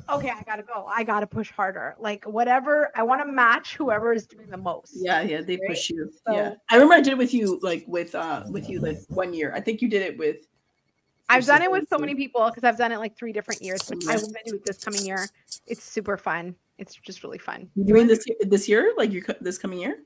okay, 0.10 0.30
I 0.30 0.42
gotta 0.44 0.64
go. 0.64 0.86
I 0.88 1.04
gotta 1.04 1.28
push 1.28 1.52
harder. 1.52 1.96
Like 2.00 2.26
whatever, 2.26 2.92
I 2.96 3.04
want 3.04 3.22
to 3.26 3.32
match 3.32 3.76
whoever 3.76 4.14
is 4.14 4.26
doing 4.28 4.50
the 4.50 4.58
most. 4.58 4.94
Yeah, 4.96 5.22
yeah, 5.22 5.42
they 5.42 5.54
Right? 5.56 5.70
push 5.70 5.90
you. 5.90 6.12
So- 6.28 6.36
yeah, 6.36 6.54
I 6.70 6.76
remember 6.76 6.96
I 6.96 7.02
did 7.02 7.14
it 7.14 7.18
with 7.18 7.34
you, 7.34 7.60
like 7.62 7.86
with 7.88 8.14
uh 8.16 8.44
with 8.50 8.70
you, 8.70 8.80
like 8.80 8.98
one 9.10 9.34
year. 9.34 9.54
I 9.56 9.62
think 9.62 9.82
you 9.82 9.88
did 9.90 10.02
it 10.02 10.18
with. 10.18 10.38
I've 11.30 11.46
done 11.46 11.62
it 11.62 11.72
with 11.72 11.88
so 11.90 11.98
many 11.98 12.16
people 12.16 12.46
because 12.50 12.64
I've 12.66 12.78
done 12.78 12.92
it 12.92 12.98
like 13.00 13.16
three 13.18 13.32
different 13.32 13.62
years. 13.62 13.82
But 13.88 14.06
I 14.10 14.16
will 14.18 14.28
do 14.46 14.56
it 14.56 14.66
this 14.66 14.84
coming 14.84 15.06
year. 15.06 15.26
It's 15.66 15.82
super 15.84 16.18
fun. 16.18 16.54
It's 16.78 16.96
just 16.96 17.24
really 17.24 17.38
fun. 17.38 17.70
You 17.76 17.86
doing 17.86 18.08
this 18.08 18.26
this 18.42 18.68
year? 18.68 18.94
Like 18.98 19.12
you 19.12 19.24
this 19.40 19.58
coming 19.58 19.80
year? 19.80 20.00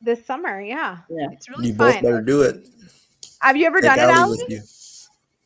this 0.00 0.24
summer. 0.24 0.60
Yeah, 0.60 0.98
Yeah. 1.10 1.26
it's 1.32 1.48
really 1.48 1.68
You 1.68 1.72
both 1.74 1.94
better 2.02 2.20
do 2.20 2.42
it. 2.42 2.68
Have 3.40 3.56
you 3.56 3.66
ever 3.66 3.80
Take 3.80 3.96
done 3.96 3.98
it, 3.98 4.02
Ally 4.02 4.14
Ally? 4.20 4.28
with 4.30 4.44
you. 4.48 4.60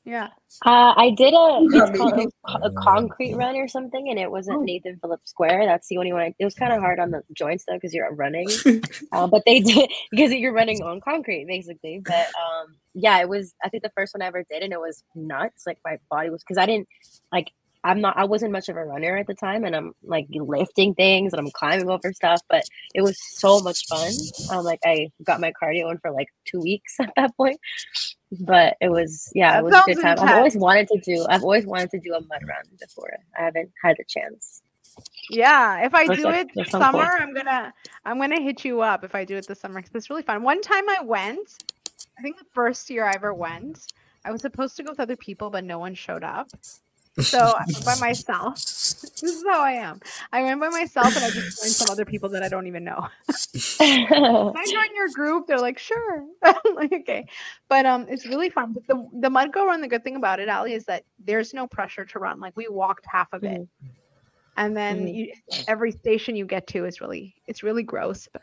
Yeah. 0.04 0.28
Uh, 0.66 0.94
I 0.96 1.14
did 1.16 1.32
a 1.32 1.58
it's 1.70 1.98
called 1.98 2.14
a, 2.18 2.52
a 2.66 2.72
concrete 2.72 3.34
run 3.34 3.56
or 3.56 3.68
something, 3.68 4.08
and 4.10 4.18
it 4.18 4.30
wasn't 4.30 4.58
Oh. 4.58 4.62
Nathan 4.62 4.98
Phillips 5.00 5.30
Square. 5.30 5.66
That's 5.66 5.86
the 5.88 5.96
only 5.98 6.12
one. 6.12 6.22
I, 6.22 6.34
it 6.38 6.44
was 6.44 6.54
kind 6.54 6.72
of 6.72 6.80
hard 6.80 6.98
on 6.98 7.12
the 7.12 7.22
joints 7.32 7.64
though 7.66 7.74
because 7.74 7.94
you're 7.94 8.12
running, 8.12 8.48
uh, 9.12 9.28
but 9.28 9.42
they 9.46 9.60
did 9.60 9.90
because 10.10 10.32
you're 10.32 10.52
running 10.52 10.82
on 10.82 11.00
concrete 11.00 11.46
basically. 11.46 12.02
But 12.04 12.26
um, 12.26 12.76
yeah, 12.94 13.20
it 13.20 13.28
was. 13.28 13.54
I 13.64 13.68
think 13.68 13.84
the 13.84 13.92
first 13.96 14.14
one 14.14 14.22
I 14.22 14.26
ever 14.26 14.44
did, 14.50 14.62
and 14.62 14.72
it 14.72 14.80
was 14.80 15.04
nuts. 15.14 15.64
Like 15.66 15.78
my 15.84 15.98
body 16.10 16.30
was 16.30 16.42
because 16.42 16.58
I 16.58 16.66
didn't 16.66 16.88
like. 17.32 17.50
I'm 17.84 18.00
not. 18.00 18.16
I 18.16 18.24
wasn't 18.24 18.52
much 18.52 18.68
of 18.68 18.76
a 18.76 18.84
runner 18.84 19.16
at 19.16 19.26
the 19.26 19.34
time, 19.34 19.64
and 19.64 19.74
I'm 19.74 19.92
like 20.02 20.26
lifting 20.30 20.94
things 20.94 21.32
and 21.32 21.40
I'm 21.40 21.50
climbing 21.50 21.90
over 21.90 22.12
stuff. 22.12 22.40
But 22.48 22.64
it 22.94 23.02
was 23.02 23.18
so 23.20 23.60
much 23.60 23.86
fun. 23.86 24.12
Um, 24.50 24.64
like 24.64 24.80
I 24.84 25.10
got 25.24 25.40
my 25.40 25.52
cardio 25.60 25.90
in 25.90 25.98
for 25.98 26.10
like 26.10 26.28
two 26.44 26.60
weeks 26.60 26.96
at 27.00 27.12
that 27.16 27.36
point. 27.36 27.59
But 28.40 28.76
it 28.80 28.90
was 28.90 29.30
yeah, 29.34 29.52
That 29.52 29.59
it 29.60 29.64
was 29.64 29.74
a 29.74 29.82
good 29.86 30.02
time. 30.02 30.18
I've 30.20 30.36
always 30.36 30.56
wanted 30.56 30.88
to 30.88 31.00
do. 31.00 31.26
I've 31.28 31.42
always 31.42 31.66
wanted 31.66 31.90
to 31.90 32.00
do 32.00 32.14
a 32.14 32.20
mud 32.20 32.40
run 32.48 32.62
before. 32.80 33.12
I 33.38 33.44
haven't 33.44 33.70
had 33.82 33.96
the 33.98 34.04
chance. 34.09 34.62
Yeah, 35.30 35.84
if 35.84 35.94
I 35.94 36.06
do 36.14 36.24
like 36.24 36.34
it 36.34 36.50
there's 36.54 36.66
this 36.66 36.70
some 36.70 36.82
cool. 36.82 37.00
summer, 37.00 37.10
I'm 37.18 37.34
gonna 37.34 37.72
I'm 38.04 38.18
gonna 38.18 38.40
hit 38.40 38.64
you 38.64 38.82
up 38.82 39.04
if 39.04 39.14
I 39.14 39.24
do 39.24 39.36
it 39.36 39.46
this 39.46 39.60
summer 39.60 39.80
because 39.80 39.94
it's 39.94 40.10
really 40.10 40.22
fun. 40.22 40.42
One 40.42 40.60
time 40.60 40.88
I 40.88 41.02
went, 41.02 41.64
I 42.18 42.22
think 42.22 42.38
the 42.38 42.44
first 42.52 42.90
year 42.90 43.04
I 43.04 43.14
ever 43.14 43.32
went, 43.34 43.92
I 44.24 44.30
was 44.30 44.42
supposed 44.42 44.76
to 44.76 44.82
go 44.82 44.90
with 44.92 45.00
other 45.00 45.16
people, 45.16 45.50
but 45.50 45.64
no 45.64 45.78
one 45.78 45.94
showed 45.94 46.24
up. 46.24 46.48
So 47.18 47.59
by 47.84 47.94
myself. 47.97 48.59
This 49.22 49.36
is 49.36 49.44
how 49.48 49.60
I 49.62 49.72
am. 49.72 50.01
I 50.32 50.43
went 50.43 50.60
by 50.60 50.68
myself 50.68 51.16
and 51.16 51.24
I 51.24 51.30
just 51.30 51.48
joined 51.60 51.76
some 51.76 51.89
other 51.89 52.05
people 52.05 52.30
that 52.30 52.43
I 52.43 52.48
don't 52.48 52.66
even 52.68 52.84
know. 52.84 53.09
Can 53.80 54.56
I 54.56 54.68
join 54.68 54.97
your 54.97 55.10
group? 55.10 55.47
They're 55.47 55.60
like, 55.60 55.78
sure. 55.78 56.24
I'm 56.44 56.74
like, 56.74 56.93
okay. 56.93 57.26
But 57.68 57.86
um 57.86 58.06
it's 58.09 58.26
really 58.26 58.51
fun. 58.51 58.74
But 58.74 58.86
the 58.89 59.09
the 59.20 59.30
mud 59.30 59.52
go 59.52 59.66
run, 59.66 59.80
the 59.80 59.89
good 59.89 60.05
thing 60.05 60.16
about 60.16 60.40
it, 60.40 60.48
Ally, 60.48 60.70
is 60.70 60.84
that 60.86 61.05
there's 61.24 61.55
no 61.55 61.66
pressure 61.66 62.05
to 62.06 62.18
run. 62.18 62.40
Like 62.40 62.56
we 62.56 62.68
walked 62.68 63.06
half 63.09 63.32
of 63.32 63.44
it. 63.44 63.62
Mhm. 63.62 63.68
And 64.56 64.76
then 64.76 65.09
Mhm. 65.09 65.14
you, 65.14 65.32
every 65.68 65.93
station 65.93 66.36
you 66.36 66.47
get 66.47 66.66
to 66.68 66.84
is 66.86 67.01
really 67.01 67.34
it's 67.47 67.62
really 67.62 67.82
gross, 67.84 68.28
but 68.32 68.43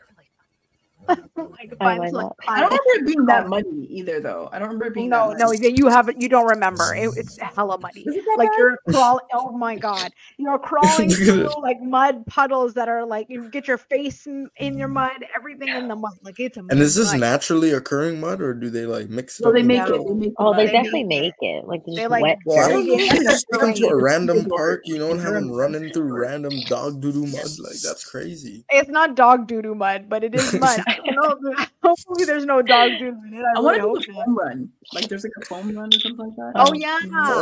really 1.16 1.28
fun. 1.34 1.50
like 1.50 1.78
fun 1.78 1.98
why 1.98 2.10
to, 2.10 2.16
like. 2.16 2.32
I 2.48 2.60
don't 2.60 2.70
remember 2.70 2.90
it 2.94 3.06
being 3.06 3.26
that 3.26 3.48
muddy 3.48 3.86
either, 3.90 4.20
though. 4.20 4.48
I 4.52 4.58
don't 4.58 4.68
remember 4.68 4.86
it 4.86 4.94
being 4.94 5.08
No, 5.08 5.30
that 5.30 5.38
no, 5.38 5.52
you 5.52 5.88
haven't. 5.88 6.20
You 6.20 6.28
don't 6.28 6.46
remember. 6.46 6.94
It, 6.94 7.10
it's 7.16 7.38
hella 7.38 7.78
muddy. 7.78 8.00
Is 8.00 8.14
it 8.16 8.24
that 8.24 8.36
Like 8.38 8.48
bad? 8.50 8.58
you're 8.58 8.78
crawling. 8.90 9.24
Oh 9.32 9.52
my 9.52 9.76
god, 9.76 10.12
you're 10.38 10.58
crawling 10.58 11.10
through 11.10 11.48
like 11.62 11.80
mud 11.82 12.24
puddles 12.26 12.74
that 12.74 12.88
are 12.88 13.04
like 13.04 13.26
you 13.28 13.50
get 13.50 13.66
your 13.68 13.78
face 13.78 14.26
in, 14.26 14.48
in 14.56 14.78
your 14.78 14.88
mud, 14.88 15.24
everything 15.36 15.68
in 15.68 15.88
the 15.88 15.96
mud. 15.96 16.12
Like 16.22 16.38
it's 16.40 16.56
a. 16.56 16.60
And 16.60 16.80
is 16.80 16.94
this 16.94 17.12
mud. 17.12 17.20
naturally 17.20 17.72
occurring 17.72 18.20
mud, 18.20 18.40
or 18.40 18.54
do 18.54 18.70
they 18.70 18.86
like 18.86 19.08
mix 19.08 19.40
it 19.40 19.44
No, 19.44 19.52
they 19.52 19.62
make 19.62 19.82
it. 19.86 19.92
They 20.06 20.14
make 20.14 20.32
oh, 20.38 20.52
the 20.52 20.58
they 20.58 20.64
mud. 20.66 20.72
definitely 20.72 21.04
make 21.04 21.34
it. 21.40 21.66
Like 21.66 21.84
They, 21.86 21.94
just 21.96 22.10
like, 22.10 22.22
wet. 22.22 22.38
Well, 22.44 22.64
I 22.64 22.68
don't 22.70 22.86
know. 22.86 22.94
Yeah, 22.94 23.14
You 23.14 23.22
just 23.24 23.46
take 23.52 23.60
them 23.60 23.74
to 23.74 23.86
a 23.88 23.96
random 24.02 24.44
park. 24.48 24.82
You 24.84 24.98
don't 24.98 25.18
have 25.18 25.34
them 25.34 25.50
running 25.50 25.92
through 25.92 26.18
random 26.18 26.52
dog 26.68 27.00
doo 27.00 27.12
doo 27.12 27.26
mud. 27.26 27.46
Like 27.58 27.80
that's 27.82 28.04
crazy. 28.04 28.64
It's 28.70 28.88
not 28.88 29.14
dog 29.16 29.46
doo 29.46 29.62
doo 29.62 29.74
mud, 29.74 30.08
but 30.08 30.24
it 30.24 30.34
is 30.34 30.52
mud. 30.54 30.80
I 31.06 31.10
know. 31.12 31.36
Hopefully, 31.82 32.24
there's 32.24 32.44
no 32.44 32.62
dog 32.62 32.90
doo 32.98 33.10
doo 33.12 33.16
in 33.26 33.34
it. 33.34 33.42
I, 33.42 33.58
I 33.58 33.60
want 33.60 33.76
to 33.76 33.82
do 33.82 33.88
hope 33.88 34.04
the 34.06 34.12
not. 34.12 34.24
foam 34.26 34.38
run. 34.38 34.68
Like 34.92 35.08
there's 35.08 35.24
like 35.24 35.32
a 35.40 35.44
foam 35.46 35.76
run 35.76 35.88
or 35.88 36.00
something 36.00 36.26
like 36.26 36.36
that. 36.36 36.52
Oh 36.56 36.66
Oh, 36.68 36.74
yeah, 36.74 36.98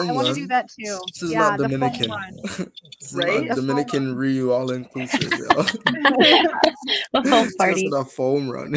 I 0.08 0.12
want 0.12 0.28
to 0.28 0.34
do 0.34 0.46
that 0.48 0.68
too. 0.68 0.98
This 1.12 1.22
is 1.22 1.32
yeah, 1.32 1.40
not 1.40 1.58
Dominican. 1.58 2.10
this 2.42 2.60
is 2.60 3.14
Right? 3.14 3.46
not 3.46 3.56
foam 3.56 3.66
Dominican 3.66 4.14
Rio 4.16 4.50
all 4.50 4.70
inclusive. 4.70 5.32
Yo. 5.32 5.46
A 7.14 7.28
home 7.28 7.44
Just 7.46 7.58
party. 7.58 7.90
a 7.94 8.04
foam 8.04 8.48
run. 8.50 8.74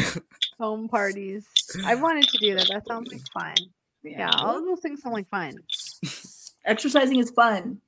foam 0.58 0.88
parties. 0.88 1.46
I 1.84 1.94
wanted 1.94 2.24
to 2.28 2.38
do 2.38 2.54
that. 2.56 2.68
That 2.72 2.86
sounds 2.86 3.10
like 3.12 3.22
fun. 3.32 3.54
Yeah, 4.02 4.30
all 4.34 4.58
of 4.58 4.64
those 4.64 4.80
things 4.80 5.00
sound 5.02 5.14
like 5.14 5.28
fun. 5.28 5.54
Exercising 6.64 7.18
is 7.18 7.30
fun. 7.30 7.78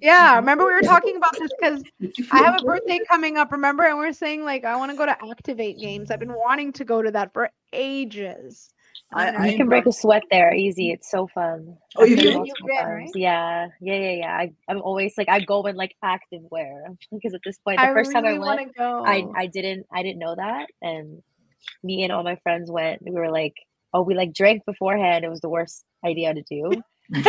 Yeah, 0.00 0.36
remember 0.36 0.66
we 0.66 0.72
were 0.72 0.82
talking 0.82 1.16
about 1.16 1.38
this 1.38 1.50
because 1.58 1.82
I 2.30 2.38
have 2.42 2.60
a 2.60 2.64
birthday 2.64 3.00
coming 3.08 3.36
up, 3.36 3.52
remember? 3.52 3.84
And 3.84 3.98
we 3.98 4.06
are 4.06 4.12
saying 4.12 4.44
like 4.44 4.64
I 4.64 4.76
want 4.76 4.90
to 4.90 4.96
go 4.96 5.06
to 5.06 5.16
Activate 5.30 5.78
Games. 5.80 6.10
I've 6.10 6.20
been 6.20 6.34
wanting 6.34 6.72
to 6.74 6.84
go 6.84 7.02
to 7.02 7.10
that 7.12 7.32
for 7.32 7.50
ages. 7.72 8.68
And 9.12 9.36
I- 9.36 9.44
I 9.44 9.46
You 9.50 9.56
can 9.58 9.68
break 9.68 9.86
a 9.86 9.92
sweat 9.92 10.24
there 10.30 10.52
easy. 10.52 10.90
It's 10.90 11.10
so 11.10 11.26
fun. 11.28 11.76
Oh, 11.96 12.02
I've 12.02 12.10
you 12.10 12.16
been 12.16 12.26
did? 12.26 12.46
You've 12.46 12.58
been, 12.66 12.88
right? 12.88 13.10
Yeah, 13.14 13.68
yeah, 13.80 13.94
yeah, 13.94 14.10
yeah. 14.12 14.36
I, 14.36 14.52
I'm 14.68 14.82
always 14.82 15.14
like 15.16 15.28
I 15.28 15.40
go 15.40 15.64
in 15.66 15.76
like 15.76 15.94
active 16.02 16.42
wear 16.50 16.84
because 17.12 17.34
at 17.34 17.40
this 17.44 17.58
point, 17.58 17.80
the 17.80 17.86
I 17.86 17.92
first 17.94 18.12
time 18.12 18.26
I 18.26 18.38
went, 18.38 18.74
go. 18.76 19.04
I 19.06 19.24
I 19.34 19.46
didn't 19.46 19.86
I 19.92 20.02
didn't 20.02 20.18
know 20.18 20.34
that, 20.36 20.66
and 20.82 21.22
me 21.82 22.02
and 22.04 22.12
all 22.12 22.22
my 22.24 22.36
friends 22.42 22.70
went. 22.70 23.02
We 23.02 23.12
were 23.12 23.30
like, 23.30 23.54
oh, 23.94 24.02
we 24.02 24.14
like 24.14 24.32
drank 24.34 24.64
beforehand. 24.66 25.24
It 25.24 25.30
was 25.30 25.40
the 25.40 25.48
worst 25.48 25.84
idea 26.04 26.34
to 26.34 26.42
do, 26.42 26.82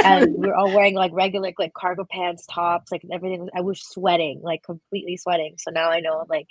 and 0.04 0.34
we 0.36 0.48
were 0.48 0.56
all 0.56 0.72
wearing 0.74 0.94
like 0.96 1.12
regular 1.14 1.52
like 1.58 1.74
cargo 1.74 2.06
pants, 2.10 2.46
tops, 2.48 2.92
like 2.92 3.04
everything. 3.12 3.50
I 3.56 3.62
was 3.62 3.82
sweating, 3.82 4.42
like 4.44 4.64
completely 4.64 5.18
sweating. 5.18 5.56
So 5.58 5.72
now 5.72 5.90
I 5.90 6.00
know 6.00 6.26
like 6.30 6.48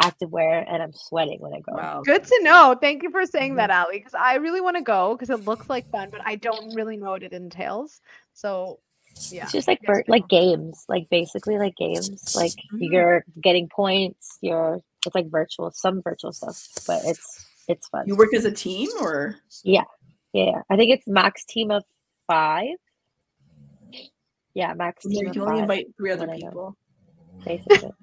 active 0.00 0.30
wear, 0.30 0.64
and 0.68 0.82
I'm 0.82 0.92
sweating 0.92 1.40
when 1.40 1.52
I 1.54 1.60
go. 1.60 1.72
Wow. 1.72 2.02
Good 2.04 2.24
to 2.24 2.40
know. 2.42 2.76
Thank 2.80 3.02
you 3.02 3.10
for 3.10 3.26
saying 3.26 3.54
Mhm. 3.54 3.56
that, 3.56 3.70
Ally, 3.70 3.94
because 3.94 4.14
I 4.14 4.36
really 4.36 4.60
want 4.60 4.76
to 4.76 4.82
go 4.82 5.14
because 5.16 5.30
it 5.30 5.44
looks 5.44 5.68
like 5.68 5.86
fun, 5.90 6.08
but 6.10 6.20
I 6.24 6.36
don't 6.36 6.74
really 6.74 6.96
know 6.96 7.10
what 7.10 7.22
it 7.24 7.32
entails. 7.32 8.00
So, 8.32 8.78
yeah. 9.30 9.42
It's 9.44 9.52
just 9.52 9.66
like 9.66 9.80
yes, 9.82 10.02
like 10.06 10.28
games, 10.28 10.84
like 10.88 11.08
basically 11.10 11.58
like 11.58 11.74
games. 11.76 12.36
Like 12.36 12.52
Mhm. 12.72 12.78
you're 12.92 13.24
getting 13.40 13.68
points. 13.68 14.38
You're 14.40 14.80
it's 15.04 15.14
like 15.14 15.28
virtual, 15.30 15.70
some 15.72 16.02
virtual 16.02 16.32
stuff, 16.32 16.68
but 16.86 17.00
it's 17.04 17.46
it's 17.66 17.88
fun. 17.88 18.06
You 18.06 18.14
work 18.16 18.32
as 18.34 18.44
a 18.44 18.52
team 18.52 18.88
or 19.00 19.36
Yeah, 19.64 19.84
yeah. 20.32 20.62
I 20.70 20.76
think 20.76 20.92
it's 20.92 21.06
max 21.08 21.44
team 21.44 21.70
of 21.72 21.82
five. 22.28 22.68
Yeah, 24.54 24.74
max 24.74 25.04
you 25.08 25.30
can 25.30 25.42
only 25.42 25.60
invite 25.60 25.86
three 25.96 26.12
other 26.12 26.26
what 26.26 26.34
I 26.34 26.38
know. 26.38 26.48
people? 26.48 26.76
Basically. 27.44 27.90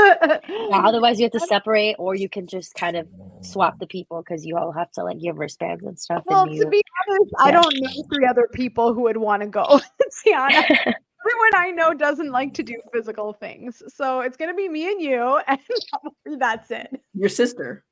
Yeah, 0.00 0.82
otherwise, 0.84 1.18
you 1.18 1.24
have 1.24 1.32
to 1.32 1.40
separate, 1.40 1.96
or 1.98 2.14
you 2.14 2.28
can 2.28 2.46
just 2.46 2.72
kind 2.74 2.96
of 2.96 3.08
swap 3.40 3.80
the 3.80 3.86
people 3.88 4.22
because 4.22 4.46
you 4.46 4.56
all 4.56 4.70
have 4.70 4.90
to 4.92 5.02
like 5.02 5.18
give 5.18 5.36
wristbands 5.38 5.84
and 5.84 5.98
stuff. 5.98 6.22
well, 6.26 6.44
and 6.44 6.56
to 6.60 6.68
be 6.68 6.80
honest, 7.08 7.32
I 7.40 7.50
don't 7.50 7.74
know 7.80 8.04
three 8.14 8.24
other 8.24 8.48
people 8.52 8.94
who 8.94 9.02
would 9.02 9.16
want 9.16 9.42
to 9.42 9.48
go. 9.48 9.64
Tiana, 10.24 10.62
everyone 10.68 11.52
I 11.56 11.72
know 11.74 11.94
doesn't 11.94 12.30
like 12.30 12.54
to 12.54 12.62
do 12.62 12.80
physical 12.92 13.32
things. 13.32 13.82
So 13.88 14.20
it's 14.20 14.36
going 14.36 14.50
to 14.50 14.56
be 14.56 14.68
me 14.68 14.88
and 14.92 15.02
you, 15.02 15.40
and 15.48 16.40
that's 16.40 16.70
it. 16.70 17.00
Your 17.14 17.28
sister 17.28 17.84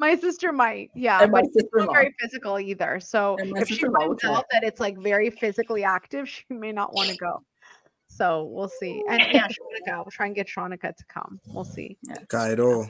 My 0.00 0.16
sister 0.16 0.50
might, 0.50 0.90
yeah, 0.94 1.22
and 1.22 1.30
my 1.30 1.42
but 1.42 1.48
it's 1.48 1.56
not 1.56 1.62
sister-in-law. 1.64 1.92
very 1.92 2.14
physical 2.18 2.58
either. 2.58 3.00
So 3.00 3.36
if 3.38 3.68
she 3.68 3.74
sister-in-law 3.74 3.98
finds 3.98 4.24
out 4.24 4.46
that 4.50 4.64
it's 4.64 4.80
like 4.80 4.96
very 4.96 5.28
physically 5.28 5.84
active, 5.84 6.26
she 6.26 6.42
may 6.48 6.72
not 6.72 6.94
want 6.94 7.10
to 7.10 7.16
go. 7.18 7.42
So 8.08 8.44
we'll 8.44 8.70
see. 8.70 9.04
And 9.10 9.20
yeah, 9.30 9.46
Shanika, 9.46 9.96
we'll 9.98 10.06
try 10.10 10.24
and 10.24 10.34
get 10.34 10.48
Shanika 10.48 10.96
to 10.96 11.04
come. 11.06 11.38
We'll 11.48 11.64
see. 11.64 11.98
Cairo. 12.28 12.88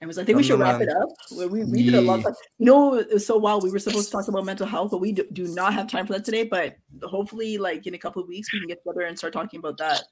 And 0.00 0.08
was 0.08 0.18
I 0.18 0.24
think 0.24 0.36
we 0.36 0.42
should 0.42 0.58
wrap 0.58 0.80
it 0.80 0.88
up. 0.88 1.10
We, 1.36 1.46
we, 1.46 1.64
we 1.64 1.82
did 1.84 1.94
a 1.94 2.00
lot. 2.00 2.20
Yeah. 2.20 2.28
Of, 2.30 2.36
you 2.58 2.66
know, 2.66 3.18
so 3.18 3.36
while 3.36 3.60
we 3.60 3.70
were 3.70 3.78
supposed 3.78 4.06
to 4.06 4.12
talk 4.12 4.26
about 4.26 4.44
mental 4.44 4.66
health, 4.66 4.90
but 4.90 4.98
we 4.98 5.12
do, 5.12 5.26
do 5.32 5.46
not 5.54 5.74
have 5.74 5.86
time 5.86 6.08
for 6.08 6.14
that 6.14 6.24
today. 6.24 6.42
But 6.42 6.74
hopefully, 7.04 7.56
like 7.56 7.86
in 7.86 7.94
a 7.94 7.98
couple 7.98 8.20
of 8.20 8.26
weeks, 8.26 8.52
we 8.52 8.58
can 8.58 8.68
get 8.68 8.82
together 8.82 9.02
and 9.02 9.16
start 9.16 9.32
talking 9.32 9.58
about 9.58 9.76
that. 9.78 10.02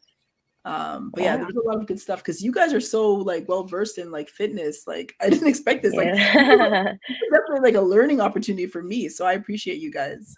Um, 0.69 1.11
but 1.15 1.23
yeah, 1.23 1.36
Yeah. 1.36 1.36
there's 1.45 1.57
a 1.57 1.66
lot 1.66 1.77
of 1.81 1.86
good 1.86 1.99
stuff 1.99 2.19
because 2.19 2.43
you 2.43 2.53
guys 2.53 2.74
are 2.74 2.81
so 2.81 3.11
like 3.15 3.49
well 3.49 3.65
versed 3.65 3.97
in 3.97 4.11
like 4.11 4.28
fitness. 4.28 4.86
Like 4.86 5.15
I 5.20 5.31
didn't 5.31 5.49
expect 5.49 5.82
this. 5.82 5.95
Like 5.95 6.09
yeah. 6.09 6.93
it's 7.09 7.31
definitely 7.32 7.61
like 7.62 7.74
a 7.74 7.81
learning 7.81 8.20
opportunity 8.20 8.66
for 8.66 8.82
me. 8.82 9.09
So 9.09 9.24
I 9.24 9.32
appreciate 9.32 9.78
you 9.81 9.90
guys. 9.90 10.36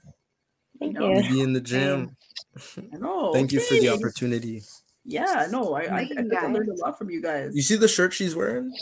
Thank 0.78 0.92
know, 0.94 1.12
you. 1.12 1.28
Be 1.28 1.40
in 1.40 1.52
the 1.52 1.60
gym. 1.60 2.16
I 2.78 2.96
know. 2.96 3.32
Thank 3.32 3.50
you 3.52 3.60
for 3.60 3.74
the 3.74 3.88
opportunity. 3.88 4.62
Yeah, 5.04 5.48
no, 5.50 5.74
I 5.74 5.82
I, 5.82 5.98
I 6.00 6.06
think 6.06 6.32
I 6.34 6.46
learned 6.46 6.68
a 6.68 6.74
lot 6.76 6.96
from 6.96 7.10
you 7.10 7.20
guys. 7.20 7.56
You 7.56 7.62
see 7.62 7.76
the 7.76 7.88
shirt 7.88 8.12
she's 8.12 8.36
wearing? 8.36 8.72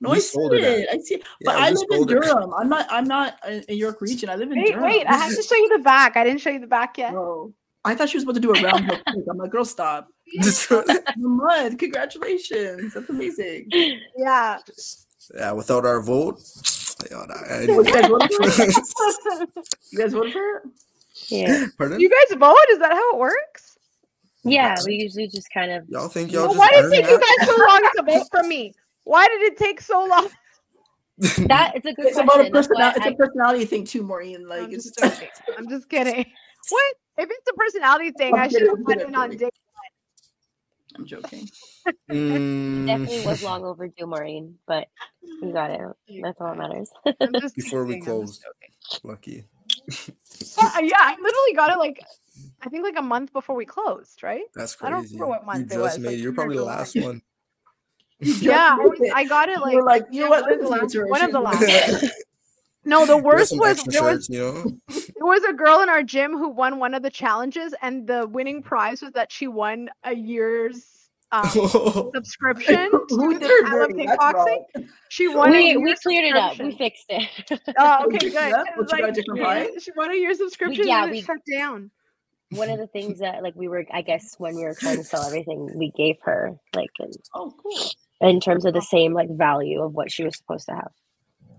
no, 0.00 0.10
we 0.10 0.16
I 0.16 0.20
see 0.20 0.28
sold 0.30 0.54
it. 0.54 0.88
I 0.90 0.98
see 1.00 1.16
it. 1.16 1.22
But 1.44 1.54
Yeah, 1.56 1.64
I 1.64 1.70
live 1.70 1.82
in 1.90 1.96
sold 1.98 2.10
her. 2.10 2.20
Durham. 2.20 2.54
I'm 2.58 2.68
not. 2.68 2.86
I'm 2.90 3.04
not 3.04 3.38
in 3.46 3.62
in 3.68 3.76
York 3.76 4.00
Region. 4.00 4.30
I 4.30 4.36
live 4.36 4.50
in 4.52 4.58
Wait, 4.58 4.72
Durham. 4.72 4.84
wait, 4.84 5.06
I 5.06 5.16
have 5.16 5.34
to 5.34 5.42
show 5.42 5.56
you 5.56 5.76
the 5.76 5.82
back. 5.82 6.16
I 6.16 6.24
didn't 6.24 6.40
show 6.40 6.50
you 6.50 6.60
the 6.60 6.66
back 6.66 6.96
yet. 6.96 7.12
Oh, 7.14 7.52
I 7.84 7.94
thought 7.94 8.08
she 8.08 8.16
was 8.16 8.24
about 8.24 8.34
to 8.34 8.40
do 8.40 8.52
a 8.54 8.60
round 8.62 8.84
hook 8.84 9.00
kick. 9.06 9.24
I'm 9.30 9.38
like, 9.38 9.50
girl, 9.50 9.64
stop. 9.64 10.08
The 10.40 11.04
mud. 11.16 11.78
Congratulations. 11.78 12.94
That's 12.94 13.08
amazing. 13.08 13.70
Yeah. 14.16 14.58
yeah, 15.34 15.52
without 15.52 15.84
our 15.86 16.00
vote. 16.02 16.40
Yeah, 17.10 17.18
I- 17.50 17.60
You 17.62 17.84
guys 17.84 18.04
I- 18.04 18.08
voted 18.08 18.32
for 18.32 18.42
it? 18.44 19.48
You 19.92 19.98
guys 19.98 20.12
voted 20.12 20.32
for 20.32 20.56
it? 20.56 20.62
Yeah. 21.28 21.66
Pardon? 21.76 22.00
you 22.00 22.08
guys 22.10 22.36
vote? 22.38 22.56
Is 22.72 22.78
that 22.80 22.92
how 22.92 23.12
it 23.14 23.18
works? 23.18 23.76
Yeah, 24.44 24.76
we 24.86 24.94
usually 24.94 25.28
just 25.28 25.50
kind 25.52 25.72
of 25.72 25.88
Y'all 25.88 26.08
think 26.08 26.32
y'all 26.32 26.46
just 26.46 26.58
why 26.58 26.70
did 26.70 26.84
it 26.86 26.90
take 26.90 27.10
you 27.10 27.18
guys 27.18 27.48
so 27.48 27.56
long 27.56 27.90
to 27.96 28.02
vote 28.06 28.26
for 28.30 28.42
me? 28.46 28.72
Why 29.04 29.26
did 29.28 29.42
it 29.52 29.56
take 29.58 29.80
so 29.80 30.04
long? 30.04 30.28
that 31.48 31.72
it's 31.74 31.84
a 31.86 31.92
good 31.92 32.06
It's 32.06 32.14
question. 32.16 32.20
about 32.22 32.46
a 32.46 32.50
personality. 32.50 32.98
It's 33.00 33.06
I- 33.06 33.10
a 33.10 33.14
personality 33.16 33.64
thing 33.64 33.84
too, 33.84 34.02
Maureen. 34.02 34.46
Like 34.46 34.62
I'm 34.62 34.72
it's 34.72 34.84
just 34.90 34.98
joking. 34.98 35.28
I'm 35.58 35.68
just 35.68 35.88
kidding. 35.88 36.24
What? 36.68 36.94
If 37.18 37.28
it's 37.30 37.48
a 37.50 37.54
personality 37.54 38.12
thing, 38.12 38.34
I'm 38.34 38.40
I 38.40 38.48
should 38.48 38.62
have 38.62 38.78
I'm 38.78 38.84
went 38.84 39.02
in 39.02 39.14
on 39.14 39.30
I'm 39.30 39.36
day. 39.36 39.50
I'm 40.96 41.06
joking. 41.06 41.48
Definitely 42.08 43.18
Mm, 43.18 43.26
was 43.26 43.42
long 43.42 43.64
overdue, 43.64 44.06
Maureen, 44.06 44.56
but 44.66 44.88
you 45.42 45.52
got 45.52 45.70
it. 45.70 45.80
That's 46.22 46.40
all 46.40 46.48
that 46.54 46.56
matters. 46.58 46.90
Before 47.54 47.84
we 47.84 47.94
kidding, 47.94 48.04
closed. 48.04 48.44
lucky. 49.04 49.44
joking. 49.88 50.14
Yeah, 50.82 50.96
I 50.98 51.12
literally 51.20 51.54
got 51.54 51.70
it 51.70 51.78
like 51.78 52.02
I 52.62 52.68
think 52.68 52.84
like 52.84 52.98
a 52.98 53.02
month 53.02 53.32
before 53.32 53.56
we 53.56 53.64
closed, 53.64 54.22
right? 54.22 54.42
That's 54.54 54.74
crazy. 54.76 54.88
I 54.88 54.90
don't 54.96 55.04
remember 55.04 55.26
what 55.26 55.40
you 55.42 55.46
month 55.46 55.72
it 55.72 55.78
was, 55.78 55.98
made 55.98 56.06
like. 56.08 56.18
You're 56.18 56.32
probably 56.32 56.56
the 56.56 56.62
July. 56.62 56.76
last 56.76 56.96
one. 56.96 57.22
Yeah, 58.20 58.76
I, 58.80 58.84
was- 58.84 59.10
I 59.14 59.24
got 59.24 59.48
it 59.48 59.56
You 59.58 59.62
like 59.62 59.74
were 59.76 59.82
like, 59.84 60.06
you 60.10 60.20
know 60.24 60.30
what? 60.30 60.42
one 60.44 60.52
of 60.52 60.60
the 60.60 60.68
last- 60.68 60.96
one 61.10 61.22
of 61.22 61.32
the 61.32 61.52
She's- 61.66 62.02
last. 62.02 62.12
No, 62.88 63.06
the 63.06 63.16
worst 63.28 63.52
was 63.56 63.78
extra 63.78 63.92
there 63.92 64.02
was 64.02 64.12
shirts, 64.26 64.28
you 64.30 64.38
know. 64.40 64.64
there 64.88 65.26
was 65.26 65.44
a 65.44 65.52
girl 65.52 65.80
in 65.80 65.88
our 65.88 66.02
gym 66.02 66.32
who 66.32 66.48
won 66.48 66.78
one 66.78 66.94
of 66.94 67.02
the 67.02 67.10
challenges, 67.10 67.74
and 67.82 68.06
the 68.06 68.26
winning 68.26 68.62
prize 68.62 69.02
was 69.02 69.12
that 69.12 69.30
she 69.30 69.46
won 69.48 69.88
a 70.04 70.14
year's 70.14 70.84
um, 71.30 71.44
subscription 72.14 72.88
Who 73.10 73.34
to 73.34 73.38
did 73.38 73.48
her 73.50 73.66
I 73.66 73.74
Love 73.80 73.88
dirty? 73.90 74.06
That's 74.06 74.18
Kickboxing. 74.22 74.88
She 75.10 75.28
won. 75.28 75.50
we 75.50 75.58
year's 75.72 75.82
we 75.82 75.94
cleared 75.96 76.24
it 76.24 76.36
up. 76.36 76.58
We 76.58 76.74
fixed 76.76 77.04
it. 77.10 77.28
Oh, 77.78 78.06
We 78.08 78.16
okay, 78.16 78.18
fixed 78.30 78.38
good. 78.38 78.52
up? 78.54 78.66
'cause, 78.66 78.86
But 78.88 78.92
you 78.92 78.98
got 79.02 79.08
a 79.10 79.12
different 79.12 79.40
yeah, 79.40 79.44
prize? 79.46 79.82
She 79.82 79.90
won 79.96 80.10
a 80.10 80.14
year's 80.14 80.38
subscription. 80.38 80.86
yeah, 80.88 81.02
and 81.04 81.12
we- 81.12 81.20
shut 81.22 81.36
down. 81.52 81.90
One 82.52 82.70
of 82.70 82.78
the 82.78 82.86
things 82.86 83.18
that 83.18 83.42
like 83.42 83.52
we 83.56 83.68
were, 83.68 83.84
I 83.92 84.00
guess, 84.00 84.34
when 84.38 84.56
we 84.56 84.62
were 84.64 84.74
trying 84.74 84.96
to 84.96 85.04
sell 85.04 85.22
everything, 85.22 85.68
we 85.76 85.90
gave 85.94 86.16
her 86.22 86.52
like 86.74 86.88
in, 86.98 87.10
Oh, 87.34 87.52
cool. 87.62 87.90
in 88.22 88.40
terms 88.40 88.64
of 88.64 88.72
the 88.72 88.80
same 88.80 89.12
like 89.12 89.28
value 89.30 89.82
of 89.82 89.92
what 89.92 90.10
she 90.10 90.24
was 90.24 90.34
supposed 90.38 90.64
to 90.70 90.74
have. 90.76 90.90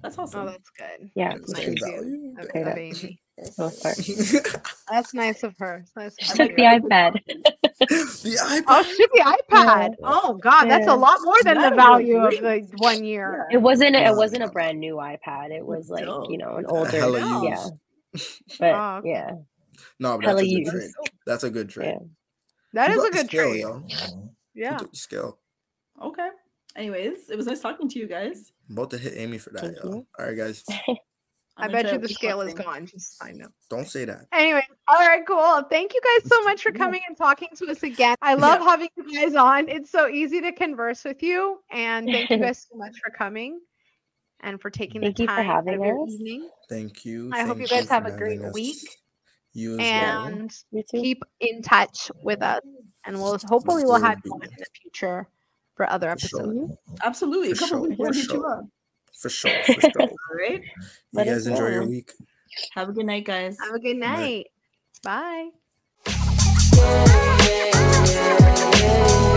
That's 0.02 0.18
Oh, 0.18 0.24
awesome. 0.24 0.46
that's 0.46 0.70
good. 0.70 1.12
Yeah, 1.16 1.34
That's 1.38 1.52
nice. 1.54 1.82
value. 1.82 2.36
Okay, 2.42 2.64
that- 2.64 2.78
Amy. 2.78 3.20
for 3.38 3.46
the 3.46 3.54
most. 3.58 4.84
That's 4.90 5.14
nice 5.14 5.44
of 5.44 5.56
her. 5.60 5.86
That's 5.96 6.16
She 6.20 6.28
nice 6.30 6.38
took 6.38 6.50
of 6.52 6.56
the 6.56 6.66
her. 6.66 6.80
iPad. 6.80 7.14
the 7.26 8.38
iPad. 8.38 8.64
Oh, 8.68 8.84
she 8.84 8.96
took 8.98 9.12
the 9.14 9.38
iPad. 9.52 9.96
Oh 10.04 10.34
God, 10.36 10.66
that's 10.70 10.88
Yeah. 10.88 10.94
a 10.94 10.96
lot 10.96 11.20
more 11.24 11.36
than 11.44 11.56
the 11.56 11.62
That 11.62 11.74
is 11.74 11.78
value 11.78 12.18
of 12.18 12.38
great. 12.40 12.70
the 12.72 12.78
one 12.78 13.04
year. 13.04 13.48
It 13.52 13.58
wasn't. 13.58 13.96
It 13.96 14.16
wasn't 14.16 14.44
a 14.44 14.48
brand 14.50 14.80
new 14.80 14.96
iPad. 14.96 15.52
It 15.52 15.66
was 15.66 15.90
like 15.90 16.06
No. 16.06 16.26
you 16.30 16.38
know 16.38 16.56
an 16.58 16.66
older. 16.68 16.92
hella 16.92 17.20
Yeah, 17.44 17.66
used. 18.14 18.40
but 18.60 18.74
Oh, 18.74 18.98
okay. 19.00 19.10
yeah, 19.10 19.32
No, 20.00 20.18
but 20.18 20.26
that's 20.26 20.42
a 20.42 20.44
good 20.44 20.50
used. 20.50 20.72
trade. 20.72 20.92
That's 21.26 21.44
a 21.44 21.50
good 21.50 21.70
trade. 21.70 21.98
yeah. 22.02 22.08
That 22.74 22.92
Who 22.92 23.02
is 23.04 23.10
a 23.10 23.12
good 23.12 23.28
skill, 23.28 23.50
trade. 23.50 23.60
yo? 23.62 23.80
Who 23.80 24.30
Yeah. 24.54 24.78
took 24.78 24.92
the 24.92 24.98
skill? 24.98 25.40
Okay. 26.02 26.30
Anyways, 26.76 27.30
it 27.30 27.36
was 27.38 27.48
nice 27.48 27.60
talking 27.62 27.90
to 27.90 28.00
you 28.00 28.08
guys. 28.08 28.52
I'm 28.70 28.78
about 28.78 28.91
to 28.91 28.98
hit 28.98 29.14
Amy 29.18 29.38
for 29.38 29.50
that, 29.52 29.62
Thank 29.62 29.78
mm-hmm. 29.78 29.88
yo. 29.88 30.08
All 30.20 30.26
right, 30.26 30.38
guys. 30.38 30.64
I 31.58 31.66
I'm 31.66 31.72
bet 31.74 31.91
you 31.91 31.98
the 31.98 32.08
scale 32.08 32.40
is 32.41 32.54
gone. 32.54 32.86
Just 32.86 33.22
I 33.22 33.32
know. 33.32 33.48
Don't 33.70 33.88
say 33.88 34.06
that. 34.06 34.28
Anyway, 34.32 34.66
all 34.88 35.00
right, 35.00 35.26
cool. 35.28 35.62
Thank 35.70 35.94
you 35.94 36.00
guys 36.02 36.30
so 36.30 36.41
much 36.44 36.62
for 36.64 36.72
coming 36.72 37.02
and 37.08 37.18
talking 37.18 37.50
to 37.58 37.66
us 37.70 37.84
again. 37.84 38.16
I 38.22 38.36
love 38.36 38.62
Yeah. 38.62 38.66
having 38.70 38.88
you 38.96 39.22
guys 39.22 39.36
on. 39.36 39.68
It's 39.68 39.91
so 39.91 40.08
easy 40.08 40.40
to 40.40 40.54
converse 40.54 41.04
with 41.04 41.22
you, 41.22 41.60
and 41.70 42.06
thank 42.08 42.30
you 42.30 42.38
guys 42.41 42.66
so 42.72 42.78
much 42.78 42.96
for 43.04 43.12
coming 43.12 43.60
and 44.41 44.62
for 44.62 44.70
taking 44.70 45.02
Thank 45.02 45.18
the 45.18 45.24
you 45.24 45.28
for 45.30 45.36
time 45.36 45.50
out 45.50 45.60
of 45.60 45.66
having 45.66 45.84
your 45.84 46.04
us. 46.04 46.10
evening. 46.12 46.50
Thank 46.70 47.04
you. 47.04 47.30
I 47.34 47.44
hope 47.44 47.60
you 47.60 47.68
guys 47.68 47.88
for 47.88 47.94
have 47.96 48.06
a 48.06 48.12
great 48.18 48.41
us. 48.41 48.54
week, 48.54 48.78
You 49.52 49.74
as 49.74 49.80
well. 49.80 50.26
and 50.28 50.52
You 50.72 50.84
keep 50.90 51.24
in 51.41 51.62
touch 51.62 52.10
with 52.24 52.41
us. 52.41 52.62
And 53.06 53.18
we'll 53.22 53.38
hopefully 53.50 53.84
we'll 53.84 54.00
have 54.02 54.22
you 54.24 54.32
on 54.32 54.44
in 54.44 54.50
the 54.58 54.66
future 54.82 55.28
for 55.80 55.90
other 55.90 56.12
For 56.20 56.28
sure. 56.28 56.40
episodes. 56.42 56.58
Mm-hmm. 56.60 56.94
Absolutely. 57.04 57.52
A 57.52 57.56
For 57.56 57.60
couple 57.62 57.78
sure, 57.78 57.88
weeks 57.88 58.00
we'll 58.00 58.12
for 58.12 58.16
hit 58.20 58.24
you 58.26 58.30
sure. 58.32 58.52
up. 58.52 58.66
For 59.22 59.30
sure. 59.30 59.64
For 59.66 59.74
sure. 59.80 59.92
All 60.02 60.10
right. 60.38 60.60
Mm-hmm. 60.62 60.82
you 60.82 60.90
Let 61.14 61.28
guys 61.28 61.48
enjoy 61.48 61.70
your 61.70 61.88
week. 61.88 62.12
Have 62.76 62.90
a 62.90 62.92
good 62.92 63.06
night, 63.06 63.24
guys. 63.24 63.58
Have 63.64 63.76
a 63.76 63.80
good 63.80 63.96
night. 63.96 64.48
night. 65.06 65.52
Bye. 66.06 66.20
Yeah. 68.82 69.36